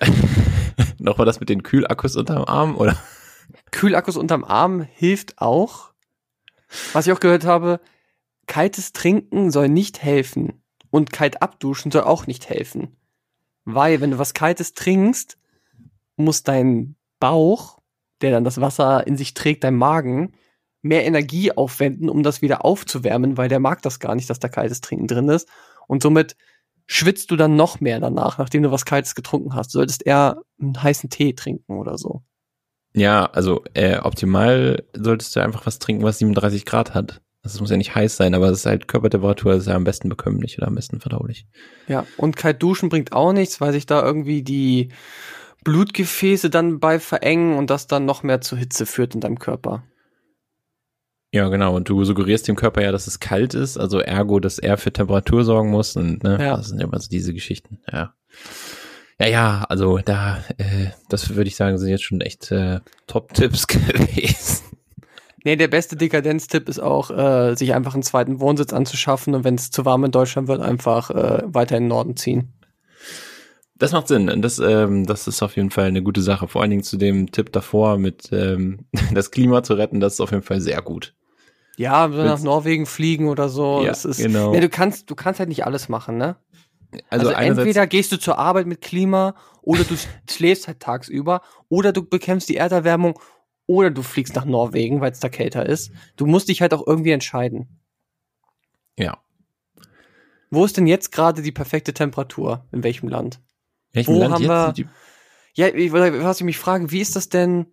Nochmal 0.98 1.26
das 1.26 1.40
mit 1.40 1.48
den 1.48 1.62
Kühlakkus 1.62 2.16
unterm 2.16 2.44
Arm, 2.44 2.76
oder? 2.76 2.96
Kühlakkus 3.70 4.16
unterm 4.16 4.44
Arm 4.44 4.80
hilft 4.80 5.40
auch. 5.40 5.92
Was 6.92 7.06
ich 7.06 7.12
auch 7.12 7.20
gehört 7.20 7.44
habe, 7.44 7.80
kaltes 8.46 8.92
Trinken 8.92 9.50
soll 9.50 9.68
nicht 9.68 10.02
helfen 10.02 10.62
und 10.90 11.12
kalt 11.12 11.42
abduschen 11.42 11.90
soll 11.90 12.02
auch 12.02 12.26
nicht 12.26 12.48
helfen. 12.48 12.96
Weil, 13.64 14.00
wenn 14.00 14.12
du 14.12 14.18
was 14.18 14.34
Kaltes 14.34 14.74
trinkst, 14.74 15.38
muss 16.16 16.42
dein 16.42 16.96
Bauch, 17.20 17.78
der 18.20 18.30
dann 18.30 18.44
das 18.44 18.60
Wasser 18.60 19.06
in 19.06 19.16
sich 19.16 19.34
trägt, 19.34 19.64
dein 19.64 19.76
Magen, 19.76 20.34
mehr 20.82 21.04
Energie 21.04 21.52
aufwenden, 21.52 22.08
um 22.08 22.22
das 22.22 22.42
wieder 22.42 22.64
aufzuwärmen, 22.64 23.36
weil 23.36 23.48
der 23.48 23.60
mag 23.60 23.82
das 23.82 24.00
gar 24.00 24.14
nicht, 24.14 24.30
dass 24.30 24.38
da 24.38 24.48
kaltes 24.48 24.80
Trinken 24.80 25.06
drin 25.06 25.28
ist. 25.28 25.48
Und 25.86 26.02
somit 26.02 26.36
schwitzt 26.86 27.30
du 27.30 27.36
dann 27.36 27.56
noch 27.56 27.80
mehr 27.80 28.00
danach, 28.00 28.38
nachdem 28.38 28.62
du 28.62 28.70
was 28.70 28.84
Kaltes 28.84 29.14
getrunken 29.14 29.54
hast. 29.54 29.74
Du 29.74 29.78
solltest 29.78 30.06
eher 30.06 30.40
einen 30.60 30.82
heißen 30.82 31.10
Tee 31.10 31.34
trinken 31.34 31.78
oder 31.78 31.98
so. 31.98 32.22
Ja, 32.94 33.26
also 33.26 33.62
äh, 33.74 33.98
optimal 33.98 34.84
solltest 34.94 35.36
du 35.36 35.40
einfach 35.40 35.66
was 35.66 35.78
trinken, 35.78 36.04
was 36.04 36.18
37 36.18 36.64
Grad 36.64 36.94
hat. 36.94 37.20
Das 37.52 37.60
muss 37.60 37.70
ja 37.70 37.76
nicht 37.76 37.94
heiß 37.94 38.16
sein, 38.16 38.34
aber 38.34 38.48
es 38.48 38.58
ist 38.60 38.66
halt 38.66 38.88
Körpertemperatur, 38.88 39.52
das 39.52 39.62
ist 39.62 39.68
ja 39.68 39.74
am 39.74 39.84
besten 39.84 40.08
bekömmlich 40.08 40.58
oder 40.58 40.66
am 40.68 40.74
besten 40.74 41.00
verdaulich. 41.00 41.46
Ja, 41.86 42.06
und 42.16 42.36
kalt 42.36 42.62
duschen 42.62 42.88
bringt 42.88 43.12
auch 43.12 43.32
nichts, 43.32 43.60
weil 43.60 43.72
sich 43.72 43.86
da 43.86 44.02
irgendwie 44.02 44.42
die 44.42 44.90
Blutgefäße 45.64 46.50
dann 46.50 46.80
bei 46.80 46.98
verengen 47.00 47.56
und 47.56 47.70
das 47.70 47.86
dann 47.86 48.04
noch 48.04 48.22
mehr 48.22 48.40
zur 48.40 48.58
Hitze 48.58 48.86
führt 48.86 49.14
in 49.14 49.20
deinem 49.20 49.38
Körper. 49.38 49.82
Ja, 51.30 51.48
genau. 51.48 51.76
Und 51.76 51.88
du 51.90 52.04
suggerierst 52.04 52.48
dem 52.48 52.56
Körper 52.56 52.82
ja, 52.82 52.90
dass 52.90 53.06
es 53.06 53.20
kalt 53.20 53.52
ist, 53.52 53.76
also 53.76 53.98
ergo, 54.00 54.40
dass 54.40 54.58
er 54.58 54.78
für 54.78 54.92
Temperatur 54.92 55.44
sorgen 55.44 55.70
muss. 55.70 55.94
Und 55.96 56.22
ne, 56.24 56.38
Ja. 56.40 56.56
das 56.56 56.68
sind 56.68 56.80
immer 56.80 56.98
so 57.00 57.08
diese 57.10 57.34
Geschichten. 57.34 57.80
Ja. 57.92 58.14
Ja, 59.20 59.26
ja, 59.26 59.66
also 59.68 59.98
da, 59.98 60.38
äh, 60.58 60.90
das 61.08 61.34
würde 61.34 61.48
ich 61.48 61.56
sagen, 61.56 61.76
sind 61.76 61.88
jetzt 61.90 62.04
schon 62.04 62.20
echt 62.20 62.50
äh, 62.52 62.80
Top-Tipps 63.08 63.66
gewesen. 63.66 64.62
Nee, 65.48 65.56
der 65.56 65.68
beste 65.68 65.96
Dekadenztipp 65.96 66.68
ist 66.68 66.78
auch, 66.78 67.10
äh, 67.10 67.54
sich 67.54 67.72
einfach 67.72 67.94
einen 67.94 68.02
zweiten 68.02 68.38
Wohnsitz 68.38 68.74
anzuschaffen 68.74 69.34
und 69.34 69.44
wenn 69.44 69.54
es 69.54 69.70
zu 69.70 69.86
warm 69.86 70.04
in 70.04 70.10
Deutschland 70.10 70.46
wird, 70.46 70.60
einfach 70.60 71.08
äh, 71.08 71.42
weiter 71.46 71.78
in 71.78 71.84
den 71.84 71.88
Norden 71.88 72.16
ziehen. 72.16 72.52
Das 73.76 73.92
macht 73.92 74.08
Sinn. 74.08 74.42
Das, 74.42 74.58
ähm, 74.58 75.06
das 75.06 75.26
ist 75.26 75.42
auf 75.42 75.56
jeden 75.56 75.70
Fall 75.70 75.86
eine 75.86 76.02
gute 76.02 76.20
Sache. 76.20 76.48
Vor 76.48 76.60
allen 76.60 76.70
Dingen 76.70 76.82
zu 76.82 76.98
dem 76.98 77.32
Tipp 77.32 77.50
davor 77.50 77.96
mit 77.96 78.28
ähm, 78.30 78.80
das 79.14 79.30
Klima 79.30 79.62
zu 79.62 79.72
retten, 79.72 80.00
das 80.00 80.12
ist 80.14 80.20
auf 80.20 80.32
jeden 80.32 80.42
Fall 80.42 80.60
sehr 80.60 80.82
gut. 80.82 81.14
Ja, 81.78 82.10
so 82.10 82.16
nach 82.18 82.32
Willst- 82.32 82.44
Norwegen 82.44 82.84
fliegen 82.84 83.30
oder 83.30 83.48
so. 83.48 83.80
Ja, 83.80 83.88
das 83.88 84.04
ist, 84.04 84.18
genau. 84.18 84.50
Nee, 84.52 84.60
du 84.60 84.68
kannst, 84.68 85.08
du 85.08 85.14
kannst 85.14 85.40
halt 85.40 85.48
nicht 85.48 85.64
alles 85.64 85.88
machen, 85.88 86.18
ne? 86.18 86.36
Also, 87.08 87.28
Also, 87.30 87.40
entweder 87.40 87.86
gehst 87.86 88.12
du 88.12 88.18
zur 88.18 88.36
Arbeit 88.38 88.66
mit 88.66 88.82
Klima 88.82 89.34
oder 89.62 89.84
du 89.84 89.94
schläfst 90.30 90.66
halt 90.68 90.80
tagsüber 90.80 91.40
oder 91.70 91.94
du 91.94 92.02
bekämpfst 92.02 92.50
die 92.50 92.56
Erderwärmung 92.56 93.18
oder 93.68 93.90
du 93.90 94.02
fliegst 94.02 94.34
nach 94.34 94.44
Norwegen, 94.46 95.00
weil 95.00 95.12
es 95.12 95.20
da 95.20 95.28
kälter 95.28 95.64
ist. 95.66 95.92
Du 96.16 96.26
musst 96.26 96.48
dich 96.48 96.60
halt 96.62 96.74
auch 96.74 96.84
irgendwie 96.84 97.12
entscheiden. 97.12 97.68
ja. 98.96 99.16
Wo 100.50 100.64
ist 100.64 100.78
denn 100.78 100.86
jetzt 100.86 101.12
gerade 101.12 101.42
die 101.42 101.52
perfekte 101.52 101.92
Temperatur? 101.92 102.64
In 102.72 102.82
welchem 102.82 103.06
Land? 103.08 103.38
Welchem 103.92 104.14
wo 104.14 104.20
Land 104.20 104.34
haben 104.34 104.44
wir- 104.44 104.72
die- 104.72 104.88
Ja, 105.52 105.66
ich, 105.68 105.92
was 105.92 106.38
ich 106.40 106.44
mich 106.44 106.56
frage, 106.56 106.90
wie 106.90 107.00
ist 107.02 107.16
das 107.16 107.28
denn 107.28 107.66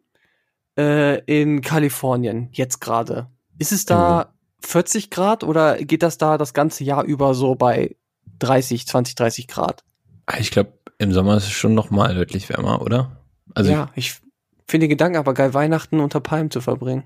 äh, 0.78 1.22
in 1.24 1.62
Kalifornien 1.62 2.50
jetzt 2.52 2.82
gerade? 2.82 3.30
Ist 3.60 3.72
es 3.72 3.86
da 3.86 4.34
40 4.60 5.10
Grad 5.10 5.46
oder 5.46 5.78
geht 5.78 6.04
das 6.04 6.18
da 6.18 6.38
das 6.38 6.54
ganze 6.54 6.84
Jahr 6.84 7.06
über 7.06 7.34
so 7.34 7.56
bei 7.56 7.96
30, 8.40 8.86
20, 8.86 9.16
30 9.16 9.48
Grad? 9.48 9.86
Ah, 10.26 10.36
Ich 10.40 10.52
glaube, 10.52 10.74
im 10.98 11.14
Sommer 11.14 11.38
ist 11.38 11.46
es 11.46 11.52
schon 11.52 11.76
noch 11.76 11.92
mal 11.92 12.14
deutlich 12.14 12.50
wärmer, 12.50 12.82
oder? 12.82 13.22
Also 13.54 13.72
ja, 13.72 13.90
ich 13.96 14.20
finde 14.68 14.86
den 14.86 14.92
Gedanken 14.92 15.18
aber 15.18 15.34
geil, 15.34 15.54
Weihnachten 15.54 16.00
unter 16.00 16.20
Palmen 16.20 16.52
zu 16.52 16.62
verbringen. 16.62 17.04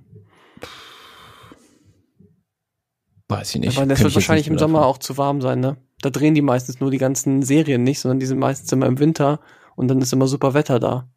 weiß 3.30 3.56
ich 3.56 3.62
nicht. 3.62 3.78
Aber 3.78 3.88
das 3.88 4.02
wird 4.02 4.16
wahrscheinlich 4.16 4.48
im 4.48 4.58
Sommer 4.58 4.80
davon. 4.80 4.92
auch 4.92 4.98
zu 4.98 5.18
warm 5.18 5.42
sein, 5.42 5.60
ne? 5.60 5.78
Da 6.02 6.10
drehen 6.10 6.34
die 6.34 6.42
meistens 6.42 6.80
nur 6.80 6.92
die 6.92 6.98
ganzen 6.98 7.44
Serien 7.44 7.84
nicht, 7.84 8.00
sondern 8.00 8.20
die 8.20 8.26
sind 8.26 8.40
meistens 8.40 8.72
immer 8.72 8.88
im 8.88 9.00
Winter 9.00 9.40
und 9.76 9.88
dann 9.88 10.02
ist 10.02 10.14
immer 10.14 10.28
super 10.28 10.54
Wetter 10.54 10.80
da. 10.80 11.10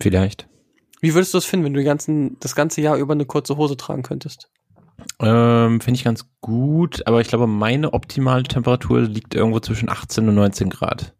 Vielleicht. 0.00 0.48
Wie 1.00 1.14
würdest 1.14 1.32
du 1.32 1.38
das 1.38 1.44
finden, 1.44 1.66
wenn 1.66 1.74
du 1.74 1.84
ganzen, 1.84 2.38
das 2.40 2.54
ganze 2.54 2.80
Jahr 2.80 2.96
über 2.96 3.12
eine 3.12 3.26
kurze 3.26 3.56
Hose 3.56 3.76
tragen 3.76 4.02
könntest? 4.02 4.50
Ähm, 5.20 5.80
Finde 5.80 5.98
ich 5.98 6.04
ganz 6.04 6.26
gut, 6.40 7.06
aber 7.06 7.20
ich 7.20 7.28
glaube, 7.28 7.46
meine 7.46 7.92
optimale 7.92 8.42
Temperatur 8.42 9.02
liegt 9.02 9.34
irgendwo 9.34 9.60
zwischen 9.60 9.88
18 9.88 10.28
und 10.28 10.34
19 10.34 10.70
Grad. 10.70 11.14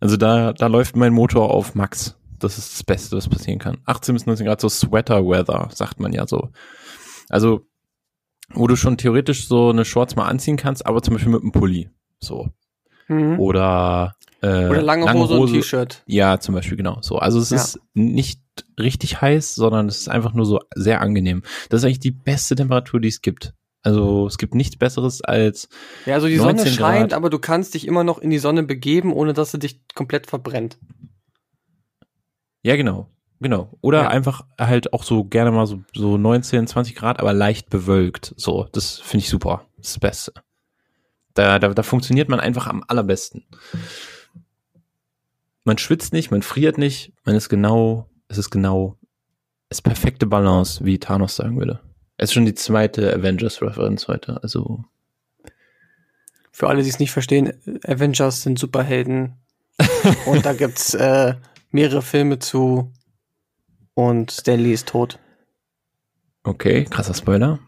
Also 0.00 0.16
da, 0.16 0.52
da 0.52 0.66
läuft 0.66 0.96
mein 0.96 1.12
Motor 1.12 1.50
auf 1.50 1.74
Max. 1.74 2.16
Das 2.38 2.56
ist 2.56 2.72
das 2.72 2.82
Beste, 2.84 3.16
was 3.16 3.28
passieren 3.28 3.58
kann. 3.58 3.78
18 3.84 4.14
bis 4.14 4.26
19 4.26 4.46
Grad, 4.46 4.60
so 4.60 4.68
Sweater 4.68 5.26
Weather, 5.26 5.68
sagt 5.72 6.00
man 6.00 6.12
ja 6.12 6.26
so. 6.26 6.48
Also, 7.28 7.66
wo 8.52 8.66
du 8.66 8.76
schon 8.76 8.96
theoretisch 8.96 9.46
so 9.46 9.68
eine 9.70 9.84
Shorts 9.84 10.16
mal 10.16 10.26
anziehen 10.26 10.56
kannst, 10.56 10.86
aber 10.86 11.02
zum 11.02 11.14
Beispiel 11.14 11.32
mit 11.32 11.42
einem 11.42 11.52
Pulli. 11.52 11.90
So. 12.18 12.48
Mhm. 13.08 13.38
Oder, 13.38 14.16
äh, 14.40 14.68
Oder 14.68 14.82
lange, 14.82 15.12
Hose, 15.12 15.34
und 15.38 15.52
T-Shirt. 15.52 16.02
Ja, 16.06 16.40
zum 16.40 16.54
Beispiel, 16.54 16.76
genau. 16.78 16.98
So. 17.02 17.18
Also 17.18 17.38
es 17.38 17.50
Ja. 17.50 17.56
ist 17.58 17.78
nicht 17.92 18.40
richtig 18.78 19.20
heiß, 19.20 19.54
sondern 19.54 19.86
es 19.88 19.98
ist 19.98 20.08
einfach 20.08 20.32
nur 20.32 20.46
so 20.46 20.60
sehr 20.74 21.02
angenehm. 21.02 21.42
Das 21.68 21.80
ist 21.80 21.84
eigentlich 21.84 22.00
die 22.00 22.10
beste 22.10 22.54
Temperatur, 22.56 23.00
die 23.00 23.08
es 23.08 23.20
gibt. 23.20 23.52
Also 23.82 24.26
es 24.26 24.36
gibt 24.36 24.54
nichts 24.54 24.76
Besseres 24.76 25.22
als, 25.22 25.68
Ja, 26.04 26.14
also 26.14 26.26
die 26.26 26.36
Sonne 26.36 26.54
19 26.56 26.72
scheint, 26.74 27.10
Grad. 27.10 27.12
aber 27.14 27.30
du 27.30 27.38
kannst 27.38 27.72
dich 27.74 27.86
immer 27.86 28.04
noch 28.04 28.18
in 28.18 28.28
die 28.30 28.38
Sonne 28.38 28.62
begeben, 28.62 29.12
ohne 29.12 29.32
dass 29.32 29.52
sie 29.52 29.58
dich 29.58 29.80
komplett 29.94 30.26
verbrennt. 30.26 30.78
ja 32.62 32.76
genau, 32.76 33.08
genau. 33.40 33.72
Oder 33.80 34.02
Ja. 34.02 34.08
einfach 34.08 34.44
halt 34.58 34.92
auch 34.92 35.02
so 35.02 35.24
gerne 35.24 35.50
mal 35.50 35.66
so, 35.66 35.82
so 35.94 36.18
19, 36.18 36.66
20 36.66 36.94
Grad, 36.94 37.18
aber 37.20 37.32
leicht 37.32 37.70
bewölkt. 37.70 38.34
So, 38.36 38.68
das 38.72 38.98
finde 38.98 39.24
ich 39.24 39.30
super. 39.30 39.66
Das 39.78 39.86
ist 39.88 39.96
das 39.96 40.00
Beste. 40.00 40.32
Da, 41.32 41.58
da, 41.58 41.68
da 41.70 41.82
funktioniert 41.82 42.28
man 42.28 42.38
einfach 42.40 42.66
am 42.66 42.84
allerbesten. 42.86 43.46
Man 45.64 45.78
schwitzt 45.78 46.12
nicht, 46.12 46.30
man 46.30 46.42
friert 46.42 46.76
nicht, 46.78 47.12
man 47.24 47.34
ist 47.36 47.48
genau, 47.48 48.08
es 48.28 48.36
ist 48.38 48.50
genau, 48.50 48.96
es 49.68 49.78
ist 49.78 49.82
perfekte 49.82 50.26
Balance, 50.26 50.84
wie 50.84 50.98
Thanos 50.98 51.36
sagen 51.36 51.58
würde. 51.58 51.80
Es 52.22 52.28
ist 52.28 52.34
schon 52.34 52.44
die 52.44 52.54
zweite 52.54 53.14
Avengers-Referenz 53.14 54.06
heute, 54.06 54.42
also 54.42 54.84
Für 56.52 56.68
alle, 56.68 56.82
die 56.82 56.90
es 56.90 56.98
nicht 56.98 57.12
verstehen, 57.12 57.54
Avengers 57.86 58.42
sind 58.42 58.58
Superhelden. 58.58 59.36
und 60.26 60.44
da 60.44 60.52
gibt's 60.52 60.92
äh, 60.92 61.36
mehrere 61.70 62.02
Filme 62.02 62.38
zu. 62.38 62.92
Und 63.94 64.32
Stanley 64.32 64.74
ist 64.74 64.88
tot. 64.88 65.18
okay, 66.44 66.84
krasser 66.84 67.14
Spoiler. 67.14 67.58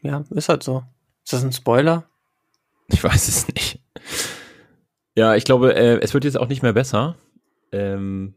Ja, 0.00 0.24
ist 0.30 0.48
halt 0.48 0.62
so. 0.62 0.82
Ist 1.22 1.34
das 1.34 1.44
ein 1.44 1.52
Spoiler? 1.52 2.08
Ich 2.86 3.04
weiß 3.04 3.28
es 3.28 3.46
nicht. 3.48 3.78
Ja, 5.16 5.34
ich 5.34 5.44
glaube, 5.44 5.74
äh, 5.74 6.00
es 6.00 6.14
wird 6.14 6.24
jetzt 6.24 6.38
auch 6.38 6.48
nicht 6.48 6.62
mehr 6.62 6.72
besser. 6.72 7.16
Ähm, 7.72 8.36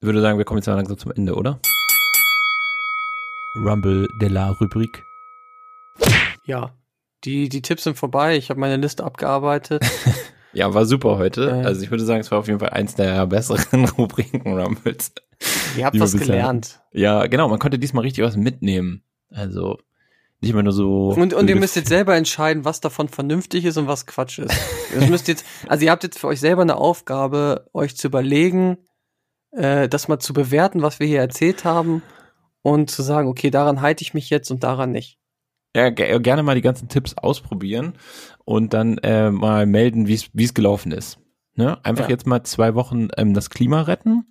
ich 0.00 0.06
würde 0.06 0.20
sagen, 0.20 0.36
wir 0.36 0.44
kommen 0.44 0.58
jetzt 0.58 0.66
mal 0.66 0.74
langsam 0.74 0.98
zum 0.98 1.12
Ende, 1.12 1.34
oder? 1.34 1.58
Rumble 3.64 4.06
de 4.20 4.28
la 4.28 4.50
Rubrik. 4.50 5.02
Ja. 6.44 6.72
Die, 7.24 7.48
die 7.48 7.62
Tipps 7.62 7.84
sind 7.84 7.98
vorbei. 7.98 8.36
Ich 8.36 8.50
habe 8.50 8.60
meine 8.60 8.76
Liste 8.76 9.04
abgearbeitet. 9.04 9.84
Ja, 10.54 10.72
war 10.72 10.86
super 10.86 11.18
heute. 11.18 11.50
Äh. 11.50 11.66
Also 11.66 11.82
ich 11.82 11.90
würde 11.90 12.04
sagen, 12.04 12.20
es 12.20 12.30
war 12.30 12.38
auf 12.38 12.46
jeden 12.46 12.58
Fall 12.58 12.70
eins 12.70 12.94
der 12.94 13.26
besseren 13.26 13.84
Rubriken 13.98 14.58
Rumbles. 14.58 15.12
Ihr 15.76 15.84
habt 15.84 16.00
was 16.00 16.16
gelernt. 16.16 16.80
Ja, 16.90 17.26
genau, 17.26 17.48
man 17.48 17.58
konnte 17.58 17.78
diesmal 17.78 18.02
richtig 18.02 18.24
was 18.24 18.34
mitnehmen. 18.34 19.04
Also 19.30 19.76
nicht 20.40 20.50
immer 20.50 20.62
nur 20.62 20.72
so. 20.72 21.10
Und, 21.10 21.34
und 21.34 21.50
ihr 21.50 21.56
müsst 21.56 21.76
jetzt 21.76 21.90
selber 21.90 22.16
entscheiden, 22.16 22.64
was 22.64 22.80
davon 22.80 23.08
vernünftig 23.08 23.66
ist 23.66 23.76
und 23.76 23.88
was 23.88 24.06
Quatsch 24.06 24.38
ist. 24.38 24.54
ihr 24.98 25.06
müsst 25.08 25.28
jetzt, 25.28 25.44
also 25.68 25.84
ihr 25.84 25.90
habt 25.90 26.02
jetzt 26.02 26.18
für 26.18 26.28
euch 26.28 26.40
selber 26.40 26.62
eine 26.62 26.76
Aufgabe, 26.76 27.68
euch 27.74 27.94
zu 27.94 28.08
überlegen, 28.08 28.78
äh, 29.52 29.86
das 29.86 30.08
mal 30.08 30.18
zu 30.18 30.32
bewerten, 30.32 30.80
was 30.80 30.98
wir 30.98 31.06
hier 31.06 31.20
erzählt 31.20 31.66
haben 31.66 32.02
und 32.62 32.90
zu 32.90 33.02
sagen, 33.02 33.28
okay, 33.28 33.50
daran 33.50 33.80
halte 33.80 34.02
ich 34.02 34.14
mich 34.14 34.30
jetzt 34.30 34.50
und 34.50 34.62
daran 34.64 34.92
nicht. 34.92 35.18
Ja, 35.76 35.90
ge 35.90 36.18
gerne 36.20 36.42
mal 36.42 36.54
die 36.54 36.62
ganzen 36.62 36.88
Tipps 36.88 37.14
ausprobieren 37.14 37.94
und 38.44 38.72
dann 38.72 38.98
äh, 38.98 39.30
mal 39.30 39.66
melden, 39.66 40.08
wie 40.08 40.14
es 40.44 40.54
gelaufen 40.54 40.92
ist. 40.92 41.18
Ne? 41.54 41.78
Einfach 41.84 42.04
Ja. 42.04 42.10
jetzt 42.10 42.26
mal 42.26 42.42
zwei 42.44 42.74
Wochen 42.74 43.08
ähm, 43.16 43.34
das 43.34 43.50
Klima 43.50 43.82
retten 43.82 44.24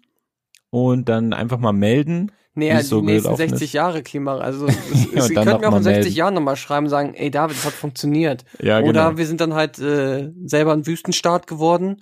und 0.70 1.08
dann 1.10 1.34
einfach 1.34 1.60
mal 1.60 1.74
melden. 1.74 2.32
Nee, 2.56 2.70
ja, 2.70 2.80
es 2.80 2.90
so 2.90 3.02
die 3.02 3.06
nächsten 3.08 3.36
gelaufen 3.36 3.50
60 3.50 3.62
ist. 3.68 3.74
Jahre 3.74 4.02
Klima, 4.02 4.38
also 4.40 4.66
es, 4.68 4.76
Ja, 4.76 4.82
es, 4.82 5.06
und 5.26 5.30
ihr 5.30 5.36
dann 5.36 5.46
könnt 5.46 5.62
mir 5.62 5.68
auch 5.68 5.72
in 5.74 5.78
mal 5.78 5.84
60 5.84 6.04
melden. 6.06 6.18
Jahren 6.18 6.34
nochmal 6.34 6.56
schreiben 6.56 6.86
und 6.88 6.90
sagen, 6.90 7.14
ey 7.14 7.30
David, 7.30 7.56
das 7.56 7.66
hat 7.66 7.74
funktioniert. 7.74 8.46
Ja, 8.60 8.80
genau. 8.80 8.90
Oder 8.90 9.18
wir 9.18 9.28
sind 9.28 9.42
dann 9.42 9.54
halt 9.54 9.78
äh, 9.78 10.32
selber 10.44 10.74
ein 10.74 10.88
Wüstenstaat 10.88 11.46
geworden 11.46 12.02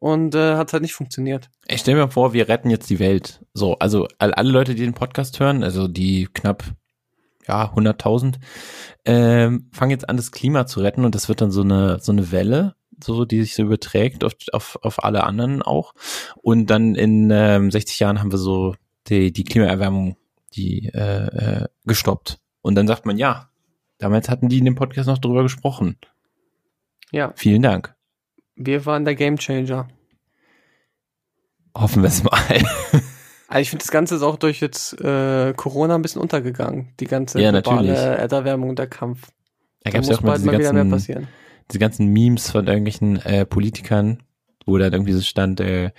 und 0.00 0.34
äh, 0.34 0.56
hat 0.56 0.72
halt 0.72 0.82
nicht 0.82 0.94
funktioniert. 0.94 1.50
Ich 1.66 1.80
stell 1.80 1.94
mir 1.94 2.08
vor, 2.10 2.32
wir 2.32 2.48
retten 2.48 2.70
jetzt 2.70 2.88
die 2.90 2.98
Welt. 2.98 3.44
So, 3.54 3.78
also 3.78 4.06
all- 4.18 4.34
alle 4.34 4.50
Leute, 4.50 4.74
die 4.74 4.82
den 4.84 4.94
Podcast 4.94 5.38
hören, 5.40 5.62
also 5.64 5.88
die 5.88 6.28
knapp 6.32 6.64
ja 7.46 7.72
100.000, 7.74 8.36
ähm, 9.04 9.70
fangen 9.72 9.90
jetzt 9.90 10.08
an, 10.08 10.16
das 10.16 10.32
Klima 10.32 10.66
zu 10.66 10.80
retten 10.80 11.04
und 11.04 11.14
das 11.14 11.28
wird 11.28 11.40
dann 11.40 11.50
so 11.50 11.62
eine 11.62 11.98
so 12.00 12.12
eine 12.12 12.30
Welle, 12.30 12.74
so 13.02 13.24
die 13.24 13.40
sich 13.42 13.54
so 13.54 13.62
überträgt 13.62 14.22
auf 14.24 14.34
auf, 14.52 14.78
auf 14.82 15.02
alle 15.04 15.24
anderen 15.24 15.62
auch. 15.62 15.94
Und 16.36 16.66
dann 16.66 16.94
in 16.94 17.30
ähm, 17.30 17.70
60 17.70 17.98
Jahren 18.00 18.20
haben 18.20 18.30
wir 18.32 18.38
so 18.38 18.74
die 19.08 19.32
die 19.32 19.44
Klimaerwärmung 19.44 20.16
die 20.54 20.88
äh, 20.94 21.26
äh, 21.62 21.68
gestoppt. 21.86 22.38
Und 22.62 22.74
dann 22.74 22.86
sagt 22.86 23.06
man 23.06 23.16
ja, 23.18 23.48
damals 23.98 24.28
hatten 24.28 24.48
die 24.48 24.58
in 24.58 24.64
dem 24.64 24.74
Podcast 24.74 25.08
noch 25.08 25.18
drüber 25.18 25.42
gesprochen. 25.42 25.96
Ja, 27.12 27.32
Vielen 27.36 27.62
Dank. 27.62 27.94
Wir 28.58 28.84
waren 28.86 29.04
der 29.04 29.14
Gamechanger. 29.14 29.88
Hoffen 31.76 32.02
wir 32.02 32.08
es 32.08 32.22
mal. 32.22 32.32
Also 33.50 33.62
ich 33.62 33.70
finde, 33.70 33.82
das 33.82 33.90
Ganze 33.90 34.14
ist 34.16 34.20
auch 34.22 34.36
durch 34.36 34.60
jetzt 34.60 35.00
äh, 35.00 35.54
Corona 35.54 35.94
ein 35.94 36.02
bisschen 36.02 36.20
untergegangen. 36.20 36.92
Die 37.00 37.06
ganze 37.06 37.40
Ja, 37.40 37.50
globale. 37.50 37.94
Erderwärmung 37.94 38.68
und 38.68 38.78
der 38.78 38.88
Kampf. 38.88 39.28
Da 39.84 39.90
Da 39.90 39.90
gab 39.92 40.02
es 40.02 40.08
ja 40.10 40.16
auch 40.16 40.20
mal 40.20 40.34
diese 40.34 40.44
mal 40.44 40.58
wieder 40.58 40.74
mehr 40.74 40.84
ganzen, 40.84 40.90
passieren. 40.90 41.28
diese 41.70 41.78
ganzen 41.78 42.08
Memes 42.08 42.50
von 42.50 42.66
irgendwelchen 42.66 43.16
äh, 43.22 43.46
Politikern, 43.46 44.22
wo 44.66 44.76
dann 44.76 44.92
irgendwie 44.92 45.14
so 45.14 45.22
stand, 45.22 45.60
äh, 45.60 45.92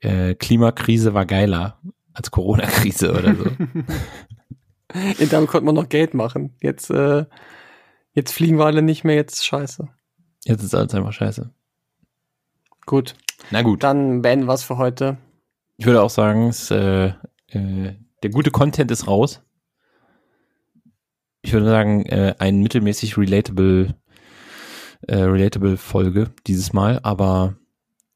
äh, 0.00 0.34
Klimakrise 0.34 1.14
war 1.14 1.24
geiler 1.24 1.80
als 2.12 2.30
Corona-Krise 2.30 3.12
oder 3.12 3.34
so. 3.34 3.44
Und 5.20 5.32
damit 5.32 5.48
konnte 5.48 5.64
man 5.64 5.74
noch 5.76 5.88
Geld 5.88 6.12
machen. 6.12 6.54
Jetzt, 6.60 6.90
äh, 6.90 7.24
jetzt 8.12 8.32
fliegen 8.32 8.58
wir 8.58 8.66
alle 8.66 8.82
nicht 8.82 9.04
mehr, 9.04 9.14
jetzt 9.16 9.46
scheiße. 9.46 9.88
Jetzt 10.44 10.62
ist 10.62 10.74
alles 10.74 10.92
einfach 10.92 11.14
scheiße. 11.14 11.50
Gut, 12.86 13.14
Na 13.50 13.62
gut. 13.62 13.82
dann 13.82 14.22
beenden 14.22 14.46
wir 14.46 14.58
für 14.58 14.78
heute. 14.78 15.16
Ich 15.76 15.86
würde 15.86 16.02
auch 16.02 16.10
sagen, 16.10 16.48
es, 16.48 16.70
äh, 16.70 17.06
äh, 17.48 17.94
der 18.22 18.30
gute 18.30 18.50
Content 18.50 18.90
ist 18.90 19.06
raus. 19.06 19.42
Ich 21.42 21.52
würde 21.52 21.66
sagen, 21.66 22.06
äh, 22.06 22.34
ein 22.38 22.60
mittelmäßig 22.62 23.18
relatable, 23.18 23.94
äh, 25.08 25.16
relatable 25.16 25.76
Folge 25.76 26.30
dieses 26.46 26.72
Mal, 26.72 27.00
aber 27.02 27.56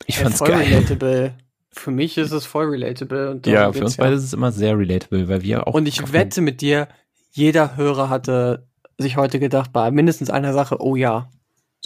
ich 0.07 0.19
fand's 0.19 0.39
voll 0.39 0.49
geil. 0.49 0.65
relatable. 0.66 1.35
Für 1.70 1.90
mich 1.90 2.16
ist 2.16 2.32
es 2.32 2.47
voll 2.47 2.66
relatable. 2.66 3.31
Und 3.31 3.47
Ja, 3.47 3.73
für 3.73 3.85
uns 3.85 3.97
beide 3.99 4.15
ist 4.15 4.24
es 4.24 4.32
immer 4.32 4.51
sehr 4.53 4.78
relatable, 4.78 5.28
weil 5.28 5.43
wir 5.43 5.66
auch. 5.66 5.74
Und 5.74 5.86
ich 5.86 6.12
wette 6.12 6.40
mit 6.40 6.61
dir, 6.61 6.89
jeder 7.31 7.77
Hörer 7.77 8.09
hatte 8.09 8.66
sich 8.97 9.16
heute 9.16 9.39
gedacht, 9.39 9.73
bei 9.73 9.90
mindestens 9.90 10.31
einer 10.31 10.53
Sache, 10.53 10.81
oh 10.81 10.97
ja, 10.97 11.28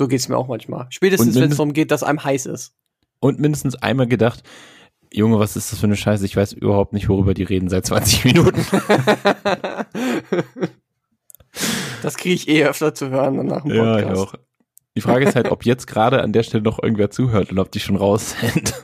so 0.02 0.08
geht's 0.08 0.28
mir 0.28 0.36
auch 0.36 0.48
manchmal. 0.48 0.86
Spätestens, 0.90 1.36
Und 1.36 1.42
wenn 1.42 1.50
es 1.50 1.56
darum 1.56 1.72
geht, 1.72 1.92
dass 1.92 2.02
einem 2.02 2.24
heiß 2.24 2.46
ist. 2.46 2.74
Und 3.20 3.38
mindestens 3.38 3.76
einmal 3.76 4.08
gedacht, 4.08 4.42
Junge, 5.12 5.38
was 5.38 5.54
ist 5.54 5.70
das 5.70 5.78
für 5.78 5.86
eine 5.86 5.96
Scheiße? 5.96 6.24
Ich 6.24 6.36
weiß 6.36 6.54
überhaupt 6.54 6.92
nicht, 6.92 7.08
worüber 7.08 7.34
die 7.34 7.44
reden 7.44 7.68
seit 7.68 7.86
20 7.86 8.24
Minuten. 8.24 8.66
Das 12.02 12.16
kriege 12.16 12.34
ich 12.34 12.48
eh 12.48 12.64
öfter 12.64 12.94
zu 12.94 13.10
hören 13.10 13.46
nach 13.46 13.62
dem 13.62 13.70
ja, 13.70 13.94
Podcast. 13.94 14.12
ich 14.12 14.18
auch. 14.18 14.34
Die 14.96 15.00
Frage 15.00 15.24
ist 15.24 15.36
halt, 15.36 15.52
ob 15.52 15.64
jetzt 15.64 15.86
gerade 15.86 16.20
an 16.20 16.32
der 16.32 16.42
Stelle 16.42 16.64
noch 16.64 16.82
irgendwer 16.82 17.10
zuhört 17.10 17.52
oder 17.52 17.62
ob 17.62 17.70
die 17.70 17.78
schon 17.78 17.96
raus 17.96 18.34
sind. 18.40 18.74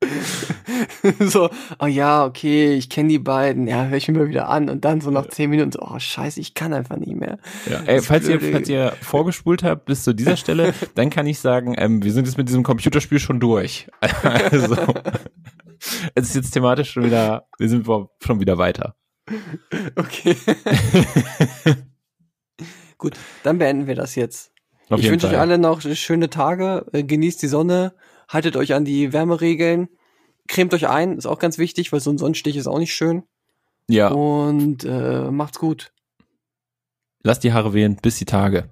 so, 1.20 1.50
oh 1.78 1.86
ja, 1.86 2.24
okay, 2.24 2.74
ich 2.74 2.88
kenne 2.90 3.08
die 3.08 3.18
beiden, 3.18 3.66
ja, 3.66 3.86
höre 3.86 3.96
ich 3.96 4.08
mir 4.08 4.18
mal 4.18 4.28
wieder 4.28 4.48
an 4.48 4.68
und 4.68 4.84
dann 4.84 5.00
so 5.00 5.10
nach 5.10 5.28
zehn 5.28 5.50
Minuten 5.50 5.72
so, 5.72 5.80
oh 5.80 5.98
scheiße, 5.98 6.40
ich 6.40 6.54
kann 6.54 6.72
einfach 6.72 6.96
nicht 6.96 7.14
mehr. 7.14 7.38
Ja, 7.70 7.80
ey, 7.86 8.00
falls, 8.00 8.28
ihr, 8.28 8.40
falls 8.40 8.68
ihr 8.68 8.92
vorgespult 9.02 9.62
habt 9.62 9.86
bis 9.86 10.04
zu 10.04 10.14
dieser 10.14 10.36
Stelle, 10.36 10.74
dann 10.94 11.10
kann 11.10 11.26
ich 11.26 11.38
sagen, 11.38 11.74
ähm, 11.78 12.02
wir 12.02 12.12
sind 12.12 12.26
jetzt 12.26 12.38
mit 12.38 12.48
diesem 12.48 12.62
Computerspiel 12.62 13.18
schon 13.18 13.40
durch. 13.40 13.88
also, 14.22 14.76
es 16.14 16.28
ist 16.28 16.36
jetzt 16.36 16.50
thematisch 16.52 16.90
schon 16.92 17.04
wieder, 17.04 17.46
wir 17.58 17.68
sind 17.68 17.86
schon 17.86 18.40
wieder 18.40 18.58
weiter. 18.58 18.96
Okay. 19.96 20.36
Gut, 22.98 23.14
dann 23.44 23.58
beenden 23.58 23.86
wir 23.86 23.94
das 23.94 24.14
jetzt. 24.14 24.52
Auf 24.90 25.00
ich 25.00 25.10
wünsche 25.10 25.28
euch 25.28 25.38
alle 25.38 25.56
noch 25.56 25.80
schöne 25.80 26.30
Tage, 26.30 26.84
äh, 26.92 27.04
genießt 27.04 27.40
die 27.42 27.46
Sonne, 27.46 27.94
haltet 28.28 28.56
euch 28.56 28.74
an 28.74 28.84
die 28.84 29.12
Wärmeregeln, 29.12 29.88
cremt 30.50 30.74
euch 30.74 30.88
ein, 30.88 31.16
ist 31.16 31.26
auch 31.26 31.38
ganz 31.38 31.58
wichtig, 31.58 31.92
weil 31.92 32.00
so 32.00 32.10
ein 32.10 32.18
Sonnenstich 32.18 32.56
ist 32.56 32.66
auch 32.66 32.78
nicht 32.78 32.94
schön. 32.94 33.22
Ja. 33.88 34.08
Und 34.08 34.84
äh, 34.84 35.30
macht's 35.30 35.58
gut. 35.58 35.92
Lasst 37.22 37.44
die 37.44 37.52
Haare 37.52 37.72
wehen, 37.72 37.96
bis 38.00 38.18
die 38.18 38.24
Tage. 38.24 38.68